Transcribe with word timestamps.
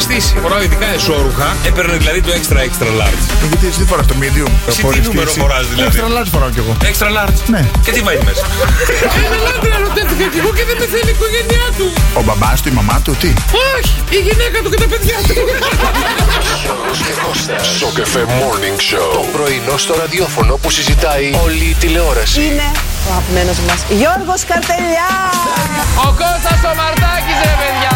όχι 0.00 0.12
σε 0.12 0.20
στήση. 0.20 0.34
Φοράω 0.42 0.62
ειδικά 0.66 0.86
εσόρουχα. 0.98 1.48
Έπαιρνε 1.68 1.96
δηλαδή 2.02 2.20
το 2.26 2.30
extra 2.38 2.58
extra 2.68 2.88
large. 3.00 3.22
Γιατί 3.50 3.66
εσύ 3.70 3.78
τι 3.82 3.86
φοράς 3.90 4.06
το 4.06 4.14
medium. 4.22 4.50
το 4.64 4.70
Εσύ 4.70 4.76
τι 4.76 4.82
χωρίς 4.84 5.06
νούμερο 5.08 5.30
στήση. 5.30 5.40
φοράς, 5.44 5.64
δηλαδή; 5.72 5.88
Extra 5.98 6.08
large 6.16 6.30
φοράω 6.34 6.50
κι 6.54 6.60
εγώ. 6.64 6.72
Extra 6.90 7.08
large. 7.18 7.38
Ναι. 7.54 7.62
Και 7.84 7.92
τι 7.96 8.00
βάζεις 8.06 8.22
μέσα; 8.28 8.44
Ένα 9.26 9.36
λάτρε 9.46 9.70
ερωτεύτηκα 9.80 10.26
κι 10.32 10.38
εγώ 10.42 10.50
και 10.58 10.64
δεν 10.68 10.76
με 10.80 10.86
θέλει 10.94 11.10
η 11.12 11.16
οικογένειά 11.18 11.66
του. 11.78 11.86
Ο 12.18 12.22
μπαμπάς 12.26 12.58
του, 12.62 12.68
η 12.72 12.74
μαμά 12.80 12.96
του, 13.04 13.12
τι; 13.22 13.30
Όχι, 13.76 13.94
η 14.18 14.20
γυναίκα 14.26 14.58
του 14.62 14.68
και 14.72 14.78
τα 14.84 14.88
παιδιά 14.92 15.16
του. 15.26 15.32
Γιώργος 16.62 16.98
και 17.06 17.14
Κώστας. 17.24 17.62
Σοκαφέ 17.80 18.22
Morning 18.38 18.78
Show. 18.88 19.10
Το 19.18 19.24
πρωινό 19.34 19.76
στο 19.84 19.92
ραδιόφωνο 20.02 20.52
που 20.62 20.70
συζητάει 20.76 21.26
όλη 21.44 21.64
η 21.72 21.76
τηλεόραση. 21.82 22.40
Είναι 22.46 22.66
ο 23.08 23.10
αγαπημένος 23.12 23.58
μας 23.66 23.80
Γιώργος 24.00 24.40
Καρτελιά. 24.50 25.10
Ο 26.06 26.08
Κώστας 26.20 26.60
ο 26.70 26.72
Μαρτάκης 26.80 27.38
ρε 27.48 27.54
παιδιά. 27.60 27.94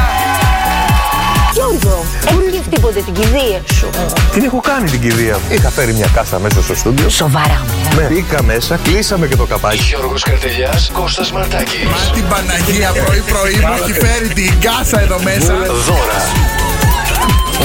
Γιώργο, 1.71 2.05
έχεις 2.49 2.69
τίποτε 2.71 3.01
την 3.01 3.15
κηδεία 3.15 3.61
σου. 3.73 3.91
Την 4.33 4.45
έχω 4.45 4.61
κάνει 4.61 4.91
την 4.91 5.01
κηδεία 5.01 5.35
μου. 5.35 5.55
Είχα 5.55 5.71
φέρει 5.71 5.93
μια 5.93 6.09
κάσα 6.15 6.39
μέσα 6.39 6.63
στο 6.63 6.75
στούντιο. 6.75 7.09
Σοβαρά 7.09 7.63
μου. 7.67 7.97
Με 7.97 8.07
μπήκα 8.11 8.43
μέσα, 8.43 8.79
κλείσαμε 8.83 9.27
και 9.27 9.37
το 9.37 9.45
καπάκι. 9.45 9.83
Γιώργος 9.83 10.23
Καρτελιάς, 10.23 10.91
Κώστας 10.93 11.33
Μαρτάκης. 11.33 12.11
Την 12.15 12.25
Παναγία 12.29 12.91
πρωί-πρωί 13.05 13.55
μου 13.55 13.75
έχει 13.83 13.93
φέρει 13.93 14.29
την 14.29 14.53
κάσα 14.61 15.01
εδώ 15.01 15.19
μέσα. 15.23 15.55
Δώρα. 15.87 16.21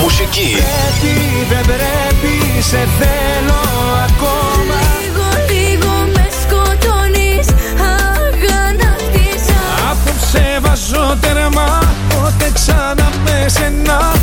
Μουσική. 0.02 0.58
Δεν 1.50 1.66
πρέπει, 1.66 2.62
σε 2.62 2.88
θέλω 3.00 3.60
ακόμα. 4.08 4.78
Λίγο, 5.02 5.28
λίγο 5.50 5.92
με 6.14 6.28
σκοτώνεις 6.42 7.48
Αγανάκτησα 7.94 9.60
Απόψε 9.92 10.60
βάζω 10.62 11.18
τέρμα, 11.22 11.80
πότε 11.80 11.89
ξανά 12.54 13.10
με 13.24 13.46
σένα. 13.50 14.14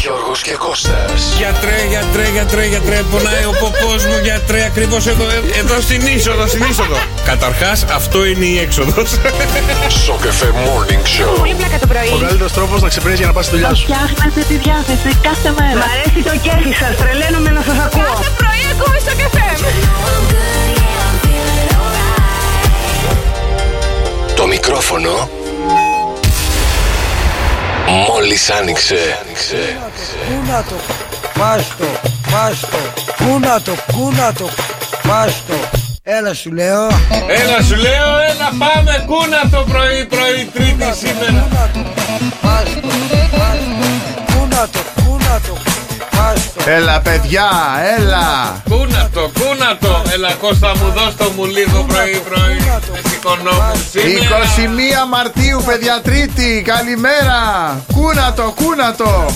Γιώργος 0.00 0.42
και 0.42 0.54
Κώστας. 0.64 1.20
Γιατρέ, 1.36 1.78
γιατρέ, 1.88 2.26
γιατρέ, 2.36 2.64
γιατρέ, 2.64 2.98
πονάει 3.10 3.44
ο 3.52 3.54
ποπός 3.60 4.00
μου, 4.08 4.16
γιατρέ, 4.22 4.64
ακριβώς 4.64 5.06
εδώ, 5.06 5.24
ε, 5.24 5.58
εδώ 5.58 5.80
στην 5.80 6.06
είσοδο, 6.06 6.46
στην 6.46 6.62
είσοδο. 6.70 6.96
Καταρχάς, 7.24 7.84
αυτό 7.98 8.24
είναι 8.26 8.44
η 8.44 8.58
έξοδος. 8.58 9.08
Σοκαφέ 10.04 10.50
Morning 10.64 11.04
Show. 11.14 11.38
Πολύ 11.38 11.54
πλάκα 11.54 11.78
το 11.78 11.86
πρωί. 11.86 12.10
Ο 12.14 12.18
καλύτερος 12.18 12.52
τρόπος 12.52 12.82
να 12.82 12.88
ξυπνήσεις 12.88 13.18
για 13.18 13.26
να 13.26 13.32
πας 13.32 13.44
στη 13.44 13.54
δουλειά 13.54 13.74
σου. 13.74 13.84
Φτιάχνετε 13.84 14.40
τη 14.50 14.54
διάθεση 14.54 15.08
κάθε 15.28 15.50
μέρα. 15.58 15.78
Μ' 15.80 15.88
αρέσει 15.92 16.20
το 16.28 16.34
κέφι 16.44 16.72
σας, 16.80 16.92
τρελαίνομαι 17.00 17.50
να 17.58 17.62
σας 17.68 17.78
ακούω. 17.86 18.12
Κάθε 18.12 18.30
πρωί 18.40 18.64
ακούμε 18.72 18.98
στο 19.04 19.12
καφέ 19.22 19.48
Το 24.34 24.46
μικρόφωνο 24.46 25.28
μόλις 27.88 28.50
άνοιξε. 28.50 29.18
Κούνατο, 30.28 30.74
πάστο, 31.38 31.84
πάστο. 32.30 32.78
Κούνατο, 33.16 33.74
κούνατο, 33.92 34.48
πάστο. 35.08 35.54
Έλα 36.02 36.34
σου 36.34 36.52
λέω. 36.52 36.86
Έλα 37.40 37.62
σου 37.68 37.76
λέω, 37.76 38.10
έλα 38.30 38.48
πάμε 38.58 39.04
κούνα 39.06 39.40
το 39.50 39.64
πρωί, 39.70 40.04
πρωί, 40.04 40.50
τρίτη 40.54 40.96
σήμερα. 40.98 41.46
Κούνατο, 41.48 41.80
πάστο, 42.42 42.88
πάστο. 43.36 43.86
Κούνατο, 44.32 44.78
κούνατο, 45.04 45.54
πάστο. 46.16 46.70
Έλα 46.70 47.00
παιδιά, 47.00 47.48
έλα. 47.98 48.26
Κούνα 48.68 49.10
το, 49.14 49.30
κούνα 49.38 49.78
το. 49.80 50.02
Έλα 50.12 50.32
Κώστα 50.32 50.72
μου, 50.76 50.92
δώσ' 50.96 51.16
το 51.16 51.30
μου 51.36 51.44
λίγο 51.44 51.84
πρωί, 51.88 52.22
πρωί. 52.28 52.56
Με 53.24 53.30
σηκωνόμουν 53.30 53.76
σήμερα. 53.90 55.04
21 55.06 55.08
Μαρτίου, 55.10 55.62
παιδιά, 55.66 56.00
Τρίτη. 56.02 56.62
Καλημέρα. 56.66 57.40
Κούνατο, 57.92 58.54
κούνατο. 58.62 59.30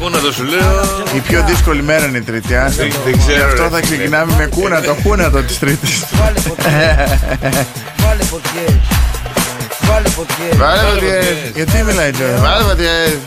Κούνα 0.00 0.18
το 0.18 0.32
σου 0.32 0.44
λέω. 0.44 0.80
Η 1.14 1.18
πιο 1.18 1.44
δύσκολη 1.46 1.82
μέρα 1.82 2.06
είναι 2.06 2.18
η 2.18 2.20
Τρίτη, 2.22 2.54
α. 2.54 2.68
Δεν- 2.76 2.92
δεν 3.04 3.18
ξέρω, 3.18 3.36
Γι' 3.36 3.42
αυτό 3.42 3.62
ρε, 3.62 3.68
θα 3.68 3.76
φίλε. 3.76 3.80
ξεκινάμε 3.80 4.34
με 4.38 4.46
κούνατο, 4.46 4.96
κούνατο 5.02 5.42
της 5.42 5.58
Τρίτης. 5.58 6.04
Βάλε 6.12 6.40
φωτιές. 6.40 7.18
Βάλε 8.04 8.22
φωτιές. 8.22 8.74
Βάλε 9.88 10.08
φωτιές. 10.08 10.56
Βάλε 10.56 10.80
Βάλε 10.82 11.00
ποτέ. 11.00 11.06
ποτέ. 11.06 11.52
Γιατί 11.54 11.82
μιλάει 11.82 12.10
τώρα; 12.10 12.36
Βάλε 12.36 12.62
ποτέ. 12.62 13.18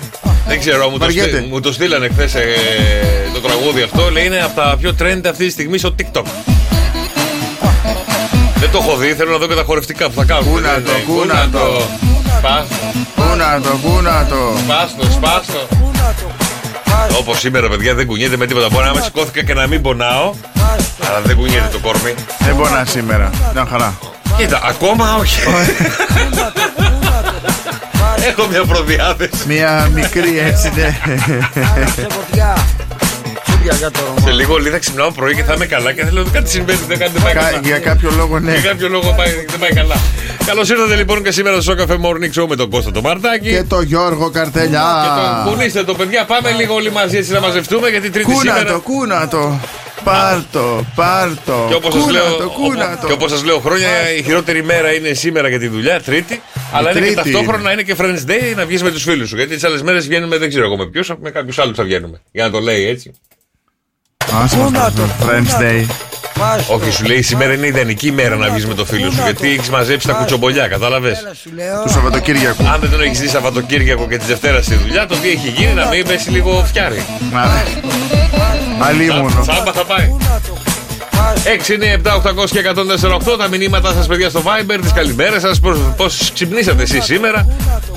Δεν 0.47 0.59
ξέρω, 0.59 0.89
μου 0.89 0.97
το, 0.97 1.05
Βαριέται. 1.05 1.29
στείλ- 1.29 1.47
μου 1.51 1.59
το 1.59 1.71
στείλανε 1.73 2.09
χθες 2.09 2.31
το 3.33 3.39
τραγούδι 3.39 3.81
αυτό. 3.81 4.09
Λέει 4.11 4.25
είναι 4.25 4.41
από 4.43 4.61
τα 4.61 4.75
πιο 4.79 4.95
trend 4.99 5.21
αυτή 5.29 5.45
τη 5.45 5.51
στιγμή 5.51 5.77
στο 5.77 5.95
TikTok. 5.99 6.25
Δεν 8.61 8.71
το 8.71 8.77
έχω 8.83 8.95
δει, 8.97 9.13
θέλω 9.13 9.31
να 9.31 9.37
δω 9.37 9.47
και 9.47 9.53
τα 9.53 9.63
χορευτικά 9.63 10.09
που 10.09 10.13
θα 10.15 10.23
κάνουν. 10.25 10.45
Κούνα 10.53 10.73
Δεν 10.73 10.83
το, 10.85 10.91
είναι, 10.91 11.03
κούνα 11.07 11.49
το. 11.51 11.81
Σπάστο, 12.37 12.75
Κούνατο, 13.15 13.79
κούνατο. 13.83 14.53
σπάστο, 14.63 15.03
σπάστο. 15.11 15.67
Κούνατο, 15.69 16.27
πάστο, 16.85 17.17
Όπως 17.19 17.39
σήμερα, 17.39 17.67
παιδιά, 17.69 17.93
δεν 17.93 18.05
κουνιέται 18.07 18.37
με 18.37 18.45
τίποτα. 18.45 18.67
Μπορεί 18.71 18.85
να 18.85 18.93
με 18.93 19.01
σηκώθηκα 19.01 19.43
και 19.43 19.53
να 19.53 19.67
μην 19.67 19.81
πονάω, 19.81 20.33
πάστο. 20.53 21.03
αλλά 21.09 21.21
δεν 21.25 21.35
κουνιέται 21.35 21.67
το 21.71 21.79
κόρμι. 21.79 22.13
Δεν 22.39 22.55
πονάς 22.55 22.89
σήμερα. 22.89 23.29
Μια 23.53 23.65
χαρά. 23.69 23.97
Κοίτα, 24.37 24.61
ακόμα 24.63 25.15
όχι. 25.19 25.41
Έχω 28.27 28.47
μια 28.49 28.63
προδιάθεση. 28.65 29.43
Μια 29.47 29.89
μικρή 29.93 30.39
έτσι, 30.39 30.71
ναι. 30.75 30.97
Σε 33.63 33.69
φωτιά. 33.69 33.73
Σούμπια 33.73 33.73
για 33.77 33.91
το 33.91 33.97
Σε 34.21 34.25
ρομά. 34.25 34.31
λίγο 34.41 34.57
λίγο 34.57 34.71
θα 34.73 34.79
ξυπνάω 34.79 35.11
πρωί 35.11 35.35
και 35.35 35.43
θα 35.43 35.53
είμαι 35.53 35.65
καλά 35.65 35.91
και 35.93 36.03
θα 36.05 36.11
λέω 36.13 36.25
κάτι 36.33 36.49
συμβαίνει, 36.49 36.79
δεν 36.87 36.97
κάτι 36.99 37.11
δεν 37.11 37.23
πάει 37.23 37.33
Κα- 37.33 37.39
καλά. 37.41 37.59
Για 37.63 37.79
κάποιο 37.79 38.09
λόγο, 38.17 38.39
ναι. 38.39 38.51
Για 38.51 38.61
κάποιο 38.69 38.87
λόγο 38.89 39.13
πάει, 39.17 39.31
δεν 39.49 39.59
πάει 39.59 39.73
καλά. 39.73 39.95
Καλώς 40.45 40.69
ήρθατε 40.69 40.95
λοιπόν 40.95 41.23
και 41.23 41.31
σήμερα 41.31 41.61
στο 41.61 41.73
Cafe 41.79 41.93
Morning 42.05 42.41
Show 42.41 42.47
με 42.47 42.55
τον 42.55 42.69
Κώστα 42.69 42.91
το 42.91 43.01
Μαρτάκη. 43.01 43.49
Και 43.49 43.63
το 43.63 43.81
Γιώργο 43.81 44.29
Καρτελιά. 44.29 44.85
Και 45.03 45.09
τον 45.21 45.53
κουνήστε 45.53 45.83
το 45.83 45.93
παιδιά, 45.93 46.25
πάμε 46.25 46.51
λίγο 46.51 46.73
όλοι 46.73 46.91
μαζί 46.91 47.17
έτσι 47.17 47.31
να 47.31 47.39
μαζευτούμε 47.39 47.89
γιατί 47.89 48.09
τρίτη 48.09 48.31
Κούνατο, 48.31 48.57
σήμερα. 48.59 48.77
κούνατο. 48.83 49.59
Πάρτο, 50.03 50.85
πάρτο. 50.95 51.65
Και 51.69 51.73
όπως 51.75 51.93
σας 51.93 52.09
λέω, 52.11 52.23
Κούνατο, 52.23 52.49
κούνατο. 52.61 53.07
και 53.07 53.13
όπως 53.13 53.31
σας 53.31 53.43
λέω 53.43 53.59
χρόνια 53.59 53.87
η 54.17 54.23
χειρότερη 54.23 54.63
μέρα 54.63 54.93
είναι 54.93 55.13
σήμερα 55.13 55.47
για 55.49 55.59
τη 55.59 55.67
δουλειά, 55.67 56.01
τρίτη. 56.01 56.41
Αλλά 56.73 56.89
είναι 56.91 56.99
και 56.99 57.13
Τρίτη. 57.13 57.31
ταυτόχρονα 57.31 57.71
είναι 57.71 57.81
και 57.81 57.95
Friends 57.97 58.29
Day 58.29 58.55
να 58.55 58.65
βγεις 58.65 58.83
με 58.83 58.91
τους 58.91 59.03
φίλους 59.03 59.29
σου. 59.29 59.35
Γιατί 59.35 59.53
τις 59.53 59.63
άλλες 59.63 59.81
μέρες 59.81 60.07
βγαίνουμε 60.07 60.37
δεν 60.37 60.49
ξέρω 60.49 60.65
εγώ 60.65 60.77
με 60.77 60.85
ποιους, 60.87 61.11
με 61.21 61.29
κάποιους 61.31 61.59
άλλους 61.59 61.77
θα 61.77 61.83
βγαίνουμε. 61.83 62.21
Για 62.31 62.43
να 62.43 62.51
το 62.51 62.59
λέει 62.59 62.87
έτσι. 62.87 63.11
Άσε 64.33 64.57
μας 64.57 64.65
Κούνατο, 64.65 65.01
το 65.01 65.25
Friends 65.27 65.61
Day. 65.61 65.85
Πάστο. 66.39 66.73
Όχι, 66.73 66.91
σου 66.91 67.03
λέει 67.03 67.21
σήμερα 67.21 67.53
είναι 67.53 67.67
ιδανική 67.67 68.07
ημέρα 68.07 68.35
να 68.35 68.49
βγεις 68.49 68.65
με 68.65 68.73
το 68.73 68.85
φίλο 68.85 69.11
σου. 69.11 69.21
Γιατί 69.23 69.49
έχεις 69.49 69.69
μαζέψει 69.69 70.07
τα 70.07 70.13
κουτσομπολιά, 70.13 70.67
κατάλαβες; 70.67 71.19
Έλα 71.19 71.33
σου 71.33 71.49
λέω. 71.55 71.83
Του 71.83 71.89
Σαββατοκύριακου. 71.89 72.67
Αν 72.73 72.79
δεν 72.79 72.91
τον 72.91 73.01
έχεις 73.01 73.19
δει 73.19 73.27
Σαββατοκύριακο 73.27 74.07
και 74.07 74.17
τη 74.17 74.25
Δευτέρα 74.25 74.61
στη 74.61 74.75
δουλειά, 74.75 75.05
το 75.07 75.15
τι 75.15 75.29
έχει 75.29 75.49
γίνει 75.49 75.73
να 75.73 75.85
μην 75.85 76.07
πέσει 76.07 76.29
λίγο 76.29 76.63
φτιάρι. 76.67 77.05
Αλίμονο. 78.79 79.43
Σάμπα 79.43 79.71
θα 79.71 79.85
πάει. 79.85 80.07
Κούνατο, 80.07 80.57
πάστο. 81.11 81.49
6, 81.49 81.73
9, 81.73 81.91
7, 81.93 82.15
800 82.15 82.51
και 82.51 82.59
148 82.59 83.37
τα 83.37 83.47
μηνύματά 83.47 83.93
σας, 83.93 84.07
παιδιά, 84.07 84.29
στο 84.29 84.41
Viber, 84.45 84.77
τις 84.81 84.93
καλημέρες 84.93 85.41
σας, 85.41 85.59
πώς 85.97 86.31
ξυπνήσατε 86.33 86.83
εσείς 86.83 87.03
σήμερα, 87.03 87.47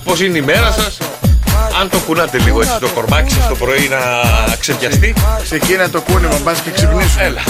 πώς 0.04 0.20
είναι 0.20 0.38
η 0.38 0.42
μέρα 0.42 0.72
σας. 0.72 0.98
Αν 1.80 1.88
το 1.90 1.98
κουνάτε 1.98 2.38
λίγο 2.38 2.60
έτσι 2.62 2.78
το 2.80 2.88
κορμάκι 2.88 3.32
σας 3.34 3.48
το 3.48 3.54
πρωί 3.54 3.88
να 3.88 4.00
ξεπιαστεί, 4.56 5.14
Ξεκίνα 5.42 5.90
το 5.90 6.00
κούνημα, 6.00 6.38
μπας 6.44 6.58
και 6.60 6.70
ξυπνήσουμε. 6.70 7.22
έλα. 7.24 7.42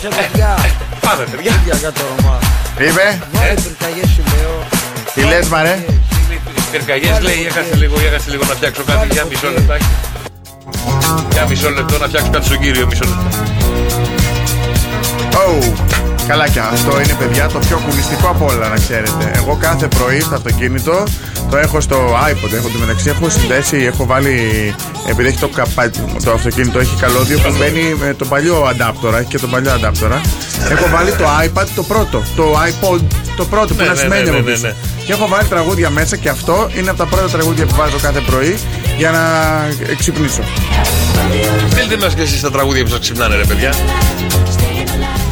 Σε 0.00 0.08
φωτιά. 0.10 0.58
Πάμε, 1.00 1.24
παιδιά. 1.24 1.52
Σούμπια 1.52 1.74
για 1.74 1.92
το 1.92 2.00
ρομά. 2.16 2.38
Είπε, 2.78 3.18
Βάλε 3.32 3.54
πυρκαγιές 3.54 4.08
σου 4.14 4.22
λέω. 4.36 4.54
τι 5.14 5.20
λες 5.22 5.48
μαρέ; 5.48 5.84
Πυρκαγιές 6.70 7.20
λέει, 7.20 7.34
για 7.40 7.50
κάτσε 7.50 7.74
λίγο, 7.74 7.94
για 8.00 8.10
κάτσε 8.10 8.30
λίγο 8.30 8.44
να 8.48 8.54
φτιάξω 8.54 8.82
κάτι. 8.86 9.06
Για 9.10 9.24
μισό 9.30 9.48
λεπτάκι. 9.50 9.84
Για 11.32 11.46
μισό 11.48 11.70
λεπτό 11.70 11.98
να 11.98 12.06
φτιάξω 12.06 12.30
κάτι 12.30 12.44
στον 12.46 12.58
κύριο, 12.60 12.86
μισό 12.86 13.04
λεπτό. 13.04 13.28
Oh. 15.46 15.95
Καλά 16.26 16.48
και 16.48 16.58
αυτό 16.60 17.00
είναι 17.00 17.14
παιδιά 17.18 17.46
το 17.48 17.58
πιο 17.58 17.82
κουνιστικό 17.88 18.28
από 18.28 18.44
όλα 18.46 18.68
να 18.68 18.76
ξέρετε. 18.76 19.30
Εγώ 19.34 19.56
κάθε 19.60 19.88
πρωί 19.88 20.20
στο 20.20 20.34
αυτοκίνητο 20.34 21.04
το 21.50 21.56
έχω 21.56 21.80
στο 21.80 21.96
iPod. 22.30 22.52
Έχω 22.56 22.68
το 22.68 22.78
μεταξύ 22.78 23.08
έχω 23.08 23.30
συνδέσει, 23.30 23.76
έχω 23.76 24.06
βάλει. 24.06 24.34
Επειδή 25.08 25.28
έχει 25.28 25.38
το, 25.38 25.48
καπα... 25.48 25.90
το 26.24 26.30
αυτοκίνητο 26.32 26.78
έχει 26.78 26.96
καλώδιο 27.00 27.38
που 27.38 27.54
μπαίνει 27.58 27.94
με 28.00 28.14
το 28.14 28.24
παλιό 28.24 28.66
αντάπτορα. 28.70 29.18
Έχει 29.18 29.28
και 29.28 29.38
το 29.38 29.46
παλιό 29.46 29.72
αντάπτορα. 29.72 30.20
Έχω 30.70 30.88
βάλει 30.90 31.10
το 31.12 31.24
iPad 31.44 31.66
το 31.74 31.82
πρώτο. 31.82 32.22
Το 32.36 32.44
iPod 32.70 33.00
το 33.36 33.44
πρώτο 33.44 33.74
που 33.74 33.80
Ναι, 33.80 33.84
είναι 33.84 33.92
ναι, 33.92 34.00
ασημένιο 34.00 34.32
ναι, 34.32 34.38
από 34.38 34.48
ναι, 34.48 34.52
πίσω. 34.54 34.66
ναι. 34.66 34.74
Και 35.04 35.12
έχω 35.12 35.28
βάλει 35.28 35.48
τραγούδια 35.48 35.90
μέσα 35.90 36.16
και 36.16 36.28
αυτό 36.28 36.68
είναι 36.78 36.88
από 36.90 36.98
τα 36.98 37.04
πρώτα 37.06 37.28
τραγούδια 37.28 37.66
που 37.66 37.74
βάζω 37.74 37.96
κάθε 38.02 38.20
πρωί 38.20 38.58
για 38.98 39.10
να 39.10 39.20
ξυπνήσω. 39.98 40.42
Στείλτε 41.70 41.96
μας 41.96 42.14
και 42.14 42.22
εσείς 42.22 42.40
τα 42.40 42.50
τραγούδια 42.50 42.82
που 42.84 42.90
σας 42.90 42.98
ξυπνάνε, 42.98 43.36
ρε 43.36 43.44
παιδιά. 43.44 43.72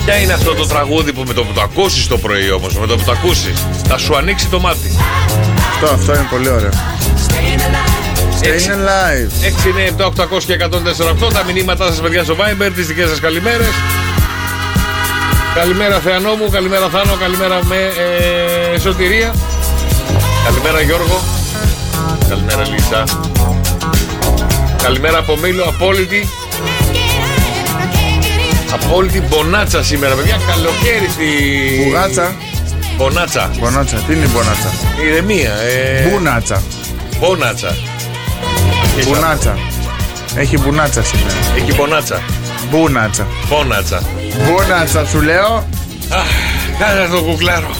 Ποια 0.04 0.16
είναι 0.16 0.32
αυτό 0.32 0.54
το 0.54 0.66
τραγούδι 0.66 1.12
που 1.12 1.22
με 1.26 1.32
το 1.32 1.44
που 1.44 1.52
το 1.52 1.60
ακούσεις 1.60 2.06
το 2.06 2.18
πρωί 2.18 2.50
όμως, 2.50 2.78
με 2.78 2.86
το 2.86 2.96
που 2.96 3.02
το 3.04 3.12
ακούσεις, 3.12 3.66
θα 3.88 3.98
σου 3.98 4.16
ανοίξει 4.16 4.48
το 4.48 4.60
μάτι. 4.60 4.96
Αυτό, 5.72 5.94
αυτό 5.94 6.14
είναι 6.14 6.26
πολύ 6.30 6.48
ωραίο. 6.48 6.70
Staying 8.40 8.70
alive. 8.70 9.30
6, 9.42 9.72
9, 9.72 9.88
7, 9.88 10.06
800 10.06 10.44
και 10.46 10.52
104, 10.52 11.10
8. 11.10 11.32
Τα 11.32 11.44
μηνύματά 11.44 11.86
σας, 11.86 12.00
παιδιά, 12.00 12.24
στο 12.24 12.36
Viber, 12.38 12.70
τις 12.74 12.86
δικές 12.86 13.08
σας 13.08 13.20
καλημέρες. 13.20 13.72
Καλημέρα 15.54 15.98
Θεανό 15.98 16.34
μου, 16.34 16.50
καλημέρα 16.50 16.88
Θάνο, 16.88 17.14
καλημέρα 17.20 17.64
με 17.64 17.76
ε, 18.74 18.78
σωτηρία. 18.78 19.34
Καλημέρα 20.44 20.80
Γιώργο. 20.80 21.22
Καλημέρα 22.28 22.68
Λίσα. 22.68 23.04
Καλημέρα 24.82 25.18
από 25.18 25.36
Μήλο, 25.36 25.64
απόλυτη. 25.64 26.28
Απόλυτη 28.74 29.20
μπονάτσα 29.20 29.82
σήμερα, 29.84 30.14
παιδιά. 30.14 30.40
Καλοκαίρι 30.46 31.08
στη. 31.10 31.26
Μπουγάτσα. 31.84 32.34
Μπονάτσα. 32.96 33.50
Μπονάτσα. 33.58 33.96
Τι 33.96 34.12
είναι 34.12 34.24
η 34.24 34.28
μπονάτσα. 34.32 34.72
Ηρεμία. 35.06 35.52
Ε... 35.52 36.08
Μπουνάτσα. 36.08 36.62
Μπονάτσα. 37.20 37.76
Μπουνάτσα. 39.06 39.58
Έχει 40.36 40.58
μπουνάτσα 40.58 41.02
σήμερα. 41.02 41.34
Έχει 41.56 41.74
μπονάτσα. 41.74 42.22
Μπουνάτσα. 42.70 43.26
Μπονάτσα. 43.48 44.02
Μπουνάτσα 44.44 45.06
σου 45.06 45.20
λέω. 45.20 45.68
Αχ, 46.08 46.26
κάνε 46.78 47.00
να 47.00 47.08
το 47.08 47.22
κουκλάρω. 47.22 47.70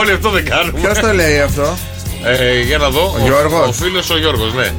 Όλοι 0.00 0.12
αυτό 0.12 0.30
δεν 0.30 0.44
κάνουμε. 0.44 0.80
Ποιος 0.80 0.98
το 0.98 1.12
λέει 1.12 1.40
αυτό; 1.40 1.76
Ε, 2.24 2.60
για 2.60 2.78
να 2.78 2.88
δω. 2.88 3.14
Ο 3.16 3.24
Γιώργος. 3.24 3.68
Ο, 3.68 3.72
φίλος 3.72 4.10
ο 4.10 4.18
Γιώργος, 4.18 4.54
ναι. 4.54 4.72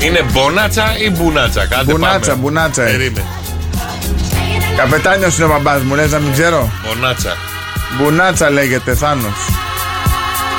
Είναι 0.00 0.24
μπονάτσα 0.32 0.84
ή 1.06 1.10
μπουνάτσα. 1.10 1.66
Κάντε 1.66 1.92
Μπουνάτσα, 1.92 2.30
πάμε. 2.30 2.42
μπουνάτσα 2.42 2.82
έχει. 2.82 2.96
Περίμενε. 2.96 3.26
Καπετάνιος 4.76 5.36
είναι 5.36 5.44
ο 5.44 5.48
μπαμπάς 5.48 5.82
μου, 5.82 5.94
λες 5.94 6.10
να 6.10 6.18
μην 6.18 6.32
ξέρω. 6.32 6.70
Μπονάτσα. 6.86 7.36
Μπουνάτσα 8.00 8.50
λέγεται, 8.50 8.94
Θάνος. 8.94 9.32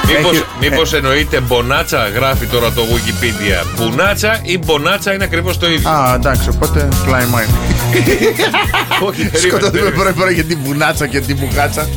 Μήπως, 0.08 0.32
Έχει- 0.32 0.46
μήπως 0.60 0.94
εννοείται 0.94 1.40
μπονάτσα, 1.40 2.08
γράφει 2.16 2.46
τώρα 2.46 2.72
το 2.72 2.82
Wikipedia. 2.82 3.66
Μπουνάτσα 3.78 4.40
ή 4.42 4.58
μπονάτσα 4.58 5.14
είναι 5.14 5.24
ακριβώς 5.24 5.58
το 5.58 5.70
ίδιο. 5.70 5.90
Α, 5.90 6.14
εντάξει, 6.16 6.50
οπότε 6.50 6.88
κλάιμα 7.06 7.44
είναι. 7.44 7.54
Όχι, 9.08 9.16
περίμενε, 9.18 9.38
Σκοτώθημε 9.38 9.70
περίμενε. 9.70 9.96
πρωί-πρωί 9.96 10.34
για 10.34 10.44
την 10.44 10.58
μπουνάτσα 10.64 11.08
και 11.08 11.20
την 11.20 11.38
μπουγάτσα. 11.38 11.88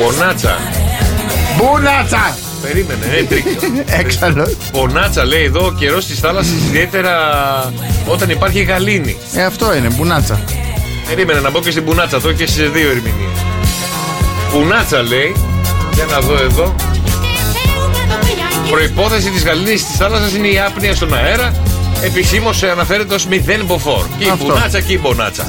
Μπονάτσα. 0.00 0.56
Μπουνάτσα! 1.56 2.36
Περίμενε, 2.62 3.06
ε, 3.18 3.22
τρίκιο. 3.22 3.60
Έξαλλο. 4.02 4.54
Μπονάτσα 4.72 5.24
λέει 5.24 5.44
εδώ 5.44 5.66
ο 5.66 5.72
καιρός 5.72 6.06
της 6.06 6.18
θάλασσας, 6.18 6.54
ιδιαίτερα 6.68 7.12
όταν 8.06 8.30
υπάρχει 8.30 8.62
γαλήνη. 8.62 9.16
Ε, 9.34 9.44
αυτό 9.44 9.74
είναι, 9.76 9.88
μπουνάτσα. 9.88 10.40
Περίμενε 11.08 11.40
να 11.40 11.50
μπω 11.50 11.60
και 11.60 11.70
στην 11.70 11.84
πουνάτσα, 11.84 12.20
το 12.20 12.32
και 12.32 12.46
σε 12.46 12.62
δύο 12.62 12.90
ερμηνείες. 12.90 13.38
Πουνάτσα 14.52 15.02
λέει, 15.02 15.36
για 15.94 16.04
να 16.04 16.20
δω 16.20 16.34
εδώ. 16.34 16.74
Προπόθεση 18.70 19.30
της 19.30 19.44
γαλήνης 19.44 19.86
της 19.86 19.96
θάλασσας 19.96 20.34
είναι 20.34 20.48
η 20.48 20.58
άπνοια 20.60 20.94
στον 20.94 21.14
αέρα. 21.14 21.52
Επισήμως 22.02 22.62
αναφέρεται 22.62 23.14
ως 23.14 23.26
0 23.30 23.64
μποφόρ. 23.66 24.04
Και 24.18 24.24
η 24.24 24.28
Αυτό. 24.28 24.44
πουνάτσα 24.44 24.80
και 24.80 24.92
η 24.92 24.98
μπονάτσα. 25.02 25.46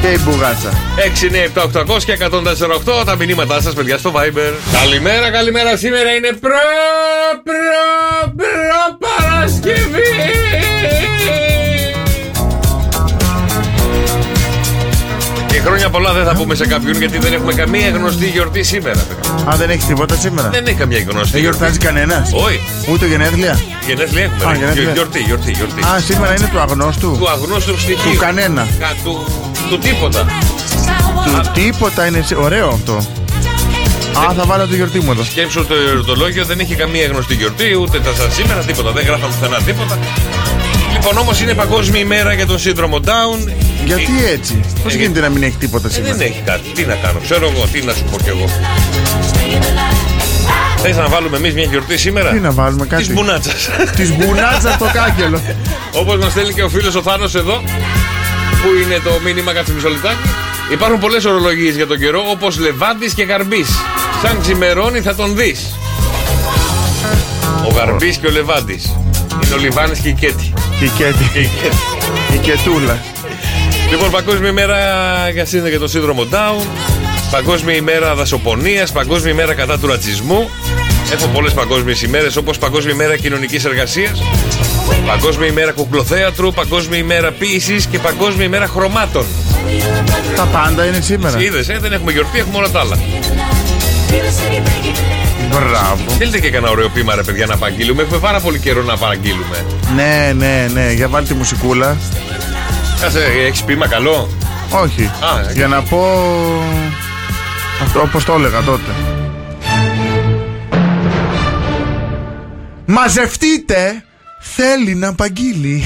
Και 0.00 0.06
η 0.06 0.18
μπουγάτσα. 0.24 0.70
6, 0.96 1.26
9, 1.26 1.44
7, 1.44 1.62
800 1.96 2.04
και 2.04 2.12
148 3.00 3.04
τα 3.04 3.16
μηνύματά 3.16 3.60
σας, 3.60 3.72
παιδιά, 3.74 3.98
στο 3.98 4.12
Viber. 4.16 4.52
Καλημέρα, 4.80 5.30
καλημέρα. 5.30 5.76
Σήμερα 5.76 6.10
είναι 6.14 6.32
προ, 6.40 6.50
προ, 7.44 8.32
προ 8.36 8.98
Παρασκευή. 8.98 10.10
Και 15.46 15.60
χρόνια 15.60 15.90
πολλά 15.90 16.12
δεν 16.12 16.24
θα 16.24 16.34
πούμε 16.34 16.54
σε 16.54 16.66
κάποιον 16.66 16.92
γιατί 16.96 17.18
δεν 17.18 17.32
έχουμε 17.32 17.52
καμία 17.54 17.88
γνωστή 17.88 18.26
γιορτή 18.26 18.62
σήμερα. 18.62 19.00
παιδιά. 19.08 19.52
Α, 19.52 19.56
δεν 19.56 19.70
έχει 19.70 19.86
τίποτα 19.86 20.14
σήμερα; 20.14 20.48
Δεν 20.48 20.66
έχει 20.66 20.76
καμία 20.76 21.04
γνωστή. 21.08 21.30
Δεν 21.32 21.40
γιορτάζει 21.40 21.78
κανένας; 21.78 22.30
Όχι. 22.32 22.60
Ούτε 22.90 23.06
γενέθλια; 23.06 23.60
Γενέθλια 23.86 24.22
έχουμε. 24.22 24.44
Α, 24.44 24.52
ρε. 24.52 24.58
γενέθλια. 24.58 24.92
Γιορτή, 24.92 25.18
γιορτή, 25.20 25.50
γιορτή. 25.50 25.80
Α, 25.82 26.00
σήμερα 26.00 26.34
είναι 26.38 26.48
του 26.52 26.60
αγνώστου. 26.60 27.16
Του 27.18 27.28
αγνώστου 27.30 27.78
στοιχείου. 27.78 28.10
Του 28.12 28.16
κανένα. 28.18 28.66
Κα- 28.78 28.96
Του, 29.04 29.24
του 29.70 29.78
τίποτα. 29.78 30.26
Του 31.24 31.50
τίποτα 31.54 32.06
είναι 32.06 32.22
σε- 32.26 32.36
ωραίο 32.36 32.68
αυτό. 32.68 32.94
Α, 34.18 34.32
θα 34.36 34.44
βάλω 34.44 34.66
τη 34.66 34.74
γιορτή 34.76 35.00
μου 35.00 35.10
εδώ. 35.10 35.24
Σκέψω 35.24 35.64
το 35.64 35.74
ερωτολόγιο 35.74 36.44
δεν 36.44 36.60
έχει 36.60 36.74
καμία 36.74 37.06
γνωστή 37.06 37.34
γιορτή, 37.34 37.76
ούτε 37.80 37.98
τα 38.00 38.14
σαν 38.14 38.32
σήμερα, 38.32 38.60
τίποτα. 38.60 38.90
Δεν 38.90 39.04
γράφαμε 39.04 39.32
πουθενά 39.34 39.60
τίποτα. 39.62 39.98
Λοιπόν, 40.92 41.16
όμως 41.18 41.40
είναι 41.40 41.54
Παγκόσμια 41.54 42.00
ημέρα 42.00 42.32
για 42.32 42.46
τον 42.46 42.58
σύνδρομο 42.58 42.98
Down. 43.04 43.48
Γιατί 43.84 44.12
έτσι, 44.32 44.60
Πώς 44.82 44.94
Ε, 44.94 44.96
γίνεται 44.96 45.20
να 45.20 45.28
μην 45.28 45.42
έχει 45.42 45.56
τίποτα 45.56 45.88
Ε, 45.88 45.90
σήμερα; 45.90 46.14
δεν 46.16 46.26
έχει 46.26 46.42
κάτι. 46.44 46.68
Τι 46.74 46.84
να 46.86 46.94
κάνω, 46.94 47.18
ξέρω 47.22 47.50
εγώ, 47.54 47.66
τι 47.72 47.80
να 47.82 47.92
σου 47.92 48.04
πω 48.10 48.16
κι 48.22 48.28
εγώ. 48.28 48.44
Θες 50.82 50.96
να 50.96 51.08
βάλουμε 51.08 51.36
εμείς 51.36 51.54
μια 51.54 51.64
γιορτή 51.64 51.98
σήμερα; 51.98 52.30
Τι 52.30 52.38
να 52.38 52.50
βάλουμε 52.50 52.82
Τη 52.82 52.88
κάτι. 52.88 53.12
μπουνάτσα. 53.12 53.50
Τη 53.96 54.12
μπουνάτσα 54.12 54.70
στο 54.72 54.90
κάγκελο. 54.92 55.40
Όπως 56.00 56.16
μας 56.16 56.30
στέλνει 56.30 56.52
και 56.54 56.62
ο 56.62 56.68
φίλος 56.68 56.94
ο 56.94 57.02
Θάνος 57.02 57.34
εδώ, 57.34 57.62
που 58.62 58.68
είναι 58.82 59.00
το 59.04 59.20
μήνυμα 59.24 59.52
κάτσε 59.52 59.72
μισό 59.72 59.88
λεπτάκι. 59.88 60.28
Υπάρχουν 60.72 60.98
πολλές 60.98 61.24
ορολογίες 61.24 61.76
για 61.76 61.86
τον 61.86 61.98
καιρό, 61.98 62.22
όπως 62.30 62.58
Λεβάντης 62.58 63.14
και 63.14 63.22
Γαρμπής. 63.22 63.68
Σαν 64.22 64.40
ξημερώνει 64.40 65.00
θα 65.00 65.14
τον 65.14 65.36
δεις. 65.36 65.78
Ο 67.68 67.74
Γαρμπής 67.76 68.16
και 68.16 68.26
ο 68.26 68.30
Λεβάντης. 68.30 68.96
Είναι 69.44 69.54
ο 69.54 69.58
Λιβάνης 69.58 69.98
και 69.98 70.08
η 70.08 70.12
Κέτη. 70.12 70.52
Και 70.78 70.84
η 70.84 70.88
Κέτη. 70.88 71.30
Και 71.32 71.38
η 71.38 71.50
Κέτη. 71.62 71.76
Η 72.34 72.38
Κετούλα. 72.38 73.02
Λοιπόν, 73.90 74.10
Παγκόσμια 74.10 74.48
ημέρα 74.48 74.76
για 75.32 75.44
σύνδεση 75.44 75.70
για 75.70 75.80
το 75.80 75.88
σύνδρομο 75.88 76.26
Down. 76.30 76.66
Παγκόσμια 77.30 77.74
ημέρα 77.74 78.14
δασοπονίας. 78.14 78.92
Παγκόσμια 78.92 79.32
ημέρα 79.32 79.54
κατά 79.54 79.78
του 79.78 79.86
ρατσισμού. 79.86 80.50
Έχω 81.12 81.26
πολλές 81.26 81.52
παγκόσμιες 81.52 82.02
ημέρες 82.02 82.36
όπως 82.36 82.58
Παγκόσμια 82.58 82.94
ημέρα 82.94 83.16
κοινωνικής 83.16 83.64
εργασίας. 83.64 84.22
Παγκόσμια 85.10 85.48
ημέρα 85.48 85.72
κουκλοθέατρου. 85.72 86.52
Παγκόσμια 86.52 86.98
ημέρα 86.98 87.32
ποιήση 87.32 87.84
και 87.90 87.98
Παγκόσμια 87.98 88.44
ημέρα 88.44 88.66
χρωμάτων. 88.66 89.26
Τα 90.36 90.44
πάντα 90.44 90.84
είναι 90.84 91.00
σήμερα. 91.00 91.40
Είδες, 91.40 91.68
ε, 91.68 91.78
δεν 91.78 91.92
έχουμε 91.92 92.12
γιορτή, 92.12 92.38
έχουμε 92.38 92.56
όλα 92.56 92.70
τα 92.70 92.80
άλλα. 92.80 92.98
Μπράβο. 95.50 96.10
Θέλετε 96.18 96.40
και 96.40 96.50
κανένα 96.50 96.72
ωραίο 96.72 96.88
πείμα, 96.88 97.14
ρε 97.14 97.22
παιδιά, 97.22 97.46
να 97.46 97.56
παραγγείλουμε. 97.56 98.02
Έχουμε 98.02 98.18
πάρα 98.18 98.40
πολύ 98.40 98.58
καιρό 98.58 98.82
να 98.82 98.96
παραγγείλουμε. 98.96 99.64
Ναι, 99.94 100.32
ναι, 100.36 100.66
ναι. 100.72 100.92
Για 100.92 101.08
βάλει 101.08 101.26
τη 101.26 101.34
μουσικούλα. 101.34 101.96
Κάτσε, 103.00 103.24
έχεις 103.46 103.62
πείμα 103.62 103.88
καλό; 103.88 104.28
Όχι. 104.70 105.04
Α, 105.04 105.52
Για 105.52 105.66
να 105.66 105.82
πω. 105.82 106.06
Αυτό 107.82 108.00
όπως 108.00 108.24
το 108.24 108.32
έλεγα 108.32 108.62
τότε. 108.62 108.90
Μαζευτείτε! 112.84 114.04
Θέλει 114.40 114.94
να 114.94 115.08
απαγγείλει. 115.08 115.84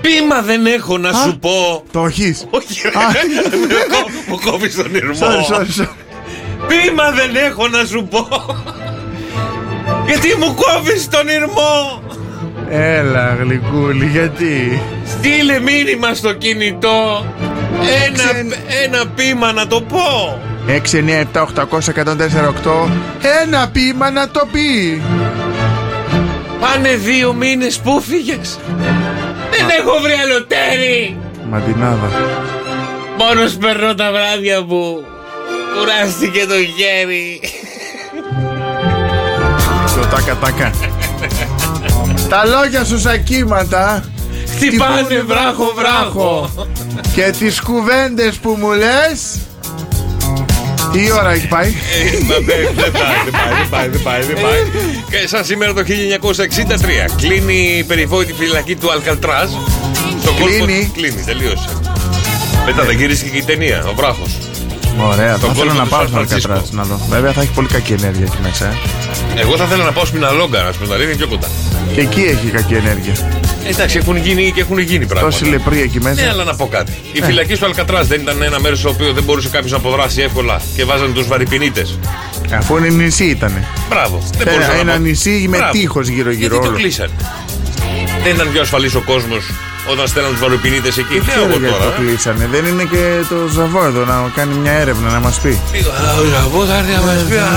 Πείμα 0.00 0.42
δεν 0.42 0.66
έχω 0.66 0.98
να 0.98 1.08
Α. 1.08 1.12
σου 1.24 1.38
πω. 1.38 1.84
Το 1.92 2.04
έχεις; 2.06 2.46
Όχι, 2.50 2.80
ρε. 2.82 2.88
Α. 2.88 3.02
Μου 4.28 4.40
κόβεις 4.44 4.74
τον 4.76 4.94
ήρμο. 4.94 5.12
Sorry, 5.20 5.54
sorry, 5.54 5.80
sorry. 5.82 5.88
Πείμα 6.68 7.10
δεν 7.10 7.36
έχω 7.36 7.68
να 7.68 7.84
σου 7.84 8.06
πω. 8.10 8.28
Γιατί 10.06 10.36
μου 10.38 10.54
κόβεις 10.54 11.08
τον 11.08 11.28
ήρμο. 11.28 12.02
Έλα, 12.70 13.36
γλυκούλη, 13.40 14.06
γιατί; 14.06 14.80
Στείλε 15.06 15.60
μήνυμα 15.60 16.14
στο 16.14 16.32
κινητό. 16.32 17.26
Ένα, 18.06 18.14
Ξεν- 18.24 18.56
ένα 18.84 19.06
πείμα 19.06 19.52
να 19.52 19.66
το 19.66 19.80
πω. 19.82 20.38
6, 20.66 20.98
9, 20.98 21.20
7, 21.32 21.42
800, 21.42 21.88
104, 21.88 22.48
8. 22.48 22.88
Ένα 23.42 23.68
ποίημα 23.72 24.10
να 24.10 24.28
το 24.28 24.48
πει. 24.52 25.02
Πάνε 26.60 26.96
δύο 26.96 27.32
μήνες 27.32 27.78
που 27.78 28.00
φύγες; 28.00 28.58
Δεν 29.50 29.68
έχω 29.78 30.00
βρει 30.02 30.12
άλλο 30.12 30.44
τέρι. 30.44 31.16
Μαντινάδα. 31.50 32.10
Μόνος 33.18 33.56
περνώ 33.56 33.94
τα 33.94 34.10
βράδια 34.12 34.64
που 34.64 35.04
κουράστηκε 35.78 36.46
το 36.46 36.54
χέρι. 36.54 37.40
Το 39.94 40.06
τάκα 40.06 40.36
τάκα. 40.36 40.70
Τα 42.28 42.44
λόγια 42.44 42.84
σου 42.84 42.98
σαν 42.98 43.22
κύματα 43.22 44.04
Χτυπάνε 44.56 44.94
χτυπούνε 44.94 45.20
βράχο 45.22 45.72
βράχο. 45.76 46.50
Και 47.14 47.34
τις 47.38 47.60
κουβέντες 47.60 48.36
που 48.36 48.56
μου 48.58 48.72
λες 48.72 49.38
Τι 50.92 51.12
ώρα 51.12 51.30
έχει 51.30 51.46
πάει; 51.48 51.68
Ε, 51.68 52.24
μα 52.24 52.34
δεν 52.34 52.44
δεν 52.74 52.92
πάει, 52.92 53.14
δεν 53.24 53.32
πάει, 53.32 53.54
δεν 53.60 53.68
πάει, 53.70 53.88
δεν 53.88 54.02
πάει, 54.02 54.22
δεν 54.22 54.40
πάει. 54.42 54.60
Και 55.10 55.28
σαν 55.28 55.44
σήμερα 55.44 55.72
το 55.72 55.82
1963 55.82 57.14
κλείνει 57.16 57.54
η 57.78 57.84
περιβόητη 57.84 58.32
φυλακή 58.32 58.74
του 58.76 58.90
Αλκατράζ. 58.90 59.50
Στον 60.22 60.34
Κλείνει. 60.36 60.58
κόλπο- 60.58 60.92
Κλείνει, 60.96 61.22
τελείωσε. 61.24 61.68
Μετά 62.66 62.84
δεν 62.84 62.96
γυρίστηκε 62.96 63.30
και 63.30 63.36
η 63.36 63.42
ταινία, 63.42 63.84
ο 63.86 63.94
βράχος. 63.94 64.36
Ωραία 65.00 65.30
θα 65.32 65.36
Στον 65.36 65.54
θέλω 65.54 65.64
κόλπο 65.70 65.74
να 65.78 65.84
του 65.84 65.88
πάω 65.90 65.98
Σαν 66.00 66.08
στον 66.08 66.18
Φρανσίσκο. 66.26 66.52
Αλκατράς 66.52 66.72
να 66.72 66.82
δω 66.82 67.00
Βέβαια 67.10 67.32
θα 67.32 67.40
έχει 67.40 67.50
πολύ 67.50 67.68
κακή 67.68 67.92
ενέργεια 67.92 68.24
εκεί 68.24 68.36
μέσα 68.42 68.64
ε. 68.66 69.40
Εγώ 69.40 69.56
θα 69.56 69.64
ήθελα 69.64 69.84
να 69.84 69.92
πάω 69.92 70.04
στην 70.04 70.24
Αλόγκα, 70.24 70.62
να 70.62 70.72
σου 70.72 70.78
πω, 70.78 70.94
είναι 70.94 71.14
πιο 71.16 71.26
κοντά. 71.28 71.48
Και 71.94 72.00
εκεί 72.00 72.20
έχει 72.20 72.46
κακή 72.46 72.74
ενέργεια 72.74 73.12
Εντάξει, 73.68 73.98
έχουν 73.98 74.16
γίνει 74.16 74.52
και 74.52 74.60
έχουν 74.60 74.78
γίνει 74.78 75.06
πράγματα. 75.06 75.38
Τόση 75.38 75.50
λεπρή 75.50 75.80
εκεί 75.80 76.00
μέσα. 76.00 76.22
Ναι, 76.22 76.28
αλλά 76.28 76.44
να 76.44 76.54
πω 76.54 76.66
κάτι. 76.68 76.92
Ε. 77.14 77.18
Η 77.18 77.22
φυλακή 77.22 77.54
στο 77.54 77.66
Αλκατράς 77.66 78.06
δεν 78.06 78.20
ήταν 78.20 78.42
ένα 78.42 78.60
μέρος 78.60 78.78
στο 78.78 78.88
οποίο 78.88 79.12
δεν 79.12 79.22
μπορούσε 79.22 79.48
κάποιος 79.48 79.70
να 79.70 79.76
αποδράσει 79.76 80.22
εύκολα 80.22 80.60
και 80.76 80.84
βάζανε 80.84 81.12
τους 81.12 81.26
βαρυπινίτες. 81.26 81.98
Αφού 82.52 82.76
είναι 82.76 82.88
νησί 82.88 83.24
ήταν. 83.24 83.64
Μπράβο. 83.88 84.18
Δεν 84.38 84.40
Ένα- 84.40 84.50
μπορούσα 84.50 84.72
να 84.72 84.78
ένα 84.80 84.92
πω. 84.92 84.98
νησί 84.98 85.46
με 85.48 85.56
Μπράβο. 85.56 85.72
τείχος 85.72 86.08
γύρω-γύρω 86.08 86.48
Γιατί 86.54 86.64
το 86.64 86.68
όλο. 86.70 86.76
κλείσανε. 86.76 87.10
Δεν 88.22 88.34
ήταν 88.34 88.50
πιο 88.52 88.60
ασφαλής 88.60 88.94
ο 88.94 89.00
κόσμος 89.00 89.50
όταν 89.92 90.06
στέλναν 90.06 90.30
τους 90.32 90.40
βαρυπινίτε 90.40 90.88
εκεί. 91.02 91.16
Δεν 91.18 91.22
Λέω 91.26 91.26
ξέρω 91.26 91.44
εγώ 91.48 91.58
γιατί 91.58 91.74
τώρα. 91.74 91.84
το 91.84 91.90
ε. 92.02 92.04
κλείσανε. 92.04 92.44
Δεν 92.54 92.64
είναι 92.70 92.84
και 92.92 93.02
το 93.32 93.36
Ζαβό 93.56 93.82
εδώ 93.90 94.02
να 94.12 94.16
κάνει 94.36 94.54
μια 94.54 94.72
έρευνα 94.72 95.08
να 95.16 95.20
μας 95.26 95.36
πει. 95.42 95.52
Α, 96.06 96.20
ο 96.22 96.24
Ζαβό 96.34 96.60
θα 96.70 96.76
έρθει 96.80 96.92
να 96.98 97.02
μας 97.08 97.20
πει, 97.28 97.36
α, 97.36 97.50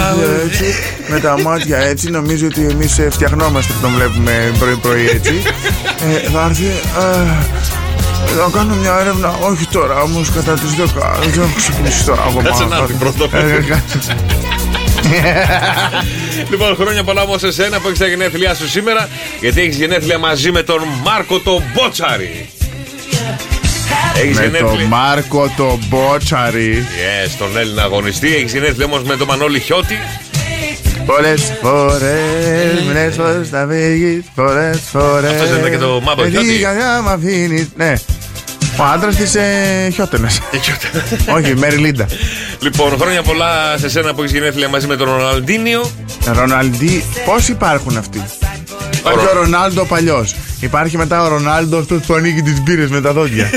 Έτσι, 0.46 0.66
με 1.12 1.20
τα 1.20 1.34
μάτια 1.42 1.78
έτσι, 1.92 2.10
νομίζω 2.10 2.46
ότι 2.52 2.62
εμείς 2.72 3.00
φτιαχνόμαστε 3.10 3.74
που 3.74 3.80
τον 3.82 3.92
βλέπουμε 3.98 4.34
πρωί-πρωί 4.60 5.06
έτσι. 5.18 5.34
Ε, 6.26 6.30
θα 6.34 6.42
έρθει. 6.50 6.66
ε, 6.66 7.34
να 8.38 8.50
κάνω 8.58 8.76
μια 8.76 8.98
έρευνα, 9.00 9.30
όχι 9.50 9.66
τώρα 9.68 10.02
όμως 10.02 10.30
κατά 10.32 10.54
τις 10.54 10.72
10. 10.78 11.16
Δεν 11.20 11.42
έχω 11.44 11.54
ξυπνήσει 11.58 12.06
τώρα 12.06 12.22
ακόμα. 12.22 12.42
Κάτσε 12.44 12.66
να 12.66 12.76
έρθει 12.76 12.94
πρώτα. 12.94 13.28
Ε, 15.06 15.22
κάτσε. 15.32 16.48
Λοιπόν, 16.50 16.76
χρόνια 16.76 17.04
πολλά 17.04 17.22
όμω 17.22 17.38
σε 17.38 17.48
εσένα 17.48 17.80
που 17.80 17.88
έχεις 17.88 18.00
τα 18.00 18.08
γενέθλιά 18.08 18.54
σου 18.56 18.70
σήμερα, 18.70 19.10
γιατί 19.40 19.62
έχεις 19.62 19.76
γενέθλια 19.76 20.18
μαζί 20.18 20.52
με 20.52 20.64
τον 20.64 20.82
Μάρκο 21.04 21.40
τον 21.40 21.64
Μπότσαρη. 21.74 22.50
Έχεις 24.16 24.38
Με 24.38 24.44
γενέθλια. 24.44 24.70
τον 24.70 24.84
Μάρκο 24.84 25.54
τον 25.58 25.80
Μπότσαρη. 25.90 26.86
Yes, 26.88 27.32
τον 27.38 27.58
Έλληνα 27.58 27.84
αγωνιστή. 27.84 28.36
Έχεις 28.36 28.54
γενέθλια 28.54 28.86
όμως 28.86 29.04
με 29.04 29.16
τον 29.16 29.28
Μανώλη 29.28 29.60
Χιώτη. 29.60 30.00
Πολλέ 31.06 31.34
φορές, 31.62 32.84
πολλέ 32.86 33.10
φορές 33.18 33.50
θα 33.50 33.68
φύγεις, 33.70 34.24
πολλέ 34.36 34.70
φορές. 34.92 35.32
Αυτός 35.32 35.50
δεν 35.50 35.60
ήταν 35.60 35.72
και 35.72 35.78
το 35.78 36.02
Μάμπο 36.04 36.28
Χιώτη; 36.30 36.54
Η 36.54 36.60
καρδιά 36.60 37.02
μ' 37.02 37.08
αφήνεις. 37.08 37.68
Ναι. 37.78 37.94
Ο 38.82 38.84
άντρας 38.84 39.16
της 39.16 39.36
ε, 39.36 39.90
Χιώτενας. 39.94 40.42
Όχι, 41.36 41.56
Μέρι 41.56 41.76
Λίντα. 41.76 42.08
λοιπόν, 42.60 42.98
χρόνια 43.00 43.22
πολλά 43.22 43.78
σε 43.78 43.90
σένα 43.90 44.14
που 44.14 44.22
έχεις 44.22 44.34
γενέθλια 44.34 44.70
μαζί 44.70 44.88
με 44.88 44.96
τον 44.96 45.10
Ροναλντίνιο. 45.10 45.92
Ροναλντί, 46.26 47.04
πώς 47.26 47.48
υπάρχουν 47.48 47.98
αυτοί; 47.98 48.24
Υπάρχει 48.98 49.26
ο 49.26 49.34
Ρονάλντο 49.34 49.86
παλιός. 49.86 50.36
Υπάρχει 50.60 50.98
μετά 50.98 51.24
ο 51.24 51.28
Ρονάλντο 51.28 51.78
αυτός 51.78 52.06
που 52.06 52.14
ανοίγει 52.14 52.42
τις 52.42 52.62
μπύρες 52.62 52.90
με 52.90 53.02
τα 53.02 53.14
δόντια. 53.14 53.50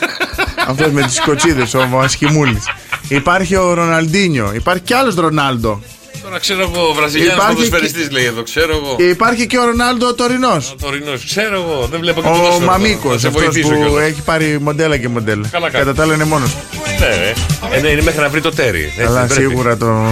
αυτός 0.70 0.90
με 0.90 1.02
τις 1.02 1.20
κοτσίδες, 1.20 1.74
ο 1.74 1.98
Ασχημούλη. 2.02 2.62
Υπάρχει 3.08 3.56
ο 3.56 3.74
Ροναλντίνιο. 3.74 4.52
Υπάρχει 4.54 4.82
κι 4.82 4.94
άλλος 4.94 5.14
Ρονάλντο. 5.14 5.82
Τώρα 6.28 6.38
ξέρω 6.38 6.60
εγώ, 6.74 6.92
Βραζιλιάνος 6.92 7.34
Υπάρχει 7.36 7.54
ποδοσφαιριστής 7.54 8.10
λέει 8.10 8.24
εδώ, 8.24 8.42
ξέρω 8.42 8.72
εγώ. 8.76 8.94
Και 8.96 9.02
υπάρχει 9.08 9.46
και 9.46 9.58
ο 9.58 9.64
Ρονάλντο 9.64 10.14
Τωρινός. 10.14 10.70
Ο 10.70 10.74
Τωρινός, 10.80 11.24
ξέρω 11.24 11.54
εγώ, 11.54 11.88
δεν 11.90 12.00
βλέπω 12.00 12.20
και 12.22 12.28
Ο 12.28 12.30
ποδόσφαιρο. 12.30 12.64
Μαμίκος, 12.70 13.12
Θα 13.12 13.18
σε 13.18 13.26
αυτός 13.26 13.42
βοηθήσω 13.42 13.68
που 13.68 13.74
κιόλας. 13.74 14.04
έχει 14.08 14.20
πάρει 14.22 14.58
μοντέλα 14.60 14.96
και 14.96 15.08
μοντέλα. 15.08 15.48
Καλά 15.50 15.70
κάνει. 15.70 15.84
Κατά 15.84 15.96
τα 15.96 16.02
άλλα 16.02 16.14
είναι 16.14 16.24
μόνος. 16.24 16.56
Ναι, 17.00 17.06
ναι. 17.06 17.76
Ε, 17.76 17.80
ναι, 17.80 17.88
είναι 17.88 18.02
μέχρι 18.02 18.20
να 18.20 18.28
βρει 18.28 18.40
το 18.40 18.50
τέρι. 18.50 18.82
Έτσι 18.84 19.02
Αλλά 19.02 19.18
δεν 19.26 19.26
πρέπει. 19.36 19.42
σίγουρα 19.48 19.76
το 19.76 20.06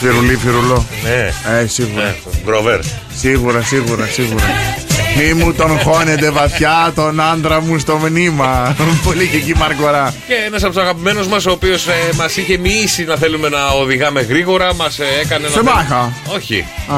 φιρουλί 0.00 0.36
φιρουλό. 0.36 0.86
Ναι, 1.04 1.32
Ε, 1.60 1.66
σίγουρα. 1.66 2.02
ναι, 2.04 2.14
Γκροβέρ. 2.44 2.80
Σίγουρα, 3.16 3.62
σίγουρα, 3.62 4.06
σίγουρα. 4.06 4.44
Μη 5.16 5.32
μου 5.34 5.52
τον 5.52 5.78
χώνετε 5.78 6.30
βαθιά 6.30 6.92
τον 6.94 7.20
άντρα 7.20 7.60
μου 7.60 7.78
στο 7.78 7.96
μνήμα. 7.96 8.76
Πολύ 9.04 9.26
και 9.26 9.36
εκεί 9.36 9.54
Μαρκορά. 9.56 10.14
Και 10.28 10.34
ένας 10.46 10.62
από 10.64 10.72
τους 10.72 10.82
αγαπημένους 10.82 11.26
μας, 11.26 11.46
ο 11.46 11.50
οποίος 11.50 11.86
ε, 11.86 11.92
μας 12.16 12.36
είχε 12.36 12.56
μοιήσει 12.58 13.04
να 13.04 13.16
θέλουμε 13.16 13.48
να 13.48 13.66
οδηγάμε 13.66 14.20
γρήγορα, 14.20 14.74
μας 14.74 14.98
έκανε 15.22 15.48
Σε 15.48 15.62
να. 15.62 15.62
μάχα. 15.74 16.12
Όχι. 16.34 16.64
Α, 16.88 16.94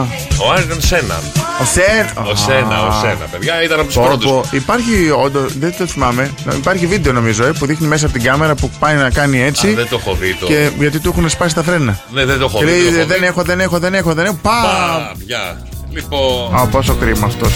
Ο 0.47 0.53
Άιρον 0.53 0.81
Σένα. 0.81 1.21
Ο 1.61 1.65
Σεν. 1.65 2.25
Ο 2.33 2.35
Σένα, 2.35 2.87
ο 2.87 2.93
Σένα, 3.01 3.27
παιδιά, 3.31 3.63
ήταν 3.63 3.79
από 3.79 3.87
τους 3.87 3.97
Πω, 3.97 4.03
πρώτους. 4.07 4.25
πω. 4.31 4.45
Υπάρχει 4.51 5.11
όντω, 5.25 5.41
δεν 5.59 5.75
το 5.79 5.87
θυμάμαι. 5.87 6.31
Υπάρχει 6.55 6.87
βίντεο 6.87 7.13
νομίζω 7.13 7.45
ε, 7.45 7.53
που 7.59 7.67
δείχνει 7.67 7.87
μέσα 7.87 8.05
από 8.07 8.15
την 8.15 8.23
κάμερα 8.25 8.55
που 8.55 8.71
πάει 8.79 8.95
να 8.95 9.11
κάνει 9.11 9.43
έτσι. 9.43 9.75
Δεν 9.75 9.89
το 9.89 9.97
έχω 10.01 10.15
δει 10.21 10.35
το. 10.35 10.47
Και 10.47 10.71
γιατί 10.79 10.99
του 10.99 11.09
έχουν 11.17 11.29
σπάσει 11.29 11.55
τα 11.55 11.63
φρένα. 11.63 12.01
Ναι, 12.11 12.25
δεν 12.25 12.39
το 12.39 12.45
έχω 12.45 12.59
Και 12.59 12.65
δει. 12.65 12.71
λέει 12.71 12.81
το 12.81 12.99
έχω 12.99 13.07
δεν 13.07 13.19
δει. 13.21 13.27
έχω, 13.27 13.43
δεν 13.43 13.61
έχω, 13.61 13.79
δεν 13.79 13.95
έχω, 13.95 14.13
δεν 14.15 14.25
έχω. 14.25 14.39
Πα! 14.43 14.51
Πα, 14.51 15.13
πια. 15.27 15.67
Λοιπόν. 15.91 16.55
Α, 16.61 16.67
πόσο 16.67 16.95
κρίμα 16.95 17.27
αυτός. 17.27 17.53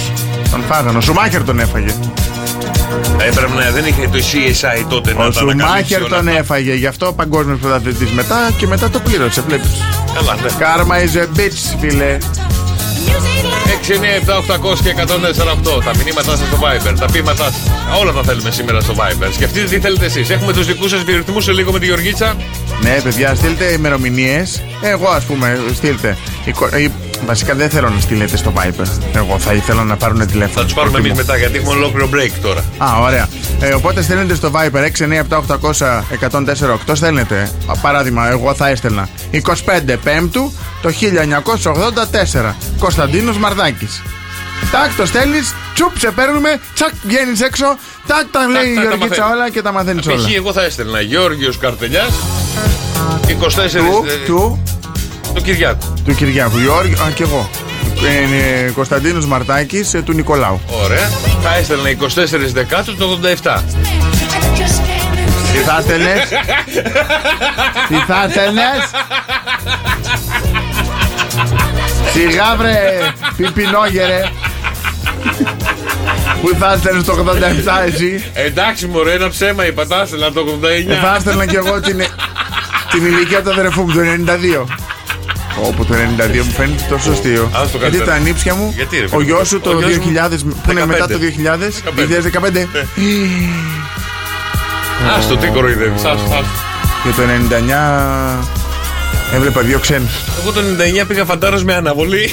Τον 0.56 0.64
φάγανε. 0.64 0.98
Ο 0.98 1.00
Σουμάχερ 1.00 1.44
τον 1.44 1.58
έφαγε. 1.58 1.94
Έπρεπε 3.28 3.54
να 3.54 3.70
δεν 3.70 3.84
είχε 3.86 4.08
το 4.12 4.18
CSI 4.18 4.84
τότε 4.88 5.14
να 5.14 5.25
Ο 5.25 5.30
τα 5.30 5.40
ανακαλύψει 5.40 5.92
Σουμάχερ 5.92 6.00
όλα 6.00 6.08
τον 6.08 6.28
αυτά. 6.28 6.38
έφαγε. 6.40 6.75
Γι' 6.75 6.86
αυτό 6.86 7.12
παγκόσμιος 7.12 7.58
πρωταθλητής 7.58 8.10
μετά 8.10 8.50
και 8.58 8.66
μετά 8.66 8.90
το 8.90 8.98
πλήρωσε. 9.00 9.40
Βλέπεις. 9.40 9.70
Καλά, 10.14 10.34
ναι. 10.34 10.48
Karma 10.60 10.96
is 11.04 11.14
a 11.22 11.38
bitch, 11.38 11.78
φίλε. 11.80 12.18
6, 13.86 13.92
9, 13.92 14.14
7, 14.26 14.36
800 14.36 14.78
και 14.82 14.88
148. 14.90 15.82
Τα 15.84 15.90
μηνύματά 15.96 16.36
σας 16.36 16.46
στο 16.46 16.58
Viber, 16.62 16.94
τα 16.98 17.06
ποίηματά 17.12 17.44
σας. 17.44 17.60
Όλα 18.00 18.12
τα 18.12 18.22
θέλουμε 18.22 18.50
σήμερα 18.50 18.80
στο 18.80 18.94
Viber. 18.94 19.28
Σκεφτείτε 19.32 19.66
τι 19.68 19.80
θέλετε 19.80 20.04
εσείς. 20.04 20.30
Έχουμε 20.30 20.52
τους 20.52 20.66
δικούς 20.66 20.90
σας 20.90 21.02
διορυθμούς 21.04 21.44
σε 21.44 21.52
λίγο 21.52 21.72
με 21.72 21.78
τη 21.78 21.86
Γεωργίτσα. 21.86 22.36
Ναι, 22.82 23.00
παιδιά, 23.02 23.34
στείλτε 23.34 23.64
ημερομηνίες. 23.64 24.62
Εγώ, 24.82 25.08
ας 25.08 25.25
πούμε, 25.25 25.60
στείλτε. 25.75 26.16
Η 27.16 27.18
κο- 27.18 27.23
η- 27.23 27.26
Βασικά 27.26 27.54
δεν 27.54 27.70
θέλω 27.70 27.88
να 27.88 28.00
στείλετε 28.00 28.37
στο 28.37 28.52
Viper. 28.56 28.87
Εγώ 29.14 29.38
θα 29.38 29.52
ήθελα 29.52 29.85
να 29.85 29.96
πάρουν 29.96 30.26
τηλέφωνο. 30.26 30.54
Θα 30.54 30.64
τους 30.64 30.75
πάρουμε 30.75 30.99
εμείς 30.99 31.12
Προτιμώ. 31.12 31.35
μετά 31.35 31.46
γιατί 31.49 31.58
έχουμε 31.58 31.75
ολόκληρο 31.85 32.08
break 32.12 32.30
τώρα. 32.42 32.64
Α, 32.78 32.99
ωραία. 33.00 33.28
Ε, 33.61 33.75
οπότε 33.75 34.02
στέλνετε 34.02 34.35
στο 34.35 34.50
Viper 34.54 34.85
697-800-1048. 34.85 36.94
Στέλνετε. 36.94 37.50
Α, 37.66 37.76
Παράδειγμα, 37.76 38.28
εγώ 38.28 38.54
θα 38.54 38.68
έστελνα 38.68 39.08
25 39.30 39.96
Πέμπτου 40.02 40.52
το 40.82 40.90
1984. 40.90 42.54
Κωνσταντίνος 42.78 43.38
Μαρδάκης. 43.38 44.02
Τάκ, 44.70 44.94
το 44.96 45.06
στέλνεις, 45.06 45.54
τσουπ, 45.75 45.99
σε 45.99 46.11
παίρνουμε, 46.11 46.61
τσακ, 46.75 46.92
βγαίνεις 47.02 47.40
έξω, 47.40 47.64
τάκ, 48.06 48.25
τα 48.30 48.46
λέει 48.46 48.70
η 48.70 48.75
τάκ, 48.75 48.85
τα 48.85 48.90
Γεωργίτσα 48.90 49.20
μαθαίνεις. 49.23 49.40
όλα 49.40 49.50
και 49.50 49.62
τα 49.62 49.73
μαθαίνεις 49.73 50.06
όλα. 50.06 50.16
Π.χ. 50.16 50.35
εγώ 50.35 50.52
θα 50.52 50.64
έστελνα 50.64 51.00
Γιώργιο 51.00 51.52
Καρτελιάς 51.61 52.11
24 53.26 53.78
Του, 53.78 54.04
ε, 54.06 54.25
του, 54.26 54.62
του 55.37 55.43
Κυριάκου. 55.43 55.95
του 56.05 56.14
Κυριάκου. 56.14 56.59
Γιώργιο, 56.59 57.02
α, 57.02 57.11
και 57.11 57.23
εγώ. 57.23 57.50
Ε, 58.66 58.71
Κωνσταντίνος 58.71 59.26
Μαρτάκης 59.26 59.90
του 60.05 60.12
Νικολάου. 60.12 60.61
Ωραία. 60.85 61.09
Θα 61.43 61.57
έστελνα 61.57 61.88
24 61.90 62.52
Δεκάτου 62.52 62.97
το 62.97 63.19
87. 63.43 63.62
Τι 65.52 65.59
θα 65.62 65.81
στέλνε, 65.81 66.14
Τι 67.88 67.95
θα 68.07 68.26
στέλνε, 68.31 68.62
Σιγά 72.12 72.57
βρε, 72.57 72.99
πιπινόγερε. 73.37 74.21
Πού 76.43 76.57
θα 76.59 76.76
στέλνε 76.76 77.02
το 77.02 77.12
87 77.12 77.87
εσύ; 77.87 78.25
Εντάξει, 78.35 78.87
μωρέ, 78.87 79.12
ένα 79.12 79.28
ψέμα 79.28 79.66
είπα. 79.66 79.87
Τα 79.87 80.00
έστελνα 80.02 80.33
το 80.33 80.45
89. 80.62 80.90
Ε, 80.90 80.95
θα 80.95 81.14
έστελνα 81.16 81.47
κι 81.47 81.57
εγώ 81.57 81.81
την, 81.81 82.02
την 82.90 83.07
ηλικία 83.07 83.43
του 83.43 83.50
αδερφού 83.50 83.83
μου, 83.83 83.93
το 83.93 84.00
92. 84.00 84.86
Όπου 85.62 85.84
το 85.84 85.94
92 85.94 86.44
μου 86.44 86.52
φαίνεται 86.52 86.82
τόσο 86.88 87.10
αστείο. 87.10 87.50
Ας 87.52 87.60
το 87.60 87.78
Γιατί 87.78 87.80
καλύτερο. 87.80 88.04
τα 88.04 88.14
ανήψια 88.14 88.54
μου, 88.54 88.72
Γιατί, 88.76 88.98
ρε, 88.98 89.04
ο 89.04 89.08
φίλε, 89.08 89.22
γιο 89.25 89.44
σου 89.44 89.60
το 89.60 89.70
ο 89.70 89.78
γιος 89.78 89.98
μου, 89.98 90.12
2000, 90.12 90.38
που 90.62 90.70
είναι 90.70 90.80
15. 90.82 90.86
μετά 90.86 91.06
το 91.06 91.18
2000, 91.18 91.82
2015. 91.94 92.66
Α 95.16 95.26
το 95.28 95.36
τι 95.36 95.46
κοροϊδεύεις. 95.46 96.02
Και 97.02 97.08
το 97.16 97.22
99 97.22 98.44
έβλεπα 99.34 99.60
δύο 99.60 99.78
ξένους. 99.78 100.12
Εγώ 100.42 100.52
το 100.52 100.60
99 101.02 101.04
πήγα 101.08 101.25
φαντάρος 101.25 101.64
με 101.64 101.75
αναβολή. 101.75 102.30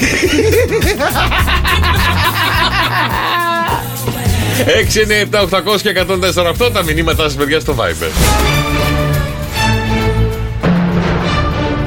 6, 4.65 5.01
9, 5.01 5.19
7, 5.21 5.41
800 5.41 5.81
και 5.81 5.89
148 5.89 6.71
τα 6.73 6.83
μηνύματά 6.83 7.23
σας, 7.23 7.33
παιδιά, 7.33 7.59
στο 7.59 7.75
Viber. 7.79 8.62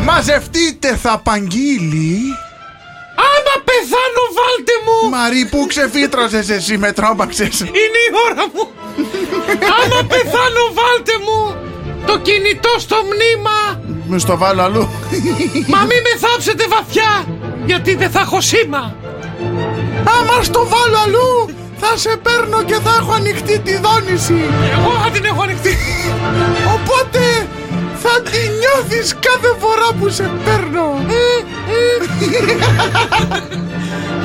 Μαζευτείτε 0.08 0.96
θα 0.96 1.18
παγγείλει 1.18 2.18
Άμα 3.28 3.54
πεθάνω, 3.68 4.24
βάλτε 4.38 4.76
μου! 4.84 5.10
Μαρή 5.16 5.46
που 5.50 5.66
ξεφύτρωσες 5.66 6.48
εσύ 6.48 6.78
με 6.78 6.92
τρόμαξες; 6.92 7.60
Είναι 7.60 8.00
η 8.08 8.10
ώρα 8.28 8.44
μου! 8.52 8.64
Άμα 9.80 10.00
πεθάνω, 10.10 10.64
βάλτε 10.78 11.16
μου! 11.24 11.40
Το 12.06 12.18
κινητό 12.18 12.74
στο 12.78 12.96
μνήμα! 13.08 13.58
Με 14.06 14.18
στο 14.18 14.36
βάλω 14.36 14.62
αλλού 14.62 14.88
Μα 15.72 15.80
μην 15.88 16.00
με 16.06 16.12
θάψετε 16.22 16.64
βαθιά! 16.68 17.24
Γιατί 17.66 17.94
δεν 17.94 18.10
θα 18.10 18.20
έχω 18.20 18.40
σήμα! 18.40 18.94
Άμα 20.18 20.42
στο 20.42 20.66
βάλω 20.68 20.98
αλλού 21.04 21.30
θα 21.80 21.96
σε 21.96 22.16
παίρνω 22.16 22.62
και 22.62 22.74
θα 22.84 22.92
έχω 23.00 23.12
ανοιχτή 23.12 23.58
τη 23.58 23.74
δόνηση 23.78 24.38
Εγώ 24.72 24.90
θα 25.02 25.10
την 25.10 25.24
έχω 25.24 25.42
ανοιχτή! 25.42 25.76
Οπότε 26.74 27.20
θα 28.08 28.22
τη 28.22 28.38
νιώθεις 28.60 29.14
κάθε 29.14 29.45
φορά 29.45 29.45
που 30.06 30.12
σε 30.12 30.30
παίρνω 30.44 30.86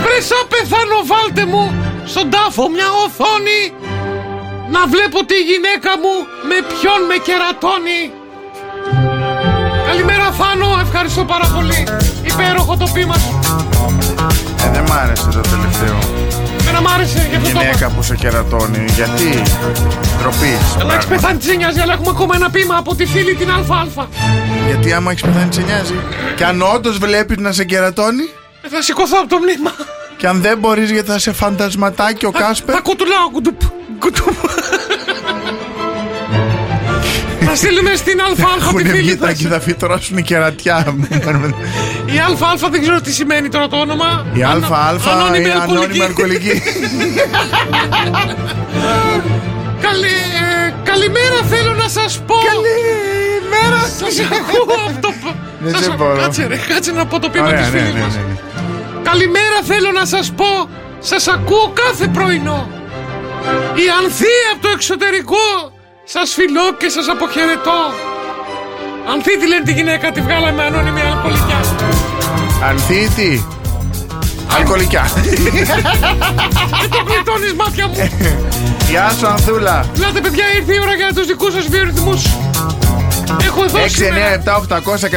Βρες 0.03 0.29
πεθάνω 0.49 0.99
βάλτε 1.11 1.45
μου 1.45 1.73
στον 2.05 2.29
τάφο 2.29 2.69
μια 2.69 2.89
οθόνη 3.05 3.61
να 4.75 4.81
βλέπω 4.93 5.19
τη 5.25 5.37
γυναίκα 5.49 5.91
μου 6.01 6.13
με 6.49 6.57
ποιον 6.69 6.99
με 7.09 7.17
κερατώνει. 7.27 8.01
Καλημέρα 9.87 10.31
Θάνο, 10.39 10.69
ευχαριστώ 10.85 11.23
πάρα 11.33 11.47
πολύ. 11.55 11.81
Υπέροχο 12.31 12.77
το 12.77 12.87
πείμα 12.93 13.15
σου. 13.23 13.39
Ε 14.65 14.69
δεν 14.73 14.83
μ' 14.87 14.91
άρεσε 15.01 15.29
το 15.29 15.41
τελευταίο 15.53 15.97
Με 15.97 16.20
Εμένα 16.73 16.89
μ' 16.89 16.93
άρεσε 16.93 17.27
γι' 17.29 17.35
αυτό 17.35 17.49
το 17.51 17.57
Γυναίκα 17.59 17.77
είπα. 17.77 17.87
που 17.95 18.03
σε 18.03 18.15
κερατώνει. 18.15 18.85
Γιατί; 18.95 19.41
Τροπή. 20.21 20.57
Εμένα 20.79 20.93
έχεις 20.93 21.05
πεθάνει 21.05 21.37
τι 21.37 21.45
σε 21.45 21.53
νοιάζει, 21.53 21.79
αλλά 21.79 21.93
έχουμε 21.93 22.09
ακόμα 22.09 22.35
ένα 22.35 22.49
πείμα 22.49 22.75
από 22.77 22.95
τη 22.95 23.05
φίλη 23.05 23.35
την 23.35 23.49
ΑΑ. 23.51 23.87
Γιατί 24.67 24.93
άμα 24.93 25.11
έχεις 25.11 25.23
πεθάνει 25.23 25.53
σε 25.53 25.61
νοιάζει. 25.61 25.95
Και 26.35 26.45
αν 26.45 26.61
όντως 26.61 26.97
βλέπει 26.97 27.37
να 27.39 27.51
σε 27.51 27.63
κερατώνει. 27.63 28.23
Ε, 28.61 28.69
Θα 28.69 28.81
σηκωθώ 28.81 29.17
από 29.19 29.29
το 29.29 29.37
μνήμα. 29.37 29.71
Και 30.17 30.27
αν 30.27 30.41
δεν 30.41 30.57
μπορείς 30.57 30.91
γιατί 30.91 31.09
θα 31.09 31.19
σε 31.19 31.31
φαντασματάκι 31.31 32.25
ο 32.25 32.31
Κάσπερ. 32.31 32.75
Θα 32.75 32.81
κουτουλάω 32.81 33.29
κουτουπ. 33.31 33.61
κουτουπ. 33.99 34.35
Θα 37.53 37.59
στείλουμε 37.59 37.95
στην 37.95 38.19
ΑΑ 38.21 38.55
Έχουν 38.59 38.77
τη 38.83 38.89
φίλη 38.89 39.01
βγει 39.01 39.15
τα 39.17 39.25
μας. 39.27 39.37
κυδαφή 39.37 39.73
τώρα 39.73 39.97
σου 39.99 40.09
είναι 40.11 40.21
κερατιά. 40.21 40.95
Η 42.05 42.17
ΑΑ 42.19 42.69
δεν 42.71 42.81
ξέρω 42.81 43.01
τι 43.01 43.11
σημαίνει 43.11 43.49
τώρα 43.49 43.67
το 43.67 43.77
όνομα. 43.77 44.25
Η 44.33 44.43
Ανα- 44.43 44.67
ΑΑ 44.71 44.89
ανώνυμη 45.11 45.37
είναι 45.39 45.51
ανώνυμη 45.51 46.01
αλκοολική. 46.01 46.01
αλκοολική. 46.01 46.61
Καλη, 49.81 50.13
ε, 50.67 50.73
καλημέρα 50.83 51.37
θέλω 51.49 51.73
να 51.73 51.87
σας 51.87 52.21
πω. 52.27 52.35
Καλημέρα. 52.51 53.81
Σας 53.99 54.19
ακούω 54.19 54.75
αυτό. 54.89 55.07
που- 55.21 55.35
Δεν 55.59 55.73
Σας- 55.73 55.83
σε 55.83 55.91
μπορώ. 55.91 56.17
Κάτσε 56.21 56.45
ρε, 56.47 56.55
κάτσε 56.73 56.91
να 56.91 57.05
πω 57.05 57.19
το 57.19 57.29
πείμα 57.29 57.45
Ωραία, 57.47 57.59
της 57.61 57.69
ναι, 57.71 57.77
φίλης 57.79 57.93
ναι, 57.93 57.99
μας. 57.99 58.15
ναι. 58.15 58.21
Καλημέρα 59.03 59.57
θέλω 59.63 59.91
να 59.91 60.05
σας 60.05 60.31
πω 60.35 60.69
Σας 60.99 61.27
ακούω 61.27 61.73
κάθε 61.85 62.07
πρωινό 62.07 62.69
Η 63.75 63.85
Ανθή 63.99 64.33
από 64.53 64.61
το 64.61 64.69
εξωτερικό 64.73 65.37
Σας 66.03 66.33
φιλώ 66.33 66.73
και 66.77 66.89
σας 66.89 67.07
αποχαιρετώ 67.09 67.79
Ανθή 69.11 69.37
τη 69.37 69.47
λένε 69.47 69.63
τη 69.63 69.73
γυναίκα 69.73 70.11
Τη 70.11 70.21
βγάλαμε 70.21 70.63
ανώνυμη 70.63 71.01
αλκοολικιά 71.01 71.59
Ανθίτη. 72.63 73.47
Αλκοολικιά. 74.57 75.09
Και 76.81 76.87
το 76.87 77.03
γλιτώνεις 77.07 77.53
μάτια 77.53 77.87
μου 77.87 77.95
Γεια 78.89 79.09
σου 79.19 79.27
Ανθούλα. 79.27 79.85
Λάτε 79.97 80.21
παιδιά 80.21 80.45
ήρθε 80.55 80.73
η 80.73 80.79
ώρα 80.81 80.93
για 80.93 81.13
τους 81.13 81.27
δικούς 81.27 81.53
σας 81.53 81.67
βιορυθμούς 81.67 82.25
Έχω 83.39 83.63
εδώ 83.63 83.77
6, 83.79 83.83
9, 83.83 83.87
σήμερα 83.89 84.43
7, 84.45 84.55
800, 84.55 85.09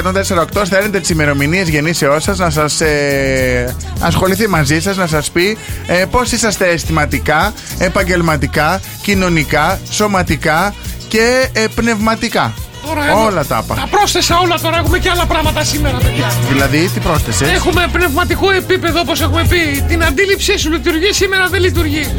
148 0.58 0.62
Στέλνετε 0.64 1.00
τις 1.00 1.10
ημερομηνίες 1.10 1.68
γεννήσεώς 1.68 2.22
σας 2.22 2.38
να 2.38 2.50
σας 2.50 2.80
ε, 2.80 3.76
ασχοληθεί 4.00 4.48
μαζί 4.48 4.80
σας, 4.80 4.96
να 4.96 5.06
σας 5.06 5.30
πει 5.30 5.58
ε, 5.86 6.04
πώς 6.10 6.32
είσαστε 6.32 6.68
αισθηματικά, 6.68 7.52
επαγγελματικά, 7.78 8.80
κοινωνικά, 9.02 9.80
σωματικά 9.90 10.74
και 11.08 11.48
ε, 11.52 11.66
πνευματικά. 11.74 12.54
Τώρα 12.86 13.08
εδώ. 13.10 13.24
Όλα 13.24 13.44
τα 13.44 13.56
άπα. 13.56 13.74
Τα 13.74 13.86
πρόσθεσα 13.90 14.38
όλα 14.38 14.58
τώρα 14.62 14.76
Έχουμε 14.78 14.98
και 14.98 15.10
άλλα 15.10 15.26
πράγματα 15.26 15.64
σήμερα 15.64 15.96
παιδιά 15.96 16.32
Δηλαδή, 16.52 16.90
τι 16.94 17.00
πρόσθεσες; 17.00 17.50
Έχουμε 17.52 17.86
πνευματικό 17.92 18.50
επίπεδο 18.50 19.00
όπως 19.00 19.20
έχουμε 19.20 19.44
πει 19.48 19.84
Την 19.88 20.04
αντίληψή 20.04 20.58
σου 20.58 20.70
λειτουργεί 20.70 21.12
σήμερα 21.12 21.48
δεν 21.48 21.60
λειτουργεί 21.60 22.14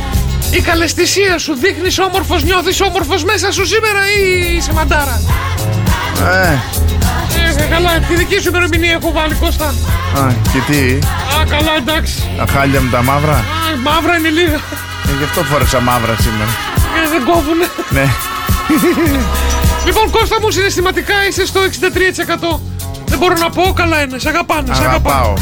Η 0.51 0.61
καλεσθησία 0.61 1.37
σου 1.37 1.53
δείχνεις 1.55 1.99
όμορφος 1.99 2.43
Νιώθεις 2.43 2.81
όμορφος 2.81 3.23
μέσα 3.23 3.51
σου 3.51 3.65
σήμερα 3.65 3.99
ή 4.19 4.55
είσαι 4.55 4.73
μαντάρα; 4.73 5.21
Ε, 6.43 6.47
ε, 7.61 7.63
Καλά 7.69 7.89
τη 8.07 8.15
δική 8.15 8.39
σου 8.39 8.47
ημερομηνία 8.49 8.91
έχω 8.91 9.11
βάλει 9.11 9.33
Κώστα 9.33 9.65
α, 9.65 10.27
και 10.53 10.71
τι, 10.71 10.93
Α 11.39 11.45
καλά 11.49 11.75
εντάξει 11.77 12.29
τα 12.37 12.45
χάλια 12.51 12.81
μου 12.81 12.89
τα 12.89 13.03
μαύρα; 13.03 13.31
Α, 13.33 13.43
Μαύρα 13.83 14.17
είναι 14.17 14.29
λίγα 14.29 14.59
Ε, 15.07 15.11
γι' 15.17 15.23
αυτό 15.23 15.43
φόρεσα 15.43 15.79
μαύρα 15.79 16.15
σήμερα. 16.19 16.49
ε, 17.05 17.09
Δεν 17.09 17.23
κόβουνε 17.25 17.65
Ναι. 17.89 18.05
Λοιπόν 19.85 20.09
Κώστα 20.11 20.37
μου 20.41 20.51
συναισθηματικά 20.51 21.13
είσαι 21.27 21.45
στο 21.45 21.59
63% 22.55 22.59
Δεν 23.05 23.17
μπορώ 23.17 23.33
να 23.39 23.49
πω 23.49 23.73
καλά 23.75 24.01
είναι 24.01 24.19
Σε 24.19 24.29
αγαπάνε 24.29 24.73
σε 24.75 24.83
Αγαπάω. 24.83 25.33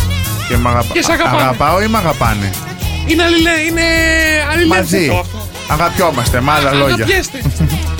Και, 0.47 0.57
μ 0.57 0.67
αγαπα... 0.67 0.93
Και 0.93 1.01
σ' 1.01 1.09
αγαπάνε. 1.09 1.41
Αγαπάω 1.41 1.81
ή 1.81 1.87
μ' 1.87 1.95
αγαπάνε; 1.95 2.51
Είναι 3.07 3.23
αλληλέ, 3.23 3.55
είναι 3.67 3.83
αλληλένθετο 4.51 5.13
Μαζί. 5.13 5.19
αυτό 5.19 5.43
Αγαπιόμαστε, 5.67 6.41
με 6.41 6.51
άλλα 6.51 6.73
λόγια. 6.73 6.93
Αγαπιέστε. 6.93 7.41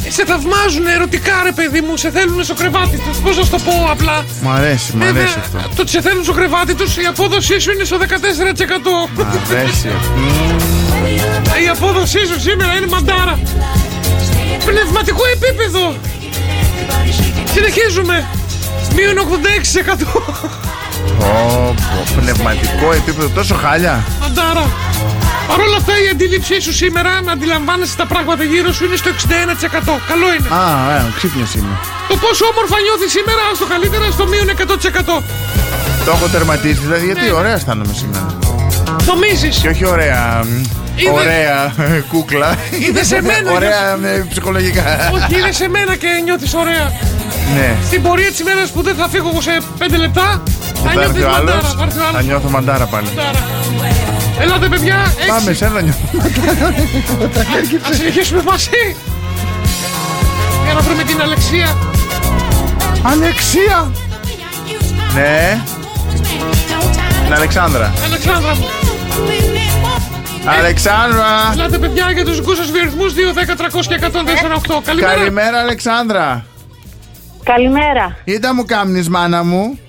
σε 0.10 0.26
θαυμάζουν 0.26 0.88
ερωτικά, 0.88 1.34
ρε 1.44 1.52
παιδί 1.52 1.82
μου. 1.82 1.98
Σε 1.98 2.10
θέλουν 2.12 2.44
στο 2.44 2.54
κρεβάτι 2.54 2.98
τους. 2.98 3.18
Πώς 3.18 3.38
να 3.38 3.44
σου 3.44 3.50
το 3.50 3.58
πω 3.58 3.88
απλά. 3.92 4.26
Μ' 4.42 4.50
αρέσει, 4.50 4.96
μ' 4.96 5.00
Βέβαια, 5.00 5.22
αρέσει 5.22 5.40
αυτό. 5.40 5.58
το 5.76 5.82
ότι 5.82 5.90
σε 5.90 6.02
θέλουν 6.02 6.24
στο 6.24 6.34
κρεβάτι 6.34 6.74
τους, 6.76 6.98
η 6.98 7.06
απόδοσή 7.06 7.60
σου 7.60 7.72
είναι 7.72 7.84
στο 7.84 7.98
14%. 7.98 8.04
Μ' 9.16 9.22
αρέσει. 9.52 9.92
Μμμ. 10.16 11.64
η 11.66 11.68
απόδοσή 11.70 12.26
σου 12.26 12.40
σήμερα 12.40 12.76
είναι 12.76 12.88
μαντάρα. 12.88 13.40
Πνευματικό 14.66 15.24
επίπεδο. 15.36 15.96
Συνεχίζουμε. 17.54 18.26
Μείον 18.96 19.18
86%. 19.18 20.06
Πω, 21.20 21.74
πω, 21.76 22.04
πνευματικό 22.22 22.92
επίπεδο 22.96 23.28
τόσο 23.30 23.56
χάλια. 23.56 24.04
Μαντάρα. 24.22 24.66
Παρ' 25.48 25.60
όλα 25.60 25.78
αυτά 25.78 25.94
η 26.06 26.08
αντίληψή 26.14 26.60
σου 26.62 26.74
σήμερα 26.74 27.22
να 27.22 27.32
αντιλαμβάνεσαι 27.32 27.96
τα 27.96 28.06
πράγματα 28.06 28.44
γύρω 28.44 28.72
σου 28.74 28.86
είναι 28.86 28.96
στο 28.96 29.10
61%. 29.10 30.00
Καλό 30.12 30.28
είναι. 30.36 30.48
Α, 30.62 30.62
ε, 30.96 31.12
ξύπνιος 31.18 31.54
είμαι. 31.56 31.74
Το 32.08 32.16
πόσο 32.24 32.46
όμορφα 32.52 32.78
νιώθεις 32.86 33.12
σήμερα, 33.18 33.42
στο 33.56 33.66
καλύτερα 33.66 34.06
στο 34.12 34.28
μείον 34.28 34.50
100%. 34.50 35.24
Το 36.06 36.12
έχω 36.16 36.28
τερματίσει, 36.28 36.80
δηλαδή 36.86 37.06
γιατί 37.06 37.26
Ναι. 37.26 37.32
ωραία 37.32 37.54
αισθάνομαι 37.54 37.94
σήμερα. 37.94 38.38
Νομίζεις. 39.06 39.58
Και 39.58 39.70
όχι 39.70 39.86
ωραία. 39.88 40.42
μ, 40.46 40.64
Είδε- 40.96 41.12
Ωραία 41.14 41.74
ε, 41.78 42.04
κούκλα. 42.12 42.56
Είδες 42.88 43.12
εμένα, 43.12 43.52
Ωραία 43.52 43.98
ε, 44.04 44.26
ψυχολογικά. 44.30 44.84
Όχι, 45.14 45.40
είναι 45.40 45.52
σε 45.52 45.68
μένα 45.70 45.96
και 45.96 46.08
νιώθεις 46.24 46.54
ωραία. 46.54 46.92
Ναι. 47.56 47.76
Στην 47.86 48.02
πορεία 48.02 48.30
της 48.30 48.40
ημέρας 48.40 48.70
που 48.72 48.82
δεν 48.82 48.96
θα 48.96 49.08
φύγω 49.10 49.30
εγώ 49.30 49.42
σε 49.42 49.58
5 49.80 49.98
λεπτά, 49.98 50.42
θα 50.84 50.90
Θα 50.94 51.02
έρθει 51.02 51.18
νιώθεις 51.18 51.24
ο 51.24 51.30
μαντάρα. 51.30 51.58
άλλος. 51.58 51.74
Θα 51.76 51.84
έρθει 51.84 51.98
ο 52.00 52.02
Θα 52.02 52.08
άλλος. 52.08 52.26
νιώθω 52.26 52.50
μαντάρα 52.50 52.86
πάλι. 52.86 53.08
μαντάρα. 53.08 53.40
Ελάτε, 54.40 54.68
παιδιά, 54.68 55.14
Πάμε, 55.28 55.50
έξι. 55.50 55.54
σένα 55.56 55.82
νιώθω. 55.82 56.00
Θα 57.84 57.94
συνεχίσουμε 58.00 58.42
μαζί. 58.46 58.96
Για 60.66 60.74
να 60.74 60.80
βρούμε 60.82 61.04
την 61.04 61.22
Αλεξία. 61.22 61.78
Αλεξία! 63.02 63.92
Ναι, 65.14 65.62
την 67.26 67.34
Αλεξάνδρα. 67.34 67.94
Αλεξάνδρα 68.06 68.56
μου. 68.56 68.68
Αλεξάνδρα! 70.60 71.26
Ελάτε, 71.54 71.78
παιδιά, 71.78 72.12
για 72.12 72.26
τους 72.26 72.36
δικού 72.36 72.56
σα 72.56 72.64
βιορυθμού 72.64 73.04
2, 73.10 73.34
10, 73.34 73.56
300 73.56 73.86
και 73.88 73.96
104, 73.96 74.54
8. 74.54 74.82
Καλημέρα. 74.86 75.14
Καλημέρα, 75.16 75.60
Αλεξάνδρα. 75.60 76.46
Καλημέρα. 77.44 78.18
Είδα 78.24 78.54
μου 78.54 78.66
κάμνεις 78.66 79.10
μάνα 79.10 79.44
μου. 79.44 79.80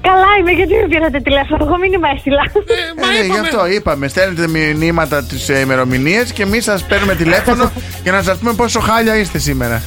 Καλά 0.00 0.26
είμαι, 0.40 0.50
γιατί 0.50 0.74
με 0.74 0.86
πήρατε 0.88 1.20
τηλέφωνο. 1.20 1.64
Εγώ 1.64 1.78
μήνυμα 1.78 2.08
έστειλα. 2.14 2.42
Ε, 2.54 3.02
μα 3.02 3.12
Ε, 3.12 3.20
γι' 3.20 3.26
είπαμε. 3.26 3.40
αυτό 3.40 3.66
είπαμε. 3.66 4.08
Στέλνετε 4.08 4.48
μηνύματα 4.48 5.24
τις 5.24 5.48
ημερομηνίες 5.48 6.32
και 6.32 6.42
εμείς 6.42 6.64
σας 6.64 6.82
παίρνουμε 6.84 7.14
τηλέφωνο 7.14 7.72
για 8.02 8.12
να 8.12 8.22
σας 8.22 8.38
πούμε 8.38 8.52
πόσο 8.52 8.80
χάλια 8.80 9.16
είστε 9.16 9.38
σήμερα. 9.38 9.82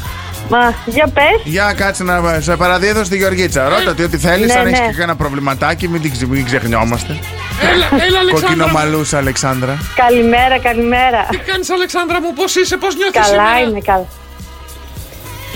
Μα, 0.50 0.74
για 0.86 1.08
πες. 1.13 1.42
Για 1.44 1.74
κάτσε 1.78 2.04
να 2.04 2.39
σε 2.39 2.56
παραδίδω 2.56 3.04
στη 3.04 3.18
Γεωργίτσα. 3.18 3.70
Ρώτα 3.70 3.94
τι 3.96 4.04
ό,τι 4.04 4.18
θέλεις. 4.18 4.54
Ναι, 4.54 4.60
αν 4.60 4.68
έχεις 4.68 4.80
ναι. 4.80 4.86
και 4.86 4.92
κανένα 4.92 5.15
προβληματάκι, 5.15 5.88
μην, 5.88 6.02
την 6.02 6.12
ξε- 6.12 6.28
μην 6.30 6.46
ξεχνιόμαστε. 6.46 7.20
Έλα, 7.74 8.04
έλα, 8.06 8.20
Αλεξάνδρα. 8.20 8.48
Κοκκινομαλού, 8.48 9.06
Αλεξάνδρα. 9.13 9.78
Καλημέρα, 9.96 10.60
καλημέρα. 10.60 11.26
Τι 11.30 11.38
κάνεις, 11.38 11.70
Αλεξάνδρα 11.70 12.22
μου, 12.22 12.34
πώς 12.34 12.56
είσαι, 12.56 12.78
πώς 12.78 12.96
νιώθεις 12.96 13.22
Καλά 13.22 13.28
σήμερα; 13.28 13.60
είμαι, 13.70 13.80
καλά. 13.80 14.06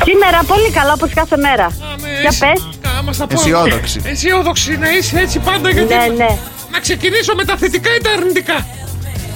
Σήμερα 0.07 0.39
πολύ 0.47 0.69
καλά, 0.71 0.93
όπως 0.93 1.11
κάθε 1.13 1.37
μέρα. 1.37 1.65
Άμε, 1.65 2.07
Για 2.21 2.29
εσύ- 2.29 2.39
πες. 2.39 2.59
Κα- 2.81 3.01
μας 3.03 3.17
τα 3.17 3.27
πω. 3.27 3.39
Αισιόδοξη. 3.39 4.01
Αισιόδοξη 4.05 4.77
να 4.77 4.89
είσαι 4.95 5.19
έτσι 5.19 5.39
πάντα 5.39 5.69
γιατί. 5.69 5.93
Ναι, 5.93 6.05
ναι. 6.23 6.37
Να 6.71 6.79
ξεκινήσω 6.79 7.35
με 7.35 7.45
τα 7.45 7.57
θετικά 7.57 7.89
ή 7.95 8.01
τα 8.01 8.09
αρνητικά; 8.17 8.65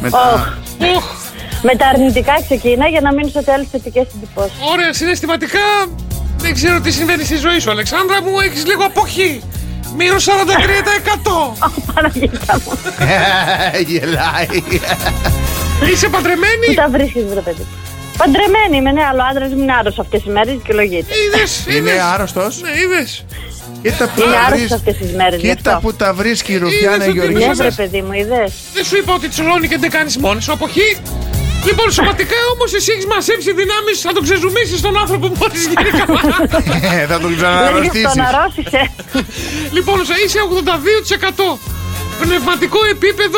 Με 0.02 0.08
Όχ. 0.08 0.12
τα... 0.12 0.58
Οχ, 0.96 1.04
Με 1.62 1.76
τα 1.76 1.88
αρνητικά 1.88 2.34
ξεκίνα 2.46 2.88
για 2.88 3.02
να 3.02 3.14
μείνεις 3.14 3.32
στο 3.32 3.44
τέλος 3.44 3.68
θετικές 3.72 4.06
εντυπώσεις. 4.16 4.58
ωραία, 4.74 4.94
συναισθηματικά 4.94 5.60
δεν 6.38 6.54
ξέρω 6.54 6.80
τι 6.82 6.92
συμβαίνει 6.92 7.24
στη 7.24 7.36
ζωή 7.36 7.60
σου, 7.60 7.70
Αλεξάνδρα 7.72 8.22
μου. 8.22 8.40
Έχεις 8.40 8.66
λίγο 8.66 8.84
αποχή. 8.86 9.42
Μείον 9.98 10.20
43%. 10.20 11.54
Παναγίτα 11.94 12.62
μου. 12.66 12.72
Γελάει. 13.90 14.64
Είσαι 15.92 16.06
Πού 16.06 16.12
παντρεμένη. 16.12 16.74
τα 16.76 16.88
βρίσκεις, 16.90 17.24
βρε 17.24 17.40
παιδί. 17.40 17.66
Παντρεμένη 18.18 18.76
είμαι, 18.78 18.92
ναι, 18.92 19.04
αλλά 19.10 19.24
ο 19.24 19.28
άντρας 19.32 19.50
μου 19.54 19.62
είναι 19.64 19.74
άρρωστος 19.80 20.06
αυτές 20.06 20.22
τις 20.24 20.32
μέρες 20.34 20.56
και 20.66 20.74
λογείται. 20.74 21.12
Είδες, 21.24 21.66
Είναι 21.76 21.92
άρρωστος; 22.14 22.62
Ναι, 22.62 22.70
είδες. 22.84 23.26
Κοίτα 23.82 24.06
που 24.16 24.22
Είναι 24.22 24.32
τα 24.32 24.40
άρρωστος 24.40 24.60
βρεις- 24.60 24.72
αυτές 24.80 24.96
τις 24.98 25.12
μέρες, 25.20 25.40
γι' 25.42 25.48
Κοίτα 25.56 25.76
αυτό. 25.76 25.88
που 25.88 25.94
τα 26.02 26.14
βρίσκει 26.14 26.52
η 26.54 26.58
Ρουφιάνα 26.58 26.96
Είδες 26.96 27.08
ότι 27.08 27.18
Γεωργίτσα. 27.18 27.40
Ναι, 27.48 27.54
Είδες. 27.54 27.58
βρε 27.76 27.86
παιδί 27.86 28.02
μου, 28.06 28.14
είδες. 28.22 28.52
Δεν 28.74 28.84
σου 28.86 28.96
είπα 28.98 29.12
ότι 29.14 29.28
τσουλώνει 29.30 29.68
και 29.68 29.78
δεν 29.84 29.90
κάνεις 29.90 30.18
μόνη 30.18 30.42
σου 30.42 30.52
αποχή. 30.52 30.90
Λοιπόν, 31.68 31.92
σωματικά 31.92 32.36
όμως 32.54 32.70
εσύ 32.74 32.92
έχεις 32.96 33.06
μαζέψει 33.14 33.50
δυνάμεις 33.62 33.98
να 34.08 34.14
τον 34.14 34.24
ξεζουμίσεις 34.28 34.82
τον 34.82 34.98
άνθρωπο 34.98 35.26
μόλι 35.40 35.58
γίνει 35.70 35.92
καλά. 36.02 36.22
Ε, 37.00 37.06
Θα 37.12 37.18
τον 37.20 37.30
Λέγες 37.30 37.38
ξαναναρρωστήσεις. 37.42 38.14
τον 38.14 38.22
αρρώστησε. 38.30 38.82
λοιπόν, 39.78 39.98
είσαι 40.26 40.40
82%. 40.48 41.60
Πνευματικό 42.22 42.80
επίπεδο 42.92 43.38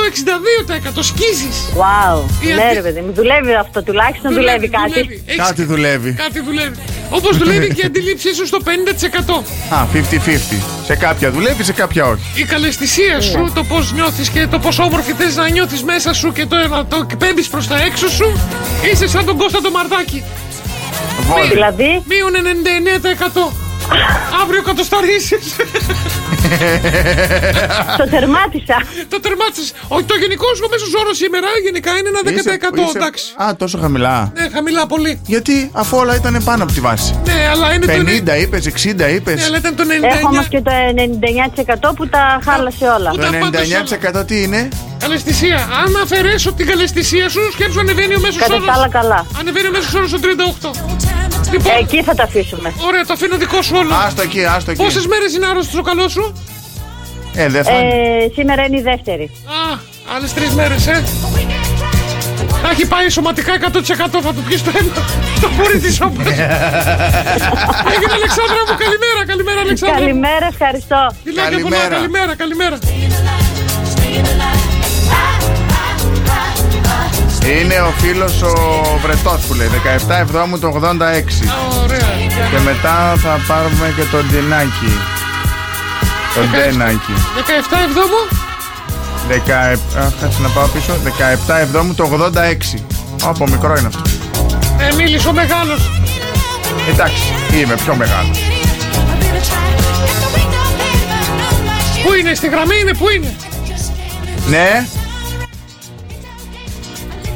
62%. 0.99 1.03
Σκίζεις. 1.03 1.55
Wow. 1.75 2.17
Η 2.41 2.47
Ναι, 2.47 2.53
αντι- 2.53 2.73
ρε 2.73 2.81
παιδί 2.81 3.01
μου, 3.01 3.13
δουλεύει 3.13 3.53
αυτό, 3.53 3.83
τουλάχιστον 3.83 4.33
δουλεύει 4.33 4.69
κάτι. 4.69 4.99
Έχεις- 4.99 5.37
Κάτι 5.37 5.63
δουλεύει. 5.63 6.11
Κάτι 6.13 6.39
δουλεύει. 6.41 6.75
Όπως 7.09 7.37
δουλεύει 7.37 7.67
και 7.73 7.81
η 7.81 7.85
αντίληψή 7.85 8.33
σου 8.35 8.45
στο 8.45 8.59
50%. 8.59 9.43
Α, 9.69 9.85
50-50. 9.93 10.61
Σε 10.85 10.95
κάποια 10.95 11.31
δουλεύεις, 11.31 11.65
σε 11.65 11.73
κάποια 11.73 12.05
όχι. 12.05 12.21
Η 12.35 12.43
καλεσθησία 12.43 13.21
σου, 13.21 13.51
το 13.55 13.63
πώς 13.63 13.93
νιώθεις 13.93 14.29
και 14.29 14.47
το 14.47 14.59
πόσο 14.59 14.83
όμορφη 14.83 15.11
θες 15.13 15.35
να 15.35 15.49
νιώθεις 15.49 15.83
μέσα 15.83 16.13
σου 16.13 16.31
και 16.31 16.45
το 16.45 16.55
να 16.55 16.85
το 16.85 17.05
εκπέμπεις 17.09 17.47
προς 17.47 17.67
τα 17.67 17.81
έξω 17.83 18.09
σου, 18.09 18.39
είσαι 18.91 19.07
σαν 19.07 19.25
τον 19.25 19.37
Κώστα 19.37 19.61
το 19.61 19.71
Μαρδάκη. 19.71 20.23
Βόλ. 21.27 21.47
Δηλαδή, 21.49 22.01
Μείον 22.05 22.35
99%. 22.35 23.53
Αύριο 24.41 24.61
κατοσταρίσεις. 24.63 25.55
το 27.97 28.05
τερμάτισα. 28.09 28.77
το 29.09 29.19
τερμάτισες. 29.19 29.73
Όχι, 29.87 30.03
το 30.03 30.15
γενικό 30.21 30.45
σου 30.55 30.67
μέσο 30.71 30.85
όρο 31.01 31.13
σήμερα 31.13 31.47
γενικά 31.63 31.91
είναι 31.97 32.09
ένα 32.13 32.21
10%. 32.23 32.81
Είσαι- 32.81 32.97
Εντάξει. 32.99 33.25
Α, 33.43 33.55
τόσο 33.55 33.77
χαμηλά. 33.77 34.31
Ναι, 34.35 34.49
χαμηλά 34.53 34.85
πολύ. 34.87 35.21
Γιατί 35.25 35.69
αφού 35.73 35.97
όλα 35.97 36.15
ήταν 36.15 36.41
πάνω 36.43 36.63
από 36.63 36.71
τη 36.71 36.79
βάση. 36.79 37.19
Ναι, 37.25 37.47
αλλά 37.51 37.73
είναι 37.73 37.85
το 37.85 37.91
50 37.91 38.37
είπες, 38.37 38.65
60 38.65 39.09
είπες. 39.09 39.35
Ναι, 39.35 39.43
αλλά 39.45 39.57
ήταν 39.57 39.75
το 39.75 39.83
99. 39.83 40.17
Έχω 40.17 40.27
όμως 40.27 40.47
και 40.47 40.61
το 40.61 40.71
99% 40.71 41.93
που 41.95 42.07
τα 42.07 42.39
χάλασε 42.45 42.85
όλα. 42.97 43.09
Που 43.09 43.15
Το 43.17 43.21
τα 43.31 43.37
πάντως 43.37 43.61
99% 44.21 44.25
τι 44.27 44.41
είναι; 44.43 44.67
Καλεσθησία. 44.99 45.55
Αν 45.85 45.95
αφαιρέσω 46.03 46.53
την 46.53 46.65
καλεσθησία 46.67 47.29
σου, 47.29 47.39
σκέψου 47.53 47.79
ανεβαίνει 47.79 48.15
ο 48.15 48.19
μέσος 48.19 48.37
Κατά 48.37 48.53
όρος. 48.53 48.65
τα 48.67 48.73
άλλα 48.73 48.89
καλά. 48.89 49.25
Ανεβαίνει 49.39 49.67
ο 49.67 49.71
μέσος 49.71 49.93
όρος 49.93 50.09
στο 50.09 50.19
38. 50.19 50.71
Λοιπόν, 51.51 51.73
Εκεί 51.79 52.03
θα 52.03 52.13
τα 52.15 52.23
αφήσουμε. 52.23 52.73
ωραία, 52.87 53.05
το 53.05 53.13
αφήνω 53.13 53.37
δικό 53.37 53.61
σου 53.61 53.75
όλο. 53.77 53.93
Άστο 54.05 54.21
εκεί, 54.21 54.45
άστο 54.45 54.71
εκεί. 54.71 54.83
Πόσες 54.83 55.05
μέρες 55.07 55.35
είναι 55.35 55.45
άρρωστος 55.45 55.79
ο 55.79 55.81
καλός 55.81 56.11
σου; 56.11 56.33
Ε, 57.33 57.47
δεν 57.47 57.63
θα. 57.63 57.71
Ε, 57.71 58.31
σήμερα 58.35 58.63
είναι 58.65 58.77
η 58.77 58.81
δεύτερη. 58.81 59.23
Α, 59.45 59.77
άλλες 60.15 60.33
τρεις 60.33 60.49
μέρες, 60.53 60.87
ε. 60.87 61.03
Θα 62.61 62.69
έχει 62.69 62.85
πάει 62.87 63.09
σωματικά 63.09 63.53
100% 63.53 64.21
θα 64.21 64.33
του 64.33 64.41
πιει 64.47 64.57
το 64.59 64.71
αίμα. 64.77 64.93
Το 65.41 65.47
πουρί 65.57 65.79
της 65.79 66.01
όπα. 66.01 66.21
Έγινε 67.93 68.13
Αλεξάνδρα 68.19 68.61
μου, 68.67 68.75
καλημέρα, 68.83 69.21
καλημέρα 69.27 69.59
Αλεξάνδρα. 69.59 69.99
μου. 69.99 70.05
Καλημέρα, 70.05 70.45
ευχαριστώ. 70.45 71.15
Φιλάκια 71.23 71.59
πολλά, 71.59 71.77
Καλημέρα. 71.77 71.95
καλημέρα, 71.95 72.35
καλημέρα. 72.35 72.77
Είναι 77.45 77.79
ο 77.79 77.93
φίλος 77.97 78.41
ο 78.41 78.53
Βρετός 79.01 79.45
που 79.45 79.53
λέει 79.53 79.67
17 80.07 80.09
Εβδόμου 80.19 80.59
το 80.59 80.67
86. 80.67 80.79
Α, 80.79 81.83
Ωραία. 81.83 81.99
Και 82.51 82.59
μετά 82.65 83.13
θα 83.17 83.39
πάρουμε 83.47 83.93
και 83.95 84.03
τον 84.11 84.25
Ντενάκι. 84.31 84.93
Τον 86.35 86.49
Ντενάκι. 86.51 87.13
17 87.13 87.77
εβδόμου; 87.87 88.21
17. 89.29 89.99
α, 89.99 90.11
Κάτσε 90.21 90.41
να 90.41 90.49
πάω 90.49 90.67
πίσω. 90.67 90.93
17 91.47 91.59
Εβδόμου 91.59 91.93
το 91.93 92.03
86. 92.03 92.83
Όπο 93.27 93.47
μικρό 93.47 93.75
είναι 93.77 93.87
αυτό. 93.87 94.01
Ε, 94.79 94.95
μίλησε 94.95 95.27
ο 95.27 95.33
μεγάλος. 95.33 95.89
Εντάξει, 96.89 97.23
είμαι 97.61 97.75
πιο 97.75 97.95
μεγάλος. 97.95 98.39
Πού 102.03 102.13
είναι, 102.13 102.33
στη 102.33 102.47
γραμμή 102.49 102.79
είναι, 102.79 102.93
πού 102.93 103.09
είναι; 103.09 103.35
Ναι. 104.49 104.87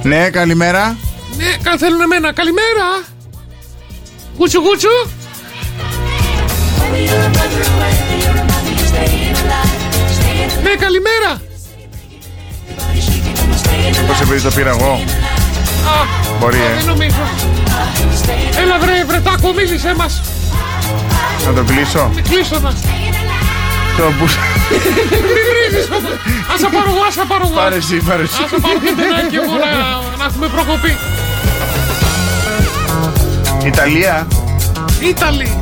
Ναι, 0.03 0.29
καλημέρα. 0.29 0.97
Ναι, 1.37 1.55
κα- 1.63 1.77
θέλουν 1.77 2.01
εμένα. 2.01 2.33
Καλημέρα. 2.33 2.85
Γούτσου 4.37 4.59
γούτσου. 4.59 4.89
Ναι, 10.63 10.69
καλημέρα. 10.79 11.41
Πώς 14.07 14.21
επειδή 14.21 14.41
το 14.41 14.49
πήρα 14.51 14.69
εγώ. 14.69 14.91
Α, 14.93 16.05
Μπορεί, 16.39 16.57
α, 16.57 16.63
ε. 16.63 16.73
δεν 16.75 16.85
νομίζω. 16.85 17.15
Έλα 18.61 18.79
βρε, 18.79 19.03
βρετάκο, 19.07 19.53
μίλησέ 19.53 19.93
μας. 19.97 20.21
Να 21.45 21.53
το 21.53 21.63
κλείσω. 21.63 22.11
Κλείστο 22.29 22.59
να. 22.59 22.73
Το 23.97 24.03
που... 24.03 24.25
Μην 25.36 25.43
βρίζεις 25.49 25.88
όμως. 25.97 26.12
Ας 26.53 26.60
θα 26.60 26.69
πάρω 26.69 26.89
εγώ, 26.93 27.03
ας 27.08 27.15
θα 27.15 27.25
πάρω 27.25 27.45
εγώ. 27.47 27.56
Πάρε 27.56 27.75
εσύ, 27.75 27.95
πάρε 28.10 28.23
εσύ. 28.23 28.39
Ας 28.43 28.49
θα 28.49 28.60
πάρω 28.60 28.79
και 28.86 28.93
τενάκι 28.97 29.36
εγώ 29.36 29.53
να, 29.63 29.71
να 30.17 30.25
έχουμε 30.25 30.47
προκοπή. 30.47 30.97
Ιταλία. 33.65 34.27
Ήταλοι. 35.10 35.58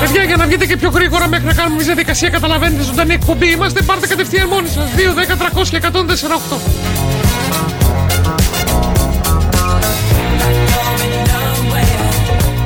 Παιδιά, 0.00 0.22
για 0.22 0.36
να 0.36 0.46
βγείτε 0.46 0.66
και 0.66 0.76
πιο 0.76 0.88
γρήγορα 0.88 1.28
μέχρι 1.28 1.46
να 1.46 1.52
κάνουμε 1.52 1.74
μια 1.76 1.84
διαδικασία, 1.84 2.28
καταλαβαίνετε, 2.28 2.82
ζωντανή 2.82 3.14
εκπομπή 3.14 3.46
είμαστε. 3.50 3.82
Πάρτε 3.82 4.06
κατευθείαν 4.06 4.48
μόνοι 4.48 4.68
σας. 4.68 4.84
2, 4.96 5.14
10, 5.14 5.36
300 5.36 5.68
και 5.68 5.76
148. 5.76 6.56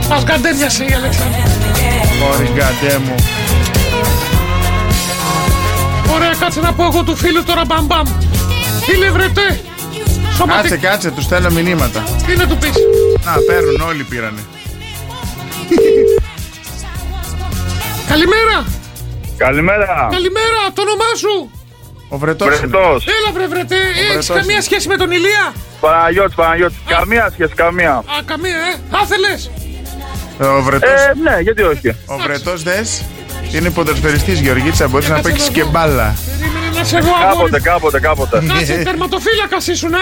Μας 0.08 0.24
γκαντέριασε 0.24 0.84
η 0.84 0.92
Αλεξάνδρα. 0.92 1.49
Ωρι 2.28 2.44
γκαντέ 2.54 2.98
μου. 2.98 3.14
Ωραία, 6.14 6.34
κάτσε 6.40 6.60
να 6.60 6.72
πω 6.72 6.84
εγώ 6.84 7.02
του 7.02 7.16
φίλου 7.16 7.44
τώρα 7.44 7.62
μπαμ 7.66 7.86
μπαμ. 7.86 8.06
Φίλε 8.84 9.10
βρετέ. 9.10 9.46
Κάτσε, 9.48 10.36
Σωματικά. 10.36 10.76
κάτσε, 10.88 11.10
του 11.10 11.20
στέλνω 11.22 11.50
μηνύματα. 11.50 12.02
Τι 12.26 12.36
να 12.36 12.46
του 12.46 12.56
πεις; 12.56 12.72
Να, 13.24 13.32
παίρνουν, 13.46 13.80
όλοι 13.88 14.04
πήρανε. 14.04 14.40
Καλημέρα. 18.08 18.64
Καλημέρα. 19.36 20.08
Καλημέρα. 20.10 20.60
Το 20.74 20.82
όνομά 20.82 21.10
σου; 21.18 21.50
Ο 22.08 22.16
Βρετός. 22.18 22.58
Βρετός. 22.58 23.06
Έλα 23.06 23.32
βρε 23.34 23.46
βρετέ. 23.46 23.76
Έχεις 23.76 24.06
Βρετός 24.08 24.26
καμία 24.26 24.52
είναι. 24.52 24.60
σχέση 24.62 24.88
με 24.88 24.96
τον 24.96 25.10
Ηλία; 25.10 25.52
Παναγιώτης, 25.80 26.34
Παναγιώτης. 26.34 26.78
Καμία 26.86 27.30
σχέση, 27.32 27.54
καμία. 27.54 27.92
Α, 27.92 28.02
καμία, 28.24 28.56
ε. 28.56 28.74
Θα 28.90 28.98
θέλες. 29.06 29.50
Ο 30.40 30.62
Βρετός. 30.62 30.90
Ε, 30.90 31.12
ναι, 31.22 31.38
γιατί 31.40 31.62
όχι. 31.62 31.88
Ο 32.06 32.16
Βρετός 32.16 32.62
δες. 32.62 33.02
Είναι 33.52 33.70
ποδοσφαιριστής 33.70 34.40
Γεωργίτσα, 34.40 34.88
μπορείς 34.88 35.08
να 35.08 35.14
κάτσε 35.14 35.30
παίξεις 35.30 35.48
να 35.48 35.54
και 35.54 35.62
δω. 35.62 35.70
μπάλα. 35.70 36.14
Περίμενε 36.38 36.78
να 36.78 36.84
σε 36.84 36.96
εγώ 36.96 37.08
αγόρι. 37.08 37.50
Κάποτε, 37.50 37.60
κάποτε, 37.60 38.00
κάποτε. 38.00 38.42
Κάτσε, 38.54 38.82
τερματοφύλακας 38.84 39.66
ήσουν, 39.66 39.94
ε. 39.94 39.98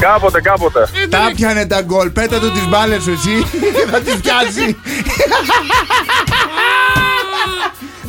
Κάποτε, 0.00 0.40
κάποτε. 0.40 0.80
Ε, 1.02 1.06
Τα 1.08 1.24
δεν- 1.24 1.34
πιάνε 1.34 1.66
τα 1.66 1.80
γκολ, 1.82 2.10
πέτα 2.10 2.38
του 2.40 2.50
τις 2.52 2.68
μπάλες 2.68 3.02
σου 3.02 3.10
εσύ 3.10 3.46
και 3.60 3.90
θα 3.90 4.00
τις 4.00 4.14
πιάσει. 4.16 4.62
Α, 4.62 4.76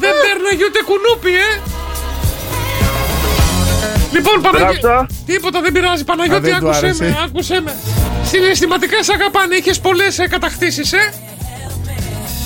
Δεν 0.02 0.12
παίρναγε 0.24 0.64
ούτε 0.70 0.80
κουνούπι, 0.90 1.30
ε. 1.48 1.50
Λοιπόν, 4.12 4.42
Παναγιώτη. 4.42 4.80
Γράψα. 4.80 5.08
Τίποτα 5.26 5.62
δεν 5.62 5.72
πειράζει, 5.72 6.04
Παναγιώτη, 6.04 6.48
Α, 6.50 6.52
δεν 6.52 6.60
του 6.60 6.68
άκουσέ 6.70 6.86
άρεσε. 6.86 7.04
με, 7.04 7.18
άκουσέ 7.26 7.62
με. 7.66 7.76
Συναισθηματικά 8.24 9.04
σε 9.04 9.14
αγαπάνε, 9.14 9.56
είχες 9.56 9.80
πολλές 9.80 10.20
ε, 10.20 10.28
κατακτήσεις, 10.28 10.94
ε; 10.94 11.14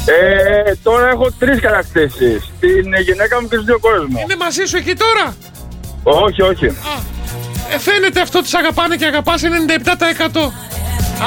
Ε, 0.05 0.75
τώρα 0.83 1.09
έχω 1.09 1.31
τρεις 1.39 1.59
κατακτήσεις. 1.59 2.51
Την 2.59 2.93
γυναίκα 3.05 3.41
μου 3.41 3.47
και 3.47 3.55
τις 3.55 3.65
δύο 3.65 3.79
κόρες 3.79 4.05
μου. 4.09 4.19
Είναι 4.23 4.35
μαζί 4.35 4.65
σου 4.65 4.77
εκεί 4.77 4.95
τώρα; 4.95 5.35
Όχι, 6.03 6.41
όχι. 6.41 6.65
Α, 6.65 6.71
ε, 7.73 7.79
φαίνεται 7.79 8.21
αυτό 8.21 8.37
ότι 8.39 8.47
σε 8.47 8.57
αγαπάνε 8.57 8.95
και 8.95 9.05
αγαπάς 9.05 9.41
97%. 9.43 10.51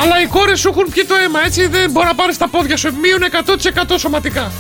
Αλλά 0.03 0.21
οι 0.23 0.27
κόρες 0.27 0.61
σου 0.61 0.69
έχουν 0.69 0.87
πιει 0.93 1.05
το 1.05 1.15
αίμα, 1.25 1.45
έτσι; 1.45 1.67
Δεν 1.67 1.91
μπορεί 1.91 2.07
να 2.07 2.15
πάρεις 2.15 2.37
τα 2.39 2.49
πόδια 2.49 2.77
σου. 2.77 2.95
Μείον 3.03 3.23
100% 3.95 3.99
σωματικά. 3.99 4.53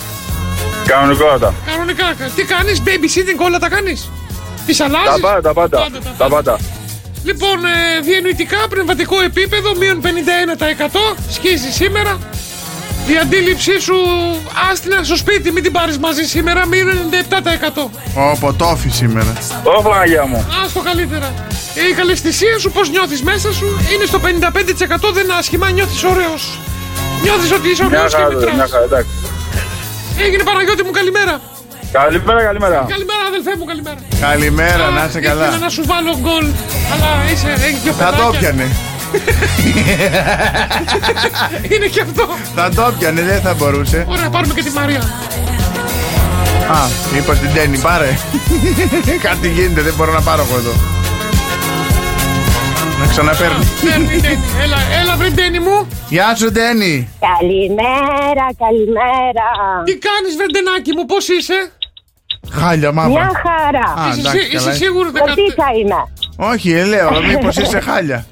Κανονικότατα. 0.86 1.54
Κανονικά. 1.66 2.04
Τι 2.36 2.44
κάνεις, 2.44 2.82
babysitting 2.86 3.40
όλα 3.44 3.58
τα 3.58 3.68
κάνεις; 3.68 4.10
Τις 4.66 4.80
αλλάζεις; 4.80 5.10
Τα 5.10 5.20
πάντα, 5.20 5.40
τα 5.40 5.52
πάντα. 5.52 5.88
Τα 6.18 6.28
πάντα. 6.28 6.58
Λοιπόν, 7.24 7.64
ε, 7.64 8.00
διανοητικά, 8.02 8.56
πνευματικό 8.68 9.20
επίπεδο, 9.20 9.74
μείον 9.76 10.00
51%. 10.00 11.16
Σκίζει 11.30 11.70
σήμερα. 11.72 12.18
Η 13.06 13.16
αντίληψή 13.22 13.78
σου 13.80 13.94
άστινα 14.70 15.02
στο 15.02 15.16
σπίτι, 15.16 15.50
μην 15.52 15.62
την 15.62 15.72
πάρεις 15.72 15.98
μαζί 15.98 16.22
σήμερα, 16.22 16.66
μείον 16.66 16.88
97%. 16.88 17.90
Ω, 18.16 18.38
ποτόφι 18.40 18.88
σήμερα. 18.88 19.32
Ω, 19.64 19.82
Παναγία 19.82 20.24
μου. 20.26 20.46
Άστο 20.64 20.80
καλύτερα. 20.80 21.34
Ε, 21.74 21.88
Η 21.90 21.92
καλεσθησία 21.92 22.58
σου, 22.58 22.70
πώς 22.70 22.90
νιώθεις 22.90 23.22
μέσα 23.22 23.52
σου, 23.52 23.66
είναι 23.94 24.04
στο 24.04 24.18
55%, 24.18 25.12
δεν 25.12 25.24
είναι 25.24 25.32
άσχημα, 25.38 25.70
νιώθεις 25.70 26.04
ωραίος. 26.04 26.58
Νιώθεις 27.22 27.52
ότι 27.52 27.68
είσαι 27.68 27.84
Μια 27.84 27.98
ωραίος 27.98 28.14
και 28.14 28.20
χαρά, 28.20 28.28
μια 28.36 28.46
μετράς. 28.46 28.70
χαρά, 28.70 28.84
εντάξει. 28.84 29.10
Έγινε 30.18 30.42
Παναγιώτη 30.42 30.82
μου, 30.84 30.90
καλημέρα. 30.90 31.40
Καλημέρα, 31.98 32.42
καλημέρα. 32.42 32.86
Καλημέρα 32.88 33.22
αδελφέ 33.28 33.52
μου, 33.58 33.64
καλημέρα. 33.64 33.96
Καλημέρα, 34.20 34.88
να 34.90 35.04
είσαι 35.04 35.18
Ήθελα 35.18 35.44
καλά. 35.44 35.58
να 35.58 35.68
σου 35.68 35.82
βάλω 35.86 36.18
γκολ, 36.20 36.46
αλλά 36.92 37.10
είσαι, 37.32 37.50
έχει 37.66 37.78
δύο 37.82 37.92
Θα 37.92 38.10
το 38.10 38.16
παιδάκια. 38.16 38.38
πιανε. 38.40 38.66
Είναι 41.74 41.86
και 41.86 42.00
αυτό. 42.00 42.26
Θα 42.54 42.68
το 42.74 42.94
πιανε, 42.98 43.20
δεν 43.22 43.40
θα 43.40 43.54
μπορούσε. 43.54 44.06
Ωραία, 44.08 44.28
πάρουμε 44.30 44.54
και 44.54 44.62
τη 44.62 44.70
Μαρία. 44.70 44.98
Α, 46.78 46.82
είπα 47.16 47.34
στην 47.34 47.52
Τέννη, 47.54 47.78
πάρε. 47.78 48.18
Κάτι 49.22 49.48
γίνεται, 49.48 49.80
δεν 49.80 49.94
μπορώ 49.96 50.12
να 50.12 50.20
πάρω 50.20 50.46
εγώ 50.48 50.56
εδώ. 50.56 50.72
Να 53.00 53.06
ξαναπαίρνει. 53.06 53.64
Παίρνει 53.84 54.14
η 54.16 54.20
Ντένι. 54.20 54.38
Έλα, 54.62 54.76
έλα 55.00 55.16
βρε 55.16 55.28
Ντένι 55.28 55.58
μου. 55.60 55.88
Γεια 56.08 56.34
σου, 56.36 56.52
Τέννη. 56.52 57.08
Καλημέρα, 57.28 58.46
καλημέρα. 58.64 59.46
Τι 59.84 59.94
κάνεις 60.06 60.32
βρεντενάκι 60.38 60.92
μου, 60.96 61.04
πώς 61.06 61.28
είσαι; 61.28 61.58
Χάλια, 62.50 62.92
Μια 62.92 63.02
μαύρα. 63.08 63.30
χαρά. 63.46 64.02
Α, 64.04 64.08
Είσαι, 64.10 64.20
εντάξει, 64.20 64.38
σί- 64.40 64.52
είσαι 64.52 64.64
καλά. 64.64 64.74
σίγουρο 64.74 65.08
Ότι 65.22 65.42
θα 65.56 65.66
είμαι; 65.80 66.48
Όχι, 66.52 66.70
ε, 66.72 66.84
λέω, 66.84 67.10
μήπως 67.28 67.56
είσαι 67.56 67.80
χάλια. 67.80 68.26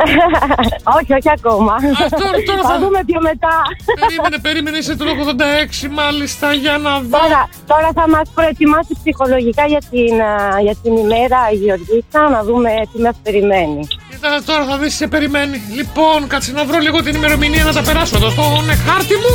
όχι, 0.98 1.12
όχι 1.18 1.30
ακόμα. 1.38 1.74
τώρα- 2.20 2.38
τώρα 2.48 2.62
θα 2.62 2.68
θα- 2.68 2.78
δούμε 2.82 3.00
πιο 3.06 3.20
μετά. 3.30 3.54
Περίμενε, 4.00 4.38
περίμενε, 4.46 4.76
είσαι 4.78 4.96
το 4.96 5.04
86 5.04 5.88
μάλιστα, 6.00 6.52
για 6.52 6.78
να 6.78 6.92
δω. 7.00 7.18
Τώρα, 7.18 7.40
τώρα 7.66 7.88
θα 7.94 8.08
μας 8.08 8.26
προετοιμάσει 8.34 8.92
ψυχολογικά 9.02 9.64
για 9.66 9.82
την, 9.90 10.14
α, 10.22 10.60
για 10.66 10.74
την 10.82 10.96
ημέρα 10.96 11.38
η 11.52 11.56
Γεωργίτσα, 11.56 12.20
να 12.34 12.42
δούμε 12.48 12.70
τι 12.92 12.98
μας 13.02 13.16
περιμένει. 13.22 13.86
Κοίτα, 14.10 14.42
τώρα 14.46 14.64
θα 14.64 14.76
δεις 14.78 14.94
σε 14.94 15.06
περιμένει. 15.06 15.56
Λοιπόν, 15.78 16.26
κάτσε 16.26 16.52
να 16.52 16.64
βρω 16.64 16.78
λίγο 16.78 17.02
την 17.02 17.14
ημερομηνία 17.14 17.64
να 17.64 17.72
τα 17.72 17.82
περάσω 17.82 18.16
εδώ 18.16 18.30
στον 18.30 18.64
χάρτη 18.86 19.14
μου. 19.22 19.32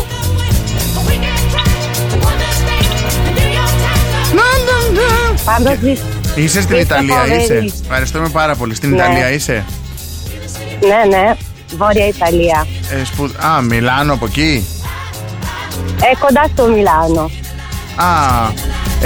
Να, 4.35 4.47
να, 4.67 5.01
να. 5.01 5.41
Πάντως, 5.45 5.79
δι- 5.79 5.99
Είσαι 6.35 6.61
στην 6.61 6.75
Είστε 6.75 6.93
Ιταλία, 6.93 7.15
φοβεροί. 7.15 7.41
είσαι. 7.43 7.73
Ευχαριστούμε 7.81 8.29
πάρα 8.29 8.55
πολύ. 8.55 8.75
Στην 8.75 8.89
Ναι. 8.89 8.95
Ιταλία 8.95 9.31
είσαι; 9.31 9.65
ναι, 10.81 11.17
ναι, 11.17 11.33
Βόρεια 11.77 12.07
Ιταλία. 12.07 12.67
Ε, 13.01 13.03
σπου... 13.05 13.23
Α, 13.45 13.61
Μιλάνο 13.61 14.13
από 14.13 14.25
εκεί; 14.25 14.67
Ε, 16.11 16.15
κοντά 16.19 16.45
στο 16.53 16.67
Μιλάνο. 16.67 17.29
Α, 17.95 18.07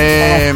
ε, 0.01 0.55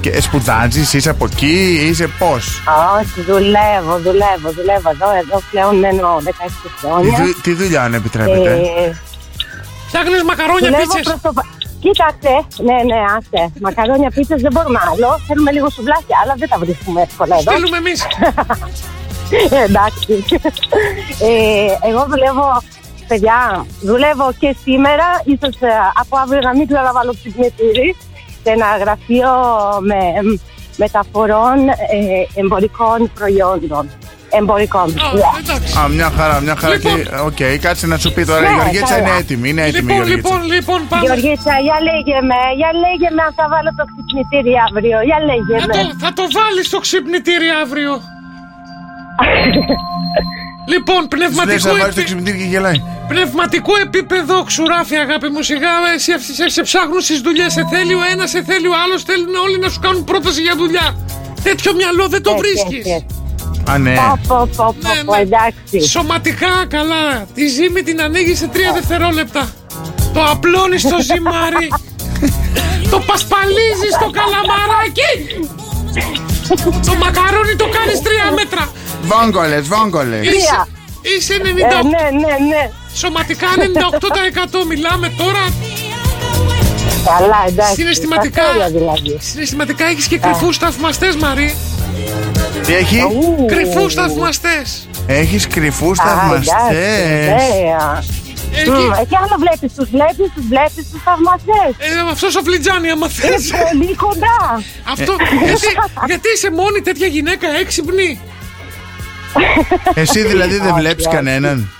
και 0.00 0.20
σπουδάζεις, 0.20 0.92
είσαι 0.92 1.10
από 1.10 1.24
εκεί, 1.32 1.78
είσαι 1.90 2.06
πώς; 2.18 2.62
Όχι, 3.00 3.20
δουλεύω, 3.26 3.98
δουλεύω, 3.98 4.50
δουλεύω 4.54 4.90
εδώ, 4.90 5.08
εδώ 5.22 5.42
πλέον 5.50 5.76
μένω 5.78 6.20
16 6.24 6.30
Τι, 6.62 6.68
χρόνια. 6.86 7.18
δου- 7.24 7.40
τι 7.42 7.52
δουλειά 7.54 7.82
αν 7.82 7.94
επιτρέπετε; 7.94 8.50
Ε, 8.52 8.92
Φτιάχνεις 9.86 10.22
μακαρόνια 10.22 10.58
δουλεύω 10.68 10.82
πίτσες. 10.82 11.02
προς 11.02 11.20
το... 11.22 11.32
πα- 11.32 11.46
Κοίταξε, 11.84 12.34
ναι, 12.68 12.78
ναι, 12.90 12.98
άσε. 13.16 13.52
Μακαρόνια 13.60 14.10
πίτσες 14.14 14.40
δεν 14.42 14.52
μπορούμε 14.52 14.80
άλλο. 14.90 15.08
Θέλουμε 15.26 15.50
λίγο 15.52 15.68
σουβλάκια, 15.70 16.16
αλλά 16.22 16.34
δεν 16.36 16.48
τα 16.48 16.58
βρίσκουμε 16.58 17.00
εύκολα 17.02 17.36
εδώ. 17.36 17.50
Στείλουμε 17.50 17.76
εμείς. 17.76 18.06
Εντάξει. 19.66 20.24
Ε, 21.28 21.88
εγώ 21.88 22.06
δουλεύω, 22.08 22.62
παιδιά, 23.08 23.66
δουλεύω 23.80 24.32
και 24.38 24.56
σήμερα, 24.62 25.06
ίσως 25.24 25.56
ε, 25.60 25.68
από 26.00 26.16
αύριο 26.16 26.40
να 26.40 26.52
μην 26.56 26.66
ξαναβάλω 26.66 27.12
ξυπνητήρι, 27.12 27.96
σε 28.42 28.50
ένα 28.50 28.76
γραφείο 28.76 29.30
με 29.80 29.98
μεταφορών 30.76 31.68
ε, 31.68 32.40
εμπορικών 32.40 33.10
προϊόντων. 33.14 33.90
Εμπορικών. 34.38 34.82
Α, 34.82 34.86
Ναι. 35.14 35.20
εντάξει. 35.42 35.78
Α, 35.78 35.88
μια 35.88 36.08
χαρά, 36.16 36.36
μια 36.40 36.56
χαρά. 36.60 36.74
Λοιπόν. 36.74 36.96
και- 37.02 37.08
Οκ, 37.28 37.60
κάτσε 37.66 37.86
να 37.92 37.96
σου 38.02 38.12
πει 38.14 38.22
τώρα. 38.30 38.40
Ναι, 38.40 38.46
η 38.46 38.50
Γεωργίτσα 38.54 38.94
καλά. 38.94 38.98
είναι 39.08 39.12
έτοιμη. 39.22 39.46
Είναι 39.50 39.62
έτοιμη 39.68 39.92
η 39.92 39.96
Λοιπόν, 39.96 40.06
Γεωργίτσα. 40.06 40.34
λοιπόν, 40.34 40.40
λοιπόν, 40.54 40.80
πάμε. 40.90 41.04
Γεωργίτσα, 41.06 41.52
για 41.66 41.76
λέγε 41.88 42.16
με, 42.30 42.38
για 42.60 42.70
λέγε 42.84 43.08
με 43.16 43.22
αν 43.26 43.32
θα 43.38 43.44
βάλω 43.52 43.70
το 43.78 43.84
ξυπνητήρι 43.90 44.52
αύριο, 44.66 44.98
για 45.08 45.18
λέγε 45.28 45.54
Θα 45.62 45.66
με. 45.68 45.72
το, 45.76 45.82
θα 46.04 46.10
το 46.18 46.24
βάλεις 46.38 46.64
στο 46.70 46.78
ξυπνητήρι 46.86 47.48
αύριο. 47.62 47.92
λοιπόν, 50.72 51.00
Σου 51.02 51.08
λέει 51.20 51.28
πνευματικό, 51.28 51.68
να 51.68 51.78
βάλεις 51.80 51.94
το 51.94 52.00
επί... 52.00 52.08
ξυπνητήρι 52.08 52.38
και 52.42 52.48
γελάει. 52.54 52.78
πνευματικό 53.12 53.72
επίπεδο, 53.86 54.36
ξουράφι 54.50 54.96
αγάπη 55.04 55.28
μου, 55.32 55.42
σιγά 55.50 55.72
εσύ, 55.94 56.10
αυτοί 56.18 56.32
σε, 56.38 56.48
σε 56.56 56.62
ψάχνουν 56.68 57.00
στις 57.08 57.20
δουλειές. 57.26 57.52
Σε 57.52 57.62
θέλει 57.72 57.94
ο 57.94 58.02
ένας, 58.12 58.28
σε 58.30 58.40
θέλει 58.48 58.66
ο 58.74 58.76
άλλος, 58.84 59.00
θέλουν 59.08 59.34
όλοι 59.44 59.58
να 59.64 59.68
σου 59.72 59.80
κάνουν 59.86 60.04
πρόταση 60.10 60.40
για 60.46 60.54
δουλειά. 60.62 60.86
Τέτοιο 61.48 61.70
μυαλό 61.74 62.04
δεν 62.14 62.22
το 62.22 62.30
Έτσι, 62.30 62.42
βρίσκεις. 62.42 62.92
έτσι. 62.92 63.06
Α, 63.70 63.78
ναι. 63.78 63.94
Πω, 63.94 64.18
πω, 64.28 64.48
πω, 64.56 64.76
πω, 64.82 64.88
Ναι, 64.94 65.04
πω, 65.04 65.14
ναι. 65.14 65.20
εντάξει. 65.20 65.88
Σωματικά 65.88 66.66
καλά. 66.68 67.26
Τη 67.34 67.46
ζύμη 67.48 67.82
την 67.82 68.02
ανοίγει 68.02 68.34
σε 68.34 68.46
τρία 68.46 68.72
δευτερόλεπτα. 68.72 69.50
Το 70.14 70.24
απλώνεις 70.30 70.80
στο 70.80 70.96
ζυμάρι. 71.02 71.68
το 72.92 72.98
πασπαλίζεις 73.06 73.92
στο 73.98 74.10
καλαμαράκι. 74.18 75.10
το 76.86 76.94
μακαρόνι 76.94 77.56
το 77.56 77.68
κάνεις 77.76 78.02
τρία 78.02 78.26
μέτρα. 78.34 78.68
Βόγκολες, 79.02 79.68
βόγκολες. 79.68 80.26
Είσαι, 80.26 80.66
είσαι 81.16 81.34
98. 81.42 81.46
Ε, 81.46 81.82
ναι, 81.92 82.04
ναι, 82.20 82.34
ναι. 82.48 82.70
Σωματικά 82.94 83.46
98% 84.62 84.66
μιλάμε 84.68 85.08
τώρα. 85.16 85.44
Καλά, 87.04 87.44
εντάξει. 87.46 87.74
Συναισθηματικά. 87.74 88.42
στα 88.42 88.50
τέλεια 88.52 88.68
δηλαδή. 88.70 89.18
Συναισθηματικά 89.20 89.84
έχεις 89.86 90.06
και 90.06 90.18
κρυφούς 90.18 90.56
θαυμαστές 90.56 91.16
Μαρή. 91.16 91.56
Τι 92.66 92.74
έχει; 92.74 93.00
Ου. 93.00 93.44
Κρυφούς 93.46 93.94
θαυμαστές. 93.94 94.88
Έχεις 95.06 95.46
κρυφούς 95.46 95.98
Α, 95.98 96.02
εντάξει, 96.26 96.50
θαυμαστές. 96.50 96.70
ωραία. 96.70 98.02
Εκεί. 98.60 98.70
Μμ, 98.70 98.92
Εκεί 99.00 99.16
άλλο 99.16 99.36
βλέπεις, 99.38 99.72
τους 99.76 99.88
βλέπεις, 99.90 100.26
τους 100.34 100.44
βλέπεις, 100.48 100.90
τους 100.90 101.02
θαυμαστές. 101.04 101.70
Ε, 101.78 102.10
αυτός 102.12 102.36
ο 102.36 102.42
φλιτζάνι 102.42 102.90
άμα 102.90 103.08
θες. 103.08 103.48
Είναι 103.48 103.58
πολύ 103.72 103.94
κοντά. 103.94 104.62
Αυτό, 104.92 105.12
γιατί, 105.44 105.66
γιατί 106.06 106.28
είσαι 106.34 106.50
μόνη 106.50 106.80
τέτοια 106.80 107.06
γυναίκα 107.06 107.48
έξυπνη; 107.60 108.20
Εσύ 109.94 110.22
δηλαδή 110.22 110.56
δεν 110.58 110.70
Όχι, 110.70 110.80
βλέπεις 110.80 111.06
όχι. 111.06 111.14
κανέναν; 111.16 111.70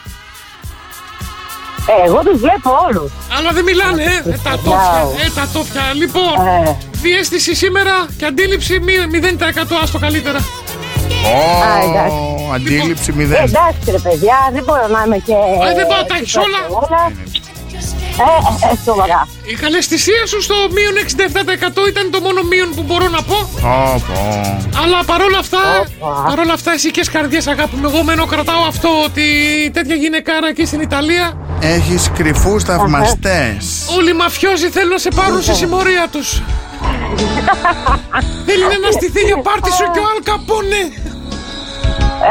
Ε, 1.87 2.07
εγώ 2.07 2.18
τους 2.25 2.40
βλέπω 2.40 2.70
όλους. 2.88 3.12
Αλλά 3.38 3.51
δεν 3.53 3.64
μιλάνε, 3.64 4.03
ε, 4.03 4.31
ε, 4.31 4.38
τα 4.42 4.51
τόφια, 4.64 5.03
ε, 5.27 5.31
τα 5.35 5.49
τόφια. 5.53 5.83
Λοιπόν, 5.94 6.35
Ε, 6.66 6.77
διέστηση 6.92 7.55
σήμερα 7.55 8.07
και 8.18 8.25
αντίληψη 8.25 8.79
μη- 8.79 9.07
0% 9.11 9.77
άστο 9.83 9.99
καλύτερα. 9.99 10.38
Α, 11.69 11.73
εντάξει. 11.87 12.17
Ω, 12.17 12.53
αντίληψη 12.55 13.11
ε, 13.14 13.17
μηδέν. 13.19 13.43
εντάξει 13.43 13.87
ρε 13.90 13.99
παιδιά, 13.99 14.37
δεν 14.53 14.62
μπορώ 14.67 14.87
να 14.95 15.03
είμαι 15.07 15.19
και... 15.27 15.33
Ε, 15.69 15.75
δεν 15.79 15.87
μπορώ 15.87 15.99
να 16.05 16.09
τα 16.11 16.17
έχεις 16.21 16.37
όλα. 16.37 16.61
Ε, 18.19 18.67
ε, 18.73 18.77
σοβαρά. 18.85 19.29
Η 19.53 19.55
καλεσθησία 19.55 20.27
σου 20.27 20.43
στο 20.43 20.55
μείον 20.77 20.95
67% 21.87 21.88
ήταν 21.88 22.11
το 22.11 22.21
μόνο 22.21 22.43
μείον 22.43 22.71
που 22.75 22.83
μπορώ 22.83 23.09
να 23.09 23.23
πω. 23.23 23.37
Ω, 23.69 24.01
πω. 24.09 24.21
Αλλά 24.83 24.99
παρόλα 25.07 25.38
αυτά, 25.38 25.59
Όπα. 26.01 26.23
παρόλα 26.29 26.53
αυτά 26.53 26.73
εσύ 26.73 26.90
και 26.90 27.05
καρδιές 27.12 27.47
αγάπη 27.47 27.77
μου, 27.77 27.88
εγώ 27.93 28.03
μένω 28.03 28.27
κρατάω 28.27 28.62
αυτό 28.69 28.88
ότι 29.05 29.23
τέτοια 29.73 29.95
γυναικάρα 29.95 30.49
εκεί 30.49 30.64
στην 30.64 30.81
Ιταλία 30.81 31.37
Έχεις 31.61 32.11
κρυφούς 32.14 32.62
θαυμαστές. 32.64 33.87
όλοι 33.97 34.11
οι 34.11 34.14
μαφιόζοι 34.14 34.69
θέλουν 34.69 34.88
να 34.90 34.99
σε 34.99 35.09
πάρουν 35.14 35.43
στη 35.43 35.55
συμμορία 35.55 36.07
τους. 36.12 36.43
Θέλει 38.46 38.64
να 38.85 38.90
στηθεί 38.96 39.20
για 39.20 39.38
πάρτι 39.46 39.70
σου 39.79 39.85
και 39.94 40.00
ο 40.05 40.07
Αλ 40.12 40.20
Καπόνε. 40.29 40.83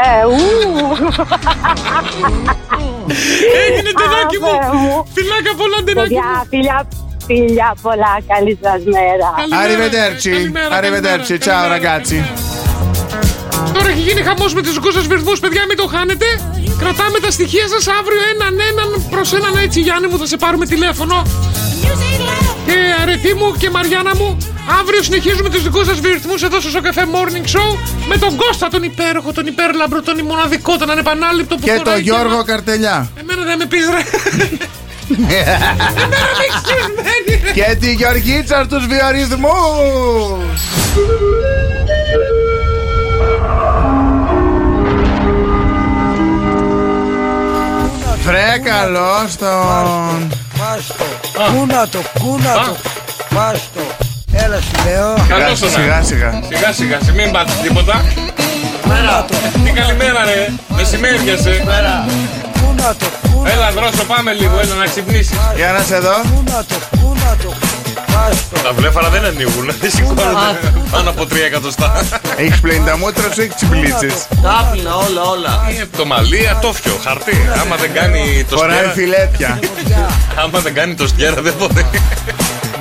Ε, 0.03 0.23
ου, 0.33 0.41
Έγινε 3.65 3.91
τενάκι 3.99 4.37
μου. 4.43 4.53
Ave 4.59 4.75
μου. 4.83 4.93
Φιλάκια 5.15 5.53
πολλά 5.61 5.77
τενάκι 5.85 5.99
παιδιά, 6.01 6.27
μου. 6.37 6.45
φιλιά, 6.51 6.77
φιλιά 7.27 7.69
πολλά, 7.81 8.13
καλή 8.31 8.53
σας 8.63 8.81
μέρα. 8.95 9.27
Καλημέρα, 9.41 9.61
Arrivederci. 9.63 10.29
καλημέρα, 10.35 10.71
Arrivederci. 10.77 11.37
καλημέρα, 11.39 11.43
Ciao 11.47 11.59
καλημέρα. 11.69 11.75
ragazzi. 11.75 12.19
Τώρα 13.75 13.89
έχει 13.93 13.99
γίνει 14.07 14.21
χαμός 14.21 14.53
με 14.53 14.61
του 14.61 14.71
δικού 14.71 14.91
σας 14.91 15.05
βυθμούς, 15.07 15.39
παιδιά, 15.39 15.63
μην 15.69 15.77
το 15.77 15.87
χάνετε. 15.95 16.25
Κρατάμε 16.81 17.17
τα 17.25 17.31
στοιχεία 17.31 17.67
σας 17.73 17.83
αύριο 17.99 18.21
έναν 18.33 18.53
έναν 18.71 18.89
προς 19.09 19.33
έναν 19.33 19.53
έτσι, 19.65 19.79
Γιάννη 19.79 20.07
μου, 20.07 20.17
θα 20.17 20.25
σε 20.25 20.37
πάρουμε 20.37 20.65
τηλέφωνο. 20.65 21.15
Και 22.65 22.77
αρετή 23.01 23.33
μου 23.33 23.47
και 23.57 23.69
Μαριάννα 23.69 24.15
μου, 24.19 24.37
αύριο 24.79 25.03
συνεχίζουμε 25.03 25.49
τους 25.49 25.63
δικούς 25.63 25.85
σας 25.85 25.99
βυθμού 25.99 26.33
εδώ 26.43 26.59
στο 26.59 26.69
Σοκαφέ 26.69 27.05
Morning 27.13 27.47
Show 27.55 27.77
με 28.07 28.17
τον 28.17 28.35
Κώστα, 28.35 28.69
τον 28.69 28.83
υπέροχο, 28.83 29.31
τον 29.31 29.45
υπέρλαμπρο, 29.47 30.01
τον 30.01 30.25
μοναδικό, 30.25 30.77
τον 30.77 30.89
ανεπανάληπτο 30.89 31.55
που 31.55 31.61
Και 31.61 31.71
φοράει 31.71 31.93
το 31.95 31.99
Γιώργο 31.99 32.29
γέμα. 32.29 32.43
Καρτελιά. 32.43 33.09
Εμένα 33.19 33.43
δεν 33.43 33.57
με 33.57 33.65
πει 33.65 33.77
ρε. 33.77 34.03
Εμένα 35.09 36.07
με 36.07 36.15
έχεις 36.43 36.61
ξεσμένη, 36.63 37.41
ρε. 37.45 37.51
Και 37.51 37.75
τη 37.75 37.93
Γεωργίτσα 37.93 38.63
στους 38.63 38.85
βιορυθμούς. 38.87 40.61
Βρε 48.23 48.59
καλώς 48.63 49.35
τον. 49.35 50.31
Βάστο. 50.55 51.03
Κούνα 51.53 51.87
το, 51.87 51.99
κούνα 52.19 52.53
το. 52.53 52.75
Βάστο. 53.29 54.02
Έλα 54.33 54.59
σου 54.61 54.89
λέω. 54.89 55.25
Καλώς 55.27 55.59
τον 55.59 55.69
Σιγά 55.69 56.01
σιγά. 56.03 56.41
Σιγά 56.49 56.71
σιγά, 56.73 56.97
σε 57.05 57.11
μην 57.13 57.31
πάτε 57.31 57.51
τίποτα. 57.63 58.03
Κούνα 58.83 59.25
το, 59.29 59.35
Τι 59.65 59.71
καλημέρα 59.71 60.23
ρε, 60.25 60.47
μεσημέρι 60.67 61.17
πιασε. 61.17 61.63
κούνα 62.61 62.95
το, 62.99 63.05
κούνα 63.31 63.51
Έλα 63.51 63.71
δρόσο 63.71 64.03
πάμε 64.07 64.33
λίγο, 64.33 64.59
έλα 64.59 64.75
να 64.75 64.85
ξυπνήσεις. 64.85 65.37
Για 65.55 65.71
να 65.71 65.83
σε 65.83 65.97
δω. 65.99 66.15
Κούνα 66.35 66.65
το, 66.69 66.75
κούνα 67.01 67.37
το. 67.43 67.53
Βάστο. 68.07 68.59
Τα 68.63 68.71
βλέφαρα 68.73 69.09
δεν 69.09 69.25
ανοίγουν, 69.25 69.65
δεν 69.79 69.91
σηκώνονται 69.91 70.59
πάνω 70.91 71.09
από 71.09 71.23
3 71.23 71.35
εκατοστά. 71.45 72.03
Έχεις 72.37 72.59
πλύνει 72.59 72.85
τα 72.85 72.97
μούτρα 72.97 73.31
σου, 73.33 73.41
έχεις 73.41 73.55
τσιμπλίτσες. 73.55 74.13
Τάπλυνα 74.43 74.95
όλα, 74.95 75.21
όλα. 75.21 75.61
Ε, 75.81 75.85
Το 75.97 76.05
μαλλί 76.05 76.47
ατόφιο, 76.49 76.99
χαρτί. 77.03 77.49
Άμα 77.61 77.75
δεν 77.75 77.93
κάνει 77.93 78.45
το 78.49 78.57
Φοράει 78.57 78.77
στιέρα, 78.77 78.91
φιλέτια. 78.93 79.59
άμα 80.35 80.59
δεν 80.59 80.73
κάνει 80.73 80.93
το 80.95 81.07
στιέρα 81.07 81.41
δεν 81.41 81.53
μπορεί. 81.57 81.85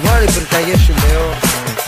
Βάλε 0.04 0.24
πυρκαγιές 0.24 0.80
σου 0.86 0.94
λέω. 1.06 1.24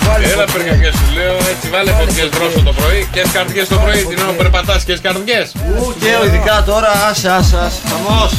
Βάλε 0.07 0.25
Έλα 0.27 0.35
φωτιά. 0.47 0.55
πυρκαγιές 0.55 0.95
σου 0.95 1.09
λέω, 1.19 1.37
έτσι 1.53 1.67
βάλε 1.75 1.91
φωτιές 2.01 2.29
δρόσο 2.29 2.61
το 2.69 2.73
πρωί 2.73 3.09
και 3.13 3.23
καρδιές 3.33 3.69
το 3.69 3.77
πρωί, 3.85 4.01
την 4.11 4.19
ώρα 4.23 4.31
που 4.31 4.37
περπατάς 4.37 4.85
και 4.85 4.99
καρδιές. 5.07 5.47
Ου, 5.79 5.95
και 6.01 6.11
ειδικά 6.27 6.63
τώρα, 6.67 6.91
άσε, 7.11 7.29
άσε, 7.31 7.57
άσε. 7.67 7.81
Χαμός. 7.91 8.33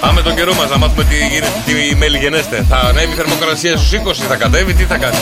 Πάμε 0.00 0.20
τον 0.22 0.34
καιρό 0.34 0.54
μας 0.54 0.70
να 0.70 0.78
μάθουμε 0.78 1.04
τι, 1.04 1.16
γίνεται, 1.16 1.52
τι 1.66 1.96
μέλη 1.96 2.18
γενέστε. 2.18 2.66
Θα 2.68 2.76
ανέβει 2.76 3.12
η 3.12 3.14
θερμοκρασία 3.14 3.76
στους 3.76 3.92
20, 3.92 4.24
θα 4.28 4.36
κατέβει, 4.36 4.74
τι 4.74 4.84
θα 4.84 4.96
κάνει; 4.96 5.16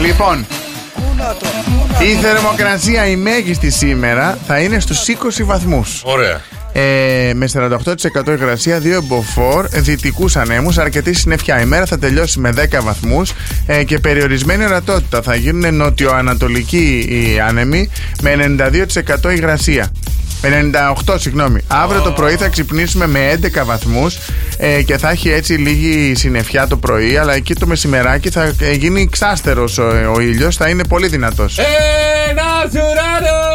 Λοιπόν, 0.00 0.46
Η 1.98 2.14
θερμοκρασία 2.22 3.06
η 3.06 3.16
μέγιστη 3.16 3.70
σήμερα 3.70 4.38
θα 4.46 4.58
είναι 4.58 4.78
στους 4.80 5.08
20 5.08 5.44
βαθμούς. 5.44 6.00
Ωραία. 6.04 6.40
Ε, 6.76 7.32
με 7.34 7.46
48% 7.52 8.28
υγρασία, 8.28 8.80
2 8.80 8.86
εμποφόρ, 8.86 9.68
δυτικούς 9.68 10.36
ανέμους, 10.36 10.78
αρκετή 10.78 11.12
συννεφιά. 11.12 11.60
Η 11.60 11.64
μέρα 11.64 11.86
θα 11.86 11.98
τελειώσει 11.98 12.38
με 12.38 12.50
10 12.50 12.82
βαθμούς 12.82 13.32
ε, 13.66 13.84
και 13.84 13.98
περιορισμένη 13.98 14.64
ορατότητα. 14.64 15.22
Θα 15.22 15.34
γίνουν 15.34 15.74
νοτιοανατολικοί 15.74 17.06
οι 17.08 17.40
άνεμοι 17.40 17.90
με 18.22 18.56
92% 19.22 19.32
υγρασία. 19.34 19.90
Με 20.42 20.70
98, 21.06 21.14
συγγνώμη. 21.18 21.60
Αύριο 21.66 22.00
το 22.00 22.10
πρωί 22.10 22.36
θα 22.36 22.48
ξυπνήσουμε 22.48 23.06
με 23.06 23.38
11 23.42 23.64
βαθμούς 23.64 24.18
ε, 24.56 24.82
και 24.82 24.98
θα 24.98 25.10
έχει 25.10 25.30
έτσι 25.30 25.52
λίγη 25.52 26.14
συννεφιά 26.14 26.66
το 26.66 26.76
πρωί, 26.76 27.16
αλλά 27.16 27.34
εκεί 27.34 27.54
το 27.54 27.66
μεσημεράκι 27.66 28.30
θα 28.30 28.52
ε, 28.60 28.72
γίνει 28.72 29.08
ξάστερος 29.08 29.78
ο, 29.78 30.12
ο 30.14 30.20
ήλιος, 30.20 30.56
θα 30.56 30.68
είναι 30.68 30.84
πολύ 30.84 31.08
δυνατός. 31.08 31.58
Ένα 31.58 32.70
ουρανό 32.72 33.53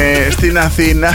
ε, 0.00 0.30
στην 0.30 0.58
Αθήνα 0.58 1.14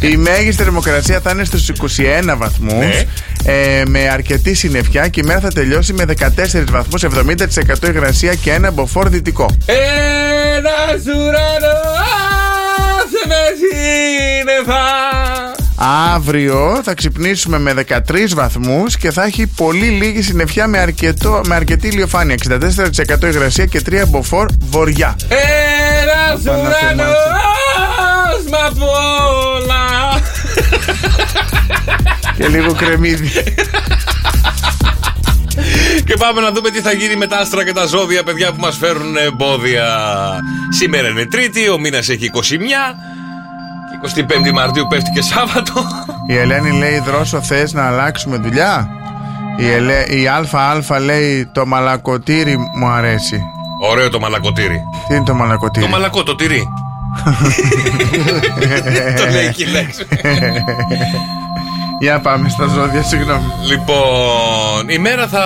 η 0.00 0.16
μέγιστη 0.16 0.62
θερμοκρασία 0.62 1.20
θα 1.20 1.30
είναι 1.30 1.44
στους 1.44 1.68
21 1.68 2.34
βαθμούς 2.36 2.72
Ναι. 2.72 3.02
ε, 3.44 3.82
με 3.86 4.08
αρκετή 4.08 4.54
συννεφιά 4.54 5.08
και 5.08 5.20
η 5.20 5.26
μέρα 5.26 5.40
θα 5.40 5.48
τελειώσει 5.48 5.92
με 5.92 6.04
14 6.04 6.64
βαθμούς, 6.70 7.04
70% 7.04 7.88
υγρασία 7.88 8.34
και 8.34 8.52
ένα 8.52 8.70
μποφόρ 8.70 9.08
δυτικό. 9.08 9.56
Ένα 9.66 11.14
ουρανό 11.16 11.78
με 13.28 13.36
σύννεφα. 13.60 14.84
Αύριο 16.14 16.80
θα 16.84 16.94
ξυπνήσουμε 16.94 17.58
με 17.58 17.72
13 17.88 18.34
βαθμούς 18.34 18.96
και 18.96 19.10
θα 19.10 19.24
έχει 19.24 19.46
πολύ 19.46 19.86
λίγη 19.86 20.22
συννεφιά 20.22 20.66
με, 20.66 20.78
αρκετό, 20.78 21.40
με 21.46 21.54
αρκετή 21.54 21.86
ηλιοφάνεια. 21.88 22.36
64% 23.22 23.22
υγρασία 23.24 23.64
και 23.66 23.80
3 23.90 24.02
μποφόρ 24.08 24.46
βορειά. 24.70 25.16
Ένα 25.28 26.40
Παναθεμάτια. 26.44 27.55
Ουρανό 28.46 28.50
με 28.50 28.56
απ' 28.66 28.82
όλα. 28.82 30.20
και 32.36 32.48
λίγο 32.48 32.72
κρεμμύδι. 32.72 33.30
Και 36.04 36.14
πάμε 36.18 36.40
να 36.40 36.50
δούμε 36.50 36.70
τι 36.70 36.80
θα 36.80 36.92
γίνει 36.92 37.16
με 37.16 37.26
τα 37.26 37.38
άστρα 37.38 37.64
και 37.64 37.72
τα 37.72 37.86
ζώδια, 37.86 38.22
παιδιά 38.22 38.52
που 38.52 38.60
μας 38.60 38.76
φέρουν 38.76 39.16
εμπόδια. 39.16 39.86
Σήμερα 40.68 41.08
είναι 41.08 41.26
Τρίτη, 41.26 41.68
ο 41.68 41.78
μήνας 41.78 42.08
έχει 42.08 42.30
21. 42.34 42.38
Και 44.12 44.24
25η 44.24 44.52
Μαρτίου 44.52 44.86
πέφτει 44.86 45.10
και 45.14 45.22
Σάββατο. 45.22 45.72
Η 46.28 46.36
Ελένη 46.36 46.78
λέει 46.78 47.02
δρόσο 47.06 47.42
θες 47.42 47.72
να 47.72 47.86
αλλάξουμε 47.86 48.36
δουλειά; 48.36 48.88
Η, 49.56 49.70
Ελέ... 49.70 50.02
η 50.02 50.28
ΑΑ 50.28 51.00
λέει 51.00 51.48
το 51.52 51.66
μαλακοτήρι 51.66 52.56
μου 52.74 52.86
αρέσει 52.86 53.42
Ωραίο 53.80 54.08
το 54.08 54.20
μαλακοτήρι. 54.20 54.80
Τι 55.08 55.14
είναι 55.14 55.24
το 55.24 55.34
μαλακοτήρι; 55.34 55.84
Το 55.84 55.90
μαλακό, 55.90 56.22
το 56.22 56.34
τυρί. 56.34 56.68
το 59.18 59.24
λέει 59.32 59.46
εκεί 59.46 59.62
η 59.62 59.66
λέξη. 59.66 60.06
Για 61.98 62.20
πάμε 62.20 62.48
στα 62.48 62.66
ζώδια 62.66 63.02
συγγνώμη 63.02 63.44
Λοιπόν, 63.68 64.88
η 64.88 64.98
μέρα 64.98 65.28
θα 65.28 65.44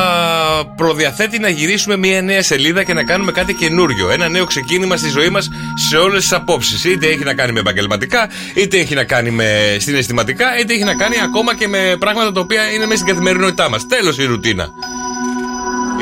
προδιαθέτει 0.76 1.38
να 1.38 1.48
γυρίσουμε 1.48 1.96
μια 1.96 2.22
νέα 2.22 2.42
σελίδα 2.42 2.84
και 2.84 2.94
να 2.94 3.04
κάνουμε 3.04 3.32
κάτι 3.32 3.54
καινούριο. 3.54 4.10
Ένα 4.10 4.28
νέο 4.28 4.44
ξεκίνημα 4.44 4.96
στη 4.96 5.08
ζωή 5.08 5.28
μας 5.28 5.48
σε 5.88 5.96
όλες 5.96 6.22
τις 6.22 6.32
απόψεις. 6.32 6.84
Είτε 6.84 7.06
έχει 7.06 7.24
να 7.24 7.34
κάνει 7.34 7.52
με 7.52 7.60
επαγγελματικά, 7.60 8.28
είτε 8.54 8.78
έχει 8.78 8.94
να 8.94 9.04
κάνει 9.04 9.30
με 9.30 9.76
συναισθηματικά, 9.78 10.58
είτε 10.60 10.74
έχει 10.74 10.84
να 10.84 10.94
κάνει 10.94 11.14
ακόμα 11.24 11.54
και 11.54 11.68
με 11.68 11.96
πράγματα 11.98 12.32
τα 12.32 12.40
οποία 12.40 12.70
είναι 12.70 12.86
μέσα 12.86 13.00
στην 13.00 13.14
καθημερινότητά 13.14 13.68
μας. 13.68 13.86
Τέλος 13.86 14.18
η 14.18 14.24
ρουτίνα. 14.24 14.68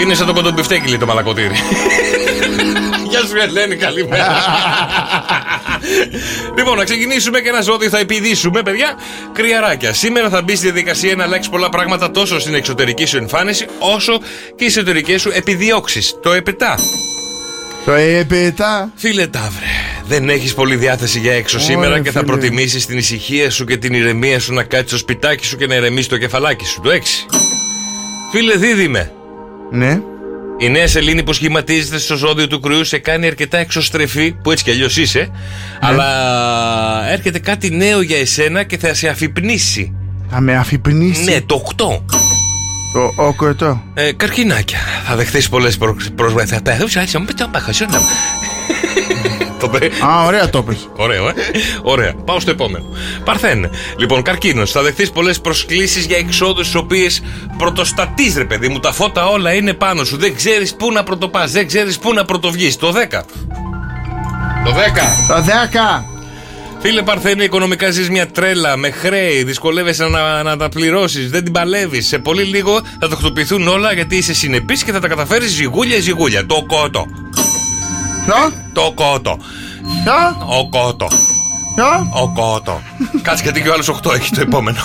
Είναι 0.00 0.14
σαν 0.14 0.26
το 0.26 0.32
κοντομπιφτέκι, 0.32 0.88
λέει 0.88 0.98
το 0.98 1.06
μαλακοτήρι. 1.06 1.54
Γεια 3.10 3.20
σου, 3.20 3.36
Ελένη, 3.42 3.76
καλημέρα. 3.76 4.26
λοιπόν, 6.56 6.76
να 6.76 6.84
ξεκινήσουμε 6.84 7.40
και 7.40 7.48
ένα 7.48 7.60
ζώδιο 7.60 7.88
θα 7.88 7.98
επιδίσουμε, 7.98 8.62
παιδιά. 8.62 8.98
Κρυαράκια. 9.32 9.92
Σήμερα 9.92 10.28
θα 10.28 10.42
μπει 10.42 10.56
στη 10.56 10.64
διαδικασία 10.64 11.14
να 11.14 11.24
αλλάξεις 11.24 11.48
πολλά 11.50 11.68
πράγματα 11.68 12.10
τόσο 12.10 12.38
στην 12.38 12.54
εξωτερική 12.54 13.04
σου 13.04 13.16
εμφάνιση, 13.16 13.66
όσο 13.78 14.18
και 14.18 14.24
στι 14.56 14.64
εσωτερικέ 14.66 15.18
σου 15.18 15.30
επιδιώξεις. 15.34 16.14
Το 16.22 16.32
επετά. 16.32 16.78
Το 17.84 17.92
έπετα 17.92 18.92
Φίλε 18.94 19.26
Ταύρε, 19.26 19.66
δεν 20.08 20.28
έχεις 20.28 20.54
πολύ 20.54 20.76
διάθεση 20.76 21.18
για 21.18 21.32
έξω 21.32 21.56
Ωραία, 21.56 21.68
σήμερα 21.68 22.00
και 22.00 22.10
θα 22.10 22.20
φίλε. 22.20 22.32
προτιμήσεις 22.32 22.86
την 22.86 22.98
ησυχία 22.98 23.50
σου 23.50 23.64
και 23.64 23.76
την 23.76 23.94
ηρεμία 23.94 24.40
σου 24.40 24.52
να 24.52 24.62
κάτσεις 24.62 24.88
στο 24.88 24.98
σπιτάκι 24.98 25.44
σου 25.44 25.56
και 25.56 25.66
να 25.66 25.74
ηρεμήσει 25.74 26.08
το 26.08 26.18
κεφαλάκι 26.18 26.64
σου. 26.64 26.80
Το 26.80 26.90
6. 26.90 26.96
Φίλε 28.32 28.56
Δίδυμε, 28.56 29.12
Ναι 29.70 30.00
η 30.58 30.68
νέα 30.68 30.86
σελήνη 30.88 31.22
που 31.22 31.32
σχηματίζεται 31.32 31.98
στο 31.98 32.16
ζώδιο 32.16 32.46
του 32.46 32.60
κρυού 32.60 32.84
σε 32.84 32.98
κάνει 32.98 33.26
αρκετά 33.26 33.58
εξωστρεφή, 33.58 34.32
που 34.42 34.50
έτσι 34.50 34.64
κι 34.64 34.70
αλλιώς 34.70 34.96
είσαι, 34.96 35.28
αλλά 35.80 37.10
έρχεται 37.10 37.38
κάτι 37.38 37.70
νέο 37.70 38.02
για 38.02 38.18
εσένα 38.18 38.62
και 38.62 38.78
θα 38.78 38.94
σε 38.94 39.08
αφυπνήσει. 39.08 39.92
Θα 40.30 40.40
με 40.40 40.56
αφυπνήσει 40.56 41.24
Ναι, 41.24 41.40
το 41.40 41.62
8. 41.76 42.00
Το 42.92 43.12
όκοτο 43.16 43.82
Ε, 43.94 44.12
καρκινάκια. 44.12 44.78
Θα 45.06 45.16
δεχθείς 45.16 45.48
πολλές 45.48 45.78
προσβέθειε. 46.14 46.58
Το 49.60 49.68
πέ- 49.68 49.92
Α 50.04 50.24
ωραία 50.24 50.50
το 50.50 50.58
είπες 50.58 50.88
Ωραίο, 50.96 51.28
ε. 51.28 51.32
Ωραία. 51.82 52.14
Πάω 52.24 52.40
στο 52.40 52.50
επόμενο. 52.50 52.84
Παρθέν. 53.24 53.70
Λοιπόν, 53.96 54.22
καρκίνος. 54.22 54.70
Θα 54.70 54.82
δεχθείς 54.82 55.10
πολλές 55.10 55.40
προσκλήσεις 55.40 56.04
για 56.06 56.16
εξόδους, 56.16 56.70
τι 56.70 56.76
οποίες 56.76 57.22
πρωτοστατείς, 57.58 58.36
ρε 58.36 58.44
παιδί 58.44 58.68
μου. 58.68 58.78
Τα 58.78 58.92
φώτα 58.92 59.26
όλα 59.26 59.52
είναι 59.54 59.72
πάνω 59.74 60.04
σου. 60.04 60.16
Δεν 60.16 60.34
ξέρεις 60.34 60.74
πού 60.74 60.92
να 60.92 61.02
πρωτοπάς. 61.02 61.52
Δεν 61.52 61.66
ξέρεις 61.66 61.98
πού 61.98 62.12
να 62.14 62.24
πρωτοβγείς. 62.24 62.76
Το 62.76 62.92
10. 62.92 63.24
Το 64.64 64.72
10. 64.72 65.16
Το 65.28 65.42
δέκα 65.42 66.04
Φίλε 66.80 67.02
Παρθένη, 67.02 67.44
οικονομικά 67.44 67.90
ζεις 67.90 68.10
μια 68.10 68.26
τρέλα 68.26 68.76
με 68.76 68.90
χρέη. 68.90 69.42
Δυσκολεύεσαι 69.44 70.06
να, 70.08 70.42
να 70.42 70.56
τα 70.56 70.68
πληρώσεις. 70.68 71.30
Δεν 71.30 71.44
την 71.44 71.52
παλεύεις. 71.52 72.06
Σε 72.06 72.18
πολύ 72.18 72.42
λίγο 72.42 72.80
θα 73.00 73.08
τακτοποιηθούν 73.08 73.68
όλα 73.68 73.92
γιατί 73.92 74.16
είσαι 74.16 74.34
συνεπής 74.34 74.84
και 74.84 74.92
θα 74.92 75.00
τα 75.00 75.08
καταφέρεις 75.08 75.50
ζυγούλια 75.50 76.00
ζυγούλια. 76.00 76.46
Το 76.46 76.64
κότο. 76.66 77.06
Ποιο; 78.28 78.52
Το 78.72 78.92
κότο. 78.94 79.38
Ποιο; 80.04 80.46
Ο 80.58 80.68
κότο. 80.68 81.06
Ποιο; 81.74 82.08
Ο 82.22 82.28
κότο. 82.28 82.80
Κάτσε 83.22 83.42
γιατί 83.42 83.62
και 83.62 83.68
ο 83.68 83.72
άλλος 83.72 83.88
8 83.88 84.12
έχει 84.14 84.30
το 84.30 84.40
επόμενο. 84.40 84.78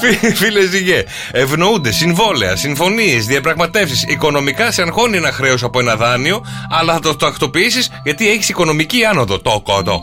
Φι- 0.00 0.36
Φίλες 0.36 0.68
Ζυγέ, 0.68 1.04
ευνοούνται 1.32 1.90
συμβόλαια, 1.92 2.56
συμφωνίες, 2.56 3.26
διαπραγματεύσεις. 3.26 4.02
Οικονομικά 4.02 4.70
σε 4.72 4.82
αγχώνει 4.82 5.16
ένα 5.16 5.32
χρέος 5.32 5.62
από 5.62 5.80
ένα 5.80 5.96
δάνειο, 5.96 6.44
αλλά 6.70 6.92
θα 6.92 7.00
το 7.00 7.16
τακτοποιήσεις 7.16 7.90
γιατί 8.04 8.28
έχεις 8.30 8.48
οικονομική 8.48 9.04
άνοδο. 9.04 9.38
Το 9.38 9.60
κότο. 9.64 10.00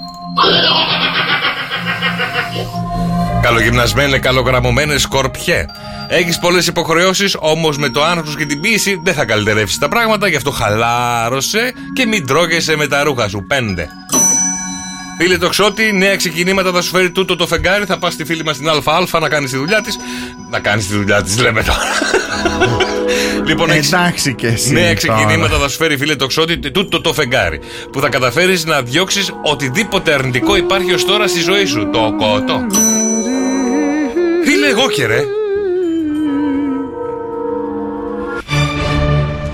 Καλογυμνασμένες, 3.41 4.19
καλογραμμωμένες 4.19 5.01
σκορπιέ. 5.01 5.65
Έχεις 6.07 6.39
πολλές 6.39 6.67
υποχρεώσεις, 6.67 7.35
όμως 7.39 7.77
με 7.77 7.89
το 7.89 8.03
άγχος 8.03 8.35
και 8.35 8.45
την 8.45 8.59
πίεση 8.59 8.99
δεν 9.03 9.13
θα 9.13 9.25
καλυτερεύσεις 9.25 9.77
τα 9.77 9.87
πράγματα, 9.87 10.27
γι' 10.27 10.35
αυτό 10.35 10.51
χαλάρωσε 10.51 11.73
και 11.93 12.05
μην 12.05 12.25
τρώγεσαι 12.25 12.75
με 12.75 12.87
τα 12.87 13.03
ρούχα 13.03 13.27
σου. 13.27 13.45
Πέντε. 13.47 13.89
Φίλε 15.17 15.37
το 15.37 15.49
ξότι, 15.49 15.91
νέα 15.91 16.15
ξεκινήματα 16.15 16.71
θα 16.71 16.81
σου 16.81 16.89
φέρει 16.89 17.11
τούτο 17.11 17.35
το 17.35 17.47
φεγγάρι. 17.47 17.85
Θα 17.85 17.97
πας 17.97 18.13
στη 18.13 18.25
φίλη 18.25 18.43
μας 18.43 18.55
στην 18.55 18.69
ΑΑ 18.69 19.19
να 19.19 19.29
κάνεις 19.29 19.51
τη 19.51 19.57
δουλειά 19.57 19.81
της. 19.81 19.97
Να 20.49 20.59
κάνεις 20.59 20.87
τη 20.87 20.93
δουλειά 20.93 21.23
της, 21.23 21.39
λέμε 21.39 21.63
τώρα. 21.63 21.79
λοιπόν, 23.47 23.69
έχεις 23.69 23.93
Εντάξει 23.93 24.33
και 24.33 24.47
εσύ 24.47 24.73
νέα 24.73 24.81
τώρα. 24.81 24.93
ξεκινήματα 24.93 25.57
θα 25.57 25.67
σου 25.69 25.77
φέρει, 25.77 25.97
φίλε 25.97 26.15
το 26.15 26.27
ξότι, 26.27 26.57
τούτο 26.71 27.01
το 27.01 27.13
φεγγάρι. 27.13 27.59
Που 27.91 27.99
θα 27.99 28.09
καταφέρεις 28.09 28.65
να 28.65 28.81
διώξεις 28.81 29.31
οτιδήποτε 29.43 30.13
αρνητικό 30.13 30.55
υπάρχει 30.55 30.93
ως 30.93 31.05
τώρα 31.05 31.27
στη 31.27 31.39
ζωή 31.39 31.65
σου. 31.65 31.89
Το 31.93 32.15
κότο. 32.17 32.65
Φίλε, 34.45 34.67
εγώ 34.67 34.89
και 34.89 35.05
ρε. 35.05 35.23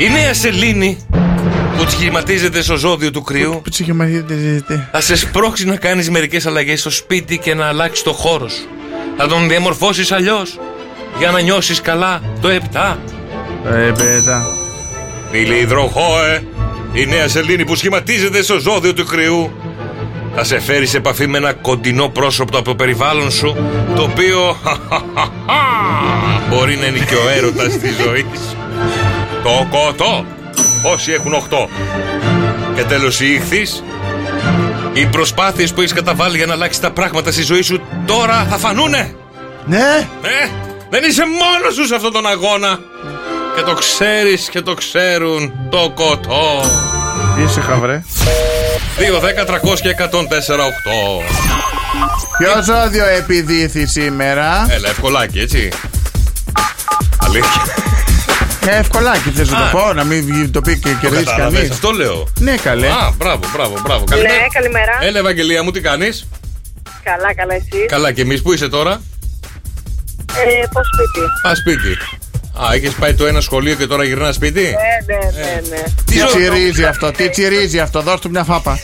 Η 0.01 0.09
νέα 0.09 0.33
σελήνη 0.33 0.97
που 1.77 1.89
σχηματίζεται 1.89 2.61
στο 2.61 2.75
ζώδιο 2.75 3.11
του 3.11 3.21
κρυού 3.21 3.59
Που 3.63 3.69
τσιγεμαθείτε 3.69 4.65
θα 4.91 5.01
σε 5.01 5.15
σπρώξει 5.15 5.65
να 5.65 5.75
κάνεις 5.75 6.09
μερικές 6.09 6.45
αλλαγές 6.45 6.79
στο 6.79 6.89
σπίτι 6.89 7.37
και 7.37 7.53
να 7.53 7.65
αλλάξεις 7.65 8.03
το 8.03 8.13
χώρο 8.13 8.47
σου. 8.47 8.67
Θα 9.17 9.27
τον 9.27 9.47
διαμορφώσεις 9.47 10.11
αλλιώς 10.11 10.59
για 11.17 11.31
να 11.31 11.41
νιώσεις 11.41 11.81
καλά 11.81 12.21
το 12.41 12.49
7. 12.73 12.95
Το 13.63 13.73
έπετα 13.73 14.45
Φίλε 15.31 15.55
υδροχόε, 15.55 16.43
η 16.93 17.05
νέα 17.05 17.27
σελήνη 17.27 17.65
που 17.65 17.75
σχηματίζεται 17.75 18.41
στο 18.41 18.59
ζώδιο 18.59 18.93
του 18.93 19.05
κρυού 19.05 19.51
θα 20.35 20.43
σε 20.43 20.59
φέρει 20.59 20.85
σε 20.85 20.97
επαφή 20.97 21.27
με 21.27 21.37
ένα 21.37 21.53
κοντινό 21.53 22.09
πρόσωπο 22.09 22.57
από 22.57 22.65
το 22.65 22.75
περιβάλλον 22.75 23.31
σου 23.31 23.55
το 23.95 24.01
οποίο 24.01 24.57
μπορεί 26.49 26.75
να 26.75 26.85
είναι 26.85 26.99
και 26.99 27.15
ο 27.15 27.29
έρωτας 27.37 27.73
στη 27.73 27.89
ζωής 28.03 28.39
σου. 28.49 28.60
Το 29.43 29.67
κότο, 29.69 30.25
όσοι 30.93 31.11
έχουν 31.11 31.33
8. 31.33 31.67
Και 32.75 32.83
τέλος 32.83 33.19
η 33.19 33.33
ήχθης, 33.33 33.83
οι 34.93 35.05
προσπάθειες 35.05 35.73
που 35.73 35.79
έχεις 35.81 35.93
καταβάλει 35.93 36.37
για 36.37 36.45
να 36.45 36.53
αλλάξεις 36.53 36.79
τα 36.81 36.91
πράγματα 36.91 37.31
στη 37.31 37.41
ζωή 37.41 37.61
σου 37.61 37.81
τώρα 38.05 38.45
θα 38.49 38.57
φανούνε. 38.57 39.15
Ναι 39.65 40.07
Ε, 40.21 40.49
Δεν 40.89 41.03
είσαι 41.03 41.23
μόνος 41.25 41.73
σου 41.75 41.85
σε 41.85 41.95
αυτόν 41.95 42.11
τον 42.11 42.27
αγώνα. 42.27 42.79
Και 43.55 43.61
το 43.61 43.73
ξέρεις 43.73 44.49
και 44.49 44.61
το 44.61 44.73
ξέρουν 44.73 45.53
το 45.69 45.91
κοτό. 45.95 46.63
Είσαι 47.45 47.61
χαβρέ; 47.61 48.03
2, 48.97 49.19
10, 49.19 49.45
300 49.45 49.79
και 49.81 49.89
104, 49.89 50.65
8. 50.65 51.23
Ποιο 52.37 52.63
ζώδιο 52.63 53.05
επιδίθη 53.05 53.85
σήμερα; 53.85 54.65
Έλα, 54.69 54.89
ευκολάκι, 54.89 55.39
έτσι. 55.39 55.69
Αλήθεια. 57.17 57.80
Ε, 58.67 58.77
ευκολάκι 58.77 59.29
θες 59.29 59.49
να 59.49 59.57
Α. 59.57 59.69
το 59.71 59.77
πω, 59.77 59.93
να 59.93 60.03
μην 60.03 60.25
βγει- 60.25 60.51
το 60.51 60.61
πει 60.61 60.79
και 60.79 60.89
κερδίσει 61.01 61.23
Κατάλαβες, 61.23 61.53
κανείς. 61.59 61.71
αυτό 61.71 61.91
λέω. 61.91 62.27
Ναι, 62.39 62.55
καλέ. 62.55 62.87
Α, 62.87 63.11
μπράβο, 63.17 63.49
μπράβο, 63.53 63.75
μπράβο. 63.83 64.03
Ναι, 64.09 64.17
καλημέρα. 64.53 64.97
Έλα, 65.01 65.19
Ευαγγελία 65.19 65.63
μου, 65.63 65.71
τι 65.71 65.81
κάνεις; 65.81 66.27
Καλά, 67.03 67.33
καλά, 67.35 67.53
εσύ. 67.53 67.85
Καλά, 67.87 68.11
και 68.11 68.21
εμείς 68.21 68.41
που 68.41 68.53
είσαι 68.53 68.67
τώρα; 68.69 69.01
Ε, 70.33 70.65
πώ 70.73 70.81
σπίτι. 70.83 71.25
Α, 71.47 71.55
σπίτι. 71.55 71.97
Α, 72.63 72.73
έχεις 72.73 72.93
πάει 72.93 73.13
το 73.13 73.25
ένα 73.25 73.41
σχολείο 73.41 73.75
και 73.75 73.87
τώρα 73.87 74.03
γυρνάς 74.03 74.35
σπίτι; 74.35 74.61
Ναι, 74.61 75.15
ναι, 75.15 75.41
ναι, 75.45 75.61
ναι. 75.69 75.83
Τι 76.05 76.17
ζω- 76.17 76.27
τσιρίζει 76.27 76.83
αυτό, 76.85 77.11
τι 77.11 77.29
τσιρίζει 77.29 77.79
αυτό, 77.79 78.01
δώσ' 78.01 78.19
του 78.19 78.29
μια 78.29 78.43
φάπα. 78.43 78.79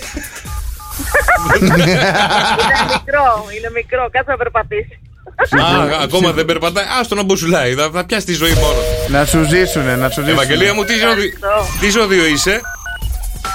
Είναι 1.62 1.76
μικρό, 1.76 3.46
είναι 3.58 3.70
μικρό. 3.74 4.10
Κάτσε 4.12 4.32
να 4.32 4.38
περπατήσει. 4.38 5.00
Α, 5.60 6.02
ακόμα 6.04 6.32
δεν 6.32 6.46
περπατάει. 6.46 6.86
Άστο 7.00 7.16
να 7.16 7.24
μπουσουλάει. 7.24 7.74
Θα, 7.74 7.90
θα 7.94 8.06
πιάσει 8.06 8.26
τη 8.26 8.34
ζωή 8.34 8.54
μόνος. 8.54 8.86
Να 9.08 9.26
σου 9.26 9.44
ζήσουνε, 9.50 9.96
να 9.96 10.10
σου 10.10 10.22
ζήσουνε. 10.22 10.32
Ευαγγελία 10.32 10.74
μου, 10.74 10.84
τι 10.84 10.94
ζώδιο, 10.94 11.32
Ευχαριστώ. 11.34 11.80
τι 11.80 11.90
ζώδιο 11.90 12.26
είσαι; 12.26 12.62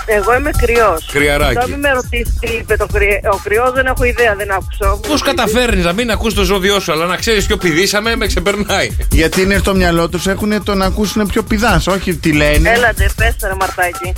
Εγώ 0.07 0.35
είμαι 0.35 0.51
κρυός. 0.59 1.09
Κρυαράκι. 1.13 1.55
Τώρα 1.55 1.69
μην 1.69 1.79
με 1.79 1.91
ρωτήσεις 1.93 2.39
τι 2.41 2.47
είπε 2.53 2.77
το 2.77 2.87
κρυό. 2.93 3.19
Ο 3.33 3.37
κρυός 3.45 3.73
δεν 3.73 3.87
έχω 3.87 4.05
ιδέα, 4.05 4.35
δεν 4.37 4.51
άκουσα. 4.53 4.99
Πώς 5.09 5.23
καταφέρνεις 5.23 5.85
να 5.85 5.93
μην 5.93 6.11
ακούς 6.11 6.35
το 6.35 6.43
ζώδιό 6.45 6.81
σου, 6.81 6.93
αλλά 6.93 7.07
να 7.07 7.17
ξέρεις 7.17 7.47
ποιο 7.47 7.57
πηδήσαμε, 7.57 8.17
με 8.17 8.27
ξεπερνάει. 8.27 8.91
Γιατί 9.11 9.41
είναι 9.41 9.59
στο 9.59 9.75
μυαλό 9.75 10.09
τους 10.09 10.27
έχουν 10.27 10.65
το 10.65 10.75
να 10.75 10.85
ακούσουν 10.85 11.27
πιο 11.27 11.43
πηδάς, 11.43 11.87
όχι 11.87 12.15
τι 12.15 12.33
λένε. 12.33 12.71
Έλατε, 12.71 13.11
πες 13.17 13.37
το, 13.41 13.47
ρε 13.47 13.55
Μαρτάκι. 13.61 14.13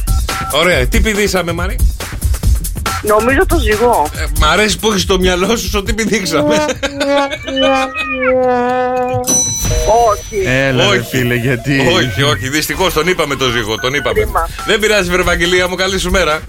Ωραία, 0.52 0.86
τι 0.86 1.00
πηδήσαμε, 1.00 1.52
Μαρή; 1.52 1.76
Νομίζω 3.06 3.46
το 3.46 3.58
ζυγό. 3.58 4.08
Ε, 4.16 4.24
μ' 4.40 4.44
αρέσει 4.44 4.78
που 4.78 4.88
έχεις 4.90 5.02
στο 5.02 5.18
μυαλό 5.18 5.56
σου 5.56 5.70
ότι 5.74 5.92
πηδήξαμε. 5.94 6.54
Όχι. 10.10 10.42
Έλα, 10.46 10.90
ρε 10.90 10.98
Όχι. 10.98 11.06
φίλε, 11.08 11.34
γιατί; 11.34 11.80
όχι, 11.80 12.22
όχι, 12.22 12.48
δυστυχώς 12.48 12.92
τον 12.92 13.08
είπαμε 13.08 13.34
το 13.34 13.48
ζύγο, 13.48 13.78
τον 13.78 13.94
είπαμε. 13.94 14.20
Κρίμα. 14.20 14.48
Δεν 14.66 14.80
πειράζει, 14.80 15.10
Βερβαγγελία 15.10 15.68
μου, 15.68 15.74
καλή 15.74 15.98
σου 15.98 16.10
μέρα. 16.10 16.40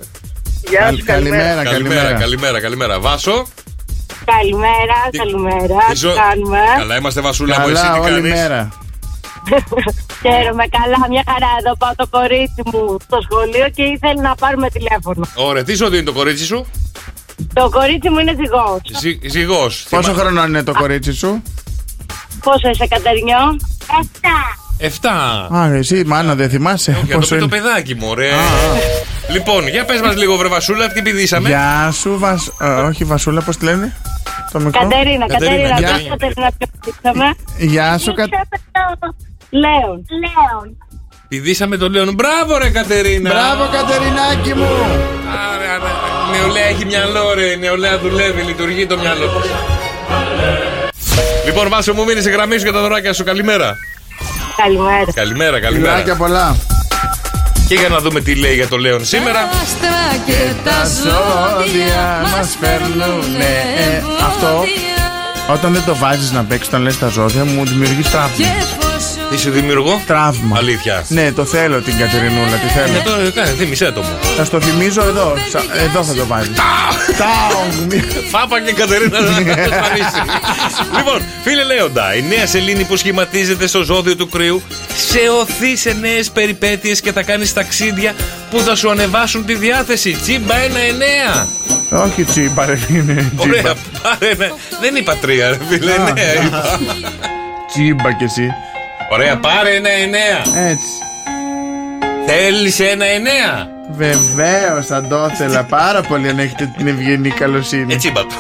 Γεια 0.70 0.80
Καλ- 0.80 0.98
σου, 1.00 1.06
καλημέρα. 1.06 1.44
καλημέρα. 1.44 1.72
Καλημέρα, 1.72 2.20
καλημέρα, 2.20 2.60
καλημέρα. 2.60 3.00
Βάσο; 3.00 3.46
Καλημέρα, 4.26 4.98
Τι- 5.12 5.18
καλημέρα. 5.18 5.58
τι 5.88 5.92
Τι 5.92 5.96
ζω- 5.98 6.16
κάνουμε. 6.16 6.58
Καλά, 6.78 6.98
είμαστε 6.98 7.22
Βασούλα 7.22 7.60
μου, 7.60 7.68
εσύ 7.68 7.82
Καλά, 7.82 7.94
τι 7.94 8.00
όλη 8.00 8.22
κάνεις; 8.22 8.32
μέρα. 8.40 8.70
Χαίρομαι 10.26 10.66
καλά, 10.78 11.00
μια 11.10 11.24
χαρά 11.30 11.52
εδώ 11.60 11.76
πάω 11.78 11.92
το 11.96 12.08
κορίτσι 12.10 12.62
μου 12.66 12.98
στο 13.04 13.18
σχολείο 13.26 13.70
και 13.76 13.84
ήθελε 13.84 14.22
να 14.22 14.36
πάρουμε 14.36 14.70
τηλέφωνο. 14.70 15.26
Ωραία, 15.36 15.64
τι 15.64 15.74
ζώδιο 15.74 15.98
είναι 15.98 16.06
το 16.06 16.14
κορίτσι 16.14 16.46
σου; 16.46 16.66
Το 17.54 17.70
κορίτσι 17.70 18.10
μου 18.10 18.20
είναι 18.20 18.36
ζυγός. 18.40 18.82
Ζυ, 19.00 19.20
ζυγός. 19.30 19.86
Πόσο 19.90 20.10
Θυμά- 20.12 20.20
χρόνο 20.22 20.44
είναι 20.46 20.64
το 20.64 20.74
κορίτσι 20.74 21.14
σου; 21.14 21.42
Πόσο 22.44 22.70
είσαι, 22.70 22.88
Κατερινιό; 22.88 23.58
Εφτά. 24.02 24.38
Εφτά. 24.78 25.48
Α, 25.56 25.74
εσύ, 25.74 26.04
μάνα, 26.06 26.36
δεν 26.36 26.50
θυμάσαι. 26.50 26.92
Για 27.04 27.14
το 27.14 27.20
Πόσο 27.20 27.36
πει 27.36 27.40
το 27.42 27.46
είναι. 27.46 27.56
παιδάκι 27.62 27.96
μου, 27.96 28.08
ωραία. 28.10 28.38
Λοιπόν, 29.32 29.68
για 29.68 29.86
πες 29.86 30.02
μας 30.02 30.16
λίγο, 30.16 30.36
βρε 30.36 30.48
Βασούλα, 30.48 30.88
τι 30.92 31.02
πηδήσαμε. 31.02 31.48
Γεια 31.50 31.92
σου, 32.00 32.18
Βασ... 32.20 32.48
ε, 32.62 32.66
όχι 32.68 33.04
Βασούλα, 33.04 33.42
πώς 33.42 33.58
τη 33.58 33.66
λένε; 33.66 33.96
Το 34.52 34.60
μικρό. 34.60 34.82
Κατερίνα, 34.82 35.26
Κατερίνα, 35.26 35.70
Κατερίνα, 35.70 35.80
γεια. 35.80 35.98
ποιος 35.98 36.10
Κατερίνα 36.10 36.52
πιο 36.58 36.68
ψήφισαμε. 36.82 37.34
Γεια 37.58 37.98
σου, 37.98 38.14
Κα... 38.14 38.24
Λέων. 39.64 39.98
Λέων. 40.24 40.78
Πηδήσαμε 41.28 41.78
τον 41.78 41.92
Λέον. 41.92 42.14
Μπράβο, 42.14 42.58
ρε 42.58 42.70
Κατερίνα. 42.70 43.30
Μπράβο, 43.30 43.64
Κατερινάκι 43.78 44.54
μου. 44.60 44.70
Άρα, 45.54 45.68
άρα, 45.76 45.92
νεολαία 46.32 46.64
έχει 46.66 46.86
μυαλό, 46.86 47.34
ρε. 47.34 47.46
Η 47.52 47.58
Νεολαία 47.58 48.00
δουλεύει, 48.00 48.42
λειτουργεί 48.42 48.86
το 48.88 48.98
μυαλό 48.98 49.26
της. 49.28 49.50
Λοιπόν, 51.46 51.70
Βάσο 51.70 51.94
μου 51.94 52.04
μείνει 52.06 52.22
σε 52.22 52.30
γραμμή 52.30 52.58
σου 52.58 52.64
για 52.64 52.72
τα 52.74 52.80
δωράκια 52.82 53.14
σου. 53.14 53.24
Καλημέρα. 53.24 53.76
Καλημέρα. 54.64 55.12
Καλημέρα, 55.14 55.58
Φιλάκια 55.58 55.80
καλημέρα. 55.90 56.16
πολλά. 56.16 56.56
Και 57.68 57.76
για 57.76 57.90
να 57.90 58.00
δούμε 58.00 58.20
τι 58.22 58.36
λέει 58.36 58.54
για 58.56 58.68
το 58.68 58.78
Λέον 58.78 59.06
σήμερα. 59.06 59.40
άστρα 59.40 60.24
και 60.26 60.52
τα 60.64 60.86
ζώδια 61.04 62.22
μας 62.38 62.56
φέρνουνε. 62.60 63.54
Ε, 63.78 64.04
αυτό 64.26 64.64
όταν 65.54 65.74
δεν 65.74 65.84
το 65.86 65.96
βάζεις 65.96 66.32
να 66.32 66.44
παίξεις 66.44 66.68
όταν 66.68 66.82
λες 66.82 66.98
τα 67.00 67.08
ζώδια 67.08 67.46
μου 67.46 67.66
δημιουργείς 67.66 68.10
τραύμα. 68.12 68.46
Τι 69.36 69.42
σου 69.42 69.52
δημιουργώ. 69.52 70.02
Τραύμα. 70.08 70.58
Αλήθεια. 70.58 71.06
Ναι, 71.08 71.32
το 71.32 71.46
θέλω 71.46 71.82
την 71.82 71.98
Κατερινούλα, 71.98 72.56
τη 72.58 72.66
Ναι, 72.66 72.72
θέλω. 72.72 73.02
το 73.26 73.32
κάνε, 73.36 73.50
θύμισέ 73.58 73.92
το 73.92 74.02
μου. 74.02 74.18
Θα 74.38 74.46
στο 74.46 74.62
θυμίζω 74.62 75.02
εδώ. 75.02 75.34
Σα- 75.52 75.80
Εδώ 75.84 76.04
θα 76.04 76.14
το 76.14 76.26
βάλεις. 76.26 76.52
Τάουνγκ, 77.18 77.92
μη- 77.94 78.04
Φάπα 78.30 78.62
και 78.62 78.72
Κατερίνα 78.74 79.20
να 79.22 79.38
εμφανίσει. 79.38 80.22
λοιπόν, 80.98 81.22
φίλε 81.44 81.64
Λέοντα, 81.64 82.16
η 82.16 82.22
νέα 82.22 82.48
σελήνη 82.48 82.84
που 82.84 82.96
σχηματίζεται 82.96 83.68
στο 83.68 83.82
ζώδιο 83.84 84.16
του 84.16 84.30
κρύου 84.30 84.62
σε 85.10 85.20
οθεί 85.40 85.76
σε 85.78 85.98
νέες 86.02 86.30
περιπέτειες 86.32 87.02
και 87.02 87.12
θα 87.12 87.24
κάνεις 87.24 87.54
ταξίδια 87.54 88.14
που 88.50 88.60
θα 88.60 88.76
σου 88.76 88.90
ανεβάσουν 88.92 89.46
τη 89.46 89.54
διάθεση. 89.56 90.12
Τσίμπα 90.12 90.56
1-9. 90.56 91.48
Όχι 92.04 92.24
τσίμπα, 92.24 92.66
ρε 92.66 92.80
είναι 92.90 93.32
τσίμπα. 93.38 93.44
Ωραία, 93.60 93.74
πάρε 94.02 94.30
ένα. 94.32 94.48
Δεν 94.82 94.96
είπα 94.96 95.16
τρία, 95.16 95.50
ρε 95.50 95.58
φίλε, 95.70 95.92
Α. 95.92 95.96
εννέα 96.08 96.34
είπα. 96.46 96.80
Τσίμπα 97.74 98.14
κι 98.14 98.24
εσύ. 98.24 98.50
Ωραία, 99.10 99.38
πάρε 99.38 99.76
ένα 99.76 99.90
εννέα. 99.90 100.70
Έτσι. 100.70 100.86
Θέλεις 102.28 102.80
ένα 102.80 103.06
εννέα; 103.06 103.68
Βεβαίως 103.90 104.86
θα 104.86 105.08
το 105.08 105.30
ήθελα 105.34 105.64
πάρα 105.64 106.02
πολύ 106.02 106.30
αν 106.30 106.40
έχετε 106.40 106.72
την 106.78 106.88
ευγενή 106.88 107.30
καλοσύνη. 107.30 107.94
Έτσι 107.94 108.08
είπα 108.08 108.22
το. 108.22 108.36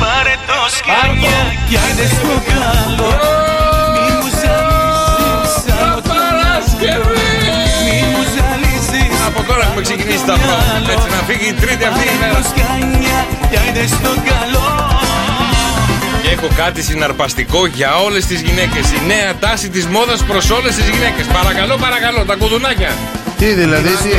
Πάρε 0.00 0.34
το 0.46 0.58
σκάνια 0.76 1.38
κι 1.68 1.76
άντε 1.76 2.06
στο 2.14 2.32
καλό 2.48 3.10
Μη 3.94 4.06
μου 4.20 4.28
ζαλίζεις 4.40 5.64
άλλο 5.82 6.00
το 6.06 6.12
Μη 7.84 7.98
μου 8.12 8.22
ζαλίζεις 8.34 9.18
Από 9.26 9.42
τώρα 9.48 9.62
έχουμε 9.62 9.82
ξεκινήσει 9.82 10.24
τα 10.24 10.32
πρώτα. 10.32 10.92
Έτσι 10.92 11.08
να 11.16 11.20
φύγει 11.28 11.48
η 11.48 11.52
τρίτη 11.52 11.84
αυτή 11.84 12.04
η 12.04 12.10
Πάρε 12.10 12.18
μέρα. 12.20 12.34
το 12.34 12.42
σκάνια 12.50 13.18
κι 13.50 13.56
άντε 13.68 13.86
στο 13.86 14.12
καλό 14.30 14.66
Και 14.88 14.89
έχω 16.30 16.48
κάτι 16.56 16.82
συναρπαστικό 16.82 17.66
για 17.66 17.96
όλες 17.96 18.26
τις 18.26 18.40
γυναίκες. 18.40 18.90
Η 18.90 19.06
νέα 19.06 19.34
τάση 19.38 19.68
της 19.68 19.86
μόδας 19.86 20.24
προς 20.24 20.50
όλες 20.50 20.74
τις 20.74 20.88
γυναίκες. 20.88 21.26
Παρακαλώ, 21.26 21.76
παρακαλώ, 21.76 22.24
τα 22.24 22.34
κουδουνάκια. 22.34 22.92
Τι 23.38 23.46
δηλαδή, 23.46 23.88
τι; 23.88 24.10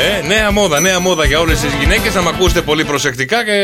Ε, 0.00 0.26
νέα 0.26 0.50
μόδα, 0.50 0.80
νέα 0.80 0.98
μόδα 1.00 1.24
για 1.24 1.40
όλες 1.40 1.60
τις 1.60 1.72
γυναίκες. 1.80 2.14
Να 2.14 2.22
με 2.22 2.28
ακούσετε 2.34 2.60
πολύ 2.60 2.84
προσεκτικά 2.84 3.44
και 3.44 3.58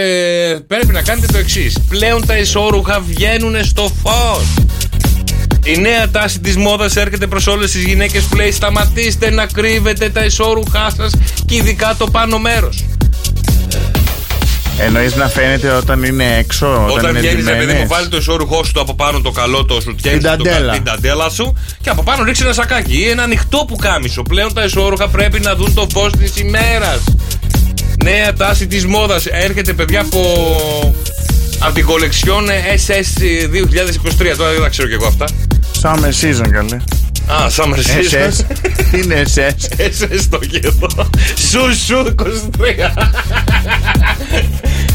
πρέπει 0.66 0.92
να 0.92 1.02
κάνετε 1.02 1.26
το 1.32 1.38
εξής. 1.38 1.78
Πλέον 1.88 2.26
τα 2.26 2.36
ισόρουχα 2.36 3.00
βγαίνουν 3.00 3.64
στο 3.64 3.92
φως. 4.02 4.44
Η 5.64 5.76
νέα 5.78 6.08
τάση 6.10 6.40
της 6.40 6.56
μόδας 6.56 6.96
έρχεται 6.96 7.26
προς 7.26 7.46
όλες 7.46 7.70
τις 7.70 7.84
γυναίκες 7.84 8.22
που 8.22 8.36
λέει 8.36 8.52
σταματήστε 8.52 9.30
να 9.30 9.46
κρύβετε 9.46 10.08
τα 10.08 10.24
ισόρουχά 10.24 10.90
σας 10.96 11.12
και 11.46 11.54
ειδικά 11.54 11.94
το 11.98 12.06
πάνω 12.06 12.38
μέρος. 12.38 12.84
Εννοείς 14.84 15.16
να 15.16 15.28
φαίνεται 15.28 15.70
όταν 15.70 16.02
είναι 16.02 16.36
έξω, 16.38 16.66
όταν, 16.74 16.88
Όταν 16.90 17.10
είναι 17.10 17.20
βγαίνεις, 17.20 17.44
παιδί 17.44 17.56
μου, 17.58 17.66
ντυμένες. 17.66 17.88
βάλει 17.88 18.08
το 18.08 18.16
ισόρουχό 18.16 18.64
σου 18.64 18.72
το 18.72 18.80
από 18.80 18.94
πάνω 18.94 19.20
το 19.20 19.30
καλό, 19.30 19.64
το 19.64 19.80
σου 19.80 19.94
Την 20.02 20.22
ταντέλα. 20.22 20.72
την 20.72 20.84
ταντέλα 20.84 21.28
σου 21.28 21.56
και 21.80 21.90
από 21.90 22.02
πάνω 22.02 22.24
ρίξεις 22.24 22.44
ένα 22.44 22.52
σακάκι 22.54 22.98
ή 22.98 23.08
ένα 23.08 23.22
ανοιχτό 23.22 23.64
που 23.68 23.76
κάμισο. 23.76 24.22
Πλέον 24.22 24.54
τα 24.54 24.64
ισόρουχα 24.64 25.08
πρέπει 25.08 25.40
να 25.40 25.54
δουν 25.54 25.74
το 25.74 25.86
φως 25.92 26.12
της 26.12 26.38
ημέρας. 26.38 27.00
Νέα 28.04 28.32
τάση 28.32 28.66
της 28.66 28.86
μόδας 28.86 29.26
έρχεται, 29.26 29.72
παιδιά, 29.72 30.00
από. 30.00 30.20
Από 31.58 31.74
την 31.74 31.84
κολεξιόν 31.84 32.46
SS 32.86 33.22
2023. 33.50 34.36
Τώρα 34.36 34.50
δεν 34.50 34.60
τα 34.60 34.68
ξέρω 34.68 34.88
κι 34.88 34.94
εγώ 34.94 35.06
αυτά. 35.06 35.24
Summer 35.82 36.08
season, 36.24 36.48
καλέ. 36.50 36.76
Α, 37.30 37.46
Summer 37.56 37.76
Season. 37.76 38.28
SS. 38.28 38.44
Τι 38.90 38.98
είναι 38.98 39.22
SS. 39.34 39.80
SS 39.98 40.20
το 40.30 40.38
κέντρο. 40.38 41.10
Σου 41.50 41.76
σου 41.86 42.14
23. 42.22 42.24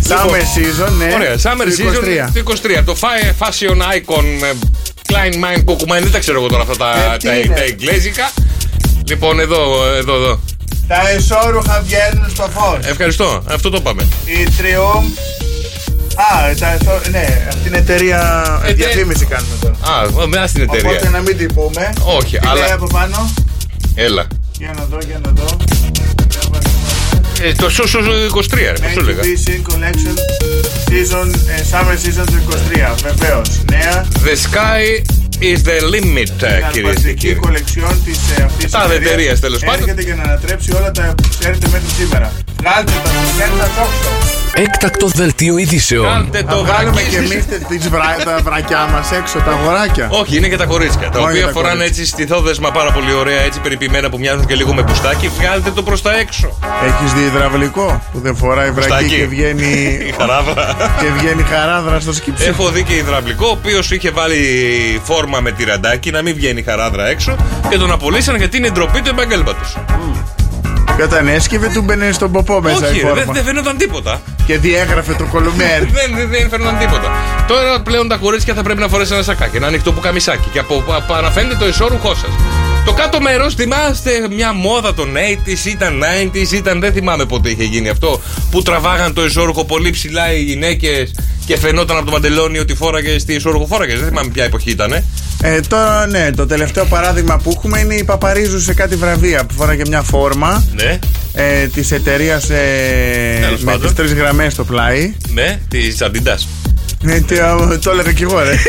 Summer 0.08 0.42
season, 0.56 0.92
ναι. 0.98 1.14
Ωραία, 1.14 1.36
Summer 1.36 1.66
Το 1.66 1.74
Season 1.78 2.28
23. 2.28 2.44
το 2.44 2.54
23. 2.80 2.84
Το 2.86 2.96
fa- 3.02 3.46
Fashion 3.46 3.78
Icon 3.78 4.24
με 4.40 4.54
Klein 5.08 5.34
Mind 5.34 5.64
Kukuman, 5.72 6.02
δεν 6.02 6.12
τα 6.12 6.20
ξέρω 6.20 6.38
εγώ 6.40 6.48
τώρα 6.48 6.62
αυτά 6.62 6.76
τα, 6.78 7.14
Ε, 7.14 7.18
τι 7.18 7.26
τα, 7.26 7.36
είναι; 7.36 7.56
τα 7.56 7.64
εγγλέζικα. 7.64 8.32
Λοιπόν, 9.08 9.40
εδώ, 9.40 9.86
εδώ, 9.98 10.16
εδώ. 10.16 10.40
Τα 10.88 11.10
εσώρουχα 11.10 11.82
βγαίνουν 11.86 12.30
στο 12.30 12.50
φως. 12.54 12.78
Ευχαριστώ, 12.86 13.44
αυτό 13.50 13.70
το 13.70 13.82
πάμε. 13.82 14.04
Η 14.26 14.48
Triumph. 14.60 15.45
Α, 16.16 16.56
τα 16.60 16.72
εσώ- 16.82 17.08
ναι, 17.12 17.26
αυτή 17.48 17.68
είναι 17.68 17.78
εταιρεία. 17.78 18.44
Ε, 18.66 18.74
Διαφήμιση 18.74 19.26
κάνουμε 19.26 19.56
τώρα. 19.62 19.76
Α, 19.76 20.28
με 20.28 20.48
στην 20.48 20.64
Οπότε 20.64 20.78
εταιρεία. 20.78 21.10
να 21.10 21.20
μην 21.20 21.38
την 21.38 21.54
πούμε. 21.54 21.94
Όχι, 22.18 22.38
Τι 22.40 22.48
αλλά- 22.48 22.62
λέει 22.62 22.72
από 22.72 22.88
πάνω. 22.88 23.34
Έλα. 23.96 24.28
Για 24.60 24.74
να 24.78 24.84
δω, 24.86 24.98
για 25.08 25.20
να 25.26 25.32
δω. 25.32 25.58
Ε, 27.42 27.52
το 27.52 27.70
σου 27.70 27.88
σου 27.88 28.00
23, 28.00 28.72
ρε, 28.72 28.72
πώς 28.72 28.92
σου 28.92 29.00
έλεγα. 29.00 29.22
HB 29.22 29.50
Sin 29.50 29.62
Collection 29.72 30.16
season, 30.90 31.28
ε, 31.48 31.62
Summer 31.72 31.94
Season 31.94 32.26
του 32.26 32.36
23. 32.36 32.96
Βεβαίως. 33.04 33.50
Νέα 33.72 34.06
The 34.26 34.36
sky 34.46 35.02
is 35.40 35.58
the 35.68 35.78
limit, 35.94 36.44
ε, 36.44 36.62
κυρίες 36.72 36.72
και 36.72 36.80
αρπαστική 36.80 37.14
κύριοι. 37.14 37.36
κολεξιόν 37.36 38.04
της 38.06 38.20
αυτής 38.46 38.72
Τα 38.72 38.88
εταιρείας, 38.94 39.40
τέλος 39.40 39.60
πάντων. 39.60 39.80
Έρχεται 39.82 40.02
για 40.02 40.16
να 40.16 40.24
ανατρέψει 40.24 40.72
όλα 40.76 40.92
τα 40.92 41.14
που 41.18 41.28
ξέρετε 41.40 41.68
μέχρι 41.72 41.88
σήμερα. 42.00 42.32
Βγάλτε 42.68 42.92
τα, 43.04 43.10
βγάλτε 43.36 43.58
τα 43.58 43.68
τόξο. 43.82 44.10
Έκτακτο 44.58 45.08
δελτίο 45.08 45.58
ειδήσεων. 45.58 46.06
Κάντε 46.06 46.38
Θα 46.38 46.46
το 46.56 46.64
βγάλουμε 46.64 46.92
βρακί 46.92 47.10
και 47.10 47.16
στις- 47.26 47.86
εμεί 47.86 48.24
τα 48.26 48.40
βρακιά 48.44 48.88
μας 48.94 49.12
έξω, 49.12 49.40
τα 49.40 49.52
αγοράκια. 49.52 50.08
Όχι, 50.12 50.38
είναι 50.38 50.48
και 50.48 50.58
τα 50.58 50.66
κορίτσια. 50.66 51.10
Τα 51.10 51.20
Όχι 51.20 51.30
οποία 51.32 51.46
τα 51.46 51.52
φοράνε 51.52 51.76
κορίτσια. 51.76 52.02
έτσι 52.04 52.12
στιθόδεσμα 52.14 52.72
πάρα 52.72 52.92
πολύ 52.92 53.14
ωραία, 53.14 53.42
έτσι 53.42 53.60
περιποιημένα 53.60 54.10
που 54.10 54.18
μοιάζουν 54.18 54.46
και 54.46 54.56
λίγο 54.56 54.74
με 54.74 54.84
πουστάκι. 54.84 55.28
Βγάλτε 55.40 55.72
το 55.72 55.84
προς 55.84 56.02
τα 56.02 56.18
έξω. 56.18 56.58
Έχεις 56.86 57.14
δει 57.14 57.22
υδραυλικό 57.24 58.02
που 58.12 58.20
δεν 58.20 58.36
φοράει 58.36 58.72
βρακί 58.72 58.88
Πουστάκι. 58.90 59.16
και 59.16 59.26
βγαίνει. 59.26 59.72
Η 60.10 60.14
χαράδρα. 60.20 60.76
και 61.00 61.08
βγαίνει 61.20 61.44
χαράδρα 61.44 62.00
στο 62.00 62.14
σκύψο. 62.14 62.46
Έχω 62.50 62.70
δει 62.70 62.84
και 62.84 62.94
υδραυλικό, 62.96 63.48
ο 63.48 63.52
οποίος 63.52 63.92
είχε 63.92 64.10
βάλει 64.12 64.40
φόρμα 65.04 65.40
με 65.40 65.52
τυραντάκι 65.52 66.12
να 66.12 66.22
μην 66.22 66.36
βγαίνει 66.36 66.62
χαράδρα 66.64 67.08
έξω 67.08 67.36
και 67.70 67.78
τον 67.78 67.92
απολύσαν 67.92 68.36
γιατί 68.36 68.58
είναι 68.58 68.70
ντροπή 68.70 69.02
του 69.02 69.10
επαγγέλματος. 69.10 69.78
Και 70.35 70.35
όταν 71.04 71.28
έσκυβε 71.28 71.70
του 71.74 71.82
μπαινε 71.82 72.12
στον 72.12 72.32
ποπό 72.32 72.62
μέσα 72.62 72.88
η 72.88 72.90
Όχι, 72.90 73.00
ρε, 73.00 73.06
δεν 73.06 73.16
φόρμα. 73.16 73.34
δεν 73.34 73.44
φαίνονταν 73.44 73.78
τίποτα. 73.78 74.22
Και 74.46 74.58
διέγραφε 74.58 75.14
το 75.14 75.26
κολουμέρ. 75.26 75.80
δεν, 75.98 76.16
δεν, 76.16 76.30
δεν 76.30 76.50
φαίνονταν 76.50 76.78
τίποτα. 76.78 77.12
Τώρα 77.48 77.82
πλέον 77.82 78.08
τα 78.08 78.18
κορίτσια 78.18 78.54
θα 78.54 78.64
πρέπει 78.64 78.80
να 78.80 78.88
φορέσουν 78.88 79.14
ένα 79.16 79.24
σακάκι, 79.24 79.58
ένα 79.58 79.68
ανοιχτό 79.68 79.92
πουκαμισάκι 79.92 80.50
και 80.50 80.60
από, 80.60 80.84
από, 80.88 81.14
αναφαίνεται 81.14 81.56
το 81.56 81.68
ισόρουχό 81.68 82.16
σας. 82.16 82.55
Το 82.86 82.94
κάτω 82.94 83.22
μέρος, 83.22 83.54
θυμάστε 83.54 84.12
μια 84.36 84.54
μόδα 84.54 84.94
των 84.94 85.14
80s, 85.16 85.66
ήταν 85.66 86.04
90s, 86.04 86.52
ήταν 86.52 86.80
δεν 86.80 86.94
θυμάμαι 86.94 87.26
πότε 87.26 87.50
είχε 87.50 87.64
γίνει 87.64 87.90
αυτό. 87.90 88.22
Που 88.52 88.62
τραβάγαν 88.62 89.14
το 89.14 89.26
ισόρουχο 89.26 89.66
πολύ 89.66 89.90
ψηλά 89.90 90.34
οι 90.34 90.42
γυναίκες 90.44 91.12
και 91.46 91.58
φαινόταν 91.58 91.98
από 91.98 92.06
το 92.06 92.12
μαντελόνι 92.12 92.60
ότι 92.60 92.76
φόραγε 92.76 93.20
στη 93.20 93.34
ισόρουχο 93.34 93.66
φόραγες. 93.66 94.00
Δεν 94.00 94.08
θυμάμαι 94.08 94.30
ποια 94.34 94.44
εποχή 94.44 94.70
ήταν. 94.72 94.94
Ε, 95.42 95.60
τώρα 95.68 96.08
ναι, 96.08 96.32
το 96.32 96.46
τελευταίο 96.46 96.86
παράδειγμα 96.86 97.38
που 97.38 97.52
έχουμε 97.56 97.80
είναι 97.80 97.96
η 97.96 98.04
Παπαρίζου 98.04 98.62
σε 98.62 98.74
κάτι 98.74 98.96
βραβεία 98.96 99.46
που 99.46 99.54
φοράγε 99.54 99.82
μια 99.88 100.02
φόρμα 100.02 100.64
Ναι, 100.76 101.00
ε, 101.34 101.68
της 101.68 101.92
εταιρείας 101.92 102.50
ε, 102.50 103.38
Τέλος 103.42 103.60
με 103.64 103.72
πάντων. 103.72 103.82
τις 103.88 103.96
τρεις 103.96 104.14
γραμμές 104.14 104.54
στο 104.54 104.64
πλάι. 104.64 105.14
ναι, 105.34 105.60
της 105.70 106.02
Αντιντά. 106.02 106.38
Ναι, 107.02 107.20
τι, 107.20 107.38
α, 107.40 107.80
το 107.84 107.92
έλεγα 107.92 108.12
κι 108.12 108.24
εγώ, 108.24 108.40
ρε. 108.40 108.56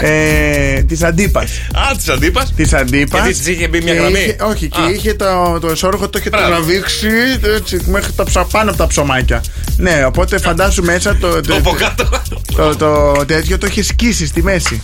ε, 0.00 0.82
της 0.82 1.02
Αντίπας. 1.02 1.50
Α, 1.72 1.96
της 1.96 2.08
Αντίπας. 2.08 2.52
Της 2.56 2.72
Αντίπας. 2.72 3.20
Γιατί 3.22 3.38
της 3.38 3.46
είχε 3.48 3.68
μπει 3.68 3.80
μια 3.82 3.94
γραμμή. 3.94 4.36
όχι, 4.42 4.68
και 4.68 4.80
Α. 4.80 4.90
είχε 4.90 5.14
το, 5.14 5.58
το 5.60 5.68
εσόρουχο, 5.68 6.08
το 6.08 6.18
είχε 6.18 6.28
Μπράβο. 6.28 6.46
τραβήξει 6.48 7.08
έτσι, 7.56 7.80
μέχρι 7.86 8.12
τα 8.12 8.24
ψα, 8.24 8.44
πάνω 8.44 8.68
από 8.70 8.78
τα 8.78 8.86
ψωμάκια. 8.86 9.42
Ναι, 9.76 10.04
οπότε 10.06 10.38
φαντάσου 10.38 10.82
μέσα 10.82 11.16
το, 11.16 11.28
Το 11.34 11.40
το, 11.40 11.54
από 11.56 11.70
κάτω. 11.70 12.08
το, 12.56 12.76
το 12.76 13.24
τέτοιο 13.26 13.58
το 13.58 13.66
είχε 13.66 13.82
σκίσει 13.82 14.26
στη 14.26 14.42
μέση. 14.42 14.80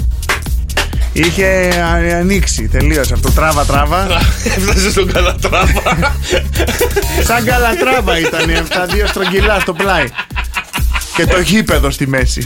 Είχε 1.12 1.44
α- 1.82 2.18
ανοίξει 2.18 2.68
τελείως 2.68 3.12
αυτό. 3.12 3.30
Τράβα, 3.30 3.64
τράβα. 3.64 4.06
Έφτασε 4.56 4.90
στον 4.90 5.12
καλατράβα. 5.12 6.16
Σαν 7.26 7.44
καλατράβα 7.44 8.18
ήταν 8.18 8.50
αυτά 8.62 8.86
δύο 8.86 9.06
στρογγυλά 9.06 9.60
στο 9.60 9.72
πλάι. 9.72 10.04
Και 11.16 11.26
το 11.26 11.40
γήπεδο 11.40 11.90
στη 11.90 12.06
μέση. 12.08 12.42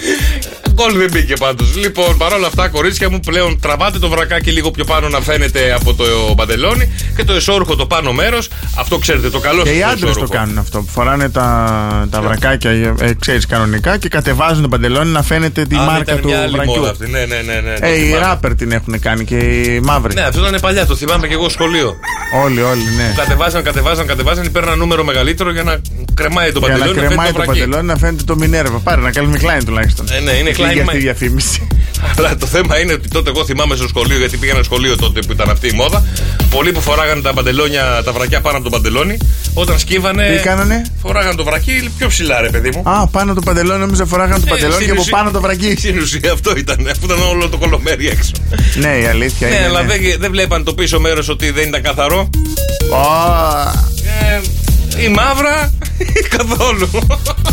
Γκολ 0.78 0.98
δεν 0.98 1.08
μπήκε 1.12 1.34
πάντως. 1.36 1.76
Λοιπόν, 1.76 2.16
παρόλα 2.16 2.46
αυτά, 2.46 2.68
κορίτσια 2.68 3.10
μου, 3.10 3.20
πλέον 3.26 3.60
τραβάτε 3.60 3.98
το 3.98 4.08
βρακάκι 4.08 4.50
λίγο 4.50 4.70
πιο 4.70 4.84
πάνω 4.84 5.08
να 5.08 5.20
φαίνεται 5.20 5.72
από 5.72 5.94
το 5.94 6.04
παντελόνι 6.36 6.92
και 7.16 7.24
το 7.24 7.32
εσόρουχο 7.32 7.76
το 7.76 7.86
πάνω 7.86 8.12
μέρος. 8.12 8.48
Αυτό 8.78 8.98
ξέρετε, 8.98 9.30
το 9.30 9.38
καλό 9.38 9.62
Και 9.62 9.70
οι 9.70 9.80
σας 9.80 9.84
άντρες 9.92 10.00
το 10.00 10.08
εσώρουχο. 10.08 10.32
κάνουν 10.34 10.58
αυτό. 10.58 10.78
Που 10.78 10.88
φοράνε 10.92 11.28
τα, 11.30 12.06
τα 12.10 12.20
βρακάκια, 12.22 12.70
ε, 13.00 13.12
ξέρεις 13.20 13.46
κανονικά 13.46 13.96
και 13.98 14.08
κατεβάζουν 14.08 14.62
το 14.62 14.68
παντελόνι 14.68 15.10
να 15.10 15.22
φαίνεται 15.22 15.64
τη 15.64 15.76
Α, 15.76 15.80
μάρκα 15.80 16.02
ήταν 16.12 16.20
του 16.20 16.28
μια 16.28 16.40
άλλη 16.42 16.50
βρακιού. 16.52 16.74
μόδα 16.74 16.90
αυτή. 16.90 17.10
Ναι, 17.10 17.18
ναι, 17.18 17.36
ναι. 17.46 17.60
ναι, 17.60 17.78
το 17.78 17.86
Ε, 17.86 17.94
οι 17.98 18.04
θυμάμαι. 18.04 18.24
ράπερ 18.26 18.54
την 18.54 18.72
έχουν 18.72 19.00
κάνει 19.00 19.24
και 19.24 19.36
οι 19.36 19.80
μαύροι. 19.84 20.14
Ναι, 20.14 20.20
αυτό 20.22 20.46
ήταν 20.46 20.60
παλιά, 20.60 20.86
το 20.86 20.96
θυμάμαι 20.96 21.26
και 21.26 21.34
εγώ 21.34 21.48
σχολείο. 21.48 21.96
Όλοι, 22.44 22.62
όλοι, 22.62 22.82
ναι. 22.96 23.12
Κατεβάζαν, 23.16 23.62
κατεβάζαν, 23.62 24.06
κατεβάζαν, 24.06 24.50
παίρναν 24.52 24.78
νούμερο 24.78 25.04
μεγαλύτερο 25.04 25.52
για 25.52 25.62
να 25.62 25.76
κρεμάει 26.14 26.52
το 26.52 26.58
Για 26.58 26.68
να 26.68 26.74
παντελόνι. 26.74 26.98
κρεμάει 26.98 27.16
φαίνεται 27.26 27.32
το 27.38 27.44
βρακί. 27.44 27.60
παντελόνι 27.60 27.86
να 27.86 27.96
φαίνεται 27.96 28.22
το 28.24 28.36
Μινέρβα. 28.36 28.78
Πάρε 28.78 29.00
να 29.00 29.10
κάνουμε 29.10 29.38
Klein 29.42 29.62
τουλάχιστον. 29.64 30.06
Ε, 30.10 30.20
ναι, 30.20 30.30
είναι 30.32 30.50
Λίγη 30.50 30.67
Klein 30.72 30.78
αυτή 30.80 30.96
η 30.96 30.98
Mine. 30.98 31.02
διαφήμιση. 31.02 31.66
Αλλά 32.18 32.36
το 32.36 32.46
θέμα 32.46 32.80
είναι 32.80 32.92
ότι 32.92 33.08
τότε 33.08 33.30
εγώ 33.30 33.44
θυμάμαι 33.44 33.76
στο 33.76 33.88
σχολείο, 33.88 34.18
γιατί 34.18 34.36
πήγαινα 34.36 34.62
σχολείο 34.62 34.96
τότε 34.96 35.20
που 35.20 35.32
ήταν 35.32 35.50
αυτή 35.50 35.66
η 35.68 35.72
μόδα. 35.72 36.04
Πολλοί 36.50 36.72
που 36.72 36.80
φοράγανε 36.80 37.20
τα 37.20 37.32
παντελόνια, 37.32 38.02
τα 38.04 38.12
βρακιά 38.12 38.40
πάνω 38.40 38.56
από 38.56 38.64
το 38.64 38.70
παντελόνι, 38.70 39.16
όταν 39.54 39.78
σκύβανε. 39.78 40.36
Τι 40.36 40.42
κάνανε; 40.42 40.82
Φοράγανε 41.02 41.34
το 41.34 41.44
βρακί 41.44 41.90
πιο 41.98 42.08
ψηλά, 42.08 42.40
ρε 42.40 42.50
παιδί 42.50 42.70
μου. 42.74 42.82
Α, 42.90 43.06
πάνω 43.08 43.34
το 43.34 43.40
παντελόνι, 43.40 43.80
νόμιζα 43.80 44.06
φοράγανε 44.06 44.38
το 44.38 44.44
Ε, 44.46 44.50
παντελόνι 44.50 44.76
και 44.76 44.82
στην 44.82 44.92
από 44.92 45.00
ουσία- 45.00 45.16
πάνω 45.16 45.30
το 45.30 45.40
βρακί. 45.40 45.74
Στην 45.78 45.98
ουσία 45.98 46.32
αυτό 46.32 46.52
ήταν, 46.56 46.88
αφού 46.90 47.04
ήταν 47.04 47.18
όλο 47.28 47.48
το 47.48 47.56
κολομέρι 47.56 48.08
έξω. 48.08 48.30
Ναι, 48.74 48.98
η 49.02 49.06
αλήθεια 49.06 49.48
ναι, 49.48 49.54
είναι. 49.54 49.64
αλλά 49.64 49.82
ναι. 49.82 49.86
δεν, 49.96 50.00
δεν 50.18 50.30
βλέπαν 50.30 50.64
το 50.64 50.74
πίσω 50.74 51.00
μέρος 51.00 51.28
ότι 51.28 51.50
δεν 51.50 51.68
ήταν 51.68 51.82
καθαρό. 51.82 52.30
Ω, 52.90 52.96
Ε, 54.30 54.40
η 55.04 55.08
μαύρα 55.08 55.72
καθόλου. 56.36 56.88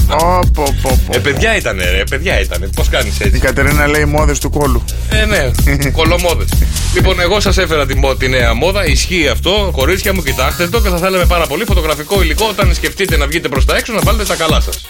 Ω, 0.09 0.39
πω, 0.39 0.49
πω, 0.53 0.73
πω. 0.81 1.15
Ε, 1.15 1.17
παιδιά 1.19 1.55
ήταν, 1.55 1.77
ρε, 1.77 2.03
παιδιά 2.09 2.39
ήταν. 2.41 2.69
Πώς 2.75 2.89
κάνεις 2.89 3.19
Η 3.19 3.23
έτσι. 3.23 3.39
Κατερίνα 3.39 3.87
λέει 3.87 4.05
μόδες 4.05 4.39
του 4.39 4.49
κόλου. 4.49 4.83
Ε, 5.09 5.25
ναι, 5.25 5.51
κολομόδες. 5.91 6.47
λοιπόν, 6.93 7.19
εγώ 7.19 7.39
σας 7.39 7.57
έφερα 7.57 7.85
τη, 7.85 7.95
μο- 7.95 8.15
τη 8.15 8.27
νέα 8.29 8.53
μόδα. 8.53 8.85
Ισχύει 8.85 9.27
αυτό. 9.27 9.69
Κορίτσια 9.71 10.13
μου, 10.13 10.23
κοιτάξτε 10.23 10.67
το 10.67 10.81
και 10.81 10.89
θα 10.89 10.97
θέλαμε 10.97 11.25
πάρα 11.25 11.45
πολύ 11.47 11.65
φωτογραφικό 11.65 12.21
υλικό 12.21 12.45
όταν 12.49 12.73
σκεφτείτε 12.73 13.17
να 13.17 13.27
βγείτε 13.27 13.47
προς 13.47 13.65
τα 13.65 13.77
έξω 13.77 13.93
να 13.93 13.99
βάλετε 14.01 14.25
τα 14.25 14.35
καλά 14.35 14.61
σας. 14.61 14.85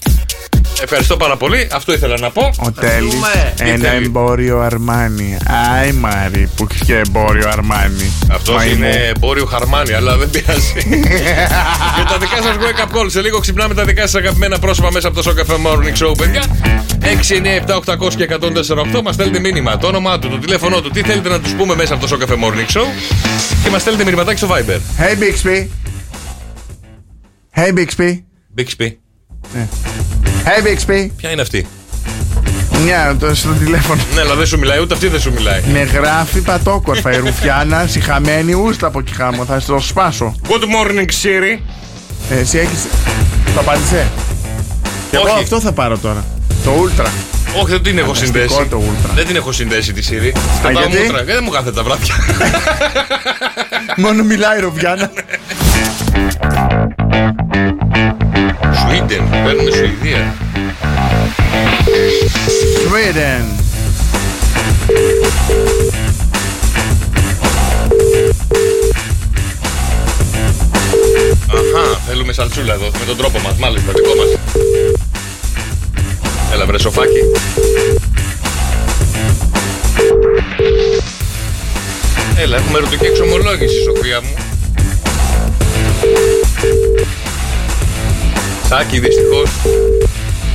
Ευχαριστώ 0.84 1.18
πάρα 1.18 1.38
πολύ. 1.38 1.68
Αυτό 1.72 1.94
ήθελα 1.94 2.20
να 2.20 2.30
πω. 2.32 2.50
Ο 2.60 2.72
Τέλης. 2.72 3.14
Ένα 3.60 3.90
Τέλη. 3.90 4.06
εμπόριο 4.06 4.60
αρμάνι. 4.60 5.38
Άι 5.82 5.92
Μάρι 5.92 6.50
που 6.56 6.68
έχει 6.72 6.86
και 6.86 6.98
εμπόριο 6.98 7.50
αρμάνι. 7.50 8.12
Αυτός 8.32 8.56
Μαϊμού. 8.56 8.74
είναι 8.76 9.12
εμπόριο 9.16 9.46
χαρμάνι, 9.46 9.94
αλλά 9.94 10.18
δεν 10.18 10.30
πειράζει. 10.30 10.74
Και 11.96 12.04
τα 12.10 12.18
δικά 12.20 12.36
σας 12.42 12.56
wake 12.60 12.80
up 12.96 12.98
call. 13.02 13.06
Σε 13.08 13.22
λίγο 13.22 13.40
ξυπνάμε 13.40 13.74
τα 13.74 13.86
δικά 13.86 14.02
σας 14.02 14.16
αγαπημένα 14.16 14.60
πρόσωπα 14.60 14.92
μέσα 14.92 15.08
από 15.08 15.22
το 15.22 15.32
Show 15.36 15.40
Cafe 15.42 15.56
Morning 15.56 16.08
Show, 16.08 16.18
παιδιά. 16.18 16.44
6, 17.02 17.06
9, 17.32 17.76
7, 17.76 17.76
800 18.08 18.14
και 18.16 18.28
148 18.98 19.02
μας 19.04 19.14
στέλνετε 19.14 19.40
μήνυμα. 19.40 19.78
Το 19.78 19.88
όνομά 19.88 20.20
του, 20.20 20.30
το 20.30 20.38
τηλέφωνό 20.38 20.82
του, 20.82 20.90
τι 20.90 21.02
θέλετε 21.02 21.30
να 21.30 21.40
τους 21.40 21.52
πούμε 21.54 21.76
μέσα 21.76 21.94
από 21.94 22.08
το 22.08 22.18
Show 22.20 22.24
Cafe 22.24 22.34
Morning 22.34 22.78
Show. 22.78 22.86
Και 23.64 23.70
μας 23.70 23.82
στέλνετε 23.82 24.04
μηνυματάκι 24.06 24.38
στο 24.38 24.48
Viber. 24.52 24.80
Hey 25.02 25.16
Bixby. 25.22 25.68
Hey 27.56 27.74
Bixby. 27.78 28.24
Bixby. 28.58 28.98
Hey 30.46 30.62
Bixby. 30.66 31.10
Ποια 31.18 31.32
είναι 31.32 31.42
αυτή; 31.42 31.68
Μια, 32.84 33.16
το 33.20 33.36
στο 33.36 33.50
τηλέφωνο. 33.50 34.02
Ναι, 34.16 34.22
αλλά 34.22 34.36
δεν 34.36 34.46
σου 34.46 34.60
μιλάει, 34.60 34.80
ούτε 34.82 34.94
αυτή 34.94 35.08
δεν 35.08 35.20
σου 35.20 35.32
μιλάει. 35.34 35.62
Με 35.72 35.82
γράφει 35.82 36.42
πατόκορφα 36.42 37.12
η 37.14 37.18
Ρουφιάνα, 37.18 37.88
συχαμένη 37.92 38.54
ούστα 38.54 38.88
από 38.88 39.00
εκεί 39.00 39.14
χάμω. 39.14 39.46
Θα 39.46 39.60
στο 39.60 39.80
σπάσω. 39.80 40.36
Good 40.48 40.64
morning, 40.64 41.06
Siri. 41.24 41.60
Ε, 42.30 42.40
εσύ 42.40 42.58
έχεις... 42.58 42.80
Το 43.54 43.60
απάντησε; 43.60 44.08
Και 45.10 45.16
εγώ 45.16 45.26
Όχι. 45.26 45.44
αυτό 45.44 45.60
θα 45.60 45.72
πάρω 45.72 45.98
τώρα. 45.98 46.26
Το 46.64 46.72
Ultra. 46.84 47.06
Όχι, 47.62 47.72
δεν 47.72 47.84
την 47.84 47.98
έχω 47.98 48.14
Φανταστικό 48.14 48.48
συνδέσει. 48.48 48.66
το 48.70 48.82
Ultra. 48.82 49.10
Δεν 49.16 49.26
την 49.26 49.36
έχω 49.36 49.52
συνδέσει 49.52 49.94
τη 49.94 50.08
Siri. 50.10 50.32
Κατά 50.64 50.72
γιατί; 50.80 50.98
μούτρα. 50.98 51.24
Δεν 51.24 51.40
μου 51.44 51.50
κάθεται 51.50 51.72
τα 51.72 51.84
βράδια. 51.84 52.16
Μόνο 54.04 54.24
μιλάει 54.24 54.58
η 54.58 54.62
Ρουφιάνα. 54.62 55.12
Sweden. 58.76 59.24
Παίρνουμε 59.46 59.72
Σουηδία. 59.72 60.36
Sweden. 62.86 63.44
Αχα, 71.48 72.00
θέλουμε 72.08 72.34
σαλτσούλα 72.34 72.74
εδώ 72.74 72.86
με 72.86 73.06
τον 73.06 73.18
τρόπο 73.18 73.40
μας, 73.40 73.56
μάλιστα, 73.56 73.92
δικό 73.92 74.14
μας. 74.16 74.28
Έλα 76.54 76.66
βρε 76.66 76.80
σοφάκι. 76.80 77.20
Έλα, 82.38 82.58
έχουμε 82.58 82.78
ερωτική 82.78 83.06
εξομολόγηση, 83.06 83.84
Σοφία 83.84 84.22
μου. 84.22 84.34
Σάκη, 88.78 89.00
δυστυχώς. 89.00 89.50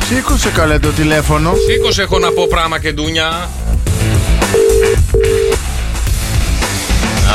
Σήκωσε 0.08 0.50
καλέ 0.50 0.78
το 0.78 0.88
τηλέφωνο. 0.88 1.54
Σήκωσε 1.68 2.02
έχω 2.02 2.18
να 2.18 2.32
πω 2.32 2.46
πράγμα 2.46 2.78
και 2.80 2.92
ντούνια. 2.92 3.50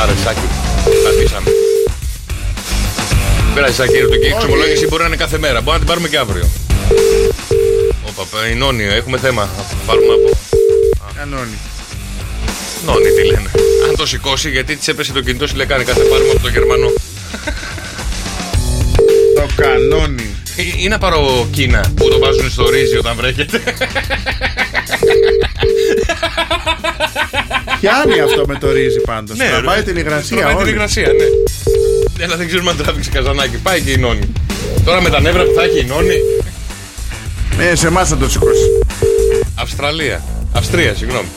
Άρε, 0.02 0.12
Σάκη, 0.24 0.40
πατήσαμε. 1.04 1.50
Πέρασε, 3.54 3.74
Σάκη, 3.74 3.94
η 3.94 3.98
ερωτική 3.98 4.26
εξομολόγηση 4.26 4.88
μπορεί 4.88 5.02
να 5.02 5.08
είναι 5.08 5.16
κάθε 5.16 5.38
μέρα. 5.38 5.62
Μπορεί 5.62 5.72
να 5.72 5.78
την 5.78 5.88
πάρουμε 5.88 6.08
και 6.08 6.18
αύριο. 6.18 6.50
Ωπα, 8.06 8.48
η 8.52 8.56
Νόνη, 8.56 8.84
έχουμε 8.84 9.18
θέμα. 9.18 9.50
Θα 9.56 9.76
πάρουμε 9.86 10.14
από. 10.14 10.38
Κανόνι. 11.16 11.58
Νόνη, 12.86 13.10
τι 13.10 13.26
λένε. 13.26 13.50
Αν 13.90 13.96
το 13.96 14.06
σηκώσει, 14.06 14.50
γιατί 14.50 14.76
της 14.76 14.88
έπεσε 14.88 15.12
το 15.12 15.22
κινητό 15.22 15.48
σου, 15.48 15.56
λέει 15.56 15.66
κάνει 15.66 15.84
κάθε 15.84 16.02
πάρουμε 16.02 16.30
από 16.30 16.42
το 16.42 16.50
Γερμανό. 16.50 16.92
Ή 20.84 20.88
να 20.88 20.98
πάρω 20.98 21.48
κίνα 21.52 21.84
που 21.96 22.08
το 22.10 22.20
βάζουν 22.20 22.50
στο 22.50 22.70
ρύζι 22.70 22.98
όταν 22.98 23.16
βρέχεται. 23.16 23.62
Πιάνει 27.80 28.20
αυτό 28.20 28.46
με 28.48 28.56
το 28.56 28.72
ρύζι 28.72 29.00
πάντως. 29.02 29.38
Ναι, 29.38 29.46
Τραβάει 29.50 29.78
ρε. 29.78 29.84
την 29.84 29.98
υγρασία. 29.98 30.38
Τραβάει 30.38 30.56
την 30.56 30.64
όλη. 30.64 30.72
υγρασία, 30.72 31.08
ναι. 31.08 31.26
Έλα, 32.24 32.36
δεν 32.36 32.48
ξέρουμε 32.48 32.72
αν 32.72 32.78
τράβηξε 32.78 33.10
καζανάκι. 33.10 33.58
Πάει 33.58 33.82
και 33.82 33.92
η 33.92 33.98
νόνη. 33.98 34.32
Τώρα 34.86 35.02
με 35.02 35.10
τα 35.10 35.20
νεύρα 35.22 35.44
που 35.44 35.52
θα 35.56 35.64
έχει 35.64 35.80
η 35.80 35.86
νόνη. 35.86 36.16
Ε, 37.60 37.76
σε 37.76 37.88
εμάς 37.88 38.10
θα 38.10 38.18
το 38.18 38.30
σηκώσει. 38.30 38.80
Αυστραλία. 39.56 40.24
Αυστρία, 40.54 40.96
συγγνώμη. 40.96 41.28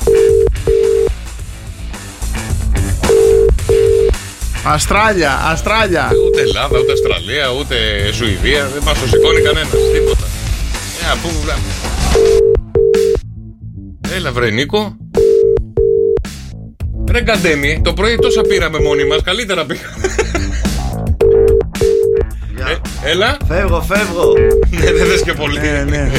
Αστράλια, 4.73 5.33
Αστράλια. 5.51 6.11
Ούτε 6.27 6.41
Ελλάδα, 6.41 6.79
ούτε 6.79 6.93
Αυστραλία, 6.93 7.47
ούτε 7.59 7.77
Σουηδία. 8.13 8.69
Δεν 8.75 8.83
μας 8.85 9.01
το 9.01 9.07
σηκώνει 9.07 9.41
κανένας. 9.41 9.71
Τίποτα. 9.93 10.27
Ε, 11.03 11.11
αφού 11.13 11.29
βλά- 11.43 11.59
Έλα, 14.17 14.33
βρε 14.33 14.51
Νίκο. 14.51 14.97
Ρε 17.11 17.23
Γκαντέμι, 17.23 17.81
το 17.85 17.93
πρωί 17.93 18.17
τόσα 18.17 18.41
πήραμε 18.41 18.79
μόνοι 18.81 19.05
μας, 19.07 19.23
καλύτερα 19.23 19.65
πήγαμε. 19.65 20.07
Ε, 23.03 23.11
έλα. 23.11 23.37
Φεύγω, 23.49 23.81
φεύγω. 23.83 24.33
Ναι, 24.71 24.93
δεν 24.93 25.07
θες 25.07 25.23
και 25.23 25.33
πολύ. 25.33 25.61
Ναι, 25.61 25.85
ναι. 25.89 26.11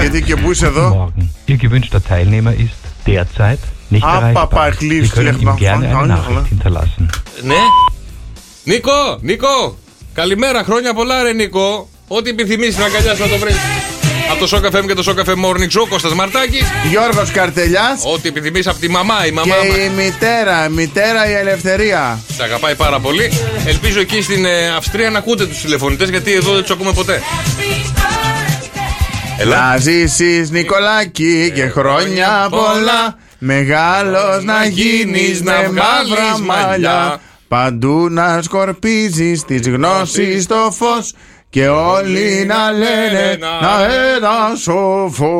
Γιατί 0.00 0.22
και 0.22 0.36
που 0.36 0.50
είσαι 0.50 0.66
εδώ. 0.66 1.12
Ihr 1.48 1.56
gewünschter 1.64 2.00
Teilnehmer 2.10 2.54
ist 2.64 2.78
derzeit 3.06 3.62
nicht 3.94 4.04
Ah, 4.04 4.16
erreichbar. 4.18 4.46
Papa, 4.48 4.68
ich 4.72 4.80
lieb's, 4.90 5.08
Sie 5.08 5.14
können 5.16 5.26
leg 5.34 5.42
ihm 5.42 5.48
mal 5.50 5.56
gerne 5.66 5.84
von 5.94 6.02
eine 6.02 6.14
an, 6.14 6.18
Nachricht 6.18 6.46
hinterlassen. 6.52 7.02
Ναι. 7.50 7.60
Νίκο, 8.68 9.18
Νίκο. 9.20 9.78
Καλημέρα, 10.14 10.62
χρόνια 10.64 10.94
πολλά, 10.94 11.22
ρε 11.22 11.32
Νίκο. 11.32 11.88
Ό,τι 12.08 12.30
επιθυμείς 12.30 12.76
να 12.76 12.84
αγκαλιάς 12.84 13.18
να 13.18 13.28
το 13.28 13.38
βρεις. 13.38 13.56
Από 14.30 14.40
το 14.40 14.46
Σόκα 14.46 14.68
FM 14.68 14.86
και 14.86 14.94
το 14.94 15.02
Σόκα 15.02 15.24
FM 15.26 15.44
Morning 15.44 15.80
Show, 15.80 15.86
Κώστας 15.88 16.14
Μαρτάκης. 16.14 16.62
Γιώργος 16.90 17.30
Καρτελιάς 17.30 18.02
Ό,τι 18.14 18.28
επιθυμείς 18.28 18.66
από 18.66 18.78
τη 18.78 18.88
μαμά, 18.88 19.26
η 19.26 19.30
μαμά 19.30 19.54
και 19.54 19.68
μας. 19.68 19.76
η 19.76 19.90
μητέρα, 19.96 20.66
η 20.66 20.72
μητέρα 20.72 21.28
η 21.30 21.32
ελευθερία. 21.32 22.20
Σε 22.36 22.42
αγαπάει 22.42 22.74
πάρα 22.74 23.00
πολύ. 23.00 23.32
Ελπίζω 23.66 24.00
εκεί 24.00 24.22
στην 24.22 24.44
ε, 24.44 24.68
Αυστρία 24.68 25.10
να 25.10 25.18
ακούτε 25.18 25.46
τους 25.46 25.60
τηλεφωνητές 25.60 26.08
γιατί 26.08 26.32
εδώ 26.32 26.52
δεν 26.52 26.60
τους 26.62 26.70
ακούμε 26.70 26.92
ποτέ. 26.92 27.22
Έλα. 29.38 29.70
Να 29.70 29.76
ζήσεις 29.76 30.50
Νικολάκη 30.50 31.52
και 31.54 31.68
χρόνια 31.68 32.46
πολλά 32.50 33.16
Μεγάλος 33.38 34.44
να 34.44 34.64
γίνεις 34.64 35.42
να 35.42 35.52
με 35.52 35.68
βγάλεις 35.68 36.40
μαύρα 36.40 36.66
μαλλιά. 36.68 37.20
Μαλλιά 37.48 37.70
Παντού 37.70 38.08
να 38.10 38.42
σκορπίζεις 38.42 39.44
τις 39.44 39.68
γνώσεις 39.68 40.42
στο 40.44 40.68
φως 40.72 41.14
Και 41.50 41.68
όλοι 41.68 42.44
να 42.46 42.72
λένε 42.72 43.38
να 43.40 43.84
ένα 43.84 44.54
σοφό 44.56 45.36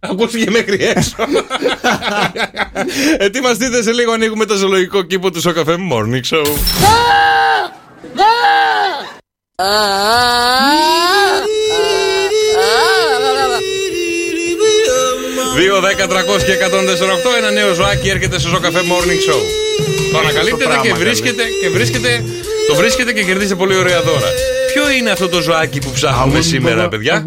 Ακούστηκε 0.00 0.50
μέχρι 0.50 0.84
έξω. 0.84 1.16
Ετοιμαστείτε 3.18 3.82
σε 3.82 3.92
λίγο 3.92 4.12
ανοίγουμε 4.12 4.44
το 4.44 4.54
ζωολογικό 4.54 5.02
κήπο 5.02 5.30
του 5.30 5.40
Σοκαφέ 5.40 5.76
Morning 5.92 6.36
Show. 6.36 6.46
2, 15.58 15.60
10, 15.60 16.08
300 16.08 16.42
και 16.44 16.52
148 16.52 17.38
Ένα 17.38 17.50
νέο 17.50 17.72
ζωάκι 17.72 18.08
έρχεται 18.08 18.38
στο 18.38 18.48
Σοκαφέ 18.48 18.78
Morning 18.78 19.20
Show. 19.26 19.40
Το 20.12 20.18
ανακαλύπτετε 20.18 20.64
πράγμα, 20.64 20.82
και 20.82 20.88
καλέ. 20.88 21.04
βρίσκετε, 21.04 21.42
και 21.60 21.68
βρίσκετε 21.68 22.24
Το 22.68 22.74
βρίσκετε 22.74 23.12
και 23.12 23.24
κερδίζετε 23.24 23.54
πολύ 23.54 23.76
ωραία 23.76 24.02
δώρα. 24.02 24.28
Ποιο 24.72 24.90
είναι 24.90 25.10
αυτό 25.10 25.28
το 25.28 25.40
ζωάκι 25.40 25.78
που 25.78 25.90
ψάχνουμε 25.90 26.40
σήμερα, 26.40 26.88
παιδιά; 26.88 27.24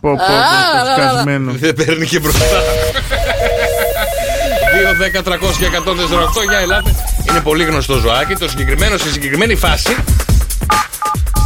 Πω 0.00 0.10
πω 0.10 0.16
πω 0.16 0.34
σκασμένο 0.94 1.52
Δεν 1.52 1.74
παίρνει 1.74 2.06
και 2.06 2.18
μπροστά. 2.18 2.44
2, 5.14 5.18
10, 5.18 5.22
300 5.22 5.36
και 5.58 5.66
148 5.66 6.48
για 6.48 6.58
ελάτε. 6.58 6.94
Είναι 7.28 7.40
πολύ 7.40 7.64
γνωστό 7.64 7.94
ζωάκι. 7.94 8.34
Το 8.34 8.48
συγκεκριμένο 8.48 8.96
στη 8.96 9.08
συγκεκριμένη 9.08 9.54
φάση 9.54 9.96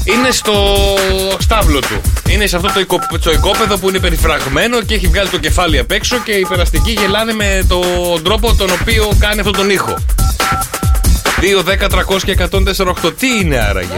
είναι 0.04 0.30
στο 0.30 0.76
στάβλο 1.38 1.80
του. 1.80 2.00
Είναι 2.28 2.46
σε 2.46 2.56
αυτό 2.56 2.72
το, 2.72 2.80
οικο, 2.80 2.98
το 3.24 3.30
οικόπεδο 3.30 3.78
που 3.78 3.88
είναι 3.88 3.98
περιφραγμένο 3.98 4.82
και 4.82 4.94
έχει 4.94 5.06
βγάλει 5.06 5.28
το 5.28 5.38
κεφάλι 5.38 5.78
απ' 5.78 5.90
έξω 5.90 6.18
και 6.18 6.32
οι 6.32 6.46
περαστικοί 6.48 6.90
γελάνε 6.90 7.32
με 7.32 7.64
τον 7.68 8.22
τρόπο 8.22 8.54
τον 8.54 8.70
οποίο 8.80 9.12
κάνει 9.18 9.40
αυτόν 9.40 9.56
τον 9.56 9.70
ήχο. 9.70 9.94
2, 11.40 11.62
10, 11.62 11.88
300 11.88 12.22
και 12.24 12.36
148. 13.04 13.12
Τι 13.18 13.26
είναι 13.40 13.58
άραγε; 13.58 13.94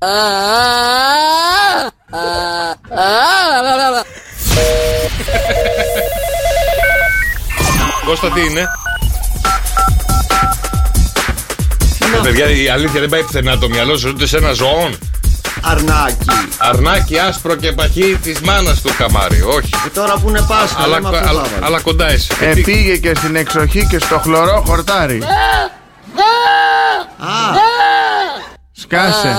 Κώστα 8.06 8.30
τι 8.30 8.40
είναι; 8.40 8.68
Παιδιά, 12.22 12.50
η 12.50 12.68
αλήθεια 12.68 13.00
δεν 13.00 13.08
πάει 13.08 13.22
πουθενά 13.22 13.58
το 13.58 13.68
μυαλό 13.68 13.96
σου 13.96 14.08
ούτε 14.14 14.26
σε 14.26 14.36
ένα 14.36 14.52
ζώο. 14.52 14.90
Αρνάκι. 15.62 16.16
Αρνάκι 16.58 17.18
άσπρο 17.18 17.54
και 17.54 17.72
παχύ 17.72 18.18
της 18.22 18.40
μάνας 18.40 18.80
του 18.82 18.90
καμάρι. 18.98 19.42
Όχι. 19.42 19.68
Και 19.68 19.88
τώρα 19.94 20.14
που 20.18 20.28
είναι 20.28 20.44
Πάσχα, 20.48 20.82
Αλλά, 20.82 20.86
λέμε 21.00 21.08
αυτό 21.16 21.28
αλλά, 21.28 21.42
θα 21.42 21.48
βάλω. 21.48 21.64
αλλά 21.66 21.80
κοντά 21.80 22.10
εσύ. 22.10 22.28
Ε, 22.40 22.52
πήγε 22.64 22.96
και 22.96 23.12
στην 23.16 23.36
εξοχή 23.36 23.86
και 23.86 23.98
στο 23.98 24.18
χλωρό 24.18 24.62
χορτάρι 24.66 25.22
Α, 27.18 27.28
Σκάσε 28.72 29.36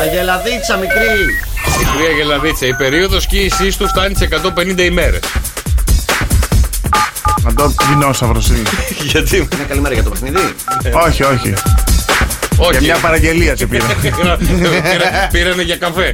αγελαδίτσα 0.00 0.76
μικρή. 0.76 1.36
Μικρή 1.78 2.06
Αγελαδίτσα. 2.12 2.66
Η 2.66 2.74
περίοδος 2.74 3.26
κύησή 3.26 3.78
του 3.78 3.88
φτάνει 3.88 4.14
σε 4.14 4.24
150 4.24 4.78
ημέρες. 4.82 5.20
Να 7.48 7.54
το 7.54 7.74
δεινόσαυρος 7.88 8.48
είναι 8.48 8.62
Γιατί; 9.02 9.36
Είναι 9.36 9.64
καλημέρα 9.68 9.94
για 9.94 10.02
το 10.02 10.10
παιχνίδι. 10.10 10.36
Όχι 11.06 11.22
όχι 11.22 11.52
Όχι. 12.56 12.70
Για 12.70 12.80
μια 12.80 12.96
παραγγελία 12.96 13.56
σε 13.56 13.66
πήρα 13.66 13.84
Πήρα- 14.02 14.38
Πήρανε 15.32 15.62
για 15.62 15.76
καφέ. 15.76 16.12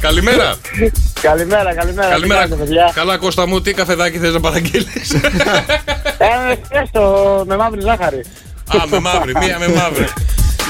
Καλημέρα. 0.00 0.54
Καλημέρα, 1.22 1.74
καλημέρα. 1.74 2.08
Καλημέρα. 2.08 2.42
Τι 2.42 2.48
κάνετε, 2.48 2.54
παιδιά; 2.64 2.90
Καλά, 2.94 3.16
Κώστα 3.18 3.46
μου, 3.46 3.60
τι 3.60 3.72
καφεδάκι 3.72 4.18
θες 4.18 4.32
να 4.32 4.40
παραγγείλεις; 4.40 5.12
Ένα 6.32 6.50
εσπρέσο 6.50 7.44
με 7.46 7.56
μαύρη 7.56 7.80
ζάχαρη. 7.80 8.18
Α, 8.66 8.86
με 8.90 8.98
μαύρη, 9.00 9.32
μία 9.38 9.58
με 9.58 9.68
μαύρη. 9.68 10.08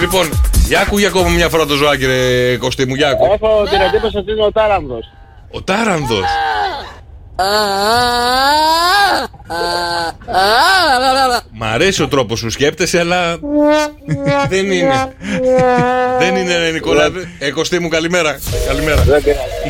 Λοιπόν, 0.01 0.29
για 0.67 0.81
άκου 0.81 0.99
για 0.99 1.09
ακόμα 1.09 1.29
μια 1.29 1.49
φορά 1.49 1.67
το 1.67 1.75
ζωάκι, 1.75 2.07
ρε 2.07 2.57
Κωστή 2.57 2.87
μου, 2.87 2.95
για 2.95 3.09
άκου. 3.09 3.25
Έχω 3.25 3.63
την 3.71 3.81
εντύπωση 3.81 4.17
ότι 4.17 4.31
είναι 4.33 4.45
ο 4.45 4.53
Τάρανδος. 4.53 5.13
Ο 5.51 5.63
Τάρανδος; 5.63 6.25
Μ' 11.53 11.65
αρέσει 11.65 12.03
ο 12.03 12.09
τρόπος 12.09 12.39
σου 12.39 12.51
σκέπτεσαι, 12.51 12.99
αλλά 12.99 13.39
δεν 14.49 14.71
είναι. 14.71 15.15
δεν 16.19 16.37
είναι, 16.37 16.59
ρε 16.59 16.71
Νικόλα. 16.71 17.11
Ε, 17.39 17.51
Κωστή 17.51 17.79
μου, 17.79 17.89
καλημέρα. 17.89 18.39
Καλημέρα. 18.67 19.05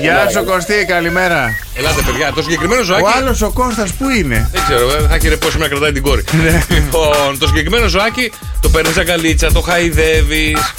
Γεια 0.01 0.29
σου 0.31 0.45
Κωστή 0.45 0.85
καλημέρα 0.89 1.55
Ελάτε, 1.77 2.01
παιδιά, 2.07 2.33
το 2.35 2.43
συγκεκριμένο 2.43 2.83
ζωάκι. 2.83 3.03
Ο 3.05 3.09
άλλος 3.17 3.43
ο 3.43 3.51
Κώστας 3.51 3.91
που 3.93 4.09
είναι; 4.09 4.49
Δεν 4.53 4.63
ξέρω, 4.63 4.91
ε, 4.91 5.07
θα 5.09 5.15
έχει 5.15 5.29
ρεπό 5.29 5.51
σήμερα 5.51 5.71
κρατάει 5.71 5.93
την 5.93 6.03
κόρη. 6.03 6.25
λοιπόν, 6.69 7.39
το 7.39 7.47
συγκεκριμένο 7.47 7.87
ζωάκι 7.89 8.33
το 8.61 8.69
παίρνεις 8.69 8.97
αγκαλίτσα, 8.99 9.53
το 9.53 9.61
χαϊδεύεις. 9.61 10.75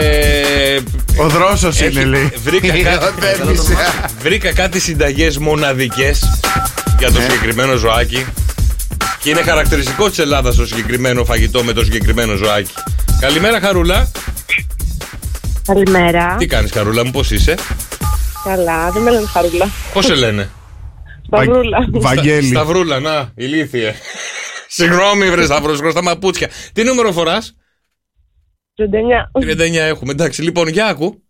Ε, 0.00 0.78
Ο 1.18 1.28
δρόσος 1.28 1.80
έχει- 1.80 1.94
είναι 1.94 2.04
λέει 2.04 2.32
Βρήκα 2.44 2.68
κάτι, 2.98 3.14
Παίρνεις. 3.20 3.60
βρήκα 4.22 4.52
κάτι 4.52 4.80
συνταγές 4.80 5.38
μοναδικές 5.38 5.75
για 6.98 7.12
το 7.12 7.20
συγκεκριμένο 7.20 7.76
ζωάκι. 7.76 8.26
Και 9.22 9.30
είναι 9.30 9.42
χαρακτηριστικό 9.42 10.08
της 10.08 10.18
Ελλάδας 10.18 10.56
το 10.56 10.66
συγκεκριμένο 10.66 11.24
φαγητό 11.24 11.64
με 11.64 11.72
το 11.72 11.84
συγκεκριμένο 11.84 12.34
ζωάκι. 12.34 12.72
Καλημέρα, 13.20 13.60
Χαρούλα. 13.60 14.10
Καλημέρα. 15.66 16.36
Τι 16.38 16.46
κάνεις, 16.46 16.72
Χαρούλα 16.72 17.04
μου, 17.04 17.10
πώς 17.10 17.30
είσαι, 17.30 17.54
Καλά, 18.44 18.90
δεν 18.90 19.02
με 19.02 19.10
λένε 19.10 19.26
χαρούλα. 19.26 19.68
πώς 19.92 20.04
σε 20.04 20.14
λένε; 20.14 20.50
Σταυρούλα. 21.26 21.78
Βαγγέλη 21.90 22.48
Σταυρούλα, 22.48 23.00
να, 23.00 23.30
ηλίθιε. 23.34 23.94
Συγγνώμη, 24.68 25.30
βρε 25.30 25.44
Σταυρό, 25.44 25.90
στα 25.90 26.02
μαπούτσια. 26.02 26.50
Τι 26.72 26.82
νούμερο 26.82 27.12
φοράς, 27.12 27.54
39. 28.74 29.30
39 29.32 29.74
έχουμε. 29.74 30.12
Εντάξει, 30.12 30.42
λοιπόν, 30.42 30.68
για 30.68 30.86
άκου. 30.86 31.22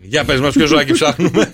Για 0.00 0.24
πες 0.24 0.40
μας 0.40 0.54
ποιο 0.54 0.66
ζωάκι 0.66 0.92
ψάχνουμε. 0.92 1.50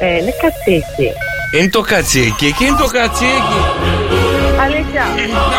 Ε, 0.00 0.16
είναι 0.16 0.34
κατσίτσι. 0.42 1.12
Είναι 1.58 1.68
το 1.70 1.80
κατσίκι, 1.80 2.46
εκεί 2.46 2.64
είναι 2.64 2.76
το 2.78 2.86
κατσίκι. 2.86 3.60
Αλήθεια. 4.60 5.04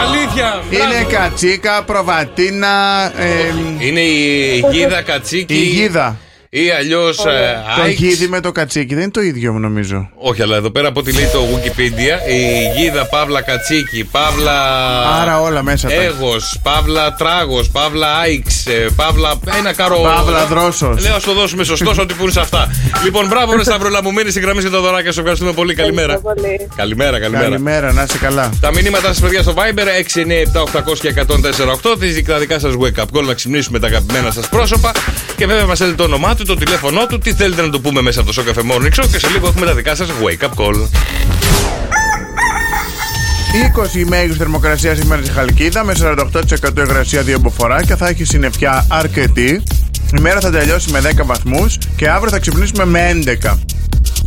Αλήθεια. 0.08 0.62
Είναι 0.70 1.04
κατσίκα, 1.10 1.84
προβατίνα. 1.84 3.12
ε, 3.18 3.86
Είναι 3.86 4.00
η 4.00 4.66
γίδα 4.72 5.02
κατσίκι. 5.02 5.54
η 5.54 5.64
γίδα. 5.64 6.18
Ή 6.54 6.70
αλλιώς. 6.70 7.18
Το 7.18 7.88
γίδι 7.88 8.28
με 8.28 8.40
το 8.40 8.52
κατσίκι 8.52 8.94
δεν 8.94 9.04
είναι 9.04 9.12
το 9.12 9.22
ίδιο 9.22 9.52
νομίζω. 9.54 10.10
Όχι, 10.16 10.42
αλλά 10.42 10.56
εδώ 10.56 10.70
πέρα 10.70 10.88
από 10.88 11.00
ό,τι 11.00 11.14
λέει 11.14 11.26
το 11.26 11.40
Wikipedia, 11.40 12.30
η 12.32 12.80
γίδα 12.82 13.06
Παύλα 13.06 13.42
Κατσίκι, 13.42 14.04
Παύλα. 14.04 14.60
Άρα 15.22 15.42
όλα 15.42 15.64
μέσα 15.64 15.88
τα. 15.88 15.94
Έγο, 15.94 16.36
Παύλα 16.64 17.14
Τράγος, 17.14 17.70
Παύλα 17.70 18.18
Άιξ, 18.18 18.66
ε, 18.66 18.72
Παύλα. 18.96 19.40
Ένα 19.58 19.74
καρό. 19.74 20.02
Παύλα 20.02 20.46
Δρόσος. 20.46 21.02
Λέω, 21.02 21.16
ας 21.16 21.24
το 21.24 21.34
δώσουμε 21.34 21.64
σωστό 21.64 21.94
ό,τι 22.00 22.14
πούν 22.14 22.32
σε 22.32 22.40
αυτά. 22.40 22.72
λοιπόν, 23.04 23.28
μπράβο, 23.28 23.56
ρε 23.56 23.64
Σταυρολά, 23.64 24.04
μου 24.04 24.14
μείνει 24.14 24.30
στη 24.30 24.40
γραμμή 24.40 24.62
για 24.62 24.70
το 24.70 24.82
δωράκι. 24.82 25.12
Σε 25.12 25.20
ευχαριστούμε 25.20 25.52
πολύ. 25.54 25.74
Καλημέρα. 25.74 26.22
Καλημέρα, 26.76 27.20
καλημέρα. 27.20 27.44
Καλημέρα, 27.44 27.92
να 27.92 28.04
είσαι 28.04 28.18
καλά. 28.18 28.50
Τα 28.62 28.72
μηνύματα 28.74 29.08
σας, 29.08 29.20
παιδιά, 29.20 29.42
στο 29.42 29.54
Viber 29.58 29.88
697-800 29.88 31.00
και 31.02 31.14
1048. 31.14 31.98
Τι 32.00 32.24
τα 32.24 32.38
δικά 32.38 32.60
σας 32.60 32.74
wake 32.82 33.02
up 33.02 33.20
call 33.20 33.24
να 33.24 33.34
ξυπνήσουμε 33.34 33.80
τα 33.80 33.88
αγαπημένα 33.88 34.32
σας 34.32 34.50
πρόσωπα. 34.50 34.92
Και 35.38 35.46
βέβαια 35.46 35.66
μας 35.66 35.78
θέλετε 35.78 35.96
το 35.96 36.04
όνομά 36.04 36.36
τους, 36.36 36.41
το 36.46 36.56
τηλέφωνό 36.56 37.06
του, 37.06 37.20
τι 37.20 37.34
θέλετε 37.34 37.62
να 37.62 37.70
το 37.70 37.80
πούμε 37.80 38.02
μέσα 38.02 38.22
από 38.22 38.34
το 38.34 38.44
Show 38.44 38.50
Cafe 38.50 38.72
Morning 38.72 39.00
Show. 39.00 39.08
Και 39.12 39.20
σε 39.20 39.28
λίγο 39.28 39.48
έχουμε 39.48 39.66
τα 39.66 39.74
δικά 39.74 39.96
σας 39.96 40.08
wake 40.08 40.46
up 40.46 40.66
call. 40.66 40.88
20 43.94 43.96
η 43.96 44.04
μέγιστη 44.04 44.38
θερμοκρασία 44.38 44.96
σήμερα 44.96 45.22
στη 45.22 45.32
Χαλκίδα 45.32 45.84
με 45.84 45.94
48% 46.02 46.78
υγρασία 46.78 47.22
δύο 47.22 47.40
μποφοράκια. 47.40 47.96
Θα 47.96 48.08
έχει 48.08 48.24
συννεφιά 48.24 48.86
αρκετή. 48.90 49.64
Η 50.18 50.22
μέρα 50.22 50.40
θα 50.40 50.50
τελειώσει 50.50 50.92
με 50.92 51.02
10 51.18 51.26
βαθμούς 51.26 51.78
και 51.96 52.10
αύριο 52.10 52.32
θα 52.32 52.40
ξυπνήσουμε 52.40 52.86
με 52.86 53.24
11. 53.44 53.58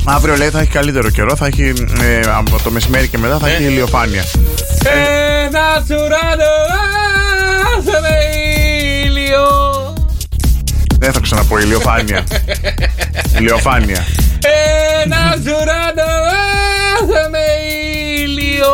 Αύριο 0.04 0.36
λέει 0.36 0.48
θα 0.48 0.60
έχει 0.60 0.70
καλύτερο 0.70 1.10
καιρό, 1.10 1.36
θα 1.36 1.46
έχει 1.46 1.72
ε, 2.02 2.20
από 2.36 2.60
το 2.64 2.70
μεσημέρι 2.70 3.08
και 3.08 3.18
μετά 3.18 3.38
θα 3.38 3.48
έχει 3.48 3.62
ηλιοφάνεια. 3.62 4.24
Ένα 5.44 5.82
τσουράνο, 5.84 6.52
άσε 7.78 8.00
με 8.00 8.18
ήλιο. 9.04 9.63
Δεν 11.04 11.12
θα 11.12 11.20
ξαναπώ 11.20 11.58
ηλιοφάνεια. 11.58 12.24
ηλιοφάνεια. 13.38 14.06
Ένας 15.04 15.40
τσουράνο, 15.40 16.10
άσε 16.94 17.28
με 17.30 17.38
ήλιο. 18.22 18.66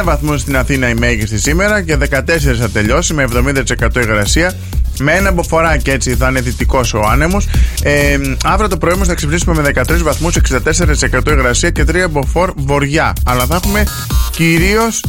21 0.00 0.04
βαθμούς 0.04 0.40
στην 0.40 0.56
Αθήνα 0.56 0.88
η 0.88 0.94
μέγιστη 0.94 1.38
σήμερα 1.38 1.82
και 1.82 1.96
14 2.10 2.20
θα 2.58 2.70
τελειώσει 2.70 3.14
με 3.14 3.28
70% 3.34 3.96
υγρασία. 3.96 4.52
Με 4.98 5.12
ένα 5.12 5.32
μποφοράκι 5.32 5.90
έτσι 5.90 6.14
θα 6.14 6.28
είναι 6.28 6.40
δυτικό 6.40 6.80
ο 6.94 7.08
άνεμος. 7.10 7.48
Ε, 7.82 8.18
αύριο 8.44 8.68
το 8.68 8.76
πρωί 8.76 8.92
όμως 8.92 9.08
θα 9.08 9.14
ξυπνήσουμε 9.14 9.54
με 9.54 9.82
13 9.88 10.02
βαθμούς, 10.02 10.36
64% 10.36 11.30
υγρασία 11.30 11.70
και 11.70 11.84
3 11.88 12.06
μποφόρ 12.10 12.52
βορειά. 12.56 13.12
Αλλά 13.24 13.46
θα 13.46 13.54
έχουμε 13.54 13.84
κυρίως 14.30 15.02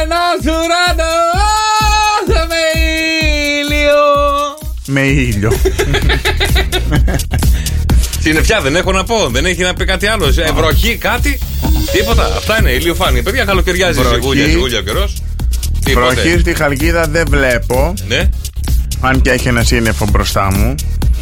Ένας 0.00 0.38
τσουράνο, 0.40 1.12
άσε 2.22 2.46
με 2.48 2.80
ήλιο. 2.80 2.87
Με 4.88 5.00
ήλιο. 5.00 5.52
Συννεφιά 8.20 8.60
δεν 8.60 8.76
έχω 8.76 8.92
να 8.92 9.04
πω, 9.04 9.28
δεν 9.32 9.44
έχει 9.46 9.62
να 9.62 9.74
πει 9.74 9.84
κάτι 9.84 10.06
άλλο. 10.06 10.26
Ε, 10.26 10.52
βροχή, 10.54 10.96
κάτι, 10.96 11.38
τίποτα. 11.92 12.24
Αυτά 12.36 12.56
είναι 12.60 12.70
ηλιοφάνεια. 12.70 13.22
Παιδιά, 13.22 13.44
καλοκαιριάζει 13.44 13.98
Βροχή. 13.98 14.14
ζυγούλια, 14.14 14.46
ζυγούλια 14.46 14.78
ο 14.78 14.82
καιρός. 14.82 15.14
Βροχή 15.94 16.38
στη 16.40 16.54
Χαλκίδα 16.54 17.06
δεν 17.10 17.26
βλέπω. 17.30 17.94
Ναι, 18.08 18.28
Αν 19.00 19.20
και 19.20 19.30
έχει 19.30 19.48
ένα 19.48 19.62
σύννεφο 19.62 20.06
μπροστά 20.10 20.52
μου. 20.54 20.74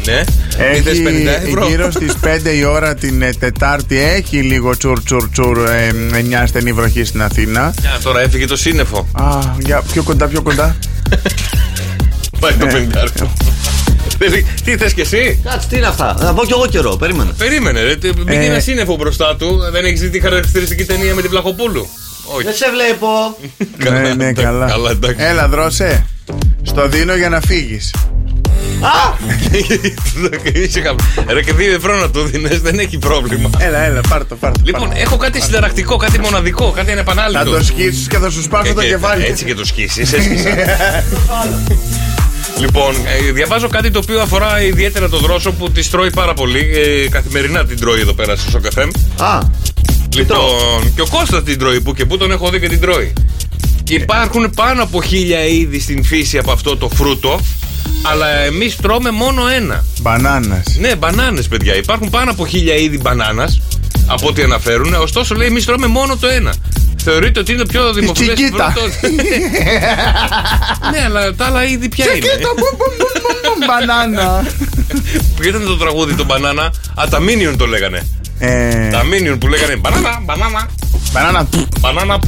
ναι. 0.05 0.23
Μην 0.73 0.83
θες 0.83 0.97
50 0.97 1.01
Έχει 1.05 1.47
ευρώ. 1.47 1.67
γύρω 1.67 1.91
στις 1.91 2.13
5 2.23 2.55
η 2.59 2.63
ώρα 2.65 2.93
την 2.95 3.21
ε, 3.21 3.33
Τετάρτη. 3.39 3.99
Έχει 3.99 4.37
λίγο 4.37 4.77
τσουρ 4.77 5.03
τσουρ 5.03 5.29
τσουρ 5.29 5.57
ε, 5.67 6.21
μια 6.21 6.47
στενή 6.47 6.71
βροχή 6.73 7.03
στην 7.03 7.21
Αθήνα. 7.21 7.61
Α, 7.61 7.73
τώρα 8.03 8.21
έφυγε 8.21 8.45
το 8.45 8.55
σύννεφο. 8.55 9.07
Α, 9.11 9.37
για 9.65 9.81
πιο 9.91 10.03
κοντά, 10.03 10.27
πιο 10.27 10.41
κοντά. 10.41 10.75
Πάει 12.39 12.53
το 12.53 12.65
Ναι. 12.65 12.71
πεντάρκο. 12.71 13.33
Δηλαδή, 14.17 14.45
Τι 14.63 14.77
θες 14.77 14.93
κι 14.93 15.01
εσύ; 15.01 15.39
Κάτσε, 15.43 15.67
τι 15.67 15.77
είναι 15.77 15.87
αυτά; 15.87 16.15
Να 16.21 16.33
πω 16.33 16.45
κι 16.45 16.51
εγώ 16.51 16.67
καιρό, 16.67 16.95
περίμενε. 16.95 17.31
Περίμενε, 17.37 17.81
ρε. 17.81 17.95
τι- 17.95 18.13
Μπήκε 18.13 18.37
Ε. 18.39 18.45
ένα 18.45 18.59
σύννεφο 18.59 18.95
μπροστά 18.95 19.35
του. 19.35 19.59
Δεν 19.71 19.85
έχεις 19.85 19.99
δει 19.99 20.09
τη 20.09 20.19
χαρακτηριστική 20.19 20.83
ταινία 20.85 21.13
με 21.15 21.21
την 21.21 21.29
Πλαχοπούλου; 21.29 21.87
Όχι. 22.25 22.43
Δεν 22.43 22.53
σε 22.53 22.65
βλέπω. 22.71 23.07
ναι, 23.91 23.99
ναι, 23.99 24.09
εντάξει, 24.09 24.43
καλά. 24.43 24.65
καλά, 24.65 24.89
εντάξει. 24.91 25.25
Έλα, 25.25 25.47
δρώσε. 25.47 26.05
Στο 26.63 26.87
δίνω 26.87 27.15
για 27.15 27.29
να 27.29 27.39
φύγεις. 27.41 27.93
Α! 28.81 29.13
Είσαι 30.61 30.81
χαμ- 30.81 30.99
Ρε 31.29 31.41
και 31.41 31.53
δύο 31.53 31.73
ευρώ 31.73 31.95
να 31.99 32.09
του 32.09 32.23
δίνεις, 32.23 32.61
δεν 32.61 32.79
έχει 32.79 32.97
πρόβλημα. 32.97 33.49
Έλα, 33.57 33.79
έλα, 33.79 34.01
πάρ' 34.09 34.25
το, 34.25 34.35
πάρ' 34.35 34.51
το. 34.51 34.59
Λοιπόν, 34.63 34.91
έχω 34.95 35.17
κάτι 35.17 35.41
συνταρακτικό, 35.41 35.97
κάτι 35.97 36.19
μοναδικό, 36.19 36.71
κάτι 36.71 36.87
Θα 36.87 36.91
ανεπανάληπτο. 36.93 37.51
το 37.51 37.63
σκίσεις 37.63 38.07
και 38.07 38.17
θα 38.17 38.29
σου 38.29 38.41
σπάσω 38.41 38.63
Και- 38.67 38.73
το 38.73 38.81
και- 38.81 38.87
κεφάλι. 38.87 39.25
Έτσι 39.25 39.45
και 39.45 39.53
το 39.55 39.65
σκίσεις. 39.65 40.09
λοιπόν, 42.59 42.95
ε, 43.27 43.31
διαβάζω 43.31 43.67
κάτι 43.67 43.91
το 43.91 43.99
οποίο 44.03 44.21
αφορά 44.21 44.61
ιδιαίτερα 44.61 45.09
το 45.09 45.17
δρόσο 45.17 45.51
που 45.51 45.71
τη 45.71 45.89
τρώει 45.89 46.09
πάρα 46.09 46.33
πολύ. 46.33 46.69
Ε, 46.73 47.09
καθημερινά 47.09 47.65
την 47.65 47.79
τρώει 47.79 47.99
εδώ 47.99 48.13
πέρα 48.13 48.35
στο 48.35 48.49
Σοκαφέ. 48.49 48.87
Α, 49.17 49.39
Λοιπόν, 50.15 50.93
και 50.95 51.01
ο 51.01 51.07
Κώστας 51.09 51.43
την 51.43 51.59
τρώει 51.59 51.81
που 51.81 51.93
και 51.93 52.05
που 52.05 52.17
τον 52.17 52.31
έχω 52.31 52.49
δει 52.49 52.59
και 52.59 52.67
την 52.67 52.79
τρώει. 52.79 53.13
Υπάρχουν 53.87 54.49
πάνω 54.55 54.83
από 54.83 55.01
χίλια 55.01 55.45
είδη 55.45 55.79
στην 55.79 56.03
φύση 56.03 56.37
από 56.37 56.51
αυτό 56.51 56.77
το 56.77 56.89
φρούτο, 56.89 57.39
αλλά 58.01 58.27
εμείς 58.27 58.75
τρώμε 58.75 59.11
μόνο 59.11 59.47
ένα. 59.47 59.85
Μπανάνας. 60.01 60.65
Ναι, 60.79 60.95
μπανάνες 60.95 61.47
παιδιά. 61.47 61.75
Υπάρχουν 61.75 62.09
πάνω 62.09 62.31
από 62.31 62.47
χίλια 62.47 62.75
είδη 62.75 62.97
μπανάνας, 62.97 63.61
από 64.07 64.27
ό,τι 64.27 64.41
αναφέρουν. 64.43 64.93
Ωστόσο, 64.93 65.35
λέει, 65.35 65.47
εμείς 65.47 65.65
τρώμε 65.65 65.87
μόνο 65.87 66.15
το 66.17 66.27
ένα. 66.27 66.53
Θεωρείτε 67.03 67.39
ότι 67.39 67.51
είναι 67.51 67.61
το 67.61 67.67
πιο 67.67 67.93
δημοφιλές 67.93 68.35
τσικίτα. 68.35 68.73
φρούτο. 68.77 68.87
ναι, 70.91 71.03
αλλά 71.05 71.33
τα 71.35 71.45
άλλα 71.45 71.65
είδη 71.65 71.89
ποια 71.89 72.05
είναι. 72.05 72.19
Τσικίτα, 72.19 72.49
μπουμ, 72.55 72.77
μπουμ, 72.77 72.93
μπουμ, 72.97 73.37
μπουμ, 73.43 73.67
μπανάνα. 73.67 74.43
Που 75.35 75.43
ήταν 75.43 75.65
το 75.65 75.77
τραγούδι 75.77 76.13
το 76.15 76.23
μπανάνα. 76.25 76.63
Α, 76.95 77.03
τα 77.09 77.19
Minion 77.19 77.55
το 77.57 77.65
λέγανε. 77.67 78.07
Ε, 78.39 78.89
Τα 78.89 79.01
Minion 79.01 79.37
που 79.39 79.47
λέγανε 79.47 79.75
μπανάνα, 79.75 80.21
μπανάνα, 80.25 80.67
Μπανάνα. 81.11 81.47
μπανάνα. 81.79 82.19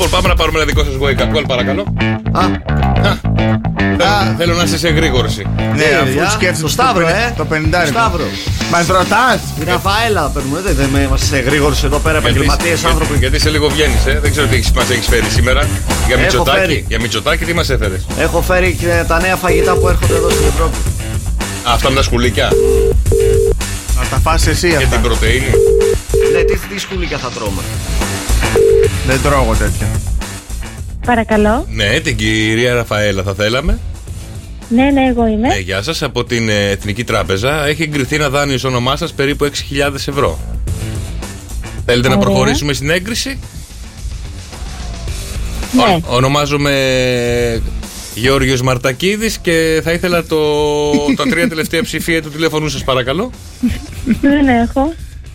Λοιπόν, 0.00 0.10
πάμε 0.10 0.28
να 0.28 0.34
πάρουμε 0.34 0.58
ένα 0.58 0.66
δικό 0.66 0.84
σας 0.84 0.94
wake 1.00 1.20
up 1.22 1.36
call, 1.38 1.44
παρακαλώ. 1.46 1.84
α, 2.32 2.42
Θέλω- 4.00 4.34
Θέλω 4.38 4.54
να 4.54 4.62
είσαι 4.62 4.78
σε 4.78 4.88
γρήγορση. 4.88 5.46
Ναι, 5.76 5.82
Ε, 5.82 5.94
αφού 5.96 6.04
παιδιά, 6.04 6.28
σκέφτεσαι 6.30 6.62
το 6.62 6.68
Σταύρο, 6.68 7.04
πεν- 7.04 7.16
ε. 7.16 7.34
Το 7.36 7.44
50. 7.44 7.80
Το 7.80 7.86
Σταύρο. 7.86 8.24
Μα 8.72 8.78
ρωτάς. 8.98 9.40
η 9.60 9.64
Ραφαέλα 9.64 10.30
παίρνουμε. 10.34 10.60
Δεν 10.60 10.74
δεν 10.74 11.02
είμαστε 11.04 11.26
σε 11.26 11.38
γρήγορου 11.42 11.74
εδώ 11.84 11.98
πέρα 11.98 12.18
επαγγελματίες 12.18 12.68
Γιατί- 12.80 12.86
άνθρωποι. 12.86 13.14
Γιατί 13.18 13.38
σε 13.40 13.50
λίγο 13.50 13.68
βγαίνεις, 13.68 14.06
ε. 14.06 14.18
Δεν 14.22 14.30
ξέρω 14.30 14.46
τι 14.46 14.60
μας 14.74 14.90
έχεις 14.90 15.06
φέρει 15.06 15.28
σήμερα. 15.36 15.60
Για 16.06 16.14
Έχω 16.14 16.20
Μητσοτάκη. 16.22 16.58
φέρει. 16.58 16.84
Για 16.88 17.00
Μητσοτάκη, 17.00 17.44
τι 17.44 17.52
μας 17.54 17.70
έφερες; 17.70 18.06
Έχω 18.18 18.42
φέρει 18.42 18.76
και 18.80 19.04
τα 19.08 19.20
νέα 19.20 19.36
φαγητά 19.36 19.72
που 19.74 19.88
έρχονται 19.88 20.14
εδώ 20.14 20.30
στην 20.30 20.46
Ευρώπη. 20.52 20.76
Αυτά 21.64 21.88
με 21.90 21.96
τα 21.96 22.02
σκουλίκια. 22.02 22.48
Να 23.98 24.04
τα 24.10 24.18
φας 24.22 24.46
εσύ 24.46 24.68
Για 24.68 24.78
την 24.78 24.86
αυτά. 24.86 24.98
πρωτενη. 24.98 25.50
Ναι, 26.32 26.40
τι, 26.42 26.58
τι 26.58 26.78
σκουλίκια 26.80 27.18
θα 27.18 27.28
τρώμε. 27.28 27.62
Δεν 29.08 29.22
τρώω 29.22 29.42
εγώ 29.42 29.54
τέτοια. 29.54 29.86
Παρακαλώ. 31.06 31.66
Ναι, 31.70 32.00
την 32.00 32.16
κυρία 32.16 32.74
Ραφαέλα 32.74 33.22
θα 33.22 33.34
θέλαμε. 33.34 33.78
Ναι, 34.68 34.90
ναι, 34.90 35.04
εγώ 35.08 35.26
είμαι. 35.26 35.48
Ναι, 35.48 35.58
γεια 35.58 35.82
σας. 35.82 36.02
Από 36.02 36.24
την 36.24 36.48
ε, 36.48 36.70
Εθνική 36.70 37.04
Τράπεζα 37.04 37.66
έχει 37.66 37.82
εγκριθεί 37.82 38.14
ένα 38.14 38.28
δάνειο 38.30 38.58
στο 38.58 38.68
όνομά 38.68 38.96
σας 38.96 39.12
περίπου 39.12 39.44
6.000 39.44 39.94
ευρώ. 39.94 40.38
Θέλετε 41.84 42.08
να 42.08 42.14
Ωραία. 42.14 42.26
προχωρήσουμε 42.26 42.72
στην 42.72 42.90
έγκριση; 42.90 43.38
Ναι. 45.72 45.82
Ο- 46.06 46.14
ονομάζομαι 46.14 46.72
Γιώργος 48.14 48.62
Μαρτακίδης 48.62 49.38
και 49.38 49.80
θα 49.84 49.92
ήθελα 49.92 50.24
το, 50.24 50.38
τα 51.16 51.24
τρία 51.30 51.48
τελευταία 51.54 51.82
ψηφία 51.82 52.22
του 52.22 52.30
τηλέφωνου 52.30 52.68
σας 52.68 52.84
παρακαλώ. 52.84 53.30
Δεν 54.20 54.48
έχω. 54.48 54.92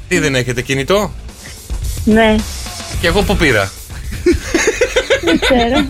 Τι 0.07 0.19
δεν 0.19 0.36
έχετε 0.36 0.61
κινητό; 0.61 1.11
Ναι, 2.05 2.36
Και 3.02 3.08
εγώ 3.08 3.22
που 3.22 3.36
πήρα. 3.36 3.72
δεν 5.24 5.39
ξέρω. 5.39 5.86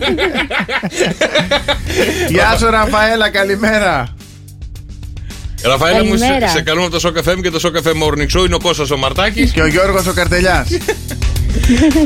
Γεια 2.28 2.56
σου, 2.58 2.70
Ραφαέλα, 2.70 3.28
καλημέρα. 3.28 4.14
Ραφαέλα 5.62 6.04
μου, 6.04 6.16
σε, 6.16 6.24
Καλημέρα. 6.24 6.48
σε 6.48 6.62
καλούμε 6.62 6.86
από 6.86 7.00
το 7.00 7.12
Show 7.14 7.28
FM 7.28 7.40
και 7.42 7.50
το 7.50 7.60
Show 7.62 7.76
Cafe 7.76 7.90
Morning 7.92 8.38
Show. 8.38 8.44
Είναι 8.44 8.54
ο 8.54 8.58
Κώστας 8.62 8.90
ο 8.90 8.96
Μαρτάκης. 8.96 9.50
Και 9.50 9.62
ο 9.62 9.66
Γιώργος 9.66 10.06
ο 10.06 10.12
Καρτελιάς. 10.12 10.68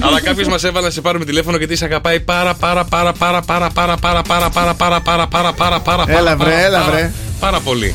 Αλλά 0.00 0.20
κάποιο 0.20 0.48
μα 0.48 0.56
έβαλε 0.64 0.86
να 0.86 0.92
σε 0.92 1.00
πάρουμε 1.00 1.24
τηλέφωνο 1.24 1.56
γιατί 1.56 1.76
σε 1.76 1.84
αγαπάει 1.84 2.20
πάρα 2.20 2.54
πάρα 2.54 2.84
πάρα 2.84 3.12
πάρα 3.12 3.42
πάρα 3.42 3.70
πάρα 3.70 3.96
πάρα 3.96 4.22
πάρα 4.24 4.50
πάρα 4.50 4.74
πάρα 4.78 5.00
πάρα 5.00 5.26
πάρα 5.28 5.52
πάρα 5.52 5.80
πάρα 5.80 6.04
Έλα, 6.08 6.36
βρε, 6.36 6.50
πάρα, 6.50 6.64
έλα, 6.64 6.78
πάρα, 6.78 6.90
βρε. 6.90 7.12
Πάρα 7.40 7.60
πολύ. 7.60 7.94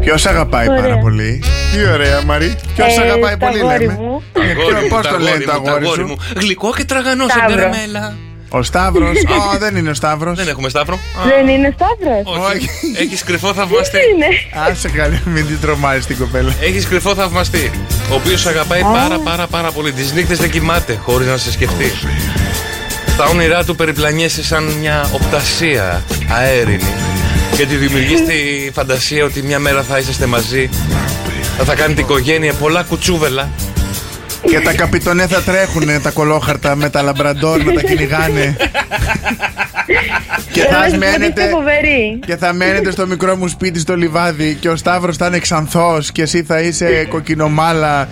Ποιος 0.00 0.26
αγαπάει 0.26 0.68
Ωραία. 0.68 0.80
πάρα 0.82 0.98
πολύ; 0.98 1.42
Τι 1.72 1.88
ωραία, 1.92 2.22
Μαρή. 2.24 2.54
Ποιος 2.76 2.96
Ε, 2.96 3.00
αγαπάει 3.00 3.36
το 3.36 3.46
πολύ, 3.46 3.58
αγόρι 3.60 3.78
λέμε. 3.78 3.92
μου. 3.92 4.22
Αγόρι 4.60 4.74
μου, 4.82 4.88
Πώς 4.88 5.06
τα 5.06 5.12
το 5.12 5.18
λένε 5.18 5.30
αγόρι 5.30 5.44
το 5.44 5.52
μου, 5.52 5.64
τα 5.64 5.70
αγόρι 5.70 5.84
αγόρι 5.84 6.00
σου; 6.00 6.06
μου. 6.06 6.16
Γλυκό 6.36 6.72
και 6.76 6.84
τραγανό 6.84 7.24
σε 7.24 7.30
Σταύρος. 7.30 7.56
καραμέλα. 7.56 8.14
Ο 8.52 8.62
Σταύρος. 8.62 9.16
Ω, 9.54 9.58
δεν 9.58 9.76
είναι 9.76 9.90
ο 9.90 9.94
Σταύρος. 9.94 10.36
Δεν 10.36 10.48
έχουμε 10.48 10.68
Σταύρο. 10.68 10.98
Δεν 11.28 11.48
είναι 11.48 11.74
Σταύρος. 11.76 12.38
Όχι. 12.54 12.68
Έχει 12.98 13.24
κρυφό 13.24 13.52
θαυμαστή. 13.58 13.98
Τι 13.98 14.04
είναι. 14.14 14.26
Άσε 14.70 14.88
καλή, 14.88 15.20
μην 15.24 15.46
την 15.46 15.60
τρομάζεις 15.60 16.06
την 16.06 16.18
κοπέλα. 16.18 16.52
Έχεις 16.60 16.86
κρυφό 16.88 17.14
θαυμαστή. 17.14 17.70
Ο 18.10 18.14
οποίος 18.14 18.46
αγαπάει 18.46 18.80
πάρα 18.82 19.18
πάρα 19.18 19.46
πάρα 19.46 19.70
πολύ. 19.70 19.92
Τις 19.92 20.12
νύχτες 20.12 20.38
δεν 20.38 20.50
κοιμάται 20.50 20.98
χωρίς 21.02 21.26
να 21.26 21.36
σε 21.36 21.52
σκεφτεί. 21.52 21.92
Στα 23.06 23.24
όνειρά 23.28 23.64
του 23.64 23.76
περιπλανιέσαι 23.76 24.42
σαν 24.44 24.62
μια 24.64 25.10
οπτασία 25.12 26.02
αέρινη 26.38 26.94
και 27.60 27.66
τη 27.66 27.76
δημιουργείς 27.76 28.24
τη 28.24 28.70
φαντασία 28.72 29.24
ότι 29.24 29.42
μια 29.42 29.58
μέρα 29.58 29.82
θα 29.82 29.98
είσαστε 29.98 30.26
μαζί. 30.26 30.68
Θα, 31.58 31.64
θα 31.64 31.74
κάνετε 31.74 32.00
οικογένεια, 32.00 32.52
πολλά 32.52 32.82
κουτσούβελα. 32.82 33.48
Και 34.46 34.60
τα 34.60 34.74
καπιτονέ 34.74 35.26
θα 35.26 35.42
τρέχουν 35.42 36.02
τα 36.02 36.10
κολόχαρτα 36.10 36.76
με 36.76 36.90
τα 36.90 37.02
λαμπραντόρ 37.02 37.64
να 37.64 37.72
τα 37.72 37.80
κυνηγάνε. 37.82 38.56
και, 40.52 40.60
Θέλω 40.60 40.70
να 40.70 40.78
θα 40.78 40.88
σου 40.88 40.90
πω 40.90 40.96
ότι 40.96 41.18
μένετε, 41.18 41.40
είστε 41.42 41.48
φοβεροί. 41.54 42.18
και 42.26 42.36
θα 42.36 42.52
μένετε 42.52 42.90
στο 42.90 43.06
μικρό 43.06 43.36
μου 43.36 43.48
σπίτι 43.48 43.78
στο 43.78 43.96
λιβάδι 43.96 44.56
και 44.60 44.68
ο 44.68 44.76
Σταύρος 44.76 45.16
θα 45.16 45.26
είναι 45.26 45.38
ξανθός 45.38 46.12
και 46.12 46.22
εσύ 46.22 46.42
θα 46.42 46.60
είσαι 46.60 47.06
κοκκινομάλα 47.08 48.08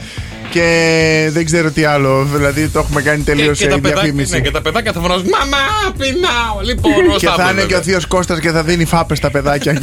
και 0.51 1.29
δεν 1.33 1.45
ξέρω 1.45 1.71
τι 1.71 1.85
άλλο. 1.85 2.25
Δηλαδή 2.33 2.69
το 2.69 2.79
έχουμε 2.79 3.03
κάνει 3.03 3.23
τελείως 3.23 3.59
και, 3.59 3.67
τα 3.67 3.75
παιδάκια, 3.75 4.01
διαφήμιση. 4.03 4.33
ναι, 4.33 4.41
και 4.41 4.51
τα 4.51 4.61
παιδάκια 4.63 4.93
θα 4.93 5.01
φωνάζουν 5.01 5.27
Μαμά, 5.39 5.57
πεινάω. 5.99 6.61
Λοιπόν, 6.63 6.93
ο 6.93 7.17
Και 7.19 7.27
θα 7.27 7.33
Σταύρος, 7.33 7.51
είναι 7.53 7.61
και 7.61 7.67
βέβαια. 7.67 7.79
ο 7.79 7.83
θείος 7.83 8.07
Κώστας 8.07 8.39
και 8.41 8.51
θα 8.51 8.63
δίνει 8.63 8.85
φάπες 8.85 9.19
στα 9.19 9.31
παιδάκια. 9.31 9.73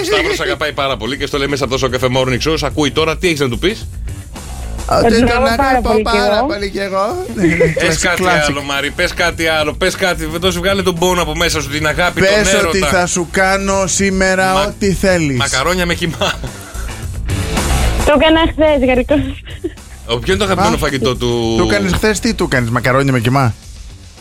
Ο 0.00 0.04
Σταύρος 0.04 0.40
αγαπάει 0.40 0.72
πάρα 0.72 0.96
πολύ 0.96 1.16
και 1.16 1.26
στο 1.26 1.38
λέει 1.38 1.46
μέσα 1.46 1.64
από 1.64 1.78
το 1.78 1.88
καφέ 1.88 2.06
Morning 2.16 2.38
Show. 2.50 2.54
σ' 2.58 2.62
Ακούει 2.62 2.90
τώρα, 2.90 3.16
τι 3.16 3.26
έχεις 3.26 3.40
να 3.40 3.48
του 3.48 3.58
πεις; 3.58 3.86
Ότι 4.86 5.02
τον 5.12 5.20
τον 5.20 5.28
αγαπώ 5.30 5.46
πάρα 5.56 5.68
αγαπώ 5.68 5.88
πολύ 5.88 6.02
κι 6.02 6.10
πάρα 6.18 6.36
εγώ. 6.36 6.46
πολύ 6.46 6.70
και 6.70 6.80
εγώ. 6.80 7.24
Πες 7.86 7.96
Classic, 7.96 8.02
κάτι 8.02 8.22
classic. 8.24 8.44
άλλο, 8.48 8.62
Μάρι, 8.62 8.90
πες 8.90 9.14
κάτι 9.14 9.46
άλλο. 9.46 9.72
Πες 9.74 9.94
κάτι, 9.94 10.24
δεν 10.26 10.40
το 10.40 10.50
βγάλε 10.52 10.82
τον 10.82 10.94
πόνο 10.94 11.22
από 11.22 11.34
μέσα 11.36 11.60
σου, 11.60 11.68
την 11.68 11.86
αγάπη, 11.86 12.20
τον 12.20 12.28
Πες 12.42 12.52
έρωτα. 12.52 12.68
ότι 12.68 12.78
θα 12.78 13.06
σου 13.06 13.28
κάνω 13.30 13.86
σήμερα 13.86 14.52
Μα- 14.52 14.62
ό,τι 14.64 14.92
θέλεις. 14.92 15.36
Μακαρόνια 15.38 15.86
με 15.86 15.94
κοιμά. 15.94 16.32
Το 18.10 18.18
έκανα 18.20 18.40
χθες, 18.52 18.86
γαρικό. 18.88 19.14
Ο 20.06 20.18
ποιο 20.18 20.32
είναι 20.34 20.44
το 20.44 20.44
αγαπημένο 20.44 20.76
φαγητό 20.76 21.16
του. 21.16 21.54
Του 21.58 21.66
κάνεις 21.66 21.92
χθες 21.92 22.20
τι 22.20 22.34
του 22.34 22.48
κάνεις, 22.48 22.70
μακαρόνια 22.70 23.12
με 23.12 23.20
κοιμά. 23.20 23.54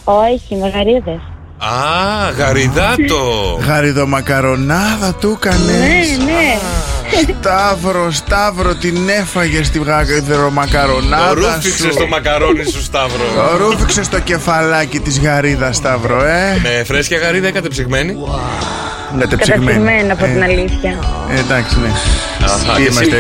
Όχι, 0.04 0.56
μαγαρίδες. 0.56 1.20
Α, 1.58 2.32
γαριδάτο. 2.38 3.60
Γαριδομακαρονάδα 3.66 5.14
του 5.16 5.28
Ναι, 5.30 5.36
κάνες. 5.40 6.18
ναι. 6.26 6.58
Σταύρο, 7.40 8.12
Σταύρο, 8.12 8.76
την 8.76 9.10
έφαγες 9.10 9.68
στη 9.68 9.78
Το 9.80 9.84
γαριδομακαρονάδα 9.84 11.34
ρούφιξε 11.34 11.84
σου. 11.84 11.92
στο 11.92 12.08
μακαρόνι 12.08 12.64
σου, 12.64 12.84
Σταύρο. 12.84 13.24
Το 13.36 13.58
ρούφιξε 13.58 14.04
στο 14.04 14.20
κεφαλάκι 14.20 15.00
της 15.00 15.20
γαρίδας, 15.20 15.76
Σταύρο, 15.76 16.24
ε. 16.26 16.60
Με 16.64 16.84
φρέσκια 16.84 17.18
γαρίδα 17.18 17.48
ή 17.48 17.52
κατεψυγμένη. 17.52 18.16
Καταπηγμένα 19.20 20.14
από 20.14 20.24
την 20.24 20.42
Ε, 20.42 20.44
αλήθεια. 20.44 21.00
ε, 21.36 21.40
εντάξει, 21.40 21.80
ναι. 21.80 21.88
Αχα, 22.46 22.74
Τι 22.76 22.82
και 22.84 22.90
είμαστε 22.92 23.18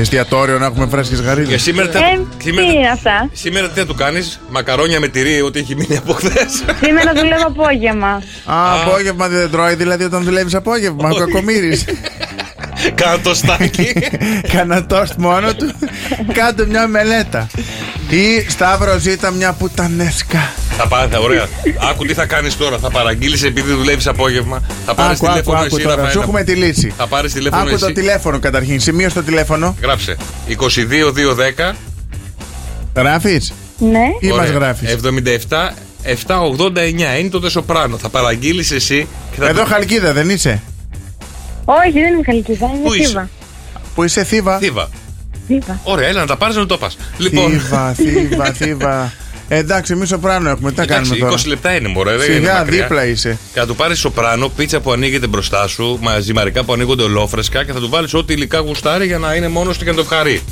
εστιατόριο 0.00 0.58
να 0.58 0.66
έχουμε 0.66 0.86
φρέσκες 0.90 1.18
Και 1.18 1.24
γαρίδες. 1.24 1.62
σήμερα 1.62 1.88
τι, 1.88 1.98
Ε, 1.98 2.02
σήμερα, 2.42 2.66
τι 2.66 2.72
είναι 2.76 2.88
αυτά; 2.88 3.28
σήμερα 3.32 3.68
τι 3.68 3.78
θα 3.80 3.86
του 3.86 3.94
κάνεις, 3.94 4.40
μακαρόνια 4.50 5.00
με 5.00 5.08
τυρί, 5.08 5.40
ό,τι 5.42 5.58
έχει 5.58 5.74
μείνει 5.76 5.96
από 5.96 6.12
χθες. 6.12 6.64
Σήμερα 6.82 7.12
δουλεύω 7.14 7.46
απόγευμα. 7.46 8.08
Α, 8.44 8.82
απόγευμα 8.84 9.28
δεν 9.28 9.50
τρώει, 9.50 9.74
δηλαδή 9.74 10.04
όταν 10.04 10.22
δουλεύεις 10.24 10.54
απόγευμα, 10.54 11.08
ο 11.10 11.14
κακομοίρη. 11.14 11.80
Κάνα 12.94 13.18
το 13.20 13.34
στάκι. 13.34 13.92
Κάνα 14.52 14.86
τόστ 14.86 15.14
μόνο 15.18 15.54
του. 15.54 15.72
Κάντε 16.38 16.66
μια 16.66 16.86
μελέτα. 16.86 17.46
Ή 18.08 18.46
Σταύρος 18.50 19.00
ζήτα 19.00 19.30
μια 19.30 19.52
πουτανέσκα. 19.52 20.52
Θα 20.76 20.86
πάρει, 20.88 21.10
θα, 21.10 21.18
ωραία. 21.18 21.46
Άκου 21.90 22.04
τι 22.06 22.14
θα 22.14 22.26
κάνεις 22.26 22.56
τώρα. 22.56 22.78
Θα 22.78 22.90
παραγγείλεις 22.90 23.42
επειδή 23.42 23.72
δουλεύεις 23.72 24.06
απόγευμα. 24.06 24.62
Θα 24.86 24.94
πάρεις 24.94 25.16
Άκου, 25.20 25.26
άκου, 25.26 25.32
τηλέφωνο 25.32 25.58
άκου 25.66 25.76
εσύ. 25.76 25.84
τώρα. 25.84 26.02
Θα, 26.02 26.08
Σου 26.08 26.14
πάει 26.14 26.22
έχουμε 26.22 26.38
να- 26.38 26.44
τη 26.44 26.54
λύση. 26.54 26.92
θα 26.96 27.06
πάρεις 27.06 27.32
τηλέφωνο 27.32 27.62
Άκου 27.62 27.78
το 27.78 27.84
εσύ. 27.86 27.94
τηλέφωνο 27.94 28.38
καταρχήν. 28.38 28.80
Σημείο 28.80 29.08
στο 29.08 29.22
τηλέφωνο. 29.22 29.76
Γράψε. 29.82 30.16
22-210. 30.48 31.74
Γράφεις; 32.96 33.52
Ναι. 33.78 33.98
Ή 34.20 34.28
μας 34.28 34.48
γράφεις; 34.48 34.90
77 34.90 35.74
789 36.02 37.18
είναι 37.18 37.28
το 37.30 37.40
τεσοπράνο. 37.40 37.96
Θα 37.98 38.08
παραγγείλεις 38.08 38.70
εσύ 38.70 39.06
και 39.30 39.36
θα. 39.40 39.48
Εδώ 39.48 39.64
χαλκίδα 39.64 40.12
δεν 40.12 40.30
είσαι; 40.30 40.62
Όχι, 41.64 41.92
δεν 41.92 42.12
είμαι 42.12 42.22
χαλκίδα, 42.24 42.66
Πού 42.66 42.74
είμαι 42.92 42.96
είσαι; 42.96 43.06
θύβα. 43.08 43.28
Που 43.94 44.04
είσαι 44.04 44.24
θύβα. 44.24 44.58
Θύβα. 44.58 44.88
Θύβα. 45.46 45.80
Ωραία, 45.84 46.08
έλα 46.08 46.20
να 46.20 46.26
τα 46.26 46.36
πάρεις 46.36 46.56
να 46.56 46.66
το 46.66 46.78
πας. 46.78 46.96
Λοιπόν. 47.18 47.50
Θύβα, 47.50 47.92
θύβα, 47.94 48.44
θύβα. 48.58 49.12
Εντάξει, 49.48 49.92
εμείς 49.92 50.08
σοπράνο 50.08 50.50
έχουμε. 50.50 50.70
Τι 50.70 50.76
θα 50.76 50.82
Εντάξει, 50.82 51.10
κάνουμε 51.10 51.26
τώρα; 51.30 51.42
20 51.42 51.46
λεπτά 51.46 51.74
είναι 51.76 51.88
μωρέ, 51.88 52.16
δεν 52.16 52.26
είναι 52.30 52.38
Σιγά, 52.38 52.54
μακριά. 52.58 52.82
δίπλα 52.82 53.06
είσαι. 53.06 53.38
Και 53.52 53.58
θα 53.60 53.66
του 53.66 53.76
πάρεις 53.76 53.98
σοπράνο, 53.98 54.48
πίτσα 54.48 54.80
που 54.80 54.92
ανοίγεται 54.92 55.26
μπροστά 55.26 55.66
σου, 55.66 55.98
μαζιμαρικά 56.00 56.64
που 56.64 56.72
ανοίγονται 56.72 57.02
ολόφρεσκα 57.02 57.64
και 57.64 57.72
θα 57.72 57.78
του 57.80 57.88
βάλεις 57.88 58.14
ό,τι 58.14 58.32
υλικά 58.32 58.58
γουστάρει 58.58 59.06
για 59.06 59.18
να 59.18 59.34
είναι 59.34 59.48
μόνος 59.48 59.78
του 59.78 59.84
και 59.84 59.90
να 59.90 59.96
το 59.96 60.02
ευχαρεί. 60.02 60.42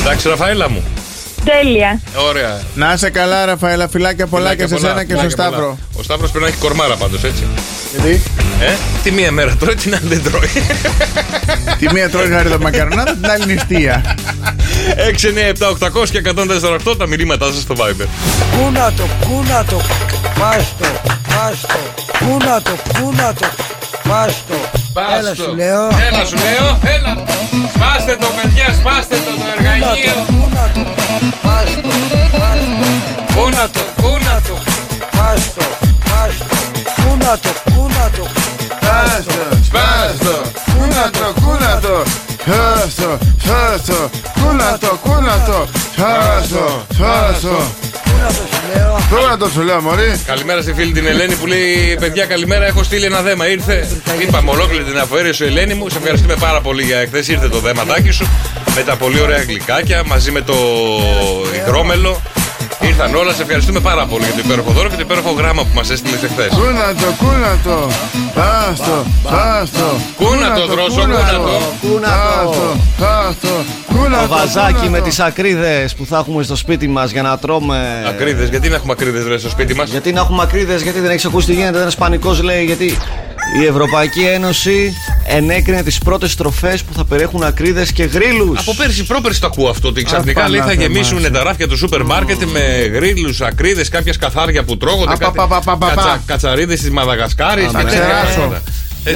Εντάξει, 0.00 0.28
Ραφαέλα 0.28 0.70
μου. 0.70 0.82
Τέλεια. 1.50 2.00
Ωραία. 2.28 2.60
Να 2.74 2.92
είσαι 2.92 3.10
καλά, 3.10 3.44
Ραφαέλα. 3.44 3.88
Φιλάκια 3.88 4.26
πολλά 4.26 4.54
και 4.54 4.66
σε 4.66 4.74
πολλά, 4.74 4.88
σένα 4.88 5.04
και 5.04 5.12
στο 5.14 5.20
φιλάκια 5.20 5.36
πολλά. 5.36 5.50
Σταύρο. 5.50 5.78
Ο 5.98 6.02
Σταύρος 6.02 6.30
πρέπει 6.30 6.44
να 6.44 6.50
έχει 6.50 6.60
κορμάρα 6.60 6.96
πάντως, 6.96 7.24
έτσι. 7.24 7.46
Γιατί; 7.92 8.22
Ε, 8.60 8.72
τη 9.02 9.10
μία 9.10 9.32
μέρα 9.32 9.56
τρώει, 9.56 9.74
την 9.74 9.94
άλλη 9.94 10.06
δεν 10.06 10.22
τρώει. 10.22 10.48
τη 11.78 11.92
μία 11.92 12.10
τρώει 12.10 12.28
γαριδομακαρονάδα, 12.28 13.14
την 13.14 13.30
άλλη 13.30 13.46
νηστεία. 13.46 14.16
6, 14.96 15.28
9, 15.28 15.48
7, 15.48 15.68
800 15.68 16.08
και 16.10 16.18
148 16.18 16.96
τα 16.98 17.06
μηνύματά 17.06 17.46
σας 17.46 17.62
στο 17.62 17.74
Viber. 17.78 18.06
Κούνα 18.58 18.92
το, 18.96 19.06
κούνα 19.28 19.64
το, 19.64 19.80
πάστο, 20.38 21.00
πάστο, 21.28 21.78
κούνα 22.18 22.62
το, 22.62 22.70
κούνα 23.00 23.32
το, 23.38 23.46
πάστο. 24.08 24.54
Έλα 25.18 25.34
σου 25.34 25.54
λέω. 25.54 25.82
Έλα 25.82 26.24
σου 26.24 26.36
λέω, 26.36 26.78
έλα. 26.94 27.24
Σπάστε 27.78 28.16
το, 28.20 28.26
παιδιά, 28.36 28.74
σπάστε 28.78 29.16
το, 29.16 29.30
το 29.40 29.46
εργαλείο. 29.54 30.14
Κούνα 30.26 30.64
το, 30.74 30.80
πάστο, 31.42 31.88
πάστο, 32.38 32.86
Κούνα 33.34 33.68
το, 33.74 33.80
κούνα 34.02 34.40
το. 34.46 34.54
πάστο, 35.16 35.64
πάστο, 36.08 36.46
κούνα 36.96 37.38
το, 37.42 37.50
κούνα 37.74 38.10
το, 38.16 38.24
Σπάστο, 38.78 39.42
σπάστο, 39.68 40.34
κούνατο, 40.78 41.32
κούνατο. 41.40 42.02
Σπάστο, 42.40 43.18
σπάστο, 43.42 44.10
κούνατο, 44.40 44.98
κούνατο. 45.02 45.66
Σπάστο, 45.92 46.86
σπάστο. 46.94 47.87
Κούνα 48.18 48.28
το 48.28 48.42
σου 48.50 48.60
λέω. 48.74 48.98
Κούνατο 49.10 49.48
σου 49.48 49.60
λέω, 49.62 49.80
Μωρή. 49.80 50.20
Καλημέρα 50.26 50.62
στη 50.62 50.72
φίλη 50.72 50.92
την 50.92 51.06
Ελένη 51.06 51.34
που 51.34 51.46
λέει: 51.46 51.96
Παιδιά, 52.00 52.24
καλημέρα. 52.24 52.66
Έχω 52.66 52.82
στείλει 52.82 53.04
ένα 53.04 53.22
δέμα. 53.22 53.48
Ήρθε. 53.48 53.88
Είπαμε 54.22 54.50
ολόκληρη 54.50 54.84
την 54.84 54.98
αφιέρωση, 54.98 55.44
Ελένη 55.44 55.74
μου. 55.74 55.88
Σε 55.88 55.98
ευχαριστούμε 55.98 56.34
πάρα 56.34 56.60
πολύ 56.60 56.82
για 56.82 56.98
εχθές. 56.98 57.28
Ήρθε 57.28 57.48
το 57.48 57.58
δέματάκι 57.58 58.10
σου 58.10 58.28
με 58.74 58.82
τα 58.82 58.96
πολύ 58.96 59.20
ωραία 59.20 59.42
γλυκάκια 59.42 60.02
μαζί 60.06 60.30
με 60.30 60.40
το 60.40 60.54
υγρόμελο. 61.54 62.22
Ήρθαν 62.80 63.14
όλα. 63.14 63.32
Σε 63.32 63.42
ευχαριστούμε 63.42 63.80
πάρα 63.80 64.06
πολύ 64.06 64.24
για 64.24 64.32
το 64.32 64.40
υπέροχο 64.44 64.70
δώρο 64.70 64.88
και 64.88 64.94
το 64.94 65.00
υπέροχο 65.00 65.30
γράμμα 65.30 65.62
που 65.62 65.74
μας 65.74 65.90
έστειλες 65.90 66.22
εχθές. 66.22 66.48
Κούνατο, 66.48 67.14
κούνατο. 67.18 67.90
Σπάστο, 68.30 69.06
σπάστο. 69.22 70.00
Κούνατο, 70.16 70.66
δρόσο, 70.66 71.00
κούνατο. 71.00 71.60
Σπάστο, 71.80 72.76
σπάστο, 72.96 73.64
κούνατο. 73.94 74.22
Το 74.22 74.28
βαζάκι 74.28 74.72
κούνατο. 74.72 74.90
με 74.90 75.00
τις 75.00 75.20
ακρίδες 75.20 75.94
που 75.94 76.06
θα 76.06 76.18
έχουμε 76.18 76.42
στο 76.42 76.56
σπίτι 76.56 76.88
μας 76.88 77.10
για 77.10 77.22
να 77.22 77.38
τρώμε. 77.38 78.04
Ακρίδες, 78.08 78.48
γιατί 78.48 78.68
να 78.68 78.74
έχουμε 78.74 78.92
ακρίδες 78.92 79.26
ρε 79.26 79.38
στο 79.38 79.48
σπίτι 79.48 79.74
μας; 79.74 79.90
Γιατί 79.90 80.12
να 80.12 80.20
έχουμε 80.20 80.42
ακρίδες, 80.42 80.82
γιατί 80.82 81.00
δεν 81.00 81.10
έχεις 81.10 81.24
ακούσει 81.24 81.46
τι 81.46 81.54
γίνεται. 81.54 81.80
Ένας 81.80 81.94
πανικός 81.94 82.42
λέει, 82.42 82.64
γιατί 82.64 82.96
η 83.60 83.64
Ευρωπαϊκή 83.66 84.20
Ένωση 84.20 84.92
ενέκρινε 85.26 85.82
τις 85.82 85.98
πρώτες 85.98 86.32
στροφές 86.32 86.82
που 86.82 86.92
θα 86.94 87.04
περιέχουν 87.04 87.42
ακρίδες 87.42 87.92
και 87.92 88.04
γρίλους. 88.04 88.60
Από 88.60 88.74
πέρσι, 88.74 89.04
πρόπερσι 89.06 89.40
το 89.40 89.46
ακούω 89.46 89.68
αυτό. 89.68 89.88
Ότι 89.88 90.02
ξαφνικά 90.02 90.48
λέει 90.48 90.60
θα 90.60 90.66
Πανάθεμά 90.66 90.92
γεμίσουν 90.92 91.20
σου. 91.20 91.30
τα 91.30 91.42
ράφια 91.42 91.68
του 91.68 91.76
σούπερ 91.76 92.02
μάρκετ 92.04 92.42
με 92.44 92.60
γρίλους, 92.92 93.40
ακρίδες, 93.40 93.88
κάποια 93.88 94.12
σκαθάρια 94.12 94.62
που 94.64 94.76
τρώγονται. 94.76 95.12
Απα, 95.12 95.30
πα, 95.30 95.46
πα, 95.46 95.60
πα, 95.60 95.76
πα, 95.76 95.92
πα. 95.94 96.20
Κατσαρίδες 96.26 96.80
της 96.80 96.90
Μαδαγασκάρης. 96.90 97.66
Α, 97.66 97.70
Θα 97.70 97.82
ξεράσω. 97.82 98.52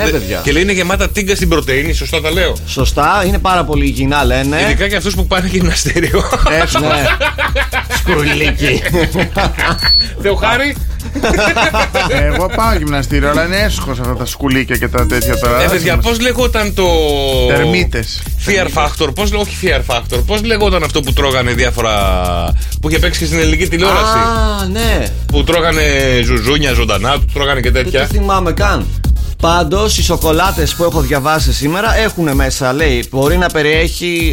Ε, 0.01 0.05
Ναι, 0.05 0.11
παιδιά. 0.11 0.40
Και 0.45 0.53
λέει 0.53 0.62
είναι 0.62 0.72
γεμάτα 0.72 1.09
τίγκα 1.09 1.34
στην 1.34 1.49
πρωτενη, 1.49 1.93
σωστά 1.93 2.20
τα 2.20 2.30
λέω. 2.30 2.57
Σωστά, 2.66 3.24
είναι 3.26 3.38
πάρα 3.38 3.64
πολύ 3.64 3.84
υγιεινά 3.86 4.24
λένε. 4.24 4.61
Ειδικά 4.61 4.88
και 4.88 4.97
αυτούς 4.97 5.14
που 5.14 5.26
πάνε 5.26 5.49
γυμναστήριο. 5.53 6.24
Έσχο. 6.62 6.78
Ναι. 6.80 7.05
Σκουρλίκι. 7.99 8.82
Θεοχάρη. 10.22 10.76
Εγώ 12.11 12.47
πάω 12.57 12.74
γυμναστήριο, 12.76 13.30
αλλά 13.30 13.45
είναι 13.45 13.57
έσχος 13.57 13.99
αυτά 14.01 14.14
τα 14.16 14.26
σκουλίκια 14.26 14.76
και 14.76 14.88
τα 14.88 15.07
τέτοια 15.07 15.38
τώρα. 15.38 15.62
Ε, 15.62 15.66
παιδιά, 15.68 15.97
πώς 15.99 16.20
λεγόταν 16.20 16.74
το. 16.74 16.84
Τερμίτες. 17.49 18.22
Fear 18.47 18.66
Factor, 18.82 19.14
πώς, 19.14 19.32
λέ- 19.32 19.40
όχι 19.40 19.57
Fear 19.62 19.95
Factor, 19.97 20.22
πώς 20.26 20.43
λεγόταν 20.43 20.82
αυτό 20.82 21.01
που 21.01 21.12
τρώγανε 21.12 21.53
διάφορα. 21.53 21.93
που 22.80 22.88
είχε 22.88 22.99
παίξει 22.99 23.18
και 23.18 23.26
στην 23.26 23.38
ελληνική 23.38 23.68
τηλεόραση; 23.68 24.16
Α, 24.18 24.66
ναι. 24.72 25.07
Που 25.26 25.45
τρώγανε 25.45 25.82
ζουζούνια 26.24 26.72
ζωντανά, 26.72 27.11
που 27.12 27.24
τρώγανε 27.34 27.61
και 27.61 27.70
Δεν 27.70 27.84
το 27.84 27.90
τέτοια. 27.90 28.07
θυμάμαι 28.07 28.53
καν. 28.53 28.86
Πάντως, 29.47 29.99
οι 29.99 30.03
σοκολάτες 30.03 30.74
που 30.74 30.84
έχω 30.84 31.01
διαβάσει 31.01 31.53
σήμερα 31.53 31.97
έχουν 31.97 32.34
μέσα, 32.34 32.72
λέει, 32.72 33.05
μπορεί 33.11 33.36
να 33.36 33.47
περιέχει. 33.49 34.32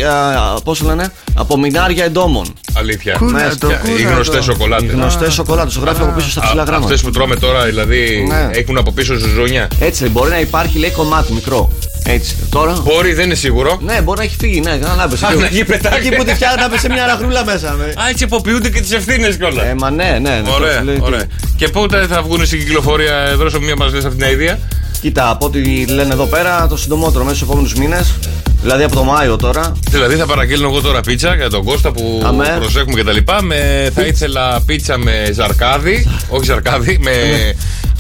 Πώς 0.64 0.82
λένε, 0.82 1.12
από 1.36 1.58
μινάρια 1.58 2.04
εντόμων. 2.04 2.54
Αλήθεια. 2.74 3.16
Κούνα 3.18 3.56
το, 3.58 3.68
Ποια- 3.68 3.82
Οι 3.86 4.02
κούνα 4.02 4.10
γνωστές 4.14 4.36
το. 4.46 4.52
σοκολάτες. 4.52 4.90
Οι 4.90 4.92
γνωστές 4.92 5.34
σοκολάτες, 5.34 5.74
το 5.74 5.80
γράφει 5.80 6.02
από 6.02 6.12
πίσω 6.12 6.30
στα 6.30 6.42
ψηλά 6.42 6.64
γράμματα. 6.64 6.84
Αυτές 6.86 7.02
που 7.02 7.10
τρώμε 7.12 7.36
τώρα 7.36 7.66
δηλαδή 7.66 8.26
Ναι. 8.28 8.50
έχουν 8.52 8.78
από 8.78 8.92
πίσω 8.92 9.16
ζουζούνια. 9.16 9.68
Έτσι, 9.80 10.02
λέει, 10.04 10.12
μπορεί 10.14 10.30
να 10.30 10.40
υπάρχει, 10.40 10.80
λέει, 10.80 10.92
κομμάτι 10.92 11.34
μικρό. 11.34 11.72
Έτσι. 12.04 12.36
Τώρα; 12.50 12.78
Μπορεί, 12.84 13.14
δεν 13.14 13.26
είναι 13.26 13.36
σίγουρο. 13.36 13.80
Ναι, 13.82 14.02
μπορεί 14.02 14.18
να 14.18 14.24
έχει 14.24 14.36
φύγει, 14.40 14.60
ναι, 14.60 14.80
να 14.98 15.08
πέσει. 15.08 15.26
Α, 15.26 15.34
να 15.34 15.46
έχει 15.46 15.64
πετάξει. 15.64 16.00
Εκεί 16.00 16.16
που 16.16 16.24
τη 16.24 16.34
φτιάχνει 16.34 16.62
να 16.62 16.70
πέσει 16.70 16.90
μια 16.90 17.06
ραχρούλα 17.06 17.46
μέσα. 17.46 17.74
Ναι. 17.74 17.84
Α, 17.84 18.10
έτσι 18.10 18.24
αποποιούνται 18.24 18.70
και 18.70 18.82
τις 18.82 18.92
ευθύνες 18.92 19.38
κιόλας. 19.38 19.66
Ε, 19.66 19.76
μα 19.78 19.90
ναι, 19.92 20.18
ναι. 20.22 20.30
ναι 20.30 20.52
Ωραία, 20.52 20.78
το 20.78 20.84
λέει, 20.84 21.00
ωραία. 21.02 21.24
Και 21.56 21.68
πότε 21.68 22.08
θα 22.08 22.22
βγουν 22.22 22.46
στην 22.46 22.60
κυκλοφορία, 22.60 23.36
δώσω 23.36 23.60
μία 23.60 23.76
μας 23.76 23.94
λες 23.94 24.06
αυτή 24.06 24.18
την 24.18 24.28
αίδια. 24.28 24.60
Κοίτα, 25.02 25.30
από 25.30 25.46
ό,τι 25.46 25.86
λένε 25.86 26.14
εδώ 26.14 26.26
πέρα, 26.26 26.68
το 26.68 26.78
συντομότερο 26.78 27.24
μέσα 27.24 27.36
στους 27.36 27.48
επόμενους 27.48 27.74
μήνες. 27.74 28.14
Δηλαδή 28.62 28.84
από 28.84 28.96
το 28.96 29.04
Μάιο 29.04 29.36
τώρα. 29.36 29.74
Δηλαδή 29.90 30.16
θα 30.16 30.26
παραγγείλω 30.26 30.68
εγώ 30.68 30.82
τώρα 30.82 31.02
πίτσα 31.02 31.36
για 31.36 31.50
τον 31.50 31.64
Κώστα 31.64 31.92
που 31.92 32.22
Αμέ. 32.26 32.56
προσέχουμε 32.60 32.94
και 32.94 33.04
τα 33.04 33.12
λοιπά. 33.12 33.44
Με, 33.44 33.92
θα 33.96 34.02
ήθελα 34.02 34.62
πίτσα 34.66 34.98
με 34.98 35.30
ζαρκάδι, 35.34 36.08
όχι 36.30 36.46
ζαρκάδι, 36.46 36.98
με, 37.02 37.12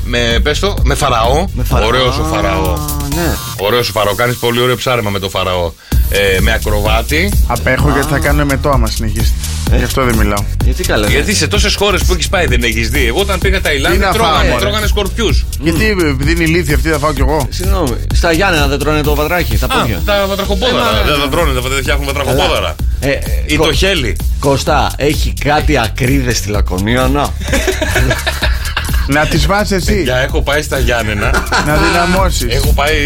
με, 0.09 0.39
πες 0.43 0.59
το, 0.59 0.73
με 0.83 0.95
φαραώ. 0.95 1.45
φαραώ. 1.63 1.87
Ωραίος 1.87 2.17
ο 2.17 2.23
φαραώ. 2.23 2.77
Ναι. 3.15 3.35
Ωραίος 3.57 3.89
ο 3.89 3.91
φαραώ. 3.91 4.13
Κάνεις 4.15 4.35
πολύ 4.35 4.61
ωραίο 4.61 4.75
ψάρεμα 4.75 5.09
με 5.09 5.19
το 5.19 5.29
φαραώ. 5.29 5.71
Ε, 6.11 6.39
με 6.41 6.51
ακροβάτι. 6.53 7.31
Απέχω 7.47 7.89
γιατί 7.93 8.07
θα 8.07 8.19
κάνω 8.19 8.41
εμετό 8.41 8.69
άμα 8.69 8.87
συνεχίσετε. 8.87 9.33
Γι' 9.77 9.83
αυτό 9.83 10.03
δεν 10.03 10.15
μιλάω. 10.15 10.43
Γιατί 10.63 10.83
καλά. 10.83 11.07
Γιατί 11.09 11.35
σε 11.35 11.47
τόσες 11.47 11.75
χώρες 11.75 12.03
που 12.03 12.13
έχεις 12.13 12.29
πάει 12.29 12.45
δεν 12.45 12.63
έχεις 12.63 12.89
δει. 12.89 13.05
Εγώ 13.07 13.19
όταν 13.19 13.39
πήγα 13.39 13.61
Ταϊλάνδη 13.61 13.97
Τι 13.97 14.03
να 14.03 14.11
φάω, 14.11 14.21
τρώγανε, 14.25 14.49
μωρέ. 14.49 14.61
τρώγανε 14.61 14.87
σκορπιούς. 14.87 15.45
Γιατί 15.59 15.85
επειδή 15.89 16.31
είναι 16.31 16.43
ηλίθεια 16.43 16.75
αυτή 16.75 16.89
θα 16.89 16.97
φάω 16.97 17.13
κι 17.13 17.21
εγώ. 17.21 17.47
Συγγνώμη, 17.49 17.95
στα 18.13 18.31
Γιάννενα 18.31 18.67
δεν 18.67 18.79
τρώνε 18.79 19.01
το 19.01 19.15
βατράχι, 19.15 19.57
τα 19.57 19.65
Α, 19.65 19.79
πόδια. 19.79 20.01
τα 20.05 20.25
βατραχοπόδαρα. 20.27 21.03
Δεν 21.05 21.19
τα 21.21 21.29
τρώνε, 21.29 21.51
δεν 21.59 21.81
φτιάχνουν 21.81 22.05
βατραχοπόδαρα. 22.05 22.75
Ε, 22.99 23.09
ε, 23.09 23.19
Ή 23.45 23.55
Κω- 23.55 23.65
το 23.67 23.73
χέλι. 23.73 24.15
Κωστά, 24.39 24.91
έχει 24.95 25.33
κάτι 25.45 25.77
ακρίδες 25.77 26.37
στη 26.37 26.49
Λακωνία, 26.49 27.07
να. 27.13 27.29
Να 29.11 29.25
τις 29.25 29.45
βάζει 29.45 29.75
εσύ. 29.75 30.01
Για 30.03 30.17
έχω 30.17 30.41
πάει 30.41 30.61
στα 30.61 30.79
Γιάννενα. 30.79 31.29
Να 31.67 31.77
δυναμώσεις. 31.77 32.55
Έχω 32.55 32.73
πάει 32.73 32.97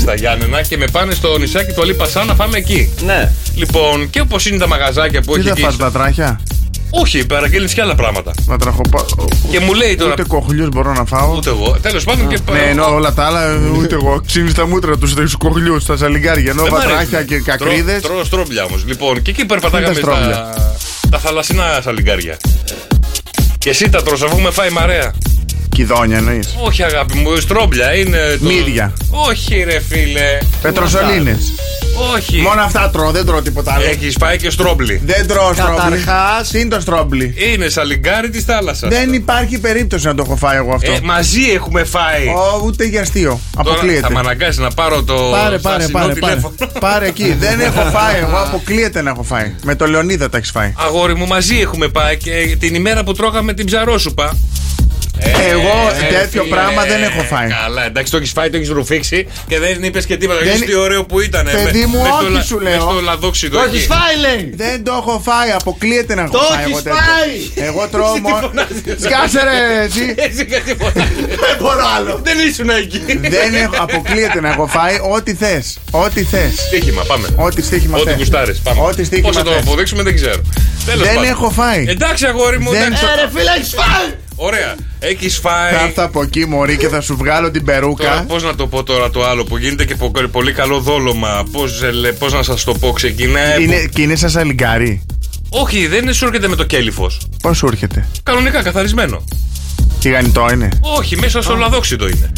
στα 0.00 0.14
Γιάννενα 0.14 0.62
και 0.62 0.76
με 0.76 0.84
πάνε 0.92 1.14
στο 1.14 1.38
νησάκι 1.38 1.72
του 1.72 1.82
Αλή 1.82 1.94
Πασά 1.94 2.24
να 2.24 2.34
φάμε 2.34 2.58
εκεί. 2.58 2.94
Ναι. 3.04 3.32
Λοιπόν, 3.54 4.10
και 4.10 4.20
όπως 4.20 4.46
είναι 4.46 4.58
τα 4.58 4.68
μαγαζάκια 4.68 5.20
που 5.22 5.32
Τι 5.32 5.38
έχει 5.38 5.48
θα 5.48 5.54
εκεί. 5.54 5.62
φας 5.62 5.76
βατράχια; 5.76 6.40
Όχι, 6.90 7.26
παραγγέλνεις 7.26 7.72
και 7.74 7.80
άλλα 7.80 7.94
πράγματα. 7.94 8.32
Βατραχοπα... 8.46 9.04
Και 9.50 9.60
μου 9.60 9.74
λέει 9.74 9.94
τώρα. 9.96 10.12
Ούτε 10.12 10.24
κοχλιούς 10.28 10.68
μπορώ 10.68 10.92
να 10.92 11.04
φάω. 11.04 11.34
Ούτε 11.36 11.50
εγώ. 11.50 11.76
Τέλος 11.82 12.04
πάντων 12.04 12.28
και. 12.28 12.38
Ναι, 12.52 12.58
ενώ 12.70 12.94
όλα 12.94 13.12
τα 13.12 13.24
άλλα 13.26 13.40
ούτε 13.78 13.94
εγώ. 13.94 14.20
Ξύνει 14.26 14.52
τα 14.52 14.66
μούτρα 14.66 14.96
τους 14.98 15.10
στου 15.10 15.38
κοχλιούς, 15.38 15.82
στα 15.82 15.96
σαλιγκάρια. 15.96 16.50
Ενώ 16.50 16.62
Δεν 16.62 16.72
μ' 16.72 16.76
βατράχια 16.76 17.18
αρέσει. 17.18 17.24
και 17.34 17.40
κακρίδες. 17.50 18.00
Τρώω, 18.02 18.12
τρώω 18.12 18.24
στρόμπλια 18.24 18.64
όμως. 18.64 18.84
Λοιπόν, 18.86 19.22
και 19.22 19.30
εκεί 19.30 19.44
περπατάγαμε 19.44 19.92
Είναι 19.92 20.00
τα 20.00 20.06
στα, 20.06 20.16
στρόμπλια. 20.16 20.54
τα 21.10 21.18
θαλασσινά 21.18 21.80
σαλιγκάρια. 21.82 22.36
Και 23.66 23.72
εσύ 23.72 23.90
τα 23.90 24.02
τρως, 24.02 24.22
αφού 24.22 24.40
με 24.40 24.50
φάει 24.50 24.70
μαρέα. 24.70 25.14
Κιδόνια 25.68 26.16
εννοείς. 26.16 26.56
Όχι, 26.62 26.82
αγάπη 26.82 27.18
μου, 27.18 27.36
στρόμπλια 27.36 27.94
είναι. 27.94 28.38
Το... 28.40 28.46
Μύδια. 28.46 28.92
Όχι, 29.10 29.62
ρε 29.62 29.80
φίλε. 29.80 30.38
Πετροσολίνε. 30.62 31.38
Όχι. 32.14 32.36
Μόνο 32.40 32.62
αυτά 32.62 32.90
τρώω, 32.90 33.10
δεν 33.10 33.26
τρώω 33.26 33.42
τίποτα 33.42 33.72
άλλο. 33.72 33.84
Έχεις 33.84 34.16
πάει 34.16 34.36
και 34.36 34.50
στρόμπλι. 34.50 35.00
Δεν 35.04 35.26
τρώω 35.26 35.52
στρόμπλι. 35.52 35.76
Καταρχά, 35.76 36.46
Τι 36.50 36.60
είναι 36.60 36.68
το 36.68 36.80
στρόμπλι; 36.80 37.34
Είναι 37.52 37.68
σαλιγκάρι 37.68 38.30
της 38.30 38.44
θάλασσας. 38.44 38.90
Δεν 38.90 39.12
υπάρχει 39.12 39.58
περίπτωση 39.58 40.06
να 40.06 40.14
το 40.14 40.22
έχω 40.26 40.36
φάει 40.36 40.56
εγώ 40.56 40.74
αυτό. 40.74 40.92
Ε, 40.92 41.00
μαζί 41.02 41.50
έχουμε 41.54 41.84
φάει. 41.84 42.26
Ω, 42.26 42.62
ούτε 42.64 42.84
για 42.84 43.00
αστείο. 43.00 43.40
Τώρα 43.56 43.70
Αποκλείεται. 43.70 44.00
θα 44.00 44.10
με 44.12 44.18
αναγκάσεις 44.18 44.58
να 44.58 44.70
πάρω 44.70 45.02
το. 45.02 45.14
Πάρε, 45.14 45.58
στασινό 45.58 45.98
πάρε, 45.98 46.06
πάρε, 46.06 46.20
πάρε. 46.20 46.34
τηλέφωνο. 46.34 46.54
πάρε 46.80 47.06
εκεί. 47.06 47.36
Δεν 47.46 47.60
έχω 47.60 47.80
φάει 47.80 48.16
εγώ. 48.20 48.36
Αποκλείεται 48.36 49.02
να 49.02 49.10
έχω 49.10 49.22
φάει. 49.22 49.54
Με 49.62 49.74
το 49.74 49.86
Λεωνίδα 49.86 50.28
τα 50.28 50.36
έχεις 50.36 50.50
φάει. 50.50 50.72
Αγόρι 50.76 51.14
μου, 51.14 51.26
μαζί 51.26 51.58
έχουμε 51.58 51.88
πάει 51.88 52.16
και 52.16 52.56
την 52.58 52.74
ημέρα 52.74 53.04
που 53.04 53.12
τρώγαμε 53.12 53.52
την 53.52 53.66
ψαρόσουπα. 53.66 54.36
Εγώ 55.20 55.90
Ε, 56.00 56.12
τέτοιο 56.14 56.42
φίλε, 56.42 56.54
πράγμα 56.54 56.82
δεν 56.84 57.02
έχω 57.02 57.22
φάει. 57.22 57.48
Καλά, 57.48 57.84
εντάξει, 57.86 58.10
το 58.10 58.16
έχεις 58.16 58.30
φάει, 58.30 58.50
το 58.50 58.56
έχεις 58.56 58.68
ρουφήξει 58.68 59.26
και 59.48 59.58
δεν 59.58 59.82
είπες 59.82 60.06
και 60.06 60.16
τίποτα. 60.16 60.38
Δεν- 60.38 60.58
Δεν... 60.58 60.66
τι 60.66 60.74
ωραίο 60.74 61.04
που 61.04 61.20
ήταν. 61.20 61.44
Παιδί 61.64 61.86
μου, 61.86 62.00
όχι 62.20 62.46
σου 62.46 62.60
λέω. 62.60 62.80
Στο 62.80 63.00
λαδόξιδο. 63.04 63.58
το 63.58 63.64
εκεί. 63.64 63.76
έχεις 63.76 63.86
φάει, 63.86 64.16
λέει. 64.20 64.52
Δεν 64.56 64.84
το 64.84 64.92
έχω 64.92 65.20
φάει. 65.24 65.50
Αποκλείεται 65.50 66.14
να 66.14 66.22
έχω 66.22 66.32
Το 66.32 66.38
φάει. 66.38 66.58
έχεις 66.62 66.70
εγώ 66.70 66.82
τέτοιο. 66.82 66.98
φάει. 66.98 67.66
Εγώ 67.68 67.88
τρώω 67.88 68.12
Εσύ 68.12 68.14
τι 68.22 68.30
μόνο. 68.30 68.46
φωνάζεις. 68.46 68.82
Σκάσε 69.04 69.40
ρε, 69.48 69.84
εσύ. 69.84 70.14
Έτσι 70.16 70.46
και 70.46 70.60
τίποτα. 70.64 71.08
Δεν 71.28 71.56
μπορώ 71.60 71.84
άλλο. 71.96 72.20
Δεν 72.22 72.38
ήσουν 72.48 72.70
εκεί. 72.70 73.02
Δεν 73.36 73.54
έχω, 73.54 73.74
αποκλείεται 73.78 74.40
να 74.40 74.48
έχω 74.48 74.66
φάει 74.66 74.96
ό,τι 75.14 75.34
θες. 75.34 75.78
Ό,τι 75.90 76.22
θες. 76.22 76.52
Στίχημα, 76.66 77.02
πάμε. 77.02 77.28
Ό,τι 77.36 77.62
στοίχημα 77.62 77.96
Ό,τι 77.98 78.08
θες. 78.08 78.16
γουστάρεις. 78.18 78.58
Πάμε. 78.60 78.80
Ό,τι 78.80 79.04
στοίχημα 79.04 79.28
Πώ 79.28 79.34
θα 79.34 79.42
το 79.42 79.50
θες. 79.50 79.60
αποδείξουμε 79.60 80.02
δεν 80.02 80.14
ξέρω. 80.14 80.40
Τέλος 80.86 81.06
Δεν 81.06 81.14
πάντων. 81.14 81.30
έχω 81.30 81.50
φάει. 81.50 81.84
Εντάξει, 81.88 82.26
αγόρι 82.26 82.58
μου, 82.60 82.70
Δεν- 82.70 82.82
εντάξει. 82.82 83.04
Ε, 83.04 83.20
ρε 83.20 83.28
φίλε, 83.34 83.50
έχεις 83.58 83.74
φάει. 83.76 84.08
Ωραία. 84.36 84.74
Έχεις 84.98 85.38
Θα 85.38 85.48
φάει. 85.50 85.74
έρθω 85.86 86.02
από 86.02 86.22
εκεί, 86.22 86.46
Μωρή, 86.46 86.76
και 86.76 86.88
θα 86.88 87.00
σου 87.00 87.16
βγάλω 87.16 87.50
την 87.50 87.64
περούκα. 87.64 88.24
Πώς 88.28 88.42
να 88.42 88.54
το 88.54 88.66
πω 88.66 88.82
τώρα 88.82 89.10
το 89.10 89.24
άλλο 89.26 89.44
που 89.44 89.56
γίνεται 89.56 89.84
και 89.84 89.94
πο- 89.94 90.12
πολύ 90.30 90.52
καλό 90.52 90.80
δόλωμα. 90.80 91.44
Πώς 92.18 92.32
να 92.32 92.42
σας 92.42 92.64
το 92.64 92.74
πω, 92.74 92.92
ξεκινάει. 92.92 93.62
Είναι, 93.62 93.88
και 93.94 94.02
είναι 94.02 94.16
σαν 94.16 94.30
σαλιγκάρι. 94.30 95.06
Όχι, 95.48 95.86
δεν 95.86 96.12
σου 96.14 96.26
έρχεται 96.26 96.48
με 96.48 96.56
το 96.56 96.64
κέλυφος. 96.64 97.20
Πώς 97.42 97.56
σου 97.56 97.66
έρχεται; 97.66 98.08
Κανονικά, 98.22 98.62
καθαρισμένο. 98.62 99.24
Τηγανιτό 100.00 100.46
είναι; 100.52 100.68
Όχι, 100.80 101.16
μέσα 101.16 101.42
στο 101.42 101.56
λαδόξιδο 101.56 102.08
είναι. 102.08 102.32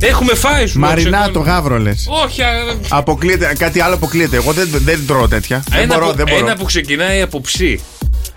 Έχουμε 0.00 0.34
φάει 0.34 0.66
σου. 0.66 0.78
Μαρινάτο 0.78 1.40
ξέρω. 1.40 1.44
γάβρο 1.54 1.78
λες. 1.78 2.06
Όχι, 2.24 2.42
α, 2.42 2.46
Αποκλείεται, 2.88 3.54
κάτι 3.58 3.80
άλλο 3.80 3.94
αποκλείεται. 3.94 4.36
Εγώ 4.36 4.52
δεν, 4.52 4.68
δεν 4.72 5.06
τρώω 5.06 5.28
τέτοια. 5.28 5.64
δεν 5.70 5.80
ένα, 5.80 5.94
μπορώ, 5.94 6.06
που, 6.10 6.16
δεν 6.16 6.26
μπορώ. 6.28 6.44
ένα 6.46 6.56
που 6.56 6.64
ξεκινάει 6.64 7.20
από 7.22 7.40
ψή 7.40 7.80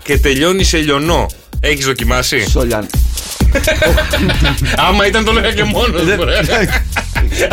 και 0.02 0.18
τελειώνει 0.18 0.64
σε 0.64 0.78
λιονό. 0.78 1.26
Έχεις 1.60 1.84
δοκιμάσει; 1.86 2.50
Σολιάν. 2.50 2.86
Άμα 4.88 5.06
ήταν 5.06 5.24
το 5.24 5.30
έλεγα 5.30 5.52
και 5.52 5.64
μόνος 5.64 6.04
Ναι. 6.04 6.16
μου. 6.16 6.24
ρε. 6.24 6.40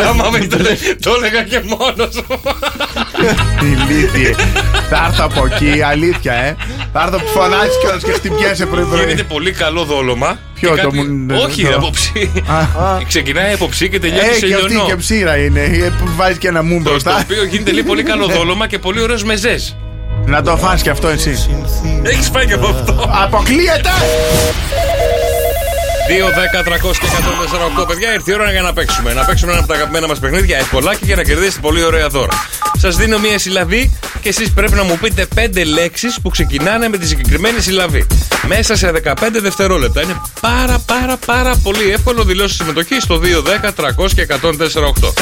Άμα 0.09 0.29
με 0.29 0.39
το, 0.39 0.57
το 0.99 1.11
έλεγα 1.17 1.43
και 1.43 1.61
μόνος 1.65 2.23
μου. 2.27 2.39
Ηλίθιε. 3.89 4.35
Θα 4.89 5.05
έρθω 5.07 5.23
από 5.25 5.45
εκεί, 5.45 5.81
αλήθεια, 5.81 6.33
ε. 6.33 6.55
Θα 6.93 7.01
έρθω 7.05 7.17
που 7.17 7.27
φωνάζεις 7.27 7.77
κιόλας 7.81 8.03
και 8.03 8.11
χτυπιέσαι 8.11 8.65
πρωί-πρωί. 8.65 8.99
Γίνεται 8.99 9.23
πολύ 9.23 9.51
καλό 9.51 9.83
δόλωμα. 9.83 10.39
Ποιο 10.59 10.75
Και 10.75 10.81
το 10.81 10.89
κάτι- 10.89 11.01
μου- 11.01 11.39
Όχι, 11.45 11.63
το- 11.63 11.75
από 11.75 11.89
ψή. 11.89 12.31
Α. 12.47 12.97
Ξεκινάει 13.07 13.53
από 13.53 13.69
ψή 13.69 13.89
και 13.89 13.99
τελειώνει 13.99 14.27
Ε, 14.29 14.33
σε 14.33 14.47
και 14.47 14.53
αυτή 14.53 14.69
λιονό. 14.69 14.85
και 14.87 14.95
ψήρα 14.95 15.37
είναι. 15.37 15.59
Ε, 15.61 15.89
που 15.99 16.09
Βάζεις 16.15 16.37
και 16.37 16.47
ένα 16.47 16.63
μου 16.63 16.77
Το, 16.77 16.83
το 16.83 16.89
μπροστά. 16.89 17.19
οποίο 17.23 17.43
γίνεται 17.43 17.71
λέει 17.71 17.83
πολύ 17.83 18.03
καλό 18.03 18.27
δόλωμα 18.27 18.67
και 18.67 18.79
πολύ 18.79 19.01
ωραίος 19.01 19.23
μεζές. 19.23 19.75
Να 20.25 20.41
το 20.41 20.57
φας 20.57 20.81
κι 20.81 20.89
αυτό 20.89 21.07
εσύ. 21.07 21.63
Έχεις 22.03 22.27
φάει 22.29 22.45
και 22.45 22.53
από 22.53 22.67
αυτό. 22.67 23.09
Αποκλείεται! 23.23 23.89
2, 26.07 26.29
10, 26.29 26.63
300 26.63 26.97
και 26.99 27.07
148 27.83 27.87
παιδιά, 27.87 28.13
ήρθε 28.13 28.31
η 28.31 28.33
ώρα 28.33 28.51
για 28.51 28.61
να 28.61 28.73
παίξουμε. 28.73 29.13
Να 29.13 29.25
παίξουμε 29.25 29.51
ένα 29.51 29.59
από 29.59 29.69
τα 29.69 29.75
αγαπημένα 29.75 30.07
μας 30.07 30.19
παιχνίδια, 30.19 30.57
ευκολάκι 30.57 31.05
και 31.05 31.15
να 31.15 31.23
κερδίσετε 31.23 31.59
πολύ 31.61 31.83
ωραία 31.83 32.07
δώρα. 32.07 32.33
Σας 32.77 32.95
δίνω 32.95 33.19
μία 33.19 33.39
συλλαβή 33.39 33.97
και 34.21 34.29
εσείς 34.29 34.51
πρέπει 34.53 34.73
να 34.73 34.83
μου 34.83 34.97
πείτε 34.97 35.27
5 35.35 35.65
λέξεις 35.65 36.21
που 36.21 36.29
ξεκινάνε 36.29 36.87
με 36.87 36.97
τη 36.97 37.07
συγκεκριμένη 37.07 37.59
συλλαβή. 37.61 38.07
Μέσα 38.47 38.75
σε 38.75 38.91
15 38.91 39.13
δευτερόλεπτα. 39.41 40.01
Είναι 40.01 40.21
πάρα 40.41 40.79
πάρα 40.85 41.17
πάρα 41.17 41.55
πολύ 41.63 41.91
εύκολο. 41.91 42.23
Δηλώσεις 42.23 42.57
συμμετοχής 42.57 43.03
στο 43.03 43.17
2, 43.17 43.41
10, 43.41 43.71
300 43.73 44.13
και 44.15 44.21
148. 44.21 45.13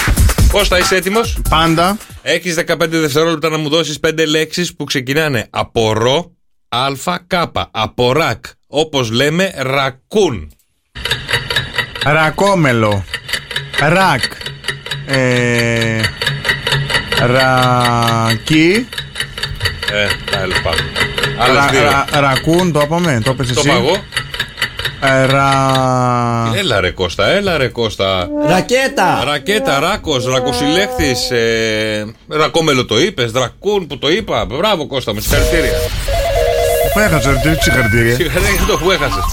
Κώστα, 0.51 0.79
είσαι 0.79 0.95
έτοιμος; 0.95 1.37
Πάντα. 1.49 1.97
Έχεις 2.21 2.55
15 2.55 2.99
δευτερόλεπτα 2.99 3.49
να 3.49 3.57
μου 3.57 3.69
δώσεις 3.69 3.99
5 3.99 4.25
λέξεις 4.25 4.75
που 4.75 4.83
ξεκινάνε 4.83 5.47
από 5.49 5.93
ρο, 5.93 6.31
α, 6.69 7.17
κ. 7.27 7.33
Από 7.71 8.13
ρακ. 8.13 8.45
Όπως 8.67 9.11
λέμε, 9.11 9.53
ρακούν. 9.57 10.51
Ρακόμελο. 12.05 13.03
Ρακ. 13.79 14.21
Ε, 15.05 15.99
ρακί. 17.25 18.87
Ε, 19.91 20.07
τέλο 20.37 20.53
πάντων. 20.63 20.85
Άλλες 21.39 21.55
Ρα- 21.63 21.67
δύο. 21.71 21.81
ρα- 21.81 22.19
Ρακούν, 22.19 22.71
το 22.71 22.81
είπαμε. 22.81 23.21
Το 23.23 23.31
είπες 23.31 23.47
Το 23.53 23.53
εσύ. 23.59 23.67
παγώ. 23.69 23.97
Ε, 25.05 25.25
ρα... 25.25 25.51
Έλα 26.55 26.79
ρε 26.79 26.91
Κώστα, 26.91 27.27
έλα 27.27 27.57
ρε 27.57 27.67
Κώστα. 27.67 28.27
Ρακέτα. 28.47 29.23
Ρακέτα, 29.25 29.79
ράκος, 29.79 30.25
ρακοσυλλέχτης, 30.25 31.31
ε, 31.31 32.05
ρακόμελο 32.27 32.85
το 32.85 32.99
είπες, 32.99 33.31
δρακούν 33.31 33.87
που 33.87 33.97
το 33.97 34.09
είπα. 34.09 34.45
Μπράβο 34.45 34.87
Κώστα 34.87 35.13
μου, 35.13 35.19
συγχαρητήρια. 35.19 35.71
Πού 36.93 36.99
έχασα, 36.99 37.29
τι 37.29 37.49
συγχαρητήρια; 37.63 38.15
Συγχαρητήρια 38.15 38.57
για 38.57 38.65
το 38.67 38.77
που 38.77 38.91
έχασες. 38.91 39.23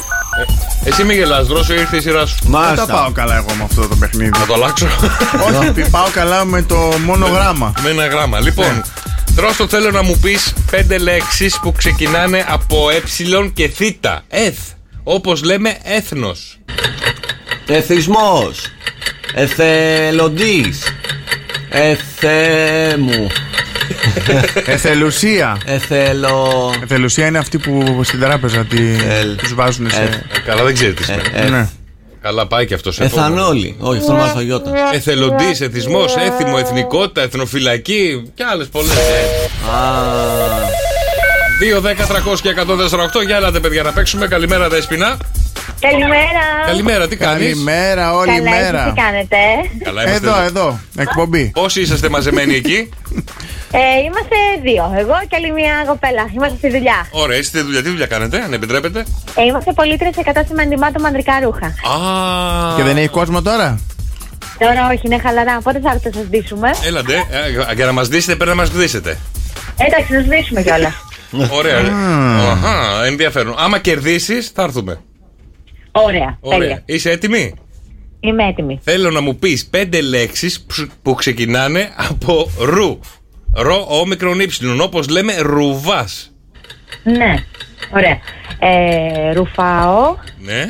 Ε, 0.84 0.88
εσύ 0.88 1.04
μη 1.04 1.14
γελάς, 1.14 1.46
δρόσο 1.46 1.74
ήρθε 1.74 1.96
η 1.96 2.00
σειρά 2.00 2.26
σου. 2.26 2.36
Δεν 2.42 2.50
τα 2.52 2.58
Μάλιστα. 2.58 2.86
πάω 2.86 3.10
καλά 3.12 3.36
εγώ 3.36 3.54
με 3.58 3.64
αυτό 3.64 3.88
το 3.88 3.96
παιχνίδι. 3.96 4.30
Να 4.38 4.46
το 4.46 4.54
αλλάξω. 4.54 4.86
Όχι, 5.46 5.72
πι- 5.72 5.88
πάω 5.90 6.08
καλά 6.12 6.44
με 6.44 6.62
το 6.62 6.76
μόνο 7.04 7.26
γράμμα. 7.26 7.72
Με 7.82 7.90
ένα 7.90 8.06
γράμμα. 8.06 8.40
Λοιπόν, 8.40 8.82
Δρόσο 9.34 9.68
θέλω 9.68 9.90
να 9.90 10.02
μου 10.02 10.18
πεις 10.18 10.52
πέντε 10.70 10.98
λέξεις 10.98 11.58
που 11.62 11.72
ξεκινάνε 11.72 12.44
από 12.48 12.90
ε 12.90 13.02
και 13.54 13.68
θ. 13.68 13.80
Εθ. 14.28 14.58
Όπως 15.02 15.42
λέμε 15.42 15.76
έθνος. 15.82 16.58
Εθισμός. 17.66 18.60
Εθελοντής. 19.34 20.82
Εθε 21.68 22.96
μου. 22.98 23.26
Εθελουσία. 24.66 25.58
Εθελο. 25.64 26.72
Εθελουσία 26.82 27.26
είναι 27.26 27.38
αυτή 27.38 27.58
που 27.58 28.00
στην 28.04 28.20
τράπεζα 28.20 28.64
τη... 28.64 28.78
τους 29.36 29.54
βάζουν 29.54 29.90
σε. 29.90 30.00
Ε, 30.02 30.40
Καλά, 30.44 30.64
δεν 30.64 30.74
ξέρει 30.74 30.92
τι 30.92 31.04
σημαίνει. 31.04 31.50
Ναι. 31.50 31.68
Καλά, 32.22 32.46
πάει 32.46 32.66
και 32.66 32.74
αυτός. 32.74 33.00
Εθανόλη. 33.00 33.76
Όχι, 33.78 33.98
αυτό 33.98 34.12
είναι 34.12 34.22
αλφαγιώτα. 34.22 34.70
Εθελοντής, 34.92 35.60
εθισμός, 35.60 36.16
έθιμο, 36.16 36.56
εθνικότητα, 36.58 37.20
εθνοφυλακή 37.22 38.30
και 38.34 38.44
άλλες 38.44 38.66
πολλές. 38.66 38.92
2, 41.76 41.80
10, 41.80 42.06
300 42.06 42.40
και 42.42 42.48
148. 42.48 43.24
Για 43.26 43.36
έλατε, 43.36 43.60
παιδιά, 43.60 43.82
να 43.82 43.92
παίξουμε. 43.92 44.26
Καλημέρα, 44.26 44.68
Δέσπινα. 44.68 45.16
Καλημέρα. 45.80 46.44
Καλημέρα, 46.66 47.08
τι 47.08 47.16
κάνεις; 47.16 47.46
Καλημέρα, 47.48 48.14
όλη 48.14 48.26
Καλά, 48.26 48.56
εσείς 48.56 48.70
μέρα. 48.70 48.84
τι 48.94 49.00
κάνετε; 49.00 49.36
Καλά, 49.84 50.02
είμαστε 50.02 50.26
Εδώ, 50.28 50.42
εδώ. 50.42 50.80
Εκπομπή. 50.98 51.50
Πόσοι 51.54 51.80
είσαστε 51.80 52.08
μαζεμένοι 52.08 52.54
εκεί; 52.54 52.88
Ε, 53.72 53.78
είμαστε 54.04 54.36
δύο. 54.62 54.94
Εγώ 54.98 55.14
και 55.28 55.36
άλλη 55.36 55.52
μια 55.52 55.72
κοπέλα. 55.86 56.30
Είμαστε 56.34 56.56
στη 56.56 56.70
δουλειά. 56.70 57.06
Ωραία, 57.10 57.36
είστε 57.38 57.56
στη 57.58 57.66
δουλειά. 57.66 57.82
Τι 57.82 57.88
δουλειά 57.88 58.06
κάνετε, 58.06 58.42
αν 58.42 58.52
επιτρέπετε; 58.52 59.04
Ε, 59.34 59.42
είμαστε 59.44 59.72
πολίτρες 59.72 60.14
σε 60.14 60.22
κατάστημα 60.22 60.62
ενδυμάτων 60.62 61.00
με 61.02 61.06
ανδρικά 61.08 61.32
ρούχα. 61.44 61.66
Α, 61.66 62.76
Και 62.76 62.82
δεν 62.82 62.96
έχει 62.96 63.08
κόσμο 63.08 63.42
τώρα; 63.42 63.80
Τώρα 64.58 64.86
όχι, 64.92 65.00
είναι 65.04 65.18
χαλαρά. 65.18 65.60
Πότε 65.62 65.80
θα 65.80 65.90
έρθετε 65.90 66.08
να 66.08 66.14
σας 66.14 66.30
δείσουμε. 66.30 66.70
Έλατε, 66.86 67.14
ε, 67.14 67.74
για 67.74 67.86
να 67.86 67.92
μας 67.92 68.08
δείσετε 68.08 68.34
πρέπει 68.36 68.50
να 68.50 68.56
μας 68.62 68.70
δείσετε. 68.70 69.18
Εντάξει, 69.76 70.12
να 70.12 70.18
σας 70.18 70.28
δείσουμε 70.28 70.62
κιόλας. 70.62 70.92
Ωραία. 71.50 71.78
Αχα, 72.50 73.04
ενδιαφέρον. 73.04 73.54
Άμα 73.58 73.78
κερδίσεις, 73.78 74.50
θα 74.54 74.62
έρθουμε. 74.62 75.00
Ωραία, 75.92 76.36
Ωραία. 76.40 76.58
τέλεια. 76.58 76.82
Είσαι 76.84 77.10
έτοιμη; 77.10 77.54
Είμαι 78.20 78.44
έτοιμη. 78.46 78.78
Θέλω 78.82 79.10
να 79.10 79.20
μου 79.20 79.36
πεις 79.36 79.66
πέντε 79.66 80.00
λέξεις 80.00 80.66
που 81.02 81.14
ξεκινάνε 81.14 81.88
από 82.10 82.50
ρου. 82.58 83.00
Ρο, 83.54 83.86
όμικρον 83.88 84.40
ύψιλον. 84.40 84.80
Όπως 84.80 85.08
λέμε, 85.08 85.34
ρουβάς. 85.38 86.32
Ναι, 87.02 87.34
ωραία. 87.94 88.18
Ε, 88.58 89.32
ρουφάω. 89.32 90.16
Ναι. 90.38 90.68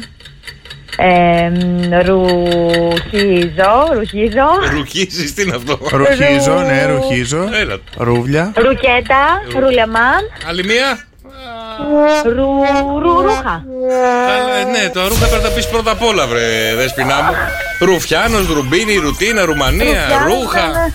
Ε, 0.97 1.49
μ, 1.49 1.81
ρουχίζω. 2.07 3.93
Ρουχίζω. 3.93 4.47
Ρουχίζεις, 4.73 5.35
τι 5.35 5.43
είναι 5.43 5.55
αυτό; 5.55 5.79
Ρουχίζω, 5.91 6.55
ναι, 6.62 6.85
ρουχίζω. 6.87 7.49
Έλα. 7.53 7.79
Ρούβλια. 7.97 8.53
Ρουκέτα. 8.57 9.43
Ρουλεμάν. 9.59 10.21
Άλλη 10.49 10.64
μία. 10.64 11.05
Ρου, 12.24 12.49
ρου, 13.01 13.20
ρούχα. 13.22 13.64
Καλά, 14.26 14.70
ναι, 14.70 14.91
το 14.93 15.09
ρούχα 15.09 15.26
πρέπει 15.26 15.43
να 15.43 15.49
πεις 15.51 15.66
πρώτα 15.68 15.91
απ' 15.91 16.03
όλα, 16.03 16.26
βρε 16.26 16.74
δεσπινά 16.76 17.16
μου. 17.22 17.32
Ρουφιάνος, 17.78 18.47
ρουμπίνι, 18.47 18.97
ρουτίνα, 18.97 19.45
Ρουμανία, 19.45 20.22
ρούχα, 20.26 20.93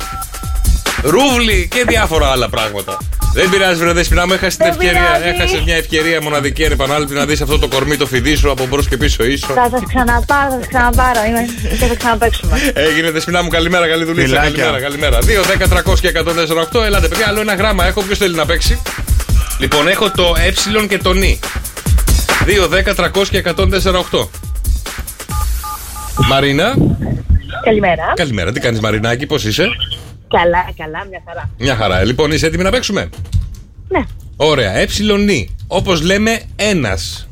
ρούβλι 1.04 1.68
και 1.72 1.84
διάφορα 1.88 2.28
άλλα 2.32 2.50
πράγματα. 2.50 2.98
Δεν 3.34 3.50
πειράζει, 3.50 3.80
βρε 3.80 3.92
δεσπινά 3.94 4.28
μου, 4.28 4.34
έχασες 4.34 4.58
την 4.58 4.66
Δεν 4.66 4.74
ευκαιρία. 4.74 5.02
πειράζει. 5.02 5.36
Έχασες 5.36 5.62
μια 5.64 5.76
ευκαιρία 5.76 6.22
μοναδική 6.22 6.66
ανεπανάληπτη 6.66 7.14
να 7.14 7.26
δεις 7.26 7.42
αυτό 7.42 7.60
το 7.60 7.68
κορμί 7.68 7.98
το 7.98 8.06
φιδί 8.06 8.36
σου 8.36 8.52
από 8.52 8.66
μπρος 8.66 8.88
και 8.88 8.98
πίσω 8.98 9.24
ίσο. 9.24 9.48
Θα 9.48 9.68
σας 9.72 9.82
ξαναπάρω, 9.88 10.50
θα 10.52 10.58
σας 10.60 10.68
ξαναπάρω. 10.68 11.20
Είμαι... 11.28 11.46
Και 11.80 11.86
θα 11.86 11.96
ξαναπαίξουμε. 11.96 12.72
Έγινε 12.74 13.12
δεσπινά 13.12 13.44
μου, 13.44 13.50
καλημέρα, 13.50 13.88
καλή 13.88 14.04
δουλειά. 14.04 14.24
Φιλάκια. 14.26 14.64
Καλημέρα, 14.64 14.80
καλημέρα. 14.80 15.18
2, 15.22 15.44
10, 15.44 15.68
300 15.68 16.00
και 16.00 16.08
148. 16.78 16.84
Ελάτε, 16.86 17.08
παιδιά, 17.08 17.26
άλλο 17.28 17.40
ένα 17.40 17.56
γράμμα 17.56 17.86
έχω. 17.86 18.02
Ποιος 18.02 18.18
θέλει 18.18 18.36
να 18.36 18.46
παίξει. 18.46 18.82
Λοιπόν, 19.60 19.88
έχω 19.88 20.12
το 20.12 20.34
ε 20.38 20.86
και 20.88 20.98
το 20.98 21.14
νι. 21.14 21.40
2, 22.46 22.68
10, 22.70 22.96
300 22.96 23.28
και 23.30 23.44
148. 23.56 24.28
Μαρίνα. 26.30 26.74
Καλημέρα. 27.64 28.14
Καλημέρα, 28.16 28.52
τι 28.52 28.60
κάνεις 28.60 28.80
Μαρινάκη, 28.80 29.26
πώς 29.26 29.46
είσαι; 29.46 29.68
Καλά, 30.28 30.72
καλά, 30.78 31.06
μια 31.10 31.22
χαρά. 31.28 31.50
Μια 31.58 31.76
χαρά. 31.76 32.04
Λοιπόν, 32.04 32.32
είσαι 32.32 32.46
έτοιμη 32.46 32.64
να 32.64 32.70
παίξουμε; 32.70 33.10
Ναι. 33.88 34.04
Ωραία, 34.36 34.72
ε 34.72 34.88
νι. 35.18 35.56
Όπως 35.68 36.02
λέμε, 36.02 36.42
ένας. 36.56 37.28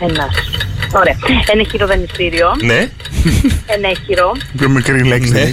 Ένας. 0.00 0.28
Ωραία. 0.94 1.16
Ενέχειρο 1.52 1.86
δανειστήριο. 1.86 2.48
Ναι. 2.62 2.88
Ενέχειρο. 3.66 4.32
Πιο 4.58 4.68
μικρή 4.68 5.04
λέξη. 5.04 5.32
Ναι. 5.32 5.40
ναι. 5.40 5.50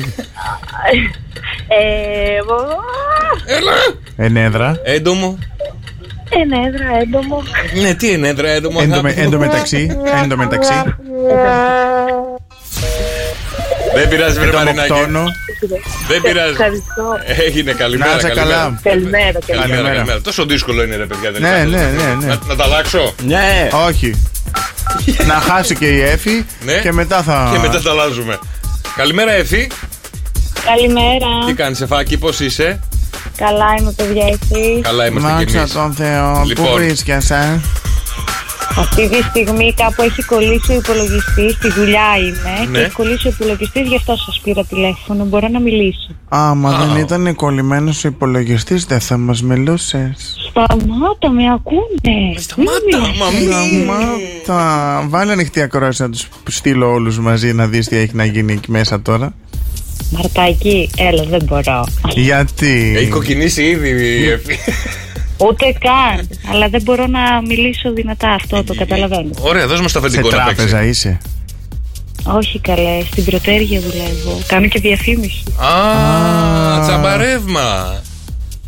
Ε, 1.67 2.37
Έλα. 3.57 3.73
Ενέδρα. 4.17 4.79
Έντομο. 4.83 5.37
Ενέδρα, 6.29 6.97
έντομο. 7.01 7.43
Ναι, 7.81 7.93
τι 7.93 8.11
είναι 8.11 8.27
έδρα, 8.27 8.49
έντομο. 8.49 8.79
Εν 8.81 8.89
τω 8.89 8.93
αγάπη 8.93 9.07
με- 9.07 9.13
μου. 9.17 9.23
εν 9.23 9.29
τω 9.31 9.37
μεταξύ. 9.37 9.97
Εν 10.21 10.29
τω 10.29 10.37
μεταξύ. 10.37 10.73
Δεν 13.95 14.07
πειράζει, 14.09 14.39
βρε 14.39 14.51
Μαρινάκη. 14.51 14.79
Εντομοκτόνο. 14.91 15.23
Δεν 16.07 16.21
πειράζει. 16.21 16.51
Ευχαριστώ. 16.51 17.19
Έγινε 17.45 17.71
καλημέρα. 17.71 18.11
Να 18.11 18.17
είσαι 18.17 18.27
καλημέρα. 18.27 18.49
καλά. 18.55 18.79
Καλημέρα, 18.83 19.21
καλημέρα. 19.23 19.39
Καλημέρα, 19.47 19.71
Καλημέρα. 19.71 19.93
καλημέρα. 19.95 20.21
Τόσο 20.21 20.45
δύσκολο 20.45 20.83
είναι, 20.83 20.95
ρε 20.95 21.05
παιδιά. 21.05 21.31
Δεν 21.31 21.41
Ναι, 21.41 21.47
είναι 21.47 21.63
ναι, 21.77 21.81
εύκολο. 21.83 22.07
ναι, 22.09 22.15
ναι. 22.15 22.25
Να, 22.25 22.39
να 22.47 22.55
τα 22.55 22.63
αλλάξω. 22.63 23.13
Ναι. 23.25 23.67
Όχι. 23.87 24.21
Να 25.27 25.33
χάσει 25.33 25.75
και 25.75 25.87
η 25.87 26.01
Εφη 26.01 26.45
Ναι. 26.65 26.73
και 26.73 26.91
μετά 26.91 27.21
θα. 27.21 27.49
Και 27.53 27.59
μετά 27.59 27.81
τα 27.81 27.89
αλλάζουμε. 27.91 28.39
Καλημέρα, 28.95 29.31
Εφη. 29.31 29.67
Καλημέρα. 30.65 31.45
Τι 31.45 31.53
κάνεις, 31.53 31.81
Εφάκη, 31.81 32.17
πώς 32.17 32.39
είσαι; 32.39 32.79
Καλά 33.37 33.65
είμαι, 33.79 33.91
παιδιά, 33.91 34.25
εσύ. 34.25 34.79
Καλά 34.81 35.05
είμαστε 35.05 35.29
κι 35.29 35.35
Μάξα 35.35 35.57
εμείς. 35.59 35.71
τον 35.71 35.93
Θεό. 35.93 36.39
Πού 36.41 36.47
Λοιπόν. 36.47 36.73
βρίσκεσαι; 36.73 37.61
Αυτή 38.77 39.09
τη 39.09 39.21
στιγμή 39.21 39.73
κάπου 39.73 40.01
έχει 40.01 40.23
κολλήσει 40.23 40.71
ο 40.71 40.75
υπολογιστής. 40.75 41.53
Στη 41.53 41.71
δουλειά 41.71 42.17
είμαι. 42.17 42.69
Ναι. 42.69 42.77
Και 42.77 42.83
έχει 42.83 42.93
κολλήσει 42.93 43.27
ο 43.27 43.31
υπολογιστής, 43.33 43.87
γι' 43.87 43.95
αυτό 43.95 44.15
σας 44.15 44.39
πήρα 44.43 44.63
τηλέφωνο. 44.63 45.25
Μπορώ 45.25 45.47
να 45.47 45.59
μιλήσω. 45.59 46.07
Άμα 46.29 46.69
Α. 46.69 46.85
δεν 46.85 46.95
ήταν 46.95 47.35
κολλημένος 47.35 48.03
ο 48.03 48.07
υπολογιστής, 48.07 48.85
δεν 48.85 48.99
θα 48.99 49.17
μας 49.17 49.41
μιλούσες. 49.43 50.35
Σταμάτα, 50.49 51.29
με 51.31 51.43
ακούνε. 51.53 52.37
Σταμάτα, 52.37 52.97
μα 53.19 53.25
μη. 53.29 53.83
Σταμάτα. 54.43 55.05
Βάλε 55.07 55.31
ανοιχτή 55.31 55.61
ακρόαση 55.61 56.01
να 56.01 56.09
τους 56.09 56.27
στείλω 56.49 56.91
όλους 56.91 57.19
μαζί 57.19 57.53
να 57.53 57.67
δεις 57.67 57.87
τι 57.87 57.95
έχει 57.95 58.15
να 58.15 58.25
γίνει 58.25 58.53
εκεί 58.53 58.71
μέσα 58.71 59.01
τώρα. 59.01 59.33
Μαρτάκι, 60.11 60.89
έλα, 60.97 61.23
δεν 61.23 61.41
μπορώ. 61.43 61.83
Γιατί; 62.15 62.93
Έχει 62.97 63.09
κοκκινήσει 63.09 63.63
ήδη 63.63 63.89
η 63.89 64.29
Εφη. 64.29 64.57
Ούτε 65.47 65.65
καν. 65.79 66.27
Αλλά 66.51 66.69
δεν 66.69 66.81
μπορώ 66.81 67.07
να 67.07 67.41
μιλήσω 67.47 67.93
δυνατά 67.93 68.29
αυτό, 68.29 68.63
το 68.63 68.75
καταλαβαίνω. 68.75 69.29
Ωραία, 69.39 69.67
δώσ' 69.67 69.81
μας 69.81 69.91
το 69.91 69.99
Σε 69.99 70.05
αφεντικό 70.07 70.29
να 70.35 70.43
παίξει. 70.43 70.55
τράπεζα 70.55 70.83
είσαι. 70.83 71.17
Όχι 72.23 72.59
καλέ, 72.59 72.99
στην 73.11 73.25
πρωτέργεια 73.25 73.79
δουλεύω. 73.81 74.39
Κάνω 74.47 74.67
και 74.67 74.79
διαφήμιση. 74.79 75.43
Α, 75.57 76.81
τσαμπαρεύμα. 76.87 78.01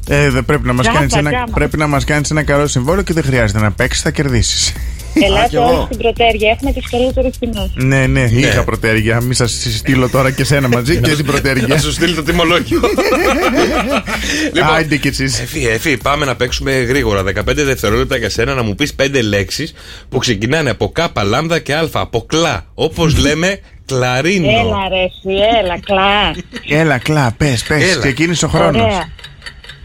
Ε, 0.08 0.30
δεν 0.30 0.46
πρέπει 0.46 0.66
να 0.68 0.74
μας 0.74 0.82
Τζάμπα, 0.86 0.98
κάνεις 1.00 1.14
ένα, 1.14 1.30
τζάμπα. 1.30 1.52
πρέπει 1.54 1.78
να 1.78 1.88
μας 1.88 2.04
κάνεις 2.04 2.32
ένα 2.32 2.44
καλό 2.44 2.68
συμβόλαιο 2.68 3.04
και 3.04 3.14
δεν 3.14 3.24
χρειάζεται 3.24 3.60
να 3.60 3.72
παίξεις, 3.72 4.02
θα 4.04 4.12
κερδίσεις. 4.12 4.74
Ελάτε 5.14 5.58
όλοι 5.58 5.84
στην 5.86 5.98
πρωτέργεια, 5.98 6.50
έχουμε 6.52 6.72
τις 6.72 6.90
καλύτερες 6.90 7.38
τιμές. 7.38 7.70
ναι, 7.74 8.08
ναι, 8.08 8.22
είχα 8.32 8.64
πρωτέργεια. 8.64 9.22
Μη 9.22 9.34
σας 9.36 9.52
στείλω 9.78 10.10
τώρα 10.10 10.32
και 10.32 10.44
σένα 10.44 10.68
μαζί 10.68 10.98
και 10.98 11.16
την 11.16 11.26
πρωτέργεια. 11.26 11.68
Θα 11.68 11.80
σου 11.82 11.92
στείλει 11.92 12.14
το 12.16 12.24
τιμολόγιο. 12.24 12.80
λοιπόν, 14.54 14.74
Άιντε 14.76 14.98
κι 14.98 15.08
εσείς. 15.08 15.40
Εφή, 15.40 15.68
Εφή, 15.68 15.98
πάμε 15.98 16.26
να 16.26 16.36
παίξουμε 16.36 16.72
γρήγορα. 16.72 17.22
15 17.22 17.32
δευτερόλεπτα 17.46 18.18
για 18.18 18.30
σένα 18.30 18.54
να 18.54 18.64
μου 18.64 18.76
πεις 18.76 18.96
5 19.02 19.10
λέξεις 19.28 19.74
που 20.10 20.18
ξεκινάνε 20.18 20.70
από 20.70 20.90
κάπα, 20.92 21.24
λάμδα 21.24 21.60
και 21.60 21.74
α. 21.76 21.90
Από 21.92 22.26
κλα. 22.28 22.66
Όπως 22.74 23.18
λέμε, 23.18 23.60
κλαρίνο. 23.86 24.50
Έλα 24.50 24.88
ρε, 24.90 25.04
εσύ, 25.04 25.38
έλα, 25.64 25.80
κλά. 25.86 26.36
Έλα, 26.80 26.98
κλα, 26.98 27.34
πες, 27.38 27.64
πες, 27.64 27.92
Έλα. 27.92 28.00
ξεκίνησε 28.00 28.46
ο 28.46 28.48
χρόνος. 28.48 28.82
Ωραία. 28.82 29.12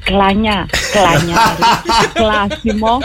Κλανιά, 0.04 0.68
κλανιάρι, 0.92 1.62
κλάσιμο, 2.18 2.98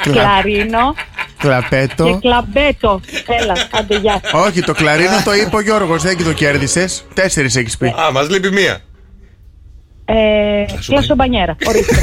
κλαρίνο 0.00 0.94
και 1.40 1.46
Κλαπέτο. 1.46 2.18
κλαμπέτο. 2.20 3.00
Έλα, 3.42 3.52
άντε 3.70 3.98
γεια. 3.98 4.20
Όχι, 4.32 4.60
το 4.60 4.72
κλαρίνο 4.74 5.22
το 5.24 5.34
είπε 5.34 5.56
ο 5.56 5.60
Γιώργος, 5.60 6.02
δεν 6.02 6.16
και 6.16 6.22
το 6.22 6.32
κέρδισες. 6.32 7.04
Τέσσερις 7.14 7.56
έχεις 7.56 7.76
πει. 7.76 7.86
Α, 7.86 8.10
μας 8.12 8.28
λείπει 8.28 8.50
μία. 8.50 8.78
Ε, 10.04 10.64
κλάσω 10.86 11.14
μπανιέρα, 11.14 11.56
ορίστε. 11.66 11.94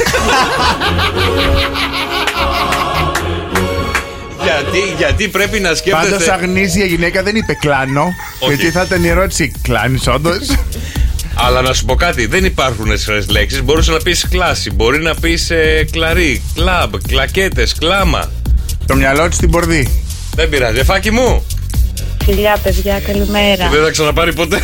Γιατί, 4.42 4.94
γιατί 4.96 5.28
πρέπει 5.28 5.60
να 5.60 5.68
Πάντως 5.68 5.78
σκέφτεσαι. 5.78 6.32
αγνήσια 6.32 6.84
γυναίκα 6.84 7.22
δεν 7.22 7.36
είπε 7.36 7.54
κλάνο. 7.54 8.14
Όχι. 8.38 8.54
Γιατί 8.54 8.70
θα 8.70 8.82
ήταν 8.82 9.04
η 9.04 9.08
ερώτηση, 9.08 9.52
κλάνεις 9.62 10.06
όντως; 10.06 10.38
Αλλά 11.34 11.62
να 11.62 11.72
σου 11.72 11.84
πω 11.84 11.94
κάτι, 11.94 12.26
δεν 12.26 12.44
υπάρχουν 12.44 12.90
εσχρέ 12.90 13.20
λέξεις. 13.28 13.62
Μπορούσε 13.62 13.90
να 13.92 13.98
πεις 13.98 14.26
κλάση, 14.30 14.70
μπορεί 14.70 14.98
να 15.02 15.14
πεις 15.14 15.52
κλαρί, 15.90 16.42
κλαμπ, 16.54 16.94
κλακέτες, 17.08 17.74
κλάμα. 17.78 18.30
Το 18.88 18.94
μυαλό 18.94 19.28
της 19.28 19.36
στην 19.36 19.50
πορδί. 19.50 20.02
Δεν 20.34 20.48
πειράζει. 20.48 20.78
Εφάκι 20.78 21.10
μου. 21.10 21.46
Φιλιά, 22.24 22.56
παιδιά, 22.62 23.00
καλημέρα. 23.00 23.64
Και 23.64 23.76
δεν 23.76 23.84
θα 23.84 23.90
ξαναπάρει 23.90 24.32
ποτέ. 24.32 24.58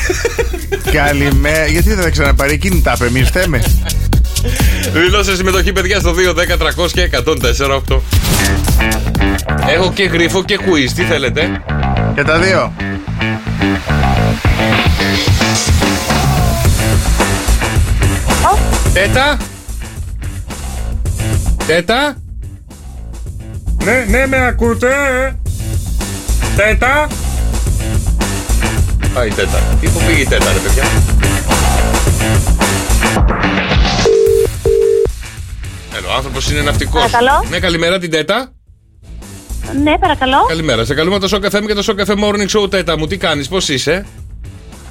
καλημέρα. 0.93 1.67
Γιατί 1.67 1.89
δεν 1.89 2.03
θα 2.03 2.11
ξαναπάρει, 2.11 2.53
εκείνη 2.53 2.81
τα 2.81 2.97
είπε, 3.01 3.25
θέμε. 3.25 3.63
Δηλώσε 4.93 5.37
συμμετοχή, 5.37 5.73
παιδιά, 5.73 6.01
στο 6.01 6.15
2, 6.15 6.35
10, 6.35 6.57
300 6.57 6.91
και 6.93 7.03
104, 7.03 7.83
8. 7.89 8.01
Έχω 9.75 9.93
και 9.93 10.03
γρίφο 10.03 10.45
και 10.45 10.59
quiz, 10.61 10.91
τι 10.97 11.03
θέλετε; 11.03 11.63
Και 12.15 12.23
τα 12.23 12.39
δύο. 12.39 12.73
Τέτα. 18.93 19.37
Τέτα. 21.67 22.24
Ναι, 23.85 24.05
ναι, 24.09 24.27
με 24.27 24.47
ακούτε. 24.47 24.89
Τέτα. 26.57 27.09
Πάει 29.15 29.29
η 29.29 29.31
τέτα. 29.31 29.59
Τι 29.81 29.89
που 29.89 30.01
πήγε 30.07 30.21
η 30.21 30.27
τέτα, 30.27 30.53
ρε 30.53 30.59
παιδιά; 30.59 30.85
Έλα, 35.97 36.09
ο 36.09 36.17
άνθρωπος 36.17 36.51
είναι 36.51 36.61
ναυτικός. 36.61 37.11
Παρακαλώ. 37.11 37.45
Ναι, 37.51 37.59
καλημέρα 37.59 37.99
την 37.99 38.11
τέτα. 38.11 38.53
Ναι, 39.83 39.99
παρακαλώ. 39.99 40.45
Καλημέρα. 40.49 40.85
Σε 40.85 40.95
καλούμε 40.95 41.19
το 41.19 41.29
Show 41.31 41.47
FM 41.47 41.67
και 41.67 41.75
το 41.75 41.85
Show 41.87 42.01
Cafe 42.01 42.25
Morning 42.25 42.59
Show 42.59 42.71
τέτα 42.71 42.99
μου. 42.99 43.07
Τι 43.07 43.17
κάνεις, 43.17 43.49
πώς 43.49 43.69
είσαι; 43.69 44.07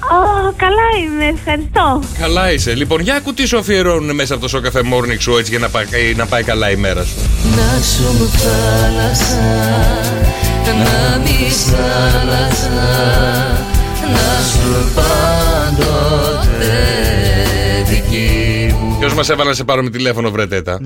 Ω, 0.00 0.52
καλά 0.56 0.88
είμαι, 1.04 1.24
ευχαριστώ. 1.38 2.00
Καλά 2.18 2.52
είσαι. 2.52 2.74
Λοιπόν, 2.74 3.00
για 3.00 3.14
ακού 3.14 3.34
τι 3.34 3.46
σου 3.46 3.58
αφιερώνουν 3.58 4.14
μέσα 4.14 4.34
από 4.34 4.48
το 4.48 4.58
Show 4.58 4.66
Cafe 4.66 4.80
Morning 4.80 5.30
Show 5.30 5.38
έτσι 5.38 5.50
για 5.50 5.58
να 5.58 5.68
πάει, 5.68 5.84
να 6.16 6.26
πάει 6.26 6.42
καλά 6.42 6.70
η 6.70 6.76
μέρα 6.76 7.04
σου. 7.04 7.14
Να 7.56 7.82
σου 7.82 8.02
μου 8.18 8.28
θάλασσα 8.28 9.42
Να 10.66 11.18
μη 11.18 11.50
σ' 11.50 11.72
άλλαζα 11.72 12.70
Να 14.12 14.44
σου 14.50 14.92
πάντοτε 14.94 16.74
δική 17.88 18.28
μου 18.38 18.43
Ποιος 19.04 19.16
μας 19.16 19.28
έβαλε 19.28 19.48
να 19.48 19.54
σε 19.54 19.64
πάρουμε 19.64 19.90
τηλέφωνο, 19.90 20.30
βρε 20.30 20.46
τέτα; 20.46 20.80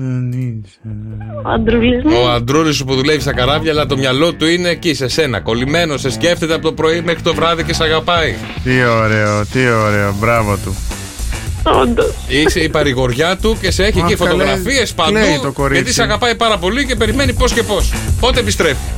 Ο 1.43 1.49
Αντρούλης 1.49 2.03
μου. 2.03 2.11
Ο 2.23 2.29
Αντρούλης 2.29 2.75
σου 2.75 2.85
που 2.85 2.95
δουλεύει 2.95 3.21
στα 3.21 3.33
καράβια, 3.33 3.71
αλλά 3.71 3.85
το 3.85 3.97
μυαλό 3.97 4.33
του 4.33 4.45
είναι 4.45 4.69
εκεί 4.69 4.93
σε 4.93 5.07
σένα. 5.07 5.39
Κολλημένο, 5.39 5.97
σε 5.97 6.09
σκέφτεται 6.09 6.53
από 6.53 6.63
το 6.63 6.73
πρωί 6.73 7.01
μέχρι 7.01 7.21
το 7.21 7.33
βράδυ 7.33 7.63
και 7.63 7.73
σε 7.73 7.83
αγαπάει. 7.83 8.35
Τι 8.63 8.83
ωραίο, 8.85 9.45
τι 9.45 9.59
ωραίο, 9.69 10.15
μπράβο 10.19 10.57
του. 10.63 10.75
Όντως. 11.63 12.13
Είσαι 12.27 12.59
η 12.59 12.69
παρηγοριά 12.69 13.37
του 13.37 13.57
και 13.61 13.71
σε 13.71 13.83
έχει 13.83 14.01
Αχ, 14.01 14.09
εκεί 14.09 14.15
καλέ, 14.15 14.31
φωτογραφίες 14.31 14.93
παντού. 14.93 15.11
κλαίει 15.11 15.39
το 15.41 15.51
κορίτσι. 15.51 15.75
Γιατί 15.75 15.93
σε 15.93 16.03
αγαπάει 16.03 16.35
πάρα 16.35 16.57
πολύ 16.57 16.85
και 16.85 16.95
περιμένει 16.95 17.33
πώς 17.33 17.53
και 17.53 17.63
πώς. 17.63 17.93
Πότε 18.19 18.39
επιστρέφει; 18.39 18.89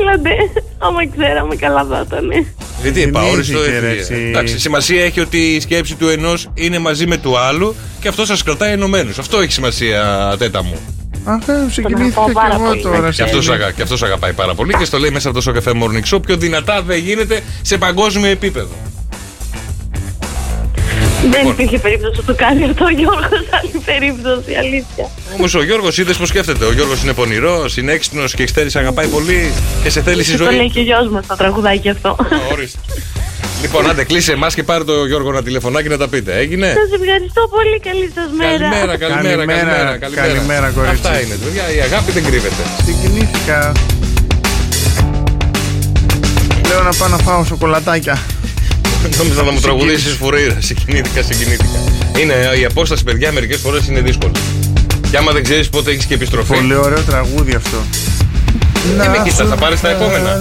Έλατε, 0.00 0.30
άμα 0.78 1.08
ξέραμε 1.16 1.56
καλά 1.56 1.84
θα 1.90 2.04
ήταν. 2.06 2.46
Γιατί 2.82 3.02
επαόριστο 3.02 3.58
Θυμήθηκε, 3.58 3.78
ρε, 3.78 3.86
έφυγε. 3.86 4.00
εσύ. 4.00 4.28
Εντάξει, 4.28 4.58
σημασία 4.58 5.04
έχει 5.04 5.20
ότι 5.20 5.38
η 5.38 5.60
σκέψη 5.60 5.94
του 5.94 6.08
ενός 6.08 6.50
είναι 6.54 6.78
μαζί 6.78 7.06
με 7.06 7.16
του 7.16 7.38
άλλου 7.38 7.74
και 8.00 8.08
αυτό 8.08 8.24
σας 8.26 8.42
κρατάει 8.42 8.72
ενωμένους. 8.72 9.18
Αυτό 9.18 9.40
έχει 9.40 9.52
σημασία, 9.52 10.34
τέτα 10.38 10.62
μου. 10.62 10.78
Αχ, 11.24 11.48
ε, 11.48 11.70
συγκινήθηκα 11.70 12.20
αγαπάω 12.20 12.26
κι 12.26 12.32
πάρα 12.32 12.54
εγώ 12.54 12.64
πολύ. 12.68 12.82
τώρα. 12.82 13.10
Και 13.10 13.22
αυτό 13.22 13.52
αγα... 13.52 13.70
και 13.70 13.82
αυτός 13.82 14.02
αγαπάει 14.02 14.32
πάρα 14.32 14.54
πολύ 14.54 14.74
και 14.74 14.84
στο 14.84 14.98
λέει 14.98 15.10
μέσα 15.10 15.28
από 15.28 15.42
το 15.42 15.52
Show 15.52 15.58
Cafe 15.58 15.72
Morning 15.72 16.14
Show 16.14 16.22
πιο 16.26 16.36
δυνατά 16.36 16.82
δεν 16.82 16.98
γίνεται 16.98 17.40
σε 17.62 17.78
παγκόσμιο 17.78 18.30
επίπεδο. 18.30 18.87
Δεν 21.30 21.46
υπήρχε 21.46 21.78
περίπτωση 21.78 22.20
να 22.20 22.24
το 22.26 22.34
κάνει 22.34 22.64
αυτό 22.64 22.84
ο 22.84 22.90
Γιώργος, 22.90 23.42
άλλη 23.58 23.82
περίπτωση, 23.84 24.54
αλήθεια. 24.58 25.10
Όμως 25.36 25.54
ο 25.54 25.62
Γιώργος 25.62 25.98
είδες 25.98 26.16
πώ 26.16 26.26
σκέφτεται. 26.26 26.64
Ο 26.64 26.72
Γιώργος 26.72 27.02
είναι 27.02 27.12
πονηρός, 27.12 27.76
είναι 27.76 27.92
έξυπνος 27.92 28.34
και 28.34 28.44
ξέρεις 28.44 28.76
αγαπάει 28.76 29.06
πολύ 29.06 29.52
και 29.82 29.90
σε 29.90 30.02
θέλει 30.02 30.22
στη 30.22 30.32
Και 30.32 30.38
το 30.38 30.44
λέει 30.44 30.56
ζωή. 30.58 30.70
και 30.70 30.78
ο 30.78 30.82
γιος 30.82 31.08
μας 31.08 31.26
το 31.26 31.36
τραγουδάκι 31.36 31.88
αυτό. 31.88 32.16
Ορίστε. 32.52 32.78
Λοιπόν, 33.62 33.90
άντε 33.90 34.04
κλείσε 34.04 34.32
εμάς 34.32 34.54
και 34.54 34.62
πάρε 34.62 34.84
το 34.84 35.04
Γιώργο 35.06 35.28
ένα 35.30 35.42
τηλεφωνάκι 35.42 35.88
να 35.88 35.96
τα 35.96 36.08
πείτε. 36.08 36.36
Έγινε. 36.38 36.66
Σας 36.66 37.00
ευχαριστώ 37.00 37.48
πολύ, 37.50 37.80
καλή 37.80 38.10
σας 38.14 38.30
μέρα. 38.38 38.68
Καλημέρα, 38.68 38.96
καλημέρα, 38.96 39.36
Καλημέρα, 39.36 39.96
καλημέρα. 39.96 40.26
καλημέρα, 40.26 40.68
κορίτσι. 40.70 40.94
Αυτά 40.94 41.20
είναι, 41.20 41.34
παιδιά. 41.44 41.62
Η 41.76 41.80
αγάπη 41.80 42.10
δεν 42.12 42.24
κρύβεται. 42.24 42.62
Συγκινήθηκα. 42.84 43.72
Λέω 46.68 46.82
να 46.82 46.92
πάω 46.98 47.08
να 47.08 47.16
φάω 47.18 47.44
σοκολατάκια. 47.44 48.18
Νόμιζα 49.16 49.42
να 49.42 49.50
μου 49.50 49.60
τραγουδήσεις 49.60 50.12
φουρήρα. 50.14 50.56
Συγκινήθηκα, 50.58 51.22
συγκινήθηκα. 51.22 51.78
Είναι 52.18 52.34
η 52.60 52.64
απόσταση, 52.64 53.04
παιδιά, 53.04 53.32
μερικές 53.32 53.60
φορές 53.60 53.86
είναι 53.86 54.00
δύσκολη. 54.00 54.32
Και 55.10 55.16
άμα 55.16 55.32
δεν 55.32 55.42
ξέρεις 55.42 55.68
πότε 55.68 55.90
έχεις 55.90 56.04
και 56.04 56.14
επιστροφή. 56.14 56.54
Πολύ 56.54 56.74
ωραίο 56.74 57.00
τραγούδι 57.00 57.54
αυτό. 57.54 57.76
Τι 59.02 59.08
με 59.08 59.20
κοιτάς, 59.24 59.48
θα 59.48 59.56
πάρεις 59.56 59.80
τα 59.80 59.88
επόμενα. 59.88 60.36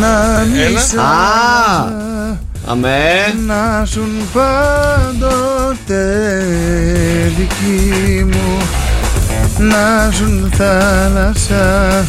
Να 0.00 0.44
μη 0.52 0.62
Ένα. 0.62 0.80
σ' 0.80 0.94
Α, 0.94 1.92
αμέ. 2.66 3.34
Να 3.46 3.86
σου 3.86 4.06
πάντοτε 4.32 5.94
δική 7.38 8.24
μου 8.24 8.56
Να 9.58 10.10
σου 10.12 10.48
θάλασσα 10.56 12.06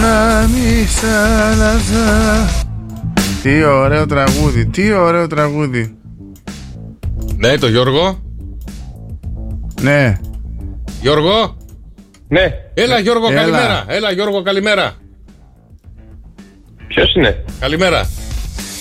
Να 0.00 0.48
μη 0.48 0.88
σ' 0.94 1.04
άλλαζα 1.50 2.48
Τι 3.42 3.64
ωραίο 3.64 4.06
τραγούδι, 4.06 4.66
τι 4.66 4.92
ωραίο 4.92 5.26
τραγούδι 5.26 5.94
Ναι, 7.36 7.58
το 7.58 7.68
Γιώργο. 7.68 8.22
Ναι, 9.80 10.18
Γιώργο. 11.00 11.56
Ναι, 12.28 12.52
Έλα, 12.74 12.98
Γιώργο, 12.98 13.26
Έλα. 13.30 13.40
καλημέρα. 13.40 13.84
Έλα, 13.86 14.12
Γιώργο, 14.12 14.42
καλημέρα. 14.42 14.94
ποιος 16.88 17.14
είναι; 17.14 17.44
Καλημέρα. 17.60 18.10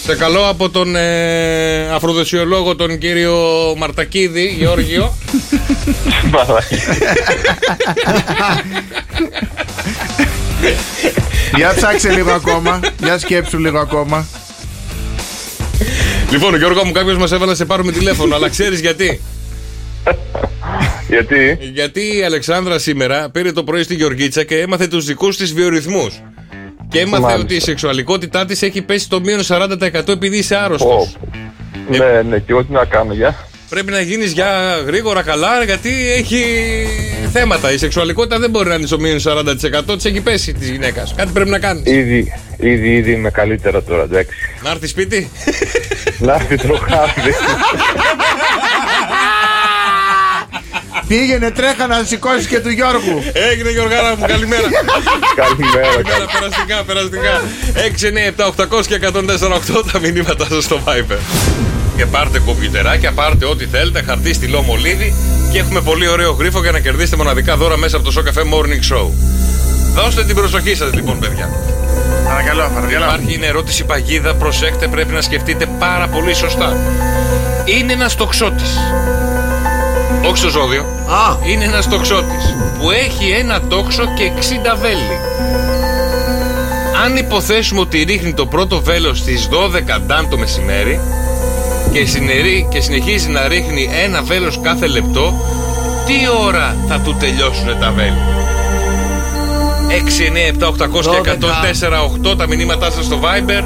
Σε 0.03 0.15
καλώ 0.15 0.47
από 0.49 0.69
τον 0.69 0.95
ε, 0.95 1.89
αφροδεσιολόγο 1.89 2.75
τον 2.75 2.97
κύριο 2.97 3.35
Μαρτακίδη, 3.77 4.45
Γεώργιο. 4.57 5.13
για 11.57 11.73
ψάξε 11.75 12.09
λίγο 12.09 12.31
ακόμα 12.31 12.79
Για 12.99 13.17
σκέψου 13.17 13.57
λίγο 13.59 13.79
ακόμα 13.79 14.27
λοιπόν, 16.31 16.55
Γιώργο 16.55 16.85
μου, 16.85 16.91
κάποιος 16.91 17.17
μας 17.17 17.31
έβαλε 17.31 17.51
να 17.51 17.57
σε 17.57 17.65
πάρουμε 17.65 17.91
τηλέφωνο, 17.91 18.35
αλλά 18.35 18.49
ξέρεις 18.49 18.79
γιατί; 18.79 19.21
Γιατί; 21.07 21.57
Γιατί 21.73 22.17
η 22.17 22.23
Αλεξάνδρα 22.23 22.79
σήμερα 22.79 23.29
πήρε 23.29 23.51
το 23.51 23.63
πρωί 23.63 23.83
στη 23.83 23.95
Γεωργίτσα 23.95 24.43
και 24.43 24.59
έμαθε 24.59 24.87
τους 24.87 25.05
δικούς 25.05 25.37
της 25.37 25.53
βιορυθμούς. 25.53 26.21
Και 26.89 26.99
έμαθε 26.99 27.21
Μάλιστα. 27.21 27.43
ότι 27.43 27.55
η 27.55 27.59
σεξουαλικότητά 27.59 28.45
της 28.45 28.61
έχει 28.61 28.81
πέσει 28.81 29.05
στο 29.05 29.19
μείον 29.19 29.39
40% 29.47 30.07
επειδή 30.07 30.37
είσαι 30.37 30.55
άρρωστος. 30.55 30.87
Πω. 30.87 31.27
Ναι, 31.89 32.21
ναι, 32.21 32.37
και 32.37 32.45
εγώ 32.51 32.63
τι 32.63 32.71
να 32.71 32.85
κάνω, 32.85 33.13
για. 33.13 33.35
Πρέπει 33.69 33.91
να 33.91 34.01
γίνεις 34.01 34.31
για 34.31 34.81
γρήγορα 34.85 35.21
καλά, 35.21 35.63
γιατί 35.63 36.11
έχει 36.11 36.43
θέματα. 37.33 37.71
Η 37.71 37.77
σεξουαλικότητα 37.77 38.39
δεν 38.39 38.49
μπορεί 38.49 38.69
να 38.69 38.75
είναι 38.75 38.87
στο 38.87 38.99
μείον 38.99 39.19
40%. 39.23 39.95
Της 39.95 40.05
έχει 40.05 40.21
πέσει 40.21 40.53
τη 40.53 40.71
γυναίκα. 40.71 41.03
Κάτι 41.15 41.31
πρέπει 41.31 41.49
να 41.49 41.59
κάνεις. 41.59 41.83
Ήδη, 41.85 42.33
ήδη, 42.57 42.95
ήδη 42.95 43.11
είμαι 43.11 43.29
καλύτερα 43.29 43.83
τώρα, 43.83 44.03
εντάξει. 44.03 44.37
Να 44.63 44.69
έρθει 44.69 44.87
σπίτι. 44.87 45.31
Να 46.17 46.33
έρθει 46.33 46.55
τροχάδι. 46.55 47.33
Πήγαινε 51.07 51.51
τρέχα 51.51 51.87
να 51.87 52.03
σηκώσεις 52.03 52.47
και 52.47 52.59
του 52.59 52.69
Γιώργου 52.69 53.23
Έγινε 53.33 53.71
Γιωργάρα 53.71 54.15
μου, 54.17 54.25
καλημέρα. 54.27 54.61
Καλημέρα, 55.35 55.87
Καλημέρα, 55.87 56.25
περαστικά, 56.39 56.83
περαστικά. 56.83 57.41
6, 57.75 58.07
9, 58.07 58.27
7, 58.27 58.77
800 58.79 58.85
και 58.87 58.99
148 59.01 59.83
τα 59.91 59.99
μηνύματά 59.99 60.45
σας 60.45 60.63
στο 60.63 60.79
Viper. 60.85 61.76
Και 61.97 62.05
πάρτε 62.05 62.39
κομπιουτεράκια, 62.39 63.11
πάρτε 63.11 63.45
ό,τι 63.45 63.65
θέλετε, 63.65 64.01
χαρτί, 64.01 64.33
στυλό, 64.33 64.61
μολύβι 64.61 65.13
και 65.51 65.59
έχουμε 65.59 65.81
πολύ 65.81 66.07
ωραίο 66.07 66.31
γρίφο 66.31 66.61
για 66.61 66.71
να 66.71 66.79
κερδίσετε 66.79 67.15
μοναδικά 67.15 67.57
δώρα 67.57 67.77
μέσα 67.77 67.97
από 67.97 68.11
το 68.11 68.13
Show 68.15 68.27
Cafe 68.27 68.41
Morning 68.41 68.95
Show. 68.95 69.09
Δώστε 69.93 70.23
την 70.23 70.35
προσοχή 70.35 70.75
σας 70.75 70.93
λοιπόν, 70.93 71.19
παιδιά. 71.19 71.49
Παρακαλώ, 72.25 72.71
παρακαλώ 72.73 73.05
Υπάρχει 73.05 73.33
είναι 73.33 73.45
ερώτηση 73.45 73.83
παγίδα, 73.83 74.35
προσέχτε, 74.35 74.87
πρέπει 74.87 75.13
να 75.13 75.21
σκεφτείτε 75.21 75.65
πάρα 75.79 76.07
πολύ 76.07 76.33
σωστά. 76.33 76.77
Είναι 77.65 77.93
ένας 77.93 78.15
τοξότης. 78.15 78.77
Όχι 80.27 80.37
στο 80.37 80.49
ζώδιο. 80.49 80.81
Α, 81.07 81.37
Είναι 81.51 81.63
ένας 81.63 81.89
τοξότης 81.89 82.55
που 82.79 82.91
έχει 82.91 83.29
ένα 83.39 83.61
τόξο 83.61 84.03
και 84.15 84.23
60 84.23 84.75
βέλη. 84.81 85.19
Αν 87.05 87.17
υποθέσουμε 87.17 87.79
ότι 87.79 88.03
ρίχνει 88.03 88.33
το 88.33 88.45
πρώτο 88.45 88.81
βέλος 88.81 89.17
στις 89.17 89.47
12 89.51 89.99
ντάν 90.05 90.29
το 90.29 90.37
μεσημέρι 90.37 90.99
και, 91.97 92.05
συνερεί, 92.05 92.67
και 92.69 92.81
συνεχίζει 92.81 93.29
να 93.29 93.47
ρίχνει 93.47 93.89
ένα 94.03 94.21
βέλος 94.21 94.59
κάθε 94.61 94.87
λεπτό, 94.87 95.33
τι 96.05 96.13
ώρα 96.45 96.75
θα 96.87 96.99
του 96.99 97.15
τελειώσουν 97.19 97.79
τα 97.79 97.91
βέλη; 97.91 98.17
6, 99.89 100.25
9, 100.25 100.65
7, 100.65 100.67
800 100.67 101.21
και 101.23 101.37
104, 102.29 102.31
8 102.31 102.37
τα 102.37 102.47
μηνύματά 102.47 102.91
σας 102.91 103.05
στο 103.05 103.19
Viber. 103.23 103.63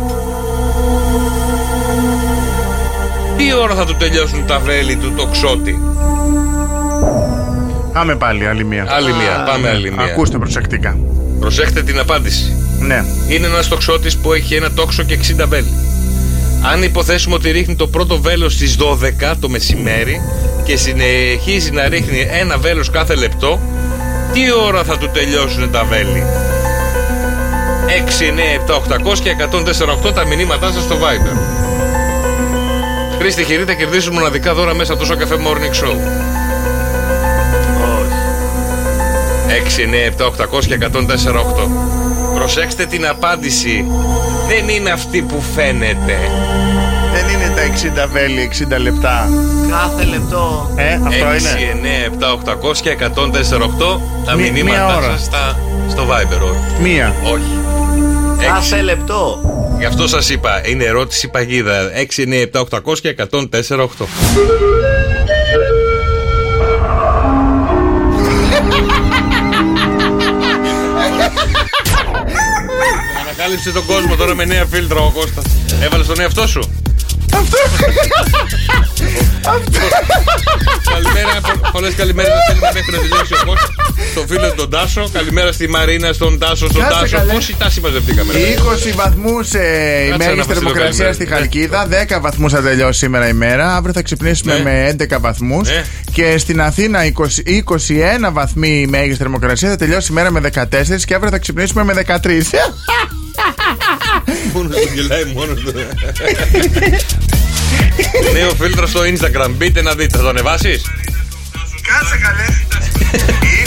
Τι 3.38 3.54
ώρα 3.54 3.76
θα 3.76 3.86
του 3.86 3.96
τελειώσουν 3.96 4.46
τα 4.46 4.60
βέλη 4.60 4.96
του 4.96 5.14
τοξότη. 5.18 5.82
Πάμε 7.94 8.16
πάλι 8.16 8.48
άλλη 8.48 8.64
μία 8.64 8.86
Άλλη 8.90 9.14
μία, 9.14 9.44
πάμε 9.46 9.70
άλλη 9.70 9.92
μία. 9.92 10.04
Ακούστε 10.04 10.38
προσεκτικά 10.38 10.98
Προσέχτε 11.40 11.84
την 11.84 12.00
απάντηση. 12.00 12.56
Ναι 12.80 13.04
Είναι 13.28 13.48
ένας 13.48 13.68
τοξότης 13.68 14.18
που 14.18 14.34
έχει 14.34 14.56
ένα 14.56 14.72
τόξο 14.72 15.04
και 15.04 15.20
60 15.40 15.46
βέλη. 15.48 15.74
Αν 16.64 16.84
υποθέσουμε 16.84 17.36
ότι 17.36 17.52
ρίχνει 17.52 17.76
το 17.76 17.88
πρώτο 17.88 18.22
βέλος 18.22 18.54
στις 18.54 18.78
12 18.80 19.34
το 19.40 19.50
μεσημέρι 19.50 20.22
και 20.64 20.76
συνεχίζει 20.76 21.72
να 21.72 21.88
ρίχνει 21.88 22.28
ένα 22.32 22.58
βέλος 22.58 22.90
κάθε 22.90 23.16
λεπτό, 23.16 23.60
τι 24.34 24.42
ώρα 24.68 24.84
θα 24.84 24.98
του 24.98 25.10
τελειώσουν 25.10 25.72
τα 25.72 25.84
βέλη; 25.84 26.24
6, 27.88 28.26
9, 28.26 28.56
7, 28.68 28.76
800 28.76 29.20
και 29.24 29.36
148 30.10 30.14
τα 30.14 30.26
μηνύματά 30.26 30.72
σας 30.72 30.84
στο 30.84 30.96
Viber. 30.96 31.38
Τρει 33.20 33.34
τυχεροί 33.34 33.64
θα 33.64 33.74
κερδίσουν 33.74 34.14
μοναδικά 34.14 34.54
δώρα 34.54 34.74
μέσα 34.74 34.94
από 34.94 35.02
το 35.02 35.08
Σοκαφέ 35.08 35.36
Morning 35.36 35.84
Show. 35.84 35.96
6, 39.48 39.86
9, 39.86 40.06
7, 40.18 40.26
800 40.26 40.66
και 40.66 40.78
104, 40.78 41.40
8. 41.40 42.01
Προσέξτε 42.42 42.86
την 42.86 43.08
απάντηση. 43.08 43.86
Δεν 44.48 44.70
είναι 44.70 44.90
αυτή 44.90 45.22
που 45.22 45.42
φαίνεται. 45.56 46.18
Δεν 47.14 47.24
είναι 47.34 47.54
τα 47.56 47.62
60 48.06 48.08
βέλη, 48.12 48.50
60 48.74 48.78
λεπτά. 48.82 49.30
Κάθε 49.70 50.04
λεπτό. 50.04 50.72
Ε, 50.76 50.94
αυτό 50.94 51.26
6, 51.26 51.60
είναι. 51.62 52.08
9, 52.08 52.12
7, 52.20 52.32
800 52.32 52.78
και 52.82 52.90
104, 52.90 54.02
Τα 54.26 54.34
Μη- 54.36 54.42
μία 54.44 54.52
μηνύματά 54.52 54.98
ώρα. 54.98 55.12
σας 55.12 55.22
στα, 55.24 55.60
στο 55.90 56.04
Viber. 56.08 56.42
όχι. 56.42 56.82
Μία. 56.82 57.14
Όχι. 57.24 57.60
Κάθε 58.46 58.82
λεπτό. 58.82 59.42
Γι' 59.78 59.86
αυτό 59.86 60.08
σας 60.08 60.30
είπα, 60.30 60.68
είναι 60.68 60.84
ερώτηση 60.84 61.28
παγίδα. 61.28 61.92
6, 61.94 62.24
9, 62.24 62.42
7, 62.42 62.60
800 62.60 63.00
και 63.02 63.10
104, 63.10 63.84
8. 63.84 64.08
Ανακάλυψε 73.52 73.80
τον 73.88 73.96
κόσμο 73.96 74.16
τώρα 74.16 74.36
με 74.36 74.46
νέα 74.46 74.66
φίλτρα 74.66 75.00
ο 75.00 75.12
Κώστας. 75.12 75.44
Έβαλες 75.82 76.08
τον 76.08 76.20
εαυτό 76.20 76.48
σου; 76.48 76.72
Καλημέρα, 80.94 81.32
πολλές 81.72 81.94
καλημέρες 81.96 82.32
να 82.34 82.42
στέλνουμε 82.42 82.70
μέχρι 82.74 82.92
να 82.92 82.98
τελειώσει 82.98 83.34
ο 83.34 83.46
Κώστας. 83.46 83.70
Στον 84.12 84.28
φίλο 84.28 84.54
τον 84.54 84.70
Τάσο. 84.70 85.10
Καλημέρα 85.14 85.52
στη 85.52 85.70
Μαρίνα, 85.70 86.14
στον 86.14 86.40
Τάσο, 86.40 86.68
στον 86.70 86.82
Κάτσε 86.82 87.00
Τάσο. 87.00 87.18
καλέ. 87.18 87.34
Πόσοι 87.34 87.56
τάσοι 87.58 87.80
μαζευτήκαμε. 87.82 88.34
ρε; 88.34 88.40
20 88.40 88.96
βαθμούς 88.96 89.54
ε, 89.54 90.04
η 90.06 90.10
να 90.10 90.18
μέγιστη 90.18 90.42
στείλω 90.42 90.44
θερμοκρασία 90.44 90.90
καλημέρα. 90.92 91.14
στη 91.14 91.26
Χαλκίδα. 91.26 91.88
10 92.18 92.20
βαθμούς 92.22 92.52
θα 92.52 92.62
τελειώσει 92.62 93.00
σήμερα 93.00 93.28
η 93.28 93.34
μέρα. 93.34 93.76
Αύριο 93.76 93.94
θα 93.94 94.02
ξυπνήσουμε 94.02 94.54
Ναι. 94.54 94.64
με 94.64 94.96
11 95.16 95.20
βαθμούς. 95.20 95.68
Ναι. 95.70 95.84
Και 96.14 96.38
στην 96.38 96.62
Αθήνα 96.62 97.00
20, 97.06 97.10
21 98.28 98.32
βαθμοί 98.32 98.82
η 98.82 98.88
μέγιστη 98.88 99.18
θερμοκρασία. 99.18 99.70
Θα 99.70 99.76
τελειώσει 99.76 100.12
η 100.12 100.14
μέρα 100.16 100.32
με 100.32 100.40
14 100.40 101.06
και 101.06 101.14
αύριο 101.14 101.32
θα 101.32 101.38
ξυπνήσουμε 101.38 101.84
με 101.84 101.94
13. 101.94 102.42
Μόνος 104.54 104.76
του 104.76 104.90
γελάει 104.94 105.26
μόνος 105.34 105.60
του. 105.62 105.74
Νέο 108.34 108.50
φίλτρο 108.60 108.88
στο 108.88 109.02
Instagram. 109.02 109.50
Μπείτε 109.50 109.82
να 109.82 109.94
δείτε. 109.94 110.18
Θα 110.18 110.24
το 110.24 110.30
ανεβάσεις; 110.30 110.82
Κάτσε 111.88 112.18
καλέ. 112.22 112.46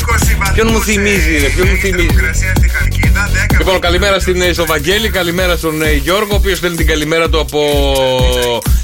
20 0.01 0.37
βαθμού. 0.39 0.55
Ποιον 0.55 0.69
μου 0.71 0.81
θυμίζει, 0.81 1.39
ρε, 1.39 1.49
ποιον 1.49 1.69
μου 1.71 1.77
θυμίζει; 1.77 2.09
στη 2.57 2.69
Χαλκίδα. 2.69 3.31
10 3.55 3.59
Λοιπόν, 3.59 3.81
καλημέρα 3.81 4.19
στην, 4.21 4.41
ε, 4.43 4.53
στον 4.53 4.67
Βαγγέλη, 4.67 5.09
καλημέρα 5.09 5.57
στον 5.57 5.83
ε, 5.83 5.93
Γιώργο, 5.93 6.33
ο 6.33 6.35
οποίος 6.35 6.59
στέλνει 6.59 6.77
την 6.77 6.87
καλημέρα 6.87 7.29
του 7.29 7.41
από 7.41 7.63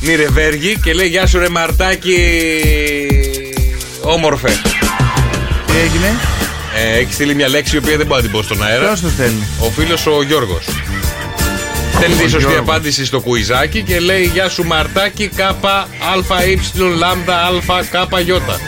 Νιρεβέργη 0.00 0.78
και 0.82 0.92
λέει 0.92 1.06
Γεια 1.06 1.26
σου, 1.26 1.38
ρε 1.38 1.48
Μαρτάκι. 1.48 2.16
Όμορφε. 4.00 4.48
Τι 5.66 5.72
έγινε; 5.84 6.14
Ε, 6.76 6.98
έχεις 6.98 7.14
στείλει 7.14 7.34
μια 7.34 7.48
λέξη 7.48 7.74
η 7.74 7.78
οποία 7.78 7.96
δεν 7.96 8.06
μπορεί 8.06 8.22
να 8.22 8.28
την 8.28 8.36
πω 8.36 8.42
στον 8.42 8.62
αέρα. 8.64 8.86
Ποιος 8.86 9.00
το 9.00 9.08
στέλνει; 9.08 9.46
Ο 9.60 9.70
φίλος 9.70 10.06
ο 10.06 10.22
Γιώργος. 10.22 10.64
Στέλνει 12.00 12.16
τη 12.16 12.22
σωστή 12.30 12.38
Γιώργος. 12.38 12.58
απάντηση 12.68 13.04
στο 13.04 13.20
κουιζάκι 13.20 13.82
και 13.82 14.00
λέει 14.00 14.30
Γεια 14.32 14.48
σου 14.48 14.64
Μαρτάκι 14.64 15.28
κάπα 15.36 15.88
αλφα 16.14 16.44
ύψιλον 16.46 16.92
λάμδα 16.96 17.34
αλφα 17.36 17.84
κάπα 17.90 18.20
γιώτα. 18.20 18.60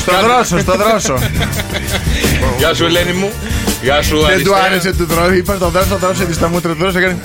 Στο 0.00 0.12
δρόσο, 0.24 0.58
στο 0.58 0.76
δρόσο. 0.76 1.18
Γεια 2.58 2.74
σου 2.74 2.84
Ελένη 2.84 3.12
μου. 3.12 3.30
Γεια 3.82 4.02
σου 4.02 4.16
Δεν 4.16 4.24
του 4.44 4.54
Αριστεία. 4.54 4.56
άρεσε 4.56 4.92
του 4.92 5.04
δρόσο. 5.06 5.32
Είπα 5.32 5.54
στο 5.56 5.68
δρόσο, 5.70 5.96
δρόσο 5.96 6.24
της 6.24 6.36
στα 6.36 6.48
μούτρα 6.48 6.72
του 6.72 6.78
δρόσο. 6.78 6.98
έκανε, 6.98 7.16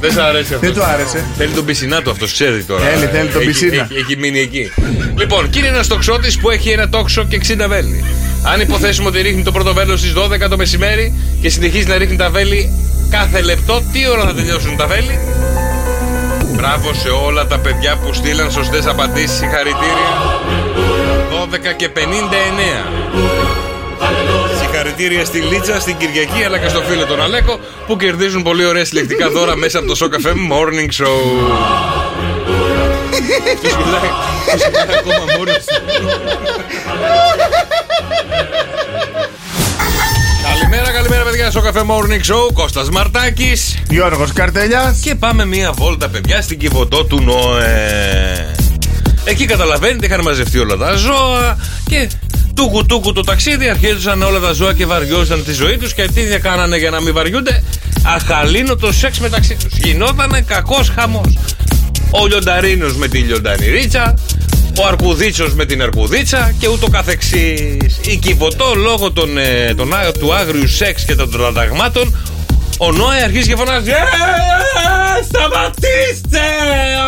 Δεν 0.00 0.12
σ' 0.12 0.16
αρέσει 0.16 0.54
αυτό. 0.54 0.66
Δεν 0.66 0.74
του 0.74 0.82
άρεσε. 0.84 1.24
Θέλει 1.36 1.52
τον 1.52 1.64
πισινά 1.64 2.02
του 2.02 2.10
αυτός, 2.10 2.32
ξέρει 2.32 2.62
τώρα. 2.64 2.84
Θέλει, 2.84 3.06
θέλει 3.06 3.28
τον 3.28 3.40
Έχει- 3.40 3.50
πισίνα. 3.50 3.82
Έχει, 3.90 3.94
έχει 3.94 4.16
μείνει 4.16 4.38
εκεί. 4.40 4.70
λοιπόν, 5.18 5.50
και 5.50 5.58
είναι 5.58 5.68
ένα 5.68 5.84
τοξότη 5.84 6.32
που 6.40 6.50
έχει 6.50 6.68
ένα 6.70 6.88
τόξο 6.88 7.24
και 7.24 7.36
60 7.36 7.68
βέλη. 7.68 8.04
Αν 8.42 8.60
υποθέσουμε 8.60 9.08
ότι 9.08 9.20
ρίχνει 9.22 9.42
το 9.42 9.52
πρώτο 9.52 9.74
βέλος 9.74 10.00
στις 10.00 10.12
12 10.12 10.48
το 10.48 10.56
μεσημέρι 10.56 11.14
και 11.40 11.48
συνεχίζει 11.48 11.86
να 11.86 11.96
ρίχνει 11.96 12.16
τα 12.16 12.30
βέλη 12.30 12.70
κάθε 13.10 13.40
λεπτό, 13.40 13.82
τι 13.92 14.08
ώρα 14.08 14.24
θα 14.24 14.34
τελειώσουν 14.34 14.76
τα 14.76 14.86
βέλη. 14.86 15.18
Μπράβο 16.54 16.94
σε 16.94 17.08
όλα 17.08 17.46
τα 17.46 17.58
παιδιά 17.58 17.96
που 17.96 18.12
στείλαν 18.12 18.50
σωστές 18.50 18.86
απαντήσεις. 18.86 19.38
Συγχαρητήρια. 19.38 20.10
12 21.70 21.72
και 21.76 21.88
59. 21.88 21.98
Συγχαρητήρια 24.60 25.24
στη 25.24 25.38
Λίτσα, 25.38 25.80
στην 25.80 25.96
Κυριακή 25.96 26.44
αλλά 26.44 26.58
και 26.58 26.68
στο 26.68 26.80
φίλο 26.80 27.06
τον 27.06 27.22
Αλέκο 27.22 27.58
που 27.86 27.96
κερδίζουν 27.96 28.42
πολύ 28.42 28.64
ωραία 28.64 28.84
συλλεκτικά 28.84 29.30
δώρα 29.30 29.56
μέσα 29.56 29.78
από 29.78 29.86
το 29.86 29.96
Show 30.00 30.04
Cafe 30.14 30.32
Morning 30.32 30.88
Show. 31.02 31.20
Ποιος 33.60 33.76
μιλάει, 33.76 34.10
ποιος 34.46 34.66
μιλάει 34.66 34.98
ακόμα 34.98 35.24
μόνος 35.36 35.64
του. 35.64 35.74
Καλημέρα, 41.02 41.24
καλημέρα 41.24 41.50
παιδιά 41.50 41.72
στο 41.72 41.80
Cafe 41.80 41.90
Morning 41.90 42.32
Show. 42.32 42.52
Κώστας 42.52 42.90
Μαρτάκης. 42.90 43.78
Γιώργος 43.90 44.32
Καρτελιάς 44.32 44.98
Και 44.98 45.14
πάμε 45.14 45.44
μία 45.44 45.72
βόλτα 45.72 46.08
παιδιά 46.08 46.42
στην 46.42 46.58
Κιβωτό 46.58 47.04
του 47.04 47.20
Νόε. 47.20 48.54
Εκεί 49.24 49.44
καταλαβαίνετε 49.44 50.06
είχαν 50.06 50.20
μαζευτεί 50.22 50.58
όλα 50.58 50.76
τα 50.76 50.94
ζώα 50.94 51.58
Και 51.88 52.10
τούκου 52.54 52.86
τούκου 52.86 53.12
το 53.12 53.20
ταξίδι. 53.20 53.68
Αρχίζαν 53.68 54.22
όλα 54.22 54.40
τα 54.40 54.52
ζώα 54.52 54.74
και 54.74 54.86
βαριόζαν 54.86 55.44
τη 55.44 55.52
ζωή 55.52 55.76
τους. 55.76 55.94
Και 55.94 56.08
τι 56.14 56.26
δεν 56.26 56.40
κάνανε 56.40 56.76
για 56.76 56.90
να 56.90 57.00
μην 57.00 57.14
βαριούνται; 57.14 57.62
Αχαλήνο 58.02 58.76
το 58.76 58.92
σεξ 58.92 59.18
μεταξύ 59.18 59.54
τους. 59.54 59.78
Γινότανε 59.78 60.40
κακός 60.40 60.88
χαμός. 60.88 61.38
Ο 62.10 62.26
Λιονταρίνος 62.26 62.96
με 62.96 63.08
τη 63.08 63.18
Λιοντανιρίτσα 63.18 64.14
ο 64.82 64.86
Αρκουδίτσος 64.86 65.54
με 65.54 65.64
την 65.66 65.82
Αρκουδίτσα 65.82 66.54
και 66.58 66.68
ούτω 66.68 66.88
καθεξής. 66.88 68.00
Η 68.06 68.16
Κιβωτό 68.16 68.74
λόγω 68.76 69.12
των, 69.12 69.38
ε, 69.38 69.74
των, 69.76 69.94
α- 69.94 70.12
του 70.18 70.34
άγριου 70.34 70.68
σεξ 70.68 71.04
και 71.04 71.14
των 71.14 71.30
τρανταγμάτων 71.30 72.16
ο 72.82 72.92
Νόε 72.92 73.22
αρχίζει 73.24 73.48
και 73.48 73.56
φωνάζει 73.56 73.90
«Ε, 73.90 73.94
Σταματήστε! 75.28 76.40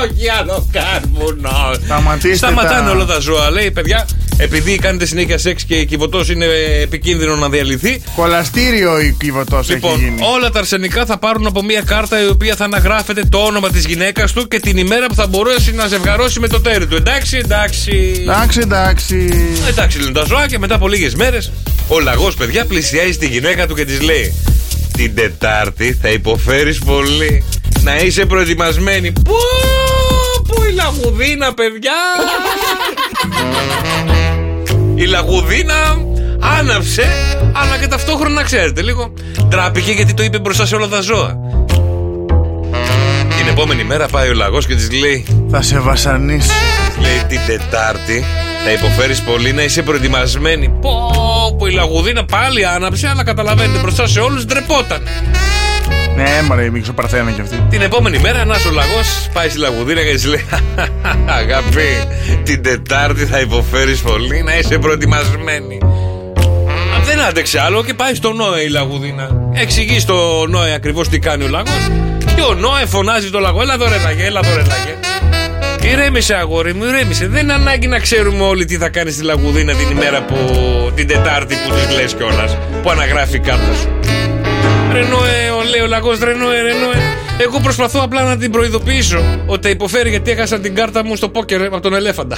Όχι 0.04 0.28
άλλο 0.40 0.68
κάρβουνο! 0.72 1.72
Σταματήστε 1.84 2.36
Σταματάνε 2.36 2.86
τα- 2.86 2.90
όλα 2.94 3.04
τα 3.04 3.18
ζώα. 3.18 3.50
Λέει 3.50 3.70
παιδιά, 3.70 4.08
επειδή 4.36 4.76
κάνετε 4.78 5.06
συνέχεια 5.06 5.38
σεξ 5.38 5.64
και 5.64 5.74
η 5.74 5.84
Κιβωτός 5.86 6.28
είναι 6.30 6.46
επικίνδυνο 6.82 7.36
να 7.36 7.48
διαλυθεί, 7.48 8.02
Κολαστήριο 8.16 9.00
η 9.00 9.16
κυβωτός 9.20 9.70
έχει 9.70 9.72
Λοιπόν, 9.74 9.98
γίνει. 9.98 10.20
όλα 10.34 10.50
τα 10.50 10.58
αρσενικά 10.58 11.04
θα 11.06 11.18
πάρουν 11.18 11.46
από 11.46 11.62
μια 11.62 11.82
κάρτα 11.86 12.22
η 12.22 12.26
οποία 12.28 12.56
θα 12.56 12.64
αναγράφεται 12.64 13.22
το 13.28 13.38
όνομα 13.38 13.70
της 13.70 13.84
γυναίκας 13.86 14.32
του 14.32 14.48
και 14.48 14.60
την 14.60 14.76
ημέρα 14.76 15.06
που 15.06 15.14
θα 15.14 15.26
μπορέσει 15.26 15.72
να 15.72 15.86
ζευγαρώσει 15.86 16.40
με 16.40 16.48
το 16.48 16.60
τέρι 16.60 16.86
του. 16.86 16.96
Εντάξει, 16.96 17.36
εντάξει. 17.44 18.18
Εντάξει, 18.22 18.58
εντάξει. 18.62 19.28
Εντάξει, 19.68 19.98
λένε 19.98 20.12
τα 20.12 20.24
ζώα 20.24 20.46
και 20.46 20.58
μετά 20.58 20.74
από 20.74 20.88
λίγες 20.88 21.14
μέρες 21.14 21.52
ο 21.88 22.00
λαγός, 22.00 22.34
παιδιά, 22.34 22.64
πλησιάζει 22.66 23.16
τη 23.16 23.26
γυναίκα 23.26 23.66
του 23.66 23.74
και 23.74 23.84
της 23.84 24.00
λέει: 24.00 24.34
Την 24.92 25.14
Τετάρτη 25.14 25.98
θα 26.02 26.08
υποφέρεις 26.08 26.78
πολύ. 26.78 27.44
Να 27.80 27.96
είσαι 27.96 28.26
προετοιμασμένη. 28.26 29.12
Πού, 29.12 29.34
πού 30.46 30.62
η 30.62 30.72
λαγουδίνα, 30.72 31.54
παιδιά! 31.54 31.92
η 34.94 35.04
λαγουδίνα 35.04 35.74
άναψε, 36.58 37.06
αλλά 37.52 37.78
και 37.78 37.86
ταυτόχρονα 37.86 38.42
ξέρετε 38.42 38.82
λίγο. 38.82 39.12
Τράπηκε 39.50 39.92
γιατί 39.92 40.14
το 40.14 40.22
είπε 40.22 40.38
μπροστά 40.38 40.66
σε 40.66 40.74
όλα 40.74 40.88
τα 40.88 41.00
ζώα. 41.00 41.36
Την 43.38 43.48
επόμενη 43.48 43.84
μέρα 43.84 44.06
πάει 44.06 44.28
ο 44.28 44.34
λαγός 44.34 44.66
και 44.66 44.74
της 44.74 44.92
λέει 44.92 45.26
Θα 45.50 45.62
σε 45.62 45.78
βασανίσει. 45.78 46.50
Λέει 47.00 47.22
την 47.28 47.40
Τετάρτη 47.46 48.24
θα 48.64 48.70
υποφέρεις 48.72 49.22
πολύ 49.22 49.52
να 49.52 49.62
είσαι 49.62 49.82
προετοιμασμένη. 49.82 50.68
Πω, 50.80 50.90
πω 51.58 51.66
η 51.66 51.70
λαγουδίνα 51.72 52.24
πάλι 52.24 52.66
άναψε, 52.66 53.08
αλλά 53.08 53.24
καταλαβαίνετε 53.24 53.78
μπροστά 53.78 54.06
σε 54.06 54.20
όλους 54.20 54.44
ντρεπόταν. 54.44 55.02
Ναι, 56.16 56.42
μωρέ, 56.48 56.64
η 56.64 56.70
Μίξο-Παρθένα 56.70 57.30
κι 57.30 57.40
αυτή. 57.40 57.66
Την 57.70 57.82
επόμενη 57.82 58.18
μέρα 58.18 58.40
ένα 58.40 58.54
ο 58.68 58.70
λαγός 58.70 59.28
πάει 59.32 59.48
στη 59.48 59.58
λαγουδίνα 59.58 60.02
και 60.02 60.14
τη 60.14 60.26
λέει: 60.26 60.44
Αγάπη, 61.38 61.86
την 62.42 62.62
Τετάρτη 62.62 63.26
θα 63.26 63.40
υποφέρεις 63.40 64.00
πολύ 64.00 64.42
να 64.42 64.58
είσαι 64.58 64.78
προετοιμασμένη. 64.78 65.78
Α, 66.96 67.00
Δεν 67.04 67.20
άντεξε 67.20 67.60
άλλο 67.60 67.84
και 67.84 67.94
πάει 67.94 68.14
στο 68.14 68.32
Νόε 68.32 68.60
η 68.62 68.68
λαγουδίνα. 68.68 69.28
Εξηγεί 69.52 70.00
στο 70.00 70.46
Νόε 70.48 70.74
ακριβώς 70.74 71.08
τι 71.08 71.18
κάνει 71.18 71.44
ο 71.44 71.48
λαγός. 71.48 71.90
Και 72.34 72.42
ο 72.42 72.54
Νόε 72.54 72.86
φωνάζει 72.86 73.30
το 73.30 73.38
λαγό: 73.38 73.62
Έλα 73.62 73.74
εδώ 73.74 73.88
ρε 73.88 73.98
λαγέ, 74.04 74.24
έλα 74.24 74.40
εδώ 74.44 74.56
ρε 74.56 74.62
λαγέ. 74.62 74.96
Ηρέμησε 75.82 76.34
αγόρι 76.34 76.74
μου, 76.74 76.84
ηρέμησε. 76.84 77.28
Δεν 77.28 77.42
είναι 77.42 77.52
ανάγκη 77.52 77.86
να 77.86 77.98
ξέρουμε 77.98 78.44
όλοι 78.44 78.64
τι 78.64 78.76
θα 78.76 78.88
κάνει 78.88 79.10
στη 79.10 79.22
Λαγουδίνα 79.22 79.74
την 79.74 79.90
ημέρα 79.90 80.22
που. 80.22 80.36
την 80.94 81.06
Τετάρτη 81.06 81.54
που 81.54 81.74
της 81.74 81.96
λες 81.96 82.14
κιόλας. 82.14 82.58
Που 82.82 82.90
αναγράφει 82.90 83.36
η 83.36 83.40
κάρτα 83.40 83.74
σου. 83.74 83.88
Ρενόε, 84.92 85.50
ο 85.50 85.62
λέει 85.70 85.80
ο 85.80 85.86
λαγός, 85.86 86.18
Ρενόε, 86.18 86.60
Ρενόε. 86.60 86.96
Εγώ 87.38 87.60
προσπαθώ 87.60 88.00
απλά 88.02 88.22
να 88.22 88.36
την 88.36 88.50
προειδοποιήσω 88.50 89.24
ότι 89.46 89.62
θα 89.62 89.68
υποφέρει 89.68 90.10
γιατί 90.10 90.30
έχασα 90.30 90.60
την 90.60 90.74
κάρτα 90.74 91.04
μου 91.04 91.16
στο 91.16 91.28
πόκερ 91.28 91.62
από 91.62 91.80
τον 91.80 91.94
ελέφαντα. 91.94 92.36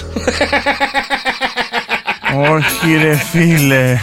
Όχι, 2.50 2.96
ρε 3.02 3.14
φίλε. 3.32 3.98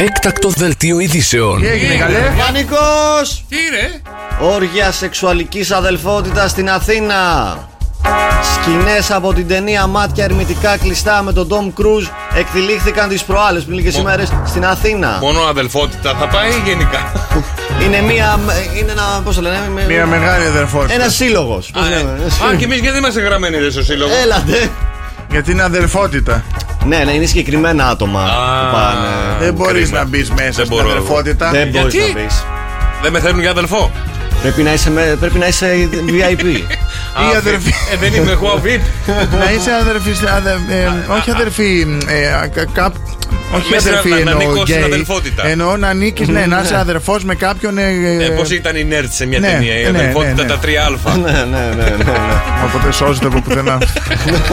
Έκτακτο 0.00 0.48
δελτίο 0.48 0.98
ειδήσεων. 1.00 1.60
Τι 1.60 1.66
έγινε, 1.66 1.94
καλέ; 1.94 2.18
Πανικός! 2.38 3.44
Τι 3.48 3.56
είναι, 3.56 4.02
Όργια 4.54 4.92
σεξουαλικής 4.92 5.70
αδελφότητας 5.70 6.50
στην 6.50 6.70
Αθήνα. 6.70 7.16
Σκηνές 8.54 9.10
από 9.10 9.32
την 9.34 9.48
ταινία 9.48 9.86
Μάτια 9.86 10.24
ερμητικά 10.24 10.76
κλειστά 10.76 11.22
με 11.22 11.32
τον 11.32 11.48
Tom 11.50 11.80
Cruise 11.80 12.08
εκτελήχθηκαν 12.34 13.08
τις 13.08 13.22
προάλλες 13.24 13.62
πριν 13.62 13.76
λίγες 13.76 13.96
ημέρες 13.96 14.28
στην 14.46 14.66
Αθήνα. 14.66 15.18
Μόνο 15.20 15.40
αδελφότητα 15.40 16.14
θα 16.18 16.26
πάει 16.28 16.50
ή 16.50 16.62
γενικά; 16.64 17.12
Είναι 17.84 18.00
μία. 18.00 18.38
Είναι 18.78 18.92
ένα. 18.92 19.20
Πώς 19.24 19.34
το 19.34 19.40
λένε, 19.42 19.60
με- 19.74 19.84
Μια 19.88 20.06
μεγάλη 20.06 20.46
αδερφότητα. 20.46 20.94
Ένας 20.94 21.14
σύλλογος. 21.14 21.70
Α, 21.74 21.86
ε. 21.86 21.98
Α, 22.50 22.54
και 22.56 22.64
εμείς 22.64 22.76
γιατί 22.78 22.88
δεν 22.90 22.96
είμαστε 22.96 23.20
γραμμένοι 23.20 23.58
ρε, 23.58 23.70
στο 23.70 23.82
σύλλογο; 23.82 24.10
Έλατε. 24.22 24.70
Γιατί 25.30 25.50
είναι 25.50 25.62
αδερφότητα. 25.62 26.44
Ναι, 26.88 26.96
ναι, 27.04 27.12
είναι 27.12 27.26
συγκεκριμένα 27.26 27.88
άτομα 27.88 28.20
που 28.24 28.76
πάνε. 28.76 29.06
Δεν 29.40 29.54
μπορείς 29.54 29.82
κρίμα. 29.82 29.98
να 29.98 30.04
μπεις 30.04 30.30
μέσα 30.30 30.52
στην 30.52 30.66
μπορώ. 30.68 30.90
αδερφότητα. 30.90 31.50
Δεν 31.50 31.68
μπορείς 31.68 31.94
Γιατί; 31.94 32.12
να 32.12 32.20
μπεις. 32.20 32.44
Δεν 33.02 33.12
με 33.12 33.20
θέλουν 33.20 33.40
για 33.40 33.50
αδελφό. 33.50 33.90
Πρέπει 34.42 34.62
να 34.62 34.72
είσαι, 34.72 34.90
με- 34.90 35.16
πρέπει 35.20 35.38
να 35.38 35.46
είσαι 35.46 35.88
VIP. 36.06 36.44
Ή 36.46 37.36
αδερφή. 37.40 37.72
Ε, 37.92 37.96
δεν 37.96 38.14
είμαι 38.14 38.30
εγώ 38.30 38.60
VIP. 38.64 38.80
Να 39.38 39.52
είσαι 39.52 39.70
αδερφή. 39.80 40.10
αδε- 40.36 40.70
ε, 40.70 41.12
Όχι 41.18 41.30
αδερφή. 41.30 41.86
ε, 42.06 42.46
κα- 42.48 42.64
κάπ- 42.72 42.94
Όχι 43.54 43.70
Μέσα 43.70 43.88
αδερφή 43.88 44.08
να- 44.08 44.14
να 44.14 44.20
εννοώ 44.30 44.34
ανήκω 44.48 44.66
στην 44.66 44.74
γκέι. 44.74 44.84
αδελφότητα. 44.84 45.46
Εννοώ 45.46 45.76
να 45.76 45.88
ανήκει, 45.88 46.24
ναι, 46.26 46.46
να 46.46 46.60
είσαι 46.64 46.76
αδερφός 46.78 47.24
με 47.24 47.34
κάποιον. 47.34 47.78
ε, 47.78 47.82
ε, 47.82 48.24
Ε, 48.24 48.28
Πώς 48.28 48.50
ήταν 48.50 48.76
οι 48.76 48.84
nerd 48.84 49.12
σε 49.12 49.26
μια 49.26 49.38
ναι, 49.38 49.48
ταινία, 49.50 49.78
η 49.80 49.82
ναι, 49.84 49.90
ναι, 49.90 49.98
αδελφότητα 49.98 50.42
ναι. 50.42 50.48
τα 50.48 50.58
3α. 50.58 51.16
ναι, 51.16 51.30
ναι, 51.30 51.38
ναι, 51.40 51.74
ναι, 51.74 52.04
ναι. 52.04 52.12
Οπότε 52.64 52.92
σώζεται 52.92 53.26
από 53.26 53.40
πουθενά. 53.40 53.78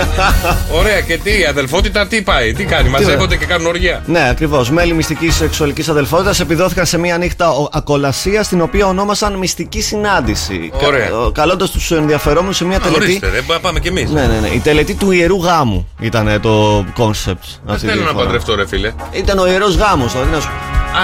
Ωραία, 0.80 1.02
και 1.02 1.18
τι, 1.18 1.40
η 1.40 1.46
αδελφότητα 1.46 2.08
τι 2.08 2.22
πάει, 2.22 2.54
τι 2.54 2.64
κάνει, 2.64 2.90
μαζεύονται 2.90 3.36
και 3.38 3.46
κάνουν 3.46 3.68
οργία. 3.68 4.02
Ναι, 4.06 4.30
ακριβώς. 4.30 4.70
Μέλη 4.70 4.94
μυστικής 4.94 5.36
σεξουαλικής 5.36 5.90
αδελφότητας 5.90 6.40
επιδόθηκαν 6.40 6.86
σε 6.86 6.98
μία 6.98 7.18
νύχτα 7.18 7.50
ο- 7.50 7.68
ακολασία, 7.72 8.44
την 8.44 8.62
οποία 8.62 8.88
ονόμασαν 8.88 9.34
μυστική 9.34 9.82
συνάντηση. 9.82 10.72
Ωραία. 10.86 11.10
Καλώντας 11.34 11.70
τους 11.72 11.92
ενδιαφερόμενους 11.92 12.56
σε 12.58 12.66
μία 12.66 12.78
Α, 12.78 12.80
τελετή. 12.80 13.02
Ορίστε, 13.04 13.30
δεν 13.30 13.44
πά- 13.48 13.60
πάμε 13.60 13.80
κι 13.80 13.88
εμείς. 13.88 14.10
Ναι, 14.10 14.22
ναι, 14.22 14.40
ναι. 14.42 14.48
Η 14.48 14.60
τελετή 14.60 14.94
του 14.94 15.12
ιερού 15.12 15.44
γάμου 15.44 15.88
ήταν 16.00 16.40
το 16.42 16.86
concept. 16.94 17.44
Δεν 17.66 17.78
θέλω 17.78 18.04
να 18.04 18.14
παντρευτώ, 18.14 18.56
ρε 18.56 18.68
φίλε. 18.68 18.85
Ήταν 19.12 19.40
ο 19.40 19.48
ιερός 19.48 19.76
γάμος. 19.76 20.12
Δηλαδή 20.12 20.32
να 20.32 20.40
σου... 20.40 20.48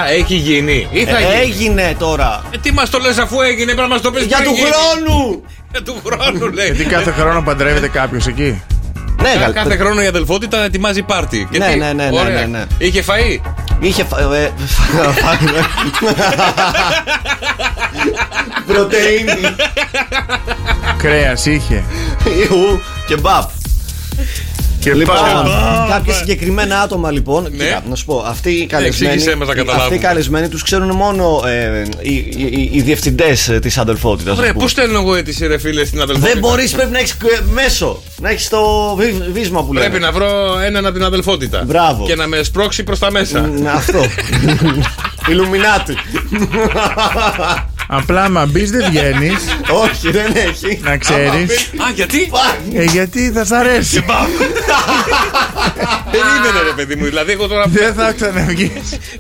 Α, 0.02 0.10
έχει 0.12 0.36
γίνει 0.36 0.88
ή 0.92 1.04
θα 1.06 1.18
Ε, 1.18 1.22
γίνει. 1.22 1.34
έγινε 1.42 1.96
τώρα. 2.00 2.44
Ε, 2.52 2.58
τι 2.58 2.72
μας 2.74 2.90
το 2.90 2.98
λες 3.00 3.18
αφού 3.18 3.42
έγινε, 3.42 3.66
πρέπει 3.74 3.82
να 3.82 3.88
μας 3.88 4.02
το 4.02 4.12
πεις 4.12 4.24
Για 4.26 4.38
του 4.44 4.52
χρόνου! 4.56 5.44
Για 5.72 5.82
του 5.84 6.02
χρόνου, 6.06 6.48
λέει. 6.54 6.66
Γιατί 6.66 6.84
κάθε 6.84 7.12
χρόνο 7.12 7.42
παντρεύεται 7.42 7.88
κάποιος 7.88 8.28
εκεί. 8.28 8.62
Ναι, 9.22 9.30
Κα- 9.34 9.40
καλ- 9.40 9.54
Κάθε 9.54 9.78
χρόνο 9.78 10.02
η 10.02 10.06
αδελφότητα 10.08 10.64
ετοιμάζει 10.64 11.02
πάρτι. 11.02 11.48
Και 11.52 11.58
Ναι, 11.58 11.66
τι, 11.72 11.78
ναι, 11.78 11.94
ναι, 11.94 12.10
ναι, 12.10 12.20
ωραία. 12.20 12.40
ναι, 12.40 12.46
ναι. 12.46 12.64
Είχε 12.78 13.04
φαΐ; 13.08 13.40
Είχε 13.80 14.04
φα... 14.04 14.20
ε, 14.36 14.52
Πρωτεΐνη. 18.68 19.56
Κρέας 20.98 21.46
είχε. 21.46 21.84
Ιου, 22.50 22.82
Κεμπάπ. 23.08 23.50
Και 24.82 24.94
Λοιπόν, 24.94 25.16
πάλι. 25.16 25.50
κάποια 25.90 26.14
συγκεκριμένα 26.14 26.80
άτομα 26.82 27.12
λοιπόν, 27.12 27.52
κοίτα, 27.52 27.84
να 27.90 27.96
σου 27.96 28.06
πω, 28.06 28.24
αυτοί 28.28 28.52
οι 28.52 28.66
καλεσμένοι, 28.66 29.12
εξήγησέ 29.14 29.36
μας 29.38 29.48
να 29.48 29.54
καταλάβουμε. 29.54 29.84
αυτοί 29.84 29.96
οι 29.96 30.00
καλεσμένοι 30.00 30.48
τους 30.50 30.64
ξέρουν 30.64 30.92
μόνο 30.96 31.42
ε, 31.48 31.82
οι, 32.02 32.14
οι, 32.16 32.34
οι, 32.38 32.70
οι 32.74 32.82
διευθυντές 32.82 33.50
ε, 33.50 33.60
της 33.60 33.78
αδελφότητας. 33.78 34.34
ας 34.34 34.38
Ωραία, 34.40 34.52
πούμε. 34.52 34.64
πώ 34.64 34.70
στέλνω 34.70 35.00
εγώ 35.00 35.16
αίτηση, 35.16 35.48
ρε 35.48 35.58
φίλε, 35.58 35.86
στην 35.86 36.02
αδελφότητα; 36.02 36.32
Δεν 36.34 36.42
μπορείς, 36.42 36.72
πρέπει 36.72 36.92
να 36.92 36.98
έχεις 37.00 37.12
ε, 37.12 37.40
μέσο, 37.54 38.02
να 38.20 38.30
έχεις 38.30 38.50
το 38.50 38.96
βι- 38.98 39.32
βίσμα 39.32 39.64
που 39.64 39.74
λέμε. 39.74 39.86
Πρέπει 39.90 40.04
να 40.04 40.12
βρω 40.12 40.60
έναν 40.66 40.86
από 40.86 40.94
την 40.94 41.04
αδελφότητα. 41.04 41.64
Μπράβο. 41.66 42.06
Και 42.06 42.16
να 42.16 42.28
με 42.28 42.44
σπρώξει 42.44 42.84
προς 42.84 43.00
τα 43.00 43.12
μέσα. 43.12 43.40
Μ, 43.42 43.68
Αυτό. 43.68 44.00
Ιλουμινάτι. 45.32 45.96
Απλά 47.94 48.30
μα 48.30 48.46
μπεις 48.46 48.72
δεν 48.72 48.86
βγαίνεις. 48.90 49.58
Όχι, 49.70 50.12
δεν 50.12 50.32
έχει. 50.36 50.80
Να 50.84 50.98
ξέρεις. 50.98 51.72
Α, 51.78 51.90
γιατί; 51.96 52.32
Ε, 52.74 52.84
γιατί 52.84 53.32
θα 53.32 53.46
σ' 53.46 53.52
αρέσει. 53.52 54.06
Περίμενε, 56.12 56.60
ρε 56.68 56.74
παιδί 56.76 56.96
μου. 56.96 57.06
Δηλαδή, 57.06 57.32
εγώ 57.32 57.48
τώρα. 57.48 57.66
Δεν 57.68 57.94
θα 57.94 58.12
ξαναβγείς. 58.12 58.72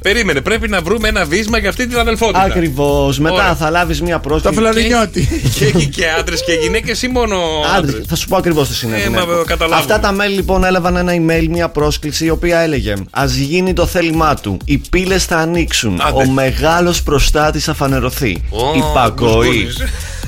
Περίμενε, 0.01 0.41
πρέπει 0.41 0.68
να 0.69 0.81
βρούμε 0.81 1.07
ένα 1.07 1.26
βίσμα 1.26 1.57
για 1.57 1.69
αυτή 1.69 1.88
την 1.88 1.97
αδελφότητα. 1.97 2.41
Ακριβώς. 2.41 3.19
Μετά 3.19 3.34
Ωραία. 3.34 3.55
θα 3.55 3.69
λάβεις 3.69 4.01
μια 4.01 4.19
Το 4.19 4.27
πρόσκληση. 4.30 4.55
φλωρινιώτη. 4.55 5.27
Και 5.59 5.65
έχει 5.65 5.88
και 5.88 6.03
άντρες 6.19 6.43
και 6.45 6.53
γυναίκες 6.53 7.01
ή 7.01 7.07
μόνο 7.07 7.35
Άντρες. 7.77 7.93
άντρες; 7.93 8.05
Θα 8.09 8.15
σου 8.15 8.27
πω 8.27 8.38
ακριβώς 8.38 8.68
τι 8.68 8.73
συνέβη. 8.76 9.01
Ε, 9.01 9.09
ναι. 9.09 9.18
μα, 9.18 9.23
καταλάβουμε. 9.45 9.76
Αυτά 9.80 9.99
τα 9.99 10.11
μέλη 10.11 10.35
λοιπόν 10.35 10.63
έλαβαν 10.63 10.95
ένα 10.95 11.13
email, 11.13 11.45
μια 11.49 11.69
πρόσκληση 11.69 12.26
η 12.26 12.30
οποία 12.30 12.59
έλεγε 12.59 12.93
Α 13.11 13.26
γίνει 13.26 13.73
το 13.73 13.85
θέλημά 13.85 14.35
του. 14.35 14.57
Οι 14.65 14.81
πύλες 14.89 15.26
θα 15.26 15.38
ανοίξουν. 15.38 16.01
Άντε. 16.01 16.23
Ο 16.23 16.30
μεγάλος 16.31 17.03
προστάτης 17.03 17.63
θα 17.63 17.73
φανερωθεί. 17.73 18.41
Ω, 18.49 18.57
Υπακοή. 18.77 19.26
μπουσκούνης. 19.27 19.77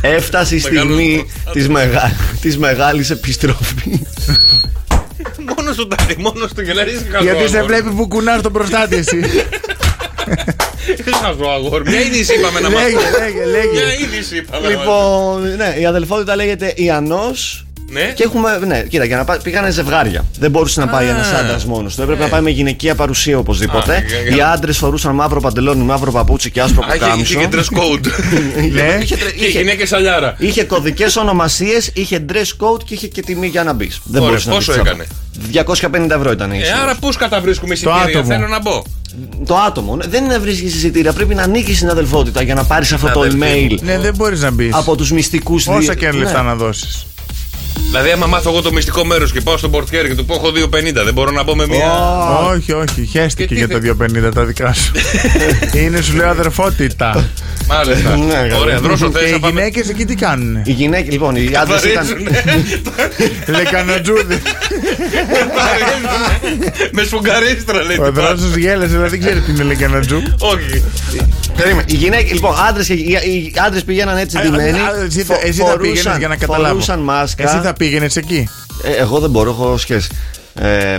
Έφτασε 0.01 0.55
η 0.55 0.61
Μεγάλος 0.63 0.83
στιγμή 0.83 1.15
προστάτης. 1.43 1.51
της, 1.51 1.67
μεγα... 1.67 2.11
της 5.23 5.37
μεγάλης 5.37 5.55
επιστροφής 5.55 5.55
Μόνο 5.55 5.71
του 5.75 5.87
τάδι, 5.87 6.15
μόνο 6.17 6.45
του 6.55 6.63
και 6.63 6.73
να 6.73 6.83
ρίξει 6.83 7.05
χαζό. 7.11 7.23
Γιατί 7.23 7.47
σε 7.49 7.57
αγόρι. 7.57 7.73
βλέπει 7.73 7.89
που 7.95 8.07
κουνάς 8.07 8.41
τον 8.41 8.51
προστάτη 8.51 8.95
εσύ. 8.95 9.19
Χαζό 11.21 11.45
αγόρι. 11.49 11.89
Μια 11.89 12.01
είδηση 12.01 12.33
είπαμε 12.35 12.59
να 12.59 12.69
μα 12.69 12.81
Λέγε, 12.81 12.95
λέγε, 13.19 13.45
λέγε. 13.45 13.71
Μια 13.71 13.93
είδηση 13.99 14.37
είπαμε. 14.37 14.67
να 14.67 14.73
μας- 14.75 14.83
Λοιπόν, 14.85 15.55
ναι, 15.55 15.75
η 15.79 15.85
αδελφότητα 15.85 16.35
λέγεται 16.35 16.73
Ιαννός 16.75 17.65
Ναι. 17.93 18.11
Και 18.15 18.23
έχουμε, 18.23 18.59
ναι, 18.67 18.83
κοίτα, 18.89 19.05
για 19.05 19.17
να 19.17 19.23
πάει, 19.23 19.37
πήγανε 19.43 19.69
ζευγάρια. 19.71 20.25
Δεν 20.39 20.51
μπορούσε 20.51 20.79
να 20.79 20.87
πάει 20.87 21.07
Α. 21.07 21.09
ένας 21.09 21.31
άντρας 21.31 21.65
μόνος 21.65 21.95
του. 21.95 22.01
Έπρεπε 22.01 22.23
να 22.23 22.29
πάει 22.29 22.41
με 22.41 22.49
γυναικεία 22.49 22.95
παρουσία 22.95 23.37
οπωσδήποτε. 23.37 23.93
Α, 23.95 23.99
για- 24.07 24.19
για- 24.21 24.35
Οι 24.35 24.41
άντρες 24.53 24.77
φορούσαν 24.77 25.15
μαύρο 25.15 25.39
παντελόνι, 25.39 25.83
μαύρο 25.83 26.11
παπούτσι 26.11 26.51
και 26.51 26.61
άσπρο 26.61 26.83
Α, 26.83 26.95
είχε- 26.95 27.03
πουκάμισο. 27.05 27.39
είχε 27.39 27.47
και 27.47 27.57
dress 27.57 27.77
code. 27.79 28.05
Ναι. 28.73 28.97
Είχε, 29.01 29.15
τρε- 29.15 29.35
Και 29.35 29.45
είχε- 29.45 29.59
γυναίκες 29.59 29.87
σαλιάρα. 29.89 30.35
είχε 30.37 30.63
κωδικές 30.63 31.15
ονομασίες, 31.15 31.91
είχε 31.93 32.25
dress 32.29 32.65
code 32.65 32.83
και 32.85 32.93
είχε 32.93 33.07
και 33.07 33.21
τιμή 33.21 33.47
για 33.47 33.63
να 33.63 33.73
μπεις. 33.73 33.99
Δεν 34.03 34.21
Ωραία, 34.21 34.25
μπορούσες 34.27 34.45
να 34.47 34.53
πόσο 34.53 34.71
μπεις 34.71 34.81
έκανε; 34.81 35.05
250 35.51 36.15
ευρώ 36.15 36.31
ήταν 36.31 36.51
η 36.51 36.57
Ε, 36.57 36.61
είσοδος. 36.61 36.81
άρα 36.81 36.95
πώς 36.95 37.15
καταβρίσκουμε 37.17 37.73
εισιτήρια, 37.73 38.01
άτομο. 38.01 38.25
θέλω 38.25 38.47
να 38.47 38.59
μπω. 38.61 38.81
Το 39.45 39.55
άτομο. 39.55 39.95
ναι, 39.95 40.05
Δεν 40.07 40.23
είναι 40.23 40.33
να 40.33 40.39
βρίσκεις 40.39 40.75
εισιτήρια. 40.75 41.13
Πρέπει 41.13 41.35
να 41.35 41.43
ανήκει 41.43 41.75
στην 41.75 41.89
αδελφότητα 41.89 42.41
για 42.41 42.53
να 42.53 42.63
πάρεις 42.63 42.91
αυτό 42.93 43.09
το 43.11 43.19
Αδελφή 43.19 43.37
email 43.41 43.67
μου. 43.71 43.77
Ναι, 43.81 43.97
δεν 43.99 44.15
μπορείς 44.15 44.41
να 44.41 44.51
μπεις. 44.51 44.73
από 44.73 44.95
τους 44.95 45.11
μυστικούς 45.11 45.67
Όσα 45.67 45.95
και 45.95 46.07
αν 46.07 46.15
λεφτά 46.15 46.41
να 46.41 46.55
δώσεις. 46.55 47.05
Δηλαδή, 47.89 48.11
άμα 48.11 48.25
μάθω 48.25 48.49
εγώ 48.49 48.61
το 48.61 48.71
μυστικό 48.73 49.05
μέρος 49.05 49.31
και 49.31 49.41
πάω 49.41 49.57
στον 49.57 49.71
πορτιέρι 49.71 50.07
και 50.07 50.15
του 50.15 50.25
πω 50.25 50.33
έχω 50.33 50.47
2,50, 50.49 51.03
δεν 51.03 51.13
μπορώ 51.13 51.31
να 51.31 51.43
μπω 51.43 51.55
με 51.55 51.67
μία. 51.67 51.91
Όχι, 52.53 52.71
όχι. 52.73 53.05
Χαίστηκε 53.11 53.43
Και 53.43 53.47
τι 53.47 53.55
για 53.55 53.67
τα 53.67 53.79
θε- 53.79 54.27
250 54.29 54.33
τα 54.33 54.43
δικά 54.43 54.73
σου. 54.73 54.91
Είναι 55.83 56.01
σου 56.01 56.15
λέω 56.15 56.29
αδερφότητα. 56.29 57.27
Μάλιστα. 57.67 58.15
Ναι, 58.17 58.33
καλά. 58.33 58.57
Ωραία, 58.57 58.79
δρόσο 58.79 59.11
Και 59.11 59.17
θες 59.17 59.29
οι 59.29 59.31
να 59.31 59.39
πάμε. 59.39 59.53
γυναίκες 59.59 59.89
εκεί 59.89 60.05
τι 60.05 60.15
κάνουνε; 60.15 60.61
Οι 60.65 60.71
γυναίκες, 60.71 61.11
λοιπόν, 61.11 61.35
οι 61.35 61.49
άντρες 61.61 61.83
ήταν. 61.83 62.05
Βαρίζουνε. 62.07 62.43
Λεκανοτζούδι. 63.57 64.41
Με 66.91 67.03
σφουγγαρίστρα 67.03 67.83
λέει. 67.83 67.97
Ο 67.99 68.03
τι 68.05 68.11
πας. 68.11 68.27
δρόσος 68.39 68.55
γέλασε, 68.55 68.95
αλλά 68.95 69.07
δεν 69.07 69.19
ξέρει 69.19 69.39
τι 69.39 69.51
είναι 69.51 69.63
λεκανοτζού. 69.63 70.21
Όχι. 70.39 70.83
Περίμενε. 71.57 71.83
Οι 71.87 71.95
γυναίκες, 71.95 72.31
λοιπόν, 72.31 72.55
άντρες 72.69 72.85
και 72.87 72.93
οι, 72.93 73.11
οι 73.11 73.53
άντρες 73.65 73.83
πήγαιναν 73.83 74.17
έτσι 74.17 74.37
ντυμένοι. 74.41 74.77
Εσύ, 75.05 75.23
φο- 75.23 75.39
εσύ 75.43 75.61
θα 75.61 75.77
πήγαινες 75.77 76.01
φορούσαν- 76.01 76.17
για 76.19 76.27
να 76.27 76.35
καταλάβω. 76.35 76.67
Φορούσαν 76.73 76.99
μάσκα. 76.99 77.43
Εσύ 77.63 77.71
θα 77.71 77.77
πήγαινε 77.77 78.07
εκεί; 78.15 78.49
Ε, 78.83 78.91
εγώ 79.01 79.19
δεν 79.19 79.29
μπορώ, 79.29 79.49
έχω 79.49 79.77
σχέση. 79.77 80.07
Ε, 80.55 80.97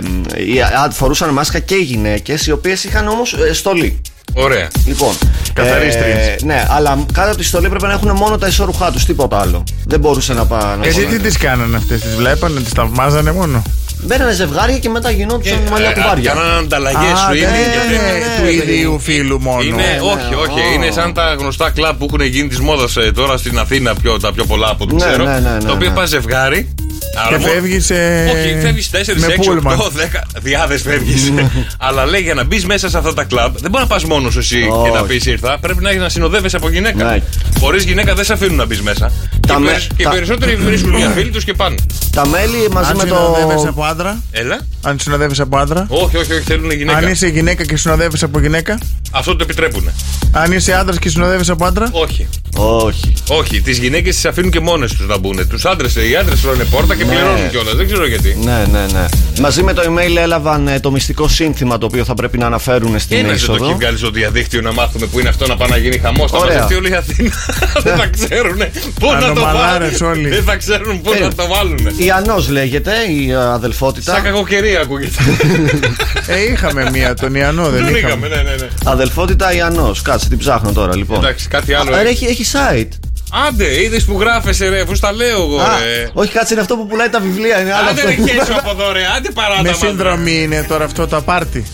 οι, 0.53 0.61
α, 0.61 0.89
φορούσαν 0.91 1.29
μάσκα 1.29 1.59
και 1.59 1.75
οι 1.75 1.81
γυναίκες, 1.83 2.47
οι 2.47 2.51
οποίες 2.51 2.83
είχαν 2.83 3.07
όμως 3.07 3.35
στολή. 3.51 4.01
Ωραία. 4.33 4.67
Λοιπόν. 4.85 5.13
Καθαρίστριες. 5.53 6.43
ναι, 6.43 6.65
αλλά 6.69 7.05
κάτω 7.13 7.27
από 7.27 7.37
τη 7.37 7.43
στολή 7.43 7.69
πρέπει 7.69 7.83
να 7.83 7.91
έχουν 7.93 8.11
μόνο 8.11 8.37
τα 8.37 8.47
ισόρουχά 8.47 8.91
τους, 8.91 9.05
τίποτα 9.05 9.39
άλλο. 9.39 9.63
Δεν 9.85 9.99
μπορούσε 9.99 10.33
να 10.33 10.45
πάει. 10.45 10.77
Να 10.77 10.85
Εσύ 10.85 10.99
φοράνε. 10.99 11.17
τις 11.17 11.33
τι 11.33 11.39
κάνανε 11.39 11.77
αυτές, 11.77 12.01
τις 12.01 12.15
βλέπανε, 12.15 12.59
τις 12.59 12.71
θαυμάζανε 12.71 13.31
μόνο; 13.31 13.61
Μπαίνανε 14.05 14.31
ζευγάρια 14.33 14.77
και 14.79 14.89
μετά 14.89 15.11
γινόντουσαν 15.11 15.59
Ε, 15.67 15.69
μαλλιά 15.69 15.89
ε, 15.89 15.93
κουβάρια. 15.93 16.33
Κάναν 16.33 16.57
ανταλλαγές 16.63 17.11
Α, 17.11 17.17
σου 17.17 17.27
δεν 17.27 17.37
είναι. 17.37 17.47
είναι 17.47 18.01
ναι, 18.01 18.37
του 18.37 18.43
ναι, 18.43 18.73
ίδιου 18.73 18.99
φίλου 18.99 19.41
μόνο. 19.41 19.61
Είναι, 19.61 19.75
ναι, 19.75 19.99
όχι, 20.01 20.33
όχι. 20.49 20.59
ω. 20.59 20.73
Είναι 20.73 20.91
σαν 20.91 21.13
τα 21.13 21.35
γνωστά 21.39 21.69
κλαμπ 21.69 21.97
που 21.97 22.05
έχουν 22.09 22.21
γίνει 22.21 22.47
της 22.47 22.59
μόδας 22.59 22.97
τώρα 23.15 23.37
στην 23.37 23.59
Αθήνα 23.59 23.95
πιο, 23.95 24.19
τα 24.19 24.33
πιο 24.33 24.45
πολλά 24.45 24.69
από 24.69 24.83
ό,τι 24.83 24.93
Ναι, 24.95 24.99
ξέρω. 25.05 25.23
ναι, 25.23 25.39
ναι, 25.39 25.49
ναι, 25.49 25.57
το 25.65 25.71
οποίο 25.73 25.89
ναι. 25.89 25.95
πας 25.95 26.09
ζευγάρι. 26.09 26.73
Και 26.99 27.35
αλλά 27.35 27.39
φεύγεις. 27.39 27.89
Όχι, 27.91 28.57
φεύγεις 28.61 28.89
4, 28.91 28.95
με 29.19 29.27
6, 29.27 29.29
8, 29.29 29.45
πούλμαν. 29.45 29.77
10 29.77 30.21
διάδες 30.41 30.81
φεύγεις. 30.81 31.31
Αλλά 31.87 32.05
λέει 32.05 32.21
για 32.21 32.33
να 32.33 32.43
μπεις 32.43 32.65
μέσα 32.65 32.89
σε 32.89 32.97
αυτά 32.97 33.13
τα 33.13 33.23
κλαμπ, 33.23 33.55
δεν 33.57 33.71
μπορείς 33.71 33.87
να 33.87 33.93
πας 33.95 34.03
μόνος 34.05 34.33
σου 34.33 34.39
εσύ 34.39 34.59
και 34.83 34.89
να 34.93 34.99
Όχι. 34.99 35.07
πεις 35.07 35.25
ήρθα. 35.25 35.57
Πρέπει 35.61 35.81
να 35.83 35.89
έχεις 35.89 36.01
να 36.01 36.09
συνοδεύεσαι 36.09 36.55
από 36.55 36.69
γυναίκα. 36.69 37.03
Ναι. 37.03 37.21
Χωρίς 37.59 37.83
γυναίκα 37.83 38.13
δεν 38.15 38.25
σε 38.25 38.33
αφήνουν 38.33 38.55
να 38.55 38.65
μπεις 38.65 38.81
μέσα. 38.81 39.11
Τα 39.47 39.53
και, 39.53 39.59
με- 39.59 39.65
περι- 39.71 39.79
και 39.87 40.01
οι 40.01 40.03
τα- 40.03 40.09
περισσότεροι 40.09 40.55
βρίσκουν 40.55 40.89
μια 40.95 41.09
φίλη 41.09 41.29
τους 41.29 41.43
και 41.43 41.53
πάνε. 41.53 41.75
Τα 42.11 42.27
μέλη 42.27 42.69
μαζί 42.71 42.89
Αν 42.89 42.95
με 42.95 43.01
συνοδεύεσαι 43.03 43.63
το. 43.63 43.69
από 43.69 43.83
άντρα; 43.83 44.21
Έλα. 44.31 44.59
Αν 44.81 44.99
συνοδεύει 44.99 45.41
από 45.41 45.57
άντρα; 45.57 45.85
Όχι, 45.89 46.17
όχι, 46.17 46.33
όχι, 46.33 46.41
θέλουν 46.41 46.71
γυναίκα. 46.71 46.97
Αν 46.97 47.07
είσαι 47.07 47.27
γυναίκα 47.27 47.65
και 47.65 47.77
συνοδεύει 47.77 48.17
από 48.23 48.39
γυναίκα; 48.39 48.77
Αυτό 49.11 49.35
το 49.35 49.43
επιτρέπουν. 49.43 49.89
Αν 50.31 50.51
είσαι 50.51 50.73
άντρας 50.73 50.99
και 50.99 51.09
συνοδεύει 51.09 51.51
από 51.51 51.65
άντρα; 51.65 51.89
Όχι. 51.91 52.27
Όχι. 52.57 53.13
Όχι, 53.29 53.61
τις 53.61 53.77
γυναίκες 53.77 54.15
τις 54.15 54.25
αφήνουν 54.25 54.51
και 54.51 54.59
μόνες 54.59 54.93
τους 54.93 55.07
να 55.07 55.17
μπουν. 55.17 55.47
Τους 55.49 55.65
άντρες, 55.65 55.95
οι 55.95 56.15
άντρες 56.15 56.41
τρώνε 56.41 56.63
πόρτα 56.63 56.84
και 56.93 57.03
Ναι. 57.03 57.11
πληρώνουν 57.11 57.49
κιόλας. 57.49 57.73
Δεν 57.75 57.85
ξέρω 57.85 58.07
γιατί. 58.07 58.37
Ναι, 58.43 58.65
ναι, 58.71 58.85
ναι. 58.93 59.05
Μαζί 59.39 59.63
με 59.63 59.73
το 59.73 59.81
email 59.85 60.15
έλαβαν 60.17 60.67
ε, 60.67 60.79
το 60.79 60.91
μυστικό 60.91 61.27
σύνθημα 61.27 61.77
το 61.77 61.85
οποίο 61.85 62.03
θα 62.05 62.13
πρέπει 62.13 62.37
να 62.37 62.45
αναφέρουν 62.45 62.99
στην 62.99 63.17
Είναι 63.17 63.27
το 63.27 63.33
είσοδο. 63.33 63.65
έχει 63.65 63.73
βγάλει 63.73 63.97
στο 63.97 64.09
διαδίκτυο 64.09 64.61
να 64.61 64.73
μάθουμε 64.73 65.05
που 65.05 65.19
είναι 65.19 65.29
αυτό 65.29 65.47
να 65.47 65.55
πάει 65.57 65.69
να 65.69 65.77
γίνει 65.77 65.97
χαμός. 65.97 66.31
Θα 66.31 66.37
Ωραία. 66.37 66.53
μαζευτεί 66.53 66.75
όλη 66.75 66.89
η 66.91 66.93
Αθήνα. 66.95 67.31
Δεν 67.83 67.95
θα 67.97 68.07
ξέρουν 68.07 68.57
πού 68.99 69.11
να 69.11 69.19
το 69.19 69.25
Ανομαλάρες 69.25 69.97
βάλουν. 69.97 70.17
όλοι. 70.17 70.29
Δεν 70.29 70.43
θα 70.43 70.55
ξέρουν 70.55 71.01
πού 71.01 71.11
Ε, 71.13 71.19
να 71.19 71.33
το 71.33 71.47
βάλουν. 71.47 71.87
Ιαννός 71.97 72.49
λέγεται 72.49 72.91
η 73.19 73.31
ε, 73.31 73.35
αδελφότητα. 73.35 74.13
Σαν 74.13 74.23
κακοκαιρία 74.23 74.79
ακούγεται. 74.81 75.17
Ε, 76.27 76.51
είχαμε 76.51 76.89
μία, 76.91 77.13
τον 77.13 77.35
Ιαννό, 77.35 77.69
δεν 77.69 77.85
Δεν 77.85 77.95
είχαμε. 77.95 77.97
είχαμε, 78.07 78.27
ναι, 78.27 78.35
ναι, 78.35 78.55
ναι. 78.55 78.67
Αδελφότητα 78.85 79.53
Ιαννός. 79.53 80.01
Κάτσε, 80.01 80.29
την 80.29 80.37
ψάχνω 80.37 80.71
τώρα 80.71 80.95
λοιπόν. 80.95 81.17
Εντάξει, 81.17 81.47
κάτι 81.47 81.73
άλλο. 81.73 81.95
Α, 81.95 81.99
έχει. 81.99 82.25
έχει, 82.25 82.25
έχει 82.25 82.45
site. 82.53 83.04
Άντε, 83.47 83.81
είδες 83.83 84.03
που 84.05 84.17
γράφεσαι, 84.19 84.69
ρε, 84.69 84.81
αφού 84.81 84.95
στα 84.95 85.11
λέω 85.11 85.41
εγώ, 85.41 85.59
Α, 85.59 85.67
ρε. 85.83 86.09
όχι, 86.13 86.31
κάτσε, 86.31 86.53
είναι 86.53 86.61
αυτό 86.61 86.75
που 86.75 86.87
πουλάει 86.87 87.09
τα 87.09 87.19
βιβλία. 87.19 87.59
Είναι 87.61 87.73
άλλο 87.73 87.89
Άντε, 87.89 88.01
αυτό. 88.01 88.23
ρε, 88.23 88.31
χέσου 88.31 88.53
από 88.59 88.69
εδώ, 88.69 88.91
ρε. 88.91 89.01
Άντε, 89.17 89.29
παράτα 89.29 89.61
Με 89.61 89.69
μας, 89.69 89.79
ρε. 89.81 89.87
σύνδρομη 89.87 90.41
είναι 90.41 90.63
τώρα 90.67 90.85
αυτό 90.85 91.07
το 91.07 91.17
απάρτι. 91.17 91.65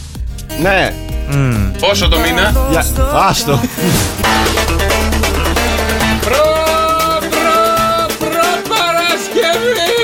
ναι. 0.61 0.93
Πόσο 1.79 2.07
το 2.07 2.19
μήνα; 2.19 2.53
Για... 2.69 2.85
Άστο. 3.29 3.61
Προ, 6.21 6.43
προ, 7.29 7.59
προ 8.19 8.47
Παρασκευή! 8.69 9.95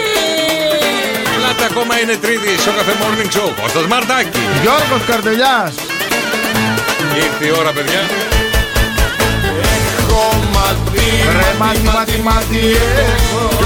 Ελάτε 1.35 1.63
ακόμα 1.71 1.99
είναι 2.01 2.15
τρίτη 2.21 2.61
στο 2.61 2.71
καφέ 2.77 2.91
Morning 3.01 3.37
Show. 3.37 3.49
Κώστας 3.61 3.85
Μαρτάκη. 3.87 4.39
Γιώργος 4.61 5.01
Καρτελιάς. 5.07 5.73
Ήρθε 7.15 7.45
η 7.45 7.53
ώρα, 7.59 7.71
παιδιά. 7.71 8.01
Ρε 11.39 11.55
μάτι, 11.59 11.79
μάτι, 11.79 12.21
μάτι, 12.23 12.59
έχω. 13.07 13.57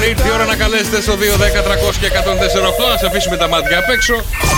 Λοιπόν, 0.00 0.02
ήρθε 0.08 0.28
η 0.28 0.32
ώρα 0.34 0.44
να 0.44 0.56
καλέσετε 0.56 1.00
στο 1.00 1.12
210 1.12 1.16
300 1.16 1.96
και 2.00 2.06
148 2.06 2.90
να 2.92 2.96
σε 2.98 3.06
αφήσουμε 3.06 3.36
τα 3.36 3.48
μάτια 3.48 3.78
απ' 3.78 3.90
έξω. 3.90 4.14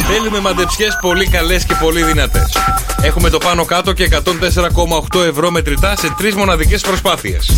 Θέλουμε 0.08 0.40
μαντεψιές 0.40 0.98
πολύ 1.00 1.26
καλές 1.26 1.64
και 1.64 1.74
πολύ 1.74 2.02
δυνατές. 2.02 2.56
Έχουμε 3.02 3.30
το 3.30 3.38
πάνω 3.38 3.64
κάτω 3.64 3.92
και 3.92 4.04
104,8 4.04 5.24
ευρώ 5.26 5.50
μετρητά 5.50 5.96
σε 5.96 6.14
τρεις 6.18 6.34
μοναδικές 6.34 6.80
προσπάθειες. 6.80 7.50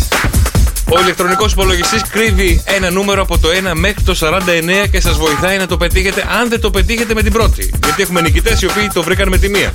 Ο 0.89 1.01
ηλεκτρονικός 1.01 1.53
υπολογιστής 1.53 2.03
κρύβει 2.03 2.63
ένα 2.65 2.91
νούμερο 2.91 3.23
από 3.23 3.39
το 3.39 3.49
1 3.49 3.75
μέχρι 3.75 4.03
το 4.03 4.15
49 4.15 4.89
και 4.91 5.01
σας 5.01 5.17
βοηθάει 5.17 5.59
να 5.59 5.67
το 5.67 5.77
πετύχετε 5.77 6.25
αν 6.41 6.49
δεν 6.49 6.61
το 6.61 6.71
πετύχετε 6.71 7.15
με 7.15 7.23
την 7.23 7.33
πρώτη. 7.33 7.71
Γιατί 7.85 8.03
έχουμε 8.03 8.21
νικητές 8.21 8.63
οι 8.63 8.67
οποίοι 8.67 8.91
το 8.93 9.03
βρήκαν 9.03 9.29
με 9.29 9.39
τη 9.39 9.49
μία. 9.49 9.73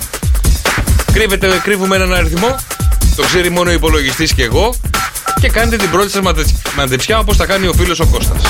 Κρύβετε, 1.14 1.62
κρύβουμε 1.64 1.96
έναν 1.96 2.14
αριθμό, 2.14 2.56
το 3.20 3.26
ξέρει 3.26 3.50
μόνο 3.50 3.70
ο 3.70 3.74
υπολογιστής 3.74 4.34
και 4.34 4.44
εγώ, 4.44 4.74
και 5.40 5.50
κάνετε 5.50 5.76
την 5.76 5.90
πρώτη 5.90 6.10
σας 6.10 6.22
μαντεψιά 6.76 7.20
όπως 7.20 7.38
τα 7.38 7.46
κάνει 7.46 7.68
ο 7.68 7.74
φίλος 7.74 8.00
ο 8.00 8.06
Κώστας. 8.06 8.42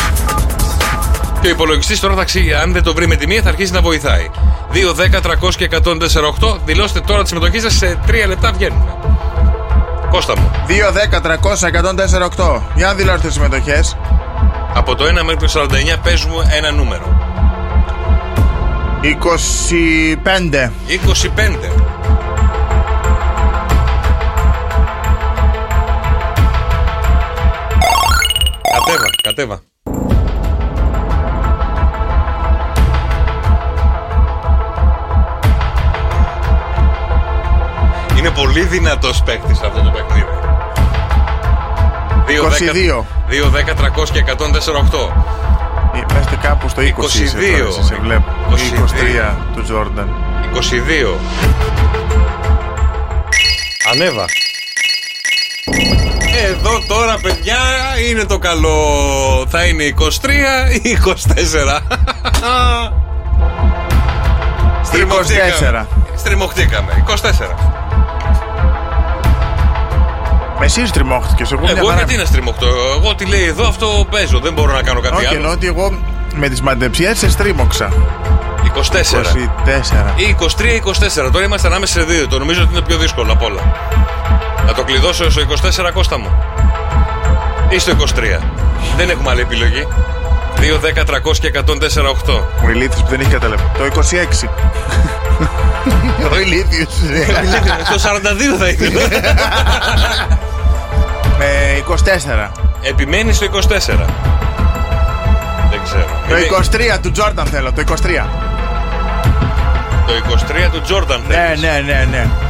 Και 1.42 1.48
ο 1.48 1.50
υπολογιστής 1.50 2.00
τώρα 2.00 2.16
θα 2.16 2.24
ξύ, 2.24 2.54
αν 2.54 2.74
δεν 2.74 2.84
το 2.84 2.94
βρει 2.94 3.08
με 3.08 3.16
τη 3.16 3.28
μία 3.28 3.42
θα 3.42 3.50
αρχίσει 3.50 3.72
να 3.72 3.82
βοηθάει. 3.82 4.30
2, 4.74 4.94
10, 4.94 5.22
300 5.22 5.56
και 5.56 5.64
148. 5.64 6.60
Δηλώστε 6.66 7.00
τώρα 7.00 7.22
τη 7.22 7.28
συμμετοχή 7.28 7.60
σας 7.60 7.74
σε 7.74 8.00
3 8.08 8.28
λεπτά 8.28 8.52
βγαίνουν. 8.52 8.84
Κώστα 10.12 10.38
μου. 10.38 10.52
2, 10.68 10.92
10, 10.92 11.22
300, 11.22 11.68
104, 11.68 12.26
8. 12.26 12.62
Για 12.76 12.88
να 12.88 12.94
δηλώσετε 12.94 13.28
τις 13.28 13.36
συμμετοχές. 13.36 13.98
Από 14.74 14.96
το 14.96 15.06
1 15.06 15.24
μέχρι 15.24 15.38
το 15.38 15.48
49 15.48 15.98
παίζουμε 16.04 16.48
ένα 16.52 16.72
νούμερο. 16.72 17.18
25. 19.02 20.72
25. 20.88 21.99
Κατέβα, 29.30 29.62
κατέβα. 29.94 30.20
Είναι 38.18 38.30
πολύ 38.30 38.62
δυνατός 38.62 39.24
παίκτης 39.24 39.62
αυτό 39.62 39.82
το 39.82 39.90
παιχνίδι. 39.90 40.26
22. 42.28 43.06
2, 43.30 43.50
10, 43.50 43.76
300 43.76 44.10
και 44.12 44.20
104, 44.20 44.76
8. 44.76 45.14
Ε, 45.96 46.14
Πέστε 46.14 46.36
κάπου 46.42 46.70
στο 46.70 46.82
20 46.82 46.86
είσαι 47.04 47.38
22. 47.38 47.58
τώρα, 47.58 47.70
εσύ, 47.70 47.84
σε 47.84 47.96
βλέπω. 47.96 48.32
22. 48.50 48.56
23 49.32 49.38
του 49.56 49.64
Τζόρνταν. 49.64 50.10
22. 50.54 51.20
Ανέβα. 53.92 54.26
Εδώ 56.48 56.82
τώρα, 56.88 57.18
παιδιά, 57.22 57.58
είναι 58.10 58.24
το 58.24 58.38
καλό. 58.38 58.78
Θα 59.50 59.64
είναι 59.66 59.84
23 59.84 60.06
ή 60.82 60.98
24. 61.06 61.80
Στριμωχτήκαμε. 64.84 65.86
24. 65.86 65.86
Στριμωχτήκαμε. 66.16 67.04
24. 67.08 67.16
Με 70.60 70.66
εσύ 70.66 70.88
στριμώχτηκες, 70.88 71.52
εγώ 71.52 71.62
μια 71.62 71.74
Εγώ 71.78 71.88
χαρά. 71.88 71.98
γιατί 71.98 72.16
να 72.18 72.26
στριμωχτώ; 72.26 72.68
Εγώ 72.98 73.16
τι 73.16 73.26
λέει 73.26 73.44
εδώ, 73.44 73.68
αυτό 73.68 74.08
παίζω. 74.12 74.40
Δεν 74.40 74.54
μπορώ 74.54 74.74
να 74.74 74.82
κάνω 74.82 75.00
κάτι 75.00 75.16
Όχι, 75.16 75.26
άλλο. 75.26 75.36
εννοώ 75.36 75.52
ότι 75.52 75.68
εγώ 75.68 76.00
με 76.36 76.50
τις 76.50 76.62
μαντεψιές 76.62 77.18
σε 77.18 77.30
στρίμωξα. 77.30 77.90
24. 78.64 79.36
24. 79.66 80.14
Ή 80.16 80.36
23-24. 81.28 81.32
Τώρα 81.32 81.46
είμαστε 81.46 81.68
ανάμεσα 81.68 82.00
σε 82.00 82.06
δύο. 82.06 82.28
Το 82.28 82.40
νομίζω 82.40 82.62
ότι 82.62 82.72
είναι 82.72 82.82
πιο 82.82 82.98
δύσκολο 82.98 83.32
απ' 83.32 83.44
όλα. 83.44 83.62
Να 84.70 84.76
το 84.76 84.84
κλειδώσω 84.84 85.32
στο 85.32 85.42
24 85.88 85.92
Κώστα 85.94 86.18
μου. 86.20 86.32
Ή 87.70 87.80
στο 87.80 87.92
23. 87.92 88.40
Δεν 88.98 89.10
έχουμε 89.10 89.30
άλλη 89.30 89.42
επιλογή. 89.42 89.88
2, 90.58 90.62
10, 90.80 91.06
300 91.06 91.38
και 91.42 91.52
104, 91.54 92.10
8. 92.26 92.42
Ο 92.66 92.70
ηλίθιος 92.70 93.02
που 93.02 93.10
δεν 93.10 93.20
έχει 93.20 93.30
καταλάβει. 93.30 93.62
Το 93.78 93.84
26. 93.86 94.50
Ο 96.32 96.40
ηλίθιος. 96.40 96.88
Το 97.92 98.00
42 98.00 98.58
θα 98.60 98.68
ήθελα. 98.68 99.02
Ε, 101.40 101.82
24. 102.48 102.52
Επιμένει 102.82 103.34
στο 103.34 103.46
24. 103.46 104.06
Δεν 105.70 105.80
ξέρω. 105.84 106.06
Το 106.30 106.38
Είναι 106.38 106.48
23 106.96 107.00
του 107.02 107.12
Τζόρνταν 107.12 107.46
θέλω, 107.46 107.72
το 107.74 107.84
23. 107.88 108.28
Το 110.08 110.14
23 110.68 110.70
του 110.72 110.82
Τζόρνταν 110.82 111.24
Ναι, 111.28 111.34
θέλεις. 111.36 111.62
ναι, 111.62 111.84
ναι, 111.86 112.08
ναι. 112.12 112.18
Να 112.18 112.49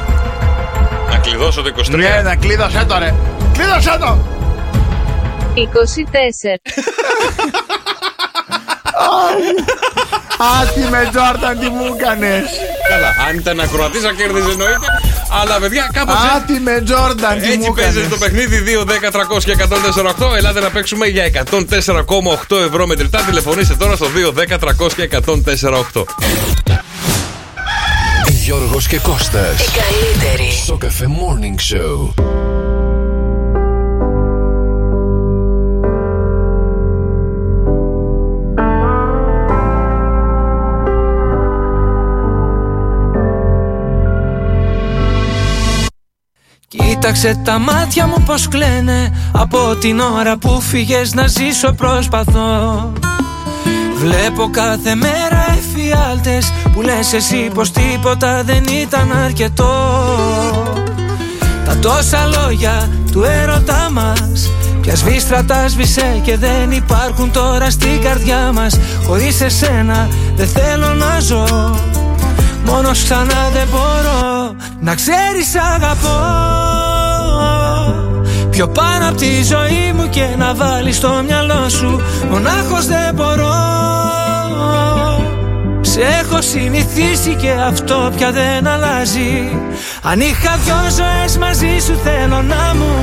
κλειδώσω 1.22 1.62
το 1.62 1.74
23. 1.78 1.90
Ναι, 1.90 2.22
να 2.24 2.36
κλείδωσέ 2.36 2.86
το 2.88 2.98
ρε. 2.98 3.14
Κλείδωσέ 3.54 3.98
το. 4.00 4.18
24. 5.56 5.60
Άτι 10.62 10.80
με 10.90 11.10
Τζόρνταν 11.12 11.60
τι 11.60 11.70
μου 11.70 11.96
έκανες. 12.00 12.44
Καλά, 12.90 13.28
αν 13.30 13.38
ήταν 13.38 13.60
ακροατής 13.60 14.02
θα 14.02 14.12
κέρδιζε 14.14 14.52
εννοείται. 14.52 14.88
Αλλά 15.42 15.60
παιδιά, 15.60 15.90
κάπως 15.94 16.14
έτσι. 16.16 16.28
Άτι 16.36 16.54
με 16.60 16.82
Τζόρνταν 16.82 17.40
τι 17.40 17.46
Έτσι 17.52 17.58
μου 17.58 17.74
παίζεται 17.74 18.00
έκανες. 18.00 18.20
το 18.20 18.26
παιχνίδι 18.26 18.58
2, 18.60 18.84
10, 18.84 19.12
300 19.12 19.44
και 19.44 19.52
148. 19.52 20.36
Ελάτε 20.38 20.60
να 20.60 20.70
παίξουμε 20.70 21.06
για 21.08 21.24
104,8 21.26 22.58
ευρώ 22.68 22.88
μετρητά. 22.88 23.20
Τηλεφωνήστε 23.22 23.76
τώρα 23.76 23.96
στο 23.96 24.08
2, 24.16 24.32
10, 24.34 24.58
300 24.60 24.94
και 24.96 25.10
148. 25.94 26.06
Γιώργος 28.50 28.88
και 28.88 29.00
Κώστας. 29.00 29.62
Η 29.62 29.70
καλύτερη. 29.72 30.52
Στο 30.52 30.78
καφέ 30.78 31.06
Morning 31.08 31.76
Show. 31.76 32.14
Κοίταξε 46.68 47.42
τα 47.46 47.60
μάτια 47.60 48.08
μου 48.08 48.24
πως 48.26 48.48
κλαίνε 48.48 49.30
Από 49.34 49.76
την 49.76 50.00
ώρα 50.00 50.38
που 50.38 50.62
φύγες 50.62 51.14
να 51.14 51.28
ζήσω 51.28 51.74
προσπαθώ 51.74 52.94
Βλέπω 54.00 54.50
κάθε 54.52 54.96
μέρα 54.96 55.46
εφιάλτες 55.58 56.52
Που 56.80 56.86
λες 56.86 57.14
εσύ 57.14 57.50
πως 57.54 57.72
τίποτα 57.72 58.44
δεν 58.44 58.64
ήταν 58.82 59.12
αρκετό. 59.26 59.72
Τα 61.66 61.78
τόσα 61.78 62.26
λόγια 62.26 62.90
του 63.12 63.24
έρωτά 63.24 63.90
μας 63.92 64.52
Πια 64.82 64.96
σβήστρα 64.96 65.44
τα 65.44 65.68
σβήσε 65.68 66.22
και 66.24 66.38
δεν 66.38 66.72
υπάρχουν 66.72 67.32
τώρα 67.32 67.70
στην 67.70 68.02
καρδιά 68.02 68.52
μας. 68.54 68.80
Χωρίς 69.08 69.42
εσένα 69.42 70.10
δεν 70.36 70.48
θέλω 70.48 70.94
να 70.94 71.20
ζω 71.20 71.76
Μόνος 72.66 73.04
ξανά 73.04 73.50
δεν 73.54 73.68
μπορώ 73.72 74.56
Να 74.80 74.96
ξέρεις 74.96 75.56
αγαπώ. 75.74 76.20
Πιο 78.50 78.68
πάνω 78.68 79.08
από 79.08 79.18
τη 79.18 79.44
ζωή 79.44 79.94
μου 79.96 80.10
και 80.10 80.26
να 80.38 80.54
βάλεις 80.54 80.96
στο 80.96 81.24
μυαλό 81.28 81.70
σου 81.70 82.02
Μονάχος 82.30 82.86
δεν 82.86 83.14
μπορώ 83.16 83.80
Σε 85.92 86.02
έχω 86.02 86.42
συνηθίσει 86.42 87.36
και 87.36 87.52
αυτό 87.52 88.12
πια 88.16 88.32
δεν 88.32 88.68
αλλάζει. 88.68 89.58
Αν 90.02 90.20
είχα 90.20 90.58
δυο 90.64 90.76
ζωές 90.76 91.38
μαζί 91.38 91.80
σου 91.86 92.00
θέλω 92.04 92.42
να 92.42 92.74
μου. 92.76 92.94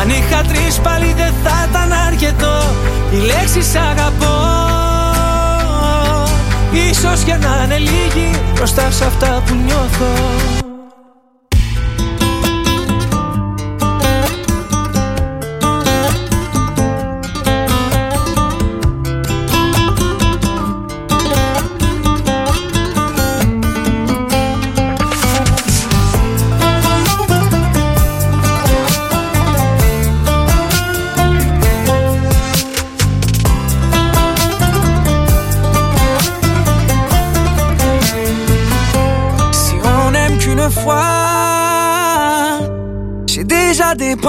Αν 0.00 0.08
είχα 0.08 0.42
τρεις 0.42 0.78
πάλι 0.78 1.14
δεν 1.16 1.32
θα 1.44 1.68
ήταν 1.70 1.92
αρκετό. 1.92 2.62
Η 3.12 3.16
λέξη 3.16 3.62
σ' 3.62 3.76
αγαπώ. 3.76 4.36
Ίσως 6.90 7.22
και 7.22 7.34
να 7.34 7.62
είναι 7.64 7.78
λίγη 7.78 8.30
μπροστά 8.54 8.90
σε 8.90 9.04
αυτά 9.04 9.42
που 9.46 9.54
νιώθω 9.54 10.61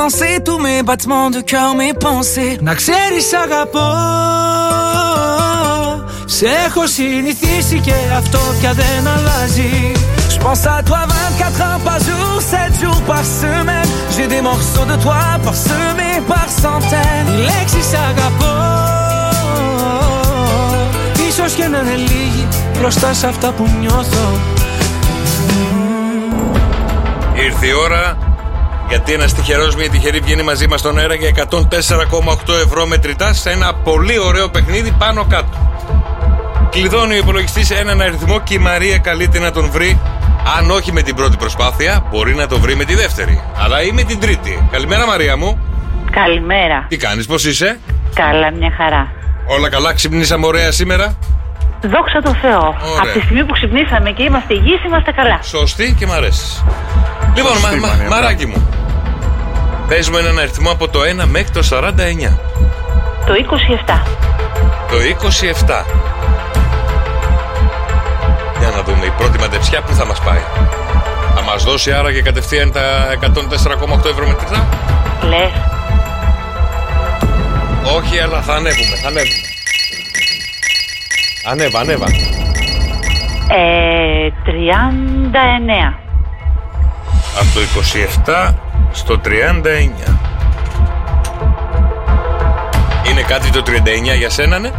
déjà 0.03 0.17
dépensé 0.17 0.43
tous 0.43 0.59
mes 0.59 0.83
battements 0.83 1.29
de 1.29 1.41
cœur, 1.41 1.75
mes 1.75 1.93
pensées. 1.93 2.57
Να 2.61 2.73
ξέρεις 2.73 3.33
αγαπώ 3.43 3.91
Σε 6.25 6.45
έχω 6.65 6.87
συνηθίσει 6.87 7.79
και 7.79 7.93
αυτό 8.17 8.39
πια 8.59 8.73
δεν 8.73 9.07
αλλάζει 9.07 9.91
Je 10.33 10.39
pense 10.45 10.65
à 10.65 10.83
toi 10.89 11.01
24 11.07 11.61
heures 11.61 11.79
par 11.87 11.99
jour, 12.07 12.41
7 12.41 12.81
jours 12.81 13.01
par 13.11 13.23
semaine 13.41 13.89
J'ai 14.13 14.27
des 14.27 14.41
morceaux 14.41 14.87
de 14.91 14.97
toi 15.03 15.21
parsemés 15.45 16.19
par 16.31 16.47
centaines 16.63 17.29
Οι 17.29 17.37
λέξεις 17.49 17.93
αγαπώ 17.93 18.55
Ίσως 21.29 21.53
και 21.53 21.67
να 21.67 21.79
είναι 21.79 21.95
λίγοι 21.95 22.47
μπροστά 22.79 23.13
σε 23.13 23.27
αυτά 23.27 23.51
που 23.51 23.69
νιώθω 23.79 24.39
Ήρθε 27.45 27.65
η 27.65 27.73
ώρα 27.73 28.22
γιατί 28.93 29.13
ένας 29.13 29.33
τυχερός, 29.33 29.75
μια 29.75 29.89
τυχερή 29.89 30.19
βγαίνει 30.19 30.43
μαζί 30.43 30.67
μας 30.67 30.79
στον 30.79 30.97
αέρα 30.97 31.13
για 31.15 31.29
104,8 31.29 32.53
ευρώ 32.65 32.85
μετρητά 32.85 33.33
σε 33.33 33.49
ένα 33.49 33.73
πολύ 33.73 34.19
ωραίο 34.19 34.49
παιχνίδι 34.49 34.91
πάνω 34.91 35.25
κάτω. 35.29 35.57
Κλειδώνει 36.69 37.13
ο 37.13 37.17
υπολογιστής 37.17 37.71
έναν 37.71 38.01
αριθμό 38.01 38.41
και 38.41 38.53
η 38.53 38.57
Μαρία 38.57 38.97
καλείται 38.97 39.39
να 39.39 39.51
τον 39.51 39.69
βρει. 39.71 39.99
Αν 40.57 40.71
όχι 40.71 40.91
με 40.91 41.01
την 41.01 41.15
πρώτη 41.15 41.37
προσπάθεια, 41.37 42.05
μπορεί 42.11 42.35
να 42.35 42.47
το 42.47 42.59
βρει 42.59 42.75
με 42.75 42.83
τη 42.83 42.95
δεύτερη. 42.95 43.41
Αλλά 43.57 43.81
ή 43.83 43.91
με 43.91 44.03
την 44.03 44.19
τρίτη. 44.19 44.67
Καλημέρα, 44.71 45.05
Μαρία 45.05 45.37
μου. 45.37 45.59
Καλημέρα. 46.11 46.85
Τι 46.87 46.97
κάνεις, 46.97 47.25
πώς 47.25 47.45
είσαι, 47.45 47.79
Καλά, 48.13 48.51
μια 48.51 48.73
χαρά. 48.77 49.11
Όλα 49.47 49.69
καλά, 49.69 49.93
ξυπνήσαμε 49.93 50.45
ωραία 50.45 50.71
σήμερα; 50.71 51.17
Δόξα 51.81 52.21
τω 52.21 52.33
Θεώ. 52.41 52.75
Από 53.01 53.11
τη 53.13 53.19
στιγμή 53.19 53.45
που 53.45 53.53
ξυπνήσαμε 53.53 54.11
και 54.11 54.23
είμαστε 54.23 54.53
υγιείς, 54.53 54.83
είμαστε 54.85 55.11
καλά. 55.11 55.39
Σωστή 55.43 55.95
και 55.99 56.05
μ' 56.05 56.11
αρέσεις. 56.11 56.63
Λοιπόν, 57.35 57.51
μα, 57.61 57.87
μα- 57.87 58.09
μαράκι 58.09 58.45
μου. 58.45 58.82
Παίζουμε 59.87 60.19
έναν 60.19 60.39
αριθμό 60.39 60.71
από 60.71 60.87
το 60.89 60.99
1 61.23 61.25
μέχρι 61.25 61.51
το 61.51 61.61
49. 61.69 62.37
Το 63.25 63.33
27. 63.33 64.01
Το 64.89 64.97
27. 64.97 65.85
Για 68.59 68.69
να 68.69 68.83
δούμε 68.83 69.05
η 69.05 69.13
πρώτη 69.17 69.39
μαντεψιά 69.39 69.81
που 69.81 69.93
θα 69.93 70.05
μας 70.05 70.19
πάει. 70.19 70.41
Θα 71.35 71.41
μας 71.41 71.63
δώσει 71.63 71.91
άρα 71.91 72.13
και 72.13 72.21
κατευθείαν 72.21 72.71
τα 72.71 72.81
104,8 73.21 74.09
ευρώ 74.09 74.27
μετρητά; 74.27 74.67
Λες. 75.21 75.51
Όχι, 77.95 78.19
αλλά 78.19 78.41
θα 78.41 78.53
ανέβουμε, 78.53 78.95
θα 79.01 79.07
ανέβουμε. 79.07 79.47
Ανέβα, 81.45 81.79
ανέβα. 81.79 82.05
Ε, 83.47 84.29
39. 84.45 85.99
Από 87.39 87.53
το 87.53 87.59
27 87.59 88.53
στο 88.93 89.19
39. 89.23 89.27
Είναι 93.09 93.21
κάτι 93.21 93.49
το 93.49 93.63
39 93.65 94.17
για 94.17 94.29
σένα, 94.29 94.59
ναι; 94.59 94.71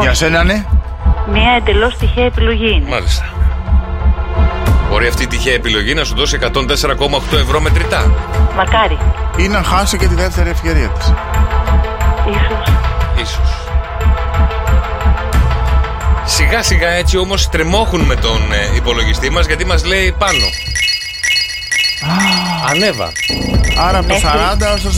Για 0.00 0.14
σένα, 0.14 0.44
ναι. 0.44 0.64
Μια 1.32 1.52
εντελώς 1.56 1.96
τυχαία 1.96 2.24
επιλογή 2.24 2.70
είναι. 2.70 2.88
Μάλιστα. 2.88 3.24
Μπορεί 4.90 5.06
αυτή 5.06 5.22
η 5.22 5.26
τυχαία 5.26 5.54
επιλογή 5.54 5.94
να 5.94 6.04
σου 6.04 6.14
δώσει 6.14 6.38
104,8 6.42 7.38
ευρώ 7.38 7.60
μετρητά. 7.60 8.14
Μακάρι. 8.56 8.98
Ή 9.36 9.48
να 9.48 9.62
χάσει 9.62 9.98
και 9.98 10.06
τη 10.06 10.14
δεύτερη 10.14 10.50
ευκαιρία 10.50 10.88
της. 10.88 11.14
Ίσως. 12.28 12.74
Ίσως. 13.22 13.66
Σιγά 16.24 16.62
σιγά 16.62 16.88
έτσι 16.88 17.18
όμως 17.18 17.48
τρεμόχουν 17.48 18.00
με 18.00 18.14
τον 18.14 18.52
ε, 18.52 18.76
υπολογιστή 18.76 19.30
μας 19.30 19.46
γιατί 19.46 19.66
μας 19.66 19.84
λέει 19.84 20.14
πάνω. 20.18 20.46
Ανέβα. 22.70 23.12
Άρα 23.88 23.98
από 23.98 24.08
το 24.08 24.14
40 24.14 24.78
στο 24.78 24.90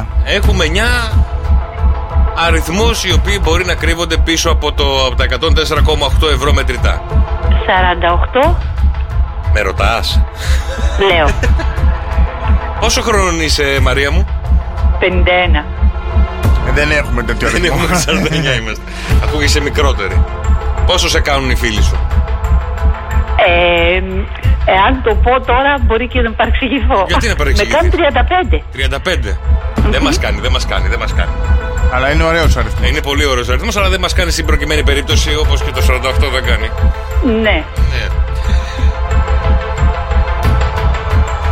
49. 0.00 0.04
Έχουμε 0.24 0.64
9 1.12 1.20
αριθμούς 2.46 3.04
οι 3.04 3.12
οποίοι 3.12 3.38
μπορεί 3.42 3.64
να 3.64 3.74
κρύβονται 3.74 4.16
πίσω 4.16 4.50
από, 4.50 4.72
το, 4.72 4.84
από 5.06 5.14
τα 5.16 5.24
104,8 5.24 6.32
ευρώ 6.34 6.52
μετρητά. 6.52 7.02
48. 8.52 8.54
Με 9.52 9.60
ρωτάς; 9.60 10.20
Λέω. 10.98 11.28
Πόσο 12.80 13.02
χρόνο 13.02 13.42
είσαι 13.42 13.78
Μαρία 13.82 14.10
μου; 14.10 14.26
51. 15.00 15.04
Ε, 16.68 16.72
δεν 16.74 16.90
έχουμε 16.90 17.22
τέτοιο 17.22 17.48
Δεν 17.48 17.60
αριθμό. 17.60 17.82
έχουμε 17.82 18.20
49 18.56 18.58
είμαστε. 18.60 18.82
Ακούγεσαι 19.24 19.60
μικρότερη. 19.60 20.24
Πόσο 20.86 21.08
σε 21.08 21.20
κάνουν 21.20 21.50
οι 21.50 21.56
φίλοι 21.56 21.82
σου; 21.82 21.98
Ε, 23.46 24.00
εάν 24.64 25.02
το 25.02 25.14
πω 25.14 25.40
τώρα 25.40 25.78
μπορεί 25.82 26.08
και 26.08 26.20
να 26.20 26.32
παρεξηγηθώ. 26.32 27.04
Γιατί 27.08 27.26
να 27.26 27.32
Με 27.32 27.38
παρεξηγηθείς; 27.38 27.76
κάνουν 27.76 27.92
35. 28.52 28.62
35. 28.72 29.38
Δεν 29.90 30.02
μας 30.02 30.18
κάνει, 30.18 30.40
δεν 30.40 30.52
μας 30.52 30.66
κάνει, 30.66 30.88
δεν 30.88 30.98
μας 30.98 31.14
κάνει. 31.14 31.30
Αλλά 31.92 32.10
είναι 32.10 32.22
ωραίος 32.22 32.56
αριθμός. 32.56 32.88
Είναι 32.88 33.00
πολύ 33.00 33.24
ωραίος 33.24 33.48
αριθμός, 33.48 33.76
αλλά 33.76 33.88
δεν 33.88 34.00
μας 34.00 34.12
κάνει 34.12 34.30
στην 34.30 34.46
προκειμένη 34.46 34.82
περίπτωση 34.82 35.36
όπως 35.36 35.62
και 35.62 35.70
το 35.70 35.82
48 35.82 36.30
δεν 36.32 36.44
κάνει. 36.44 36.70
Ναι. 37.42 37.64
Ναι. 37.90 38.06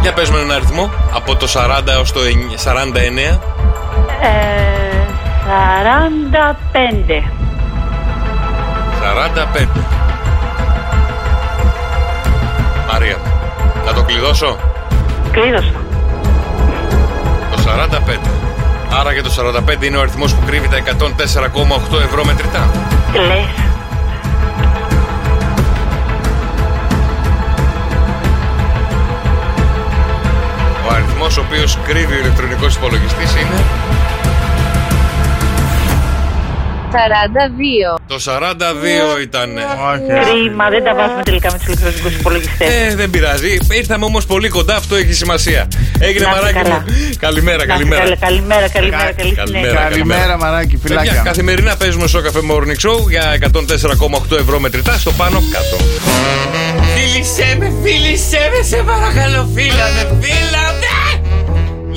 Για 0.01 0.13
πες 0.13 0.31
με 0.31 0.39
έναν 0.39 0.53
αριθμό 0.53 0.91
από 1.15 1.37
το 1.37 1.47
40 1.47 1.93
έως 1.93 2.13
το 2.13 2.21
49. 2.57 3.41
Ε, 4.23 4.89
45. 5.49 7.23
45. 9.01 9.98
Μαρία, 12.93 13.17
να 13.87 13.93
το 13.93 14.03
κλειδώσω; 14.03 14.57
Κλείδωσα. 15.31 15.73
Το 17.51 17.59
45. 17.63 18.21
Άρα 19.01 19.15
και 19.15 19.21
το 19.21 19.31
45 19.31 19.85
είναι 19.85 19.97
ο 19.97 20.01
αριθμός 20.01 20.35
που 20.35 20.43
κρύβει 20.47 20.69
τα 20.69 20.77
104,8 20.77 22.01
ευρώ 22.05 22.25
μετρητά. 22.25 22.71
Λες. 23.13 23.47
Ο 30.87 30.95
αριθμός 30.95 31.37
ο 31.37 31.45
οποίος 31.47 31.79
κρύβει 31.87 32.15
ο 32.15 32.19
ηλεκτρονικός 32.19 32.75
υπολογιστής 32.75 33.33
είναι 33.33 33.61
42. 36.93 37.99
το 38.07 38.19
42 38.25 39.21
ήταν. 39.23 39.49
Κρίμα, 40.25 40.69
δεν 40.71 40.85
τα 40.85 40.95
βάζουμε 40.95 41.23
τελικά 41.23 41.51
με 41.53 41.59
τους 41.59 41.67
ηλεκτρονικούς 41.67 42.13
υπολογιστές. 42.21 42.69
Ε, 42.69 42.95
δεν 42.95 43.11
πειράζει. 43.11 43.59
Ήρθαμε 43.73 44.05
όμως 44.05 44.27
πολύ 44.27 44.49
κοντά, 44.49 44.77
αυτό 44.77 44.95
έχει 44.97 45.13
σημασία. 45.13 45.69
Έγινε 45.99 46.25
Να 46.25 46.31
είστε 46.31 46.41
μαράκι 46.43 46.63
καλά. 46.63 46.75
μου. 46.75 46.85
Καλημέρα, 47.21 47.67
καλημέρα. 47.67 48.03
Καλημέρα, 48.17 48.69
καλημέρα, 48.69 49.13
καλή 49.13 49.35
συνέχεια. 49.47 49.73
Καλημέρα, 49.89 50.37
μαράκι, 50.39 50.77
Παιδιά, 50.77 50.99
φυλάκια. 51.01 51.23
καθημερινά 51.25 51.77
παίζουμε 51.77 52.07
στο 52.07 52.21
καφέ 52.21 52.39
Morning 52.51 52.89
Show 52.89 53.09
για 53.09 53.39
104,8 53.53 54.39
ευρώ 54.39 54.59
μετρητά 54.61 54.99
στο 54.99 55.13
πάνω 55.13 55.43
κάτω. 55.53 55.77
Φίλησέ 56.97 57.57
με, 57.59 57.73
φίλησέ 57.83 58.51
με, 58.53 58.63
σε 58.67 58.77
παρακαλώ, 58.83 59.49
φίλαμε, 59.55 60.03
φίλαμε! 60.21 60.87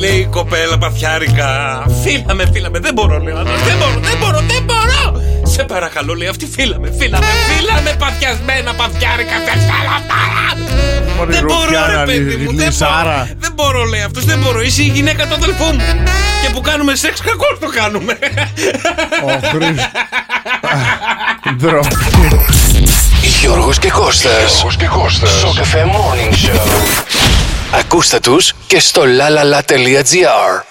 Λέει 0.01 0.17
η 0.17 0.25
κοπέλα 0.25 0.77
παθιάρικα. 0.77 1.49
Φίλαμε, 2.03 2.49
φίλαμε, 2.53 2.79
δεν 2.79 2.93
μπορώ, 2.93 3.17
λέει 3.19 3.33
ο 3.33 3.39
άντρας, 3.39 3.61
Δεν 3.63 3.77
μπορώ, 3.77 3.99
δεν 4.01 4.17
μπορώ, 4.19 4.39
δεν 4.47 4.63
μπορώ! 4.63 5.21
Σε 5.43 5.63
παρακαλώ, 5.63 6.13
λέει 6.13 6.27
αυτή, 6.27 6.45
φίλαμε, 6.45 6.93
φίλαμε, 6.97 7.25
φίλαμε, 7.47 7.95
παθιασμένα, 7.99 8.73
παθιάρικα, 8.73 9.37
σε 9.45 9.53
Μωρή 11.17 11.31
δεν 11.31 11.43
μπορώ, 11.43 11.61
ρουφιάνα, 11.61 12.05
ρε 12.05 12.05
παιδί 12.05 12.35
μου. 12.35 12.55
Δεν 12.55 12.65
λυσάρα. 12.65 13.03
μπορώ, 13.03 13.35
δεν 13.39 13.51
μπορώ, 13.55 13.83
λέει 13.83 14.01
αυτός. 14.01 14.25
Δεν 14.25 14.39
μπορώ. 14.39 14.61
Είσαι 14.61 14.81
η 14.83 14.85
γυναίκα 14.85 15.27
του 15.27 15.33
αδελφού 15.33 15.65
μου. 15.65 15.81
Και 16.41 16.49
που 16.53 16.61
κάνουμε 16.61 16.95
σεξ, 16.95 17.21
κακό 17.21 17.57
το 17.59 17.67
κάνουμε. 17.67 18.17
Ο 19.25 19.47
Χρήστος. 19.49 19.89
δέντρο. 21.43 21.81
Γιώργος 23.41 23.79
και 23.79 23.89
Κώστας. 23.89 24.53
Γιώργος 24.53 24.75
και 24.75 24.85
Κώστας. 24.85 25.31
Σοκ 25.31 25.55
FM 25.55 25.89
Morning 25.95 26.33
Show. 26.33 27.20
Ακούστε 27.73 28.19
τους 28.19 28.53
και 28.67 28.79
στο 28.79 29.01
lalala.gr. 29.01 30.70